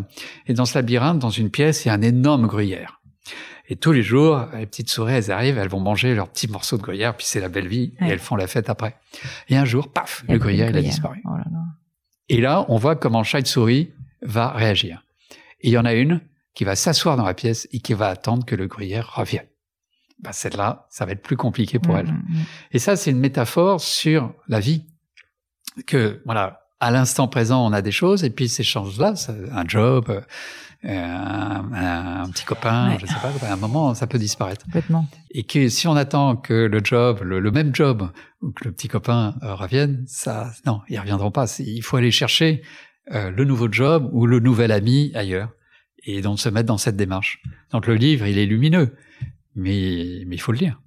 Et 0.47 0.53
dans 0.53 0.65
ce 0.65 0.77
labyrinthe, 0.77 1.19
dans 1.19 1.29
une 1.29 1.49
pièce, 1.49 1.85
il 1.85 1.87
y 1.87 1.91
a 1.91 1.93
un 1.95 2.01
énorme 2.01 2.45
gruyère. 2.45 3.01
Et 3.67 3.75
tous 3.75 3.91
les 3.91 4.03
jours, 4.03 4.45
les 4.55 4.67
petites 4.67 4.89
souris, 4.89 5.13
elles 5.13 5.31
arrivent, 5.31 5.57
elles 5.57 5.69
vont 5.69 5.79
manger 5.79 6.13
leurs 6.13 6.27
petits 6.27 6.47
morceaux 6.47 6.77
de 6.77 6.83
gruyère, 6.83 7.17
puis 7.17 7.25
c'est 7.27 7.39
la 7.39 7.49
belle 7.49 7.67
vie, 7.67 7.93
et 7.99 8.09
elles 8.09 8.19
font 8.19 8.35
la 8.35 8.45
fête 8.45 8.69
après. 8.69 8.95
Et 9.49 9.57
un 9.57 9.65
jour, 9.65 9.91
paf, 9.91 10.23
le 10.29 10.37
gruyère, 10.37 10.69
il 10.69 10.77
a 10.77 10.81
disparu. 10.81 11.21
Oh 11.25 11.31
là 11.31 11.45
là. 11.51 11.59
Et 12.29 12.41
là, 12.41 12.65
on 12.69 12.77
voit 12.77 12.95
comment 12.95 13.23
chaque 13.23 13.47
souris 13.47 13.91
va 14.21 14.49
réagir. 14.49 15.03
Et 15.61 15.69
il 15.69 15.71
y 15.71 15.77
en 15.77 15.85
a 15.85 15.93
une 15.93 16.21
qui 16.55 16.63
va 16.63 16.75
s'asseoir 16.75 17.17
dans 17.17 17.25
la 17.25 17.33
pièce 17.33 17.67
et 17.71 17.79
qui 17.79 17.93
va 17.93 18.07
attendre 18.07 18.45
que 18.45 18.55
le 18.55 18.67
gruyère 18.67 19.13
revienne. 19.15 19.45
Ben, 20.19 20.31
celle-là, 20.31 20.87
ça 20.89 21.05
va 21.05 21.11
être 21.11 21.21
plus 21.21 21.35
compliqué 21.35 21.77
pour 21.77 21.93
mmh, 21.93 21.97
elle. 21.97 22.07
Mmh, 22.07 22.23
mmh. 22.29 22.45
Et 22.71 22.79
ça, 22.79 22.95
c'est 22.95 23.11
une 23.11 23.19
métaphore 23.19 23.81
sur 23.81 24.33
la 24.47 24.61
vie. 24.61 24.85
Que, 25.85 26.21
voilà, 26.25 26.61
à 26.79 26.89
l'instant 26.89 27.27
présent, 27.27 27.65
on 27.65 27.73
a 27.73 27.81
des 27.81 27.91
choses, 27.91 28.23
et 28.23 28.29
puis 28.29 28.47
ces 28.47 28.63
choses-là, 28.63 29.13
un 29.51 29.67
job, 29.67 30.05
euh, 30.09 30.21
un, 30.89 31.73
un, 31.73 32.29
petit 32.29 32.45
copain, 32.45 32.97
je 32.97 33.05
sais 33.05 33.15
pas, 33.15 33.31
à 33.45 33.53
un 33.53 33.57
moment, 33.57 33.93
ça 33.93 34.07
peut 34.07 34.17
disparaître. 34.17 34.63
Complètement. 34.65 35.05
Et 35.31 35.43
que 35.43 35.67
si 35.67 35.87
on 35.89 35.97
attend 35.97 36.37
que 36.37 36.53
le 36.53 36.79
job, 36.81 37.19
le, 37.21 37.51
même 37.51 37.75
job, 37.75 38.09
ou 38.41 38.51
que 38.51 38.63
le 38.63 38.71
petit 38.71 38.87
copain 38.87 39.35
euh, 39.43 39.53
revienne, 39.53 40.05
ça, 40.07 40.51
non, 40.65 40.81
ils 40.87 40.99
reviendront 40.99 41.31
pas. 41.31 41.45
Il 41.59 41.81
faut 41.81 41.97
aller 41.97 42.11
chercher 42.11 42.61
euh, 43.11 43.31
le 43.31 43.43
nouveau 43.43 43.69
job 43.69 44.09
ou 44.13 44.25
le 44.27 44.39
nouvel 44.39 44.71
ami 44.71 45.11
ailleurs 45.13 45.49
et 46.05 46.21
donc 46.21 46.39
se 46.39 46.49
mettre 46.49 46.67
dans 46.67 46.77
cette 46.77 46.95
démarche. 46.95 47.41
Donc 47.71 47.87
le 47.87 47.95
livre, 47.95 48.25
il 48.27 48.37
est 48.37 48.45
lumineux, 48.45 48.95
mais 49.55 50.23
mais 50.27 50.35
il 50.35 50.41
faut 50.41 50.51
le 50.51 50.59
lire. 50.59 50.81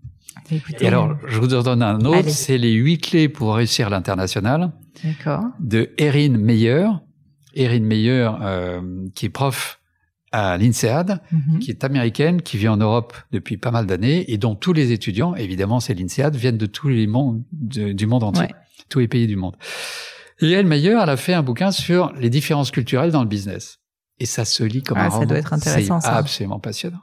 et 0.80 0.86
alors, 0.86 1.16
je 1.26 1.38
vous 1.38 1.54
en 1.54 1.62
donne 1.62 1.82
un 1.82 2.00
autre, 2.00 2.30
c'est 2.30 2.58
les 2.58 2.72
huit 2.72 2.98
clés 2.98 3.28
pour 3.28 3.54
réussir 3.54 3.90
l'international. 3.90 4.72
De 5.60 5.90
Erin 5.98 6.36
Meyer. 6.38 6.88
Erin 7.54 7.80
Meyer, 7.80 8.30
euh, 8.40 8.80
qui 9.14 9.26
est 9.26 9.30
prof 9.30 9.80
à 10.30 10.58
l'INSEAD, 10.58 11.20
mhm. 11.32 11.58
qui 11.58 11.70
est 11.70 11.84
américaine, 11.84 12.42
qui 12.42 12.58
vit 12.58 12.68
en 12.68 12.76
Europe 12.76 13.16
depuis 13.32 13.56
pas 13.56 13.70
mal 13.70 13.86
d'années, 13.86 14.30
et 14.30 14.36
dont 14.36 14.54
tous 14.54 14.74
les 14.74 14.92
étudiants, 14.92 15.34
évidemment 15.34 15.80
c'est 15.80 15.94
l'INSEAD, 15.94 16.36
viennent 16.36 16.58
de 16.58 16.66
tous 16.66 16.88
les 16.88 17.06
mondes, 17.06 17.42
du 17.50 18.06
monde 18.06 18.22
entier, 18.22 18.48
tous 18.90 18.98
les 18.98 19.08
pays 19.08 19.26
du 19.26 19.36
monde. 19.36 19.56
Et 20.40 20.50
elle, 20.52 20.66
Meyer, 20.66 20.98
elle 21.02 21.08
a 21.08 21.16
fait 21.16 21.32
un 21.32 21.42
bouquin 21.42 21.72
sur 21.72 22.12
les 22.12 22.30
différences 22.30 22.70
culturelles 22.70 23.10
dans 23.10 23.22
le 23.22 23.28
business 23.28 23.80
et 24.20 24.26
ça 24.26 24.44
se 24.44 24.62
lit 24.62 24.82
comme 24.82 24.98
ah, 24.98 25.04
un 25.04 25.08
roman. 25.08 25.20
Ça 25.20 25.26
doit 25.26 25.38
être 25.38 25.52
intéressant. 25.52 26.00
C'est 26.00 26.08
absolument 26.08 26.60
passionnant. 26.60 27.00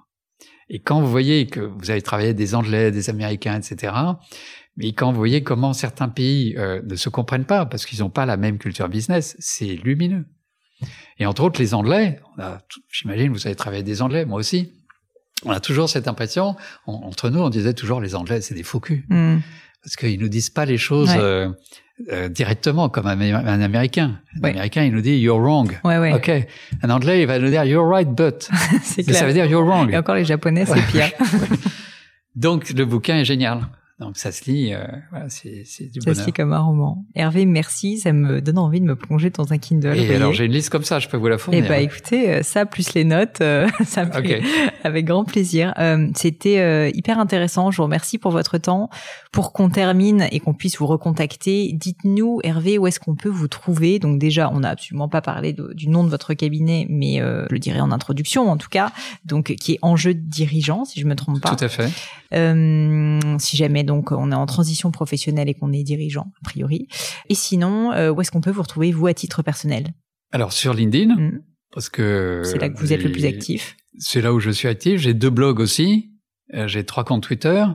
Et 0.69 0.79
quand 0.79 0.99
vous 0.99 1.09
voyez 1.09 1.47
que 1.47 1.59
vous 1.59 1.91
avez 1.91 2.01
travaillé 2.01 2.33
des 2.33 2.55
Anglais, 2.55 2.91
des 2.91 3.09
Américains, 3.09 3.59
etc., 3.59 3.93
mais 4.77 4.91
quand 4.93 5.11
vous 5.11 5.17
voyez 5.17 5.43
comment 5.43 5.73
certains 5.73 6.09
pays 6.09 6.55
euh, 6.57 6.81
ne 6.83 6.95
se 6.95 7.09
comprennent 7.09 7.45
pas 7.45 7.65
parce 7.65 7.85
qu'ils 7.85 7.99
n'ont 7.99 8.09
pas 8.09 8.25
la 8.25 8.35
même 8.35 8.57
culture 8.57 8.89
business, 8.89 9.35
c'est 9.39 9.75
lumineux. 9.75 10.25
Et 11.17 11.25
entre 11.25 11.43
autres, 11.43 11.61
les 11.61 11.73
Anglais, 11.73 12.19
j'imagine, 12.91 13.31
vous 13.31 13.47
avez 13.47 13.55
travaillé 13.55 13.83
des 13.83 14.01
Anglais, 14.01 14.25
moi 14.25 14.39
aussi. 14.39 14.73
On 15.45 15.51
a 15.51 15.59
toujours 15.59 15.89
cette 15.89 16.07
impression, 16.07 16.55
entre 16.85 17.29
nous, 17.29 17.39
on 17.39 17.49
disait 17.49 17.73
toujours 17.73 18.01
les 18.01 18.15
Anglais, 18.15 18.41
c'est 18.41 18.55
des 18.55 18.63
faux 18.63 18.79
culs. 18.79 19.05
Hmm. 19.09 19.39
Parce 19.83 19.95
qu'ils 19.95 20.19
nous 20.19 20.29
disent 20.29 20.49
pas 20.49 20.65
les 20.65 20.77
choses 20.77 21.13
euh, 21.15 21.49
euh, 22.11 22.27
directement 22.27 22.89
comme 22.89 23.07
un, 23.07 23.19
un 23.19 23.61
Américain. 23.61 24.19
Un 24.41 24.49
Américain, 24.49 24.83
il 24.83 24.93
nous 24.93 25.01
dit 25.01 25.17
you're 25.17 25.39
wrong. 25.39 25.79
Ouais, 25.85 25.97
ouais. 25.97 26.13
Ok. 26.13 26.29
Un 26.83 26.89
Anglais, 26.89 27.21
il 27.21 27.27
va 27.27 27.39
nous 27.39 27.49
dire 27.49 27.63
you're 27.63 27.87
right, 27.87 28.09
but. 28.09 28.49
c'est 28.83 29.03
clair. 29.03 29.17
Ça 29.17 29.25
veut 29.25 29.33
dire 29.33 29.45
you're 29.45 29.65
wrong. 29.65 29.91
Et 29.91 29.97
encore 29.97 30.15
les 30.15 30.25
Japonais, 30.25 30.65
c'est 30.65 30.81
pire. 30.87 31.09
Donc 32.35 32.69
le 32.71 32.85
bouquin 32.85 33.17
est 33.19 33.25
génial. 33.25 33.67
Donc 33.97 34.17
ça 34.17 34.33
se 34.33 34.51
lit, 34.51 34.73
euh, 34.73 34.85
voilà, 35.09 35.29
c'est, 35.29 35.63
c'est 35.65 35.85
du 35.85 36.01
ça 36.01 36.09
bonheur. 36.09 36.21
se 36.21 36.27
lit 36.27 36.33
comme 36.33 36.51
un 36.51 36.59
roman. 36.59 37.05
Hervé, 37.15 37.45
merci, 37.45 37.97
ça 37.97 38.11
me 38.11 38.41
donne 38.41 38.57
envie 38.57 38.81
de 38.81 38.85
me 38.85 38.97
plonger 38.97 39.29
dans 39.29 39.53
un 39.53 39.57
Kindle. 39.57 39.95
Et 39.97 40.13
alors 40.13 40.33
j'ai 40.33 40.45
une 40.45 40.51
liste 40.51 40.69
comme 40.69 40.83
ça, 40.83 40.99
je 40.99 41.07
peux 41.07 41.15
vous 41.15 41.29
la 41.29 41.37
fournir. 41.37 41.63
Eh 41.63 41.69
bah 41.69 41.79
écoutez, 41.79 42.29
euh, 42.29 42.43
ça 42.43 42.65
plus 42.65 42.93
les 42.93 43.05
notes, 43.05 43.39
euh, 43.39 43.69
ça 43.85 44.03
me 44.03 44.11
fait 44.11 44.43
avec 44.83 45.05
grand 45.05 45.23
plaisir. 45.23 45.73
Euh, 45.79 46.09
c'était 46.13 46.91
hyper 46.93 47.19
intéressant. 47.19 47.71
Je 47.71 47.77
vous 47.77 47.83
remercie 47.83 48.17
pour 48.17 48.31
votre 48.31 48.57
temps. 48.57 48.89
Pour 49.31 49.53
qu'on 49.53 49.69
termine 49.69 50.27
et 50.31 50.39
qu'on 50.41 50.53
puisse 50.53 50.77
vous 50.77 50.87
recontacter, 50.87 51.71
dites-nous 51.73 52.39
Hervé 52.43 52.77
où 52.77 52.87
est-ce 52.87 52.99
qu'on 52.99 53.15
peut 53.15 53.29
vous 53.29 53.47
trouver? 53.47 53.99
Donc 53.99 54.19
déjà, 54.19 54.49
on 54.49 54.61
n'a 54.61 54.69
absolument 54.69 55.09
pas 55.09 55.21
parlé 55.21 55.55
du 55.73 55.87
nom 55.87 56.03
de 56.03 56.09
votre 56.09 56.33
cabinet, 56.33 56.85
mais 56.89 57.19
je 57.19 57.47
le 57.49 57.59
dirai 57.59 57.79
en 57.79 57.91
introduction 57.91 58.49
en 58.49 58.57
tout 58.57 58.69
cas. 58.69 58.91
Donc 59.23 59.55
qui 59.55 59.73
est 59.73 59.79
Enjeu 59.81 60.13
de 60.13 60.19
dirigeant, 60.19 60.83
si 60.83 60.99
je 60.99 61.05
me 61.05 61.15
trompe 61.15 61.39
pas. 61.39 61.55
Tout 61.55 61.63
à 61.63 61.69
fait. 61.69 61.89
si 63.39 63.57
jamais 63.57 63.84
donc 63.85 64.11
on 64.11 64.31
est 64.31 64.35
en 64.35 64.45
transition 64.45 64.91
professionnelle 64.91 65.49
et 65.49 65.53
qu'on 65.53 65.71
est 65.71 65.83
dirigeant 65.83 66.31
a 66.41 66.43
priori. 66.43 66.87
Et 67.29 67.35
sinon, 67.35 67.91
euh, 67.93 68.11
où 68.11 68.21
est-ce 68.21 68.31
qu'on 68.31 68.41
peut 68.41 68.51
vous 68.51 68.61
retrouver 68.61 68.91
vous 68.91 69.07
à 69.07 69.13
titre 69.13 69.41
personnel? 69.41 69.93
Alors 70.31 70.51
sur 70.51 70.73
LinkedIn, 70.73 71.15
mmh. 71.15 71.41
parce 71.71 71.89
que 71.89 72.41
c'est 72.43 72.57
là 72.57 72.69
que 72.69 72.77
vous 72.79 72.91
êtes 72.91 73.03
le 73.03 73.11
plus 73.11 73.25
actif. 73.25 73.77
C'est 73.97 74.21
là 74.21 74.33
où 74.33 74.39
je 74.39 74.49
suis 74.51 74.67
actif. 74.67 74.99
J'ai 74.99 75.13
deux 75.13 75.29
blogs 75.29 75.59
aussi. 75.59 76.11
Euh, 76.53 76.67
j'ai 76.67 76.83
trois 76.83 77.03
comptes 77.03 77.23
Twitter. 77.23 77.65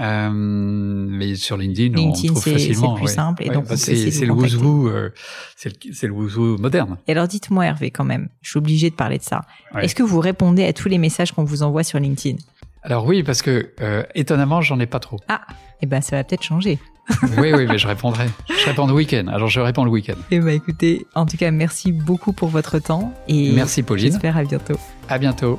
Euh, 0.00 0.30
mais 0.32 1.34
sur 1.34 1.58
LinkedIn, 1.58 1.98
on 1.98 2.12
trouve 2.12 2.42
facilement. 2.42 2.96
C'est 2.96 3.02
plus 3.02 3.12
simple. 3.12 3.44
Et 3.44 3.50
donc, 3.50 3.68
bah, 3.68 3.76
c'est 3.76 3.94
le 4.24 4.32
wouzou, 4.32 4.88
euh, 4.88 5.10
c'est 5.56 6.06
le 6.06 6.12
wouzou 6.12 6.56
moderne. 6.56 6.96
Et 7.06 7.12
alors, 7.12 7.28
dites-moi, 7.28 7.66
Hervé, 7.66 7.90
quand 7.90 8.04
même, 8.04 8.28
je 8.40 8.50
suis 8.50 8.58
obligé 8.58 8.88
de 8.88 8.94
parler 8.94 9.18
de 9.18 9.22
ça. 9.22 9.42
Est-ce 9.78 9.94
que 9.94 10.02
vous 10.02 10.20
répondez 10.20 10.64
à 10.64 10.72
tous 10.72 10.88
les 10.88 10.98
messages 10.98 11.32
qu'on 11.32 11.44
vous 11.44 11.62
envoie 11.62 11.84
sur 11.84 11.98
LinkedIn? 11.98 12.38
Alors 12.82 13.06
oui, 13.06 13.22
parce 13.22 13.42
que 13.42 13.70
euh, 13.80 14.02
étonnamment, 14.14 14.60
j'en 14.60 14.80
ai 14.80 14.86
pas 14.86 14.98
trop. 14.98 15.18
Ah, 15.28 15.42
et 15.48 15.54
eh 15.82 15.86
ben 15.86 16.00
ça 16.00 16.16
va 16.16 16.24
peut-être 16.24 16.42
changer. 16.42 16.78
oui, 17.38 17.52
oui, 17.52 17.66
mais 17.66 17.78
je 17.78 17.86
répondrai. 17.86 18.26
Je 18.48 18.66
réponds 18.66 18.86
le 18.86 18.92
week-end. 18.92 19.26
Alors, 19.28 19.48
je 19.48 19.60
réponds 19.60 19.84
le 19.84 19.90
week-end. 19.90 20.14
Et 20.30 20.36
eh 20.36 20.40
ben, 20.40 20.54
écoutez, 20.54 21.04
en 21.14 21.26
tout 21.26 21.36
cas, 21.36 21.50
merci 21.50 21.90
beaucoup 21.90 22.32
pour 22.32 22.48
votre 22.48 22.78
temps. 22.78 23.12
Et 23.28 23.52
merci, 23.52 23.82
Pauline. 23.82 24.12
J'espère 24.12 24.36
à 24.36 24.44
bientôt. 24.44 24.78
À 25.08 25.18
bientôt. 25.18 25.58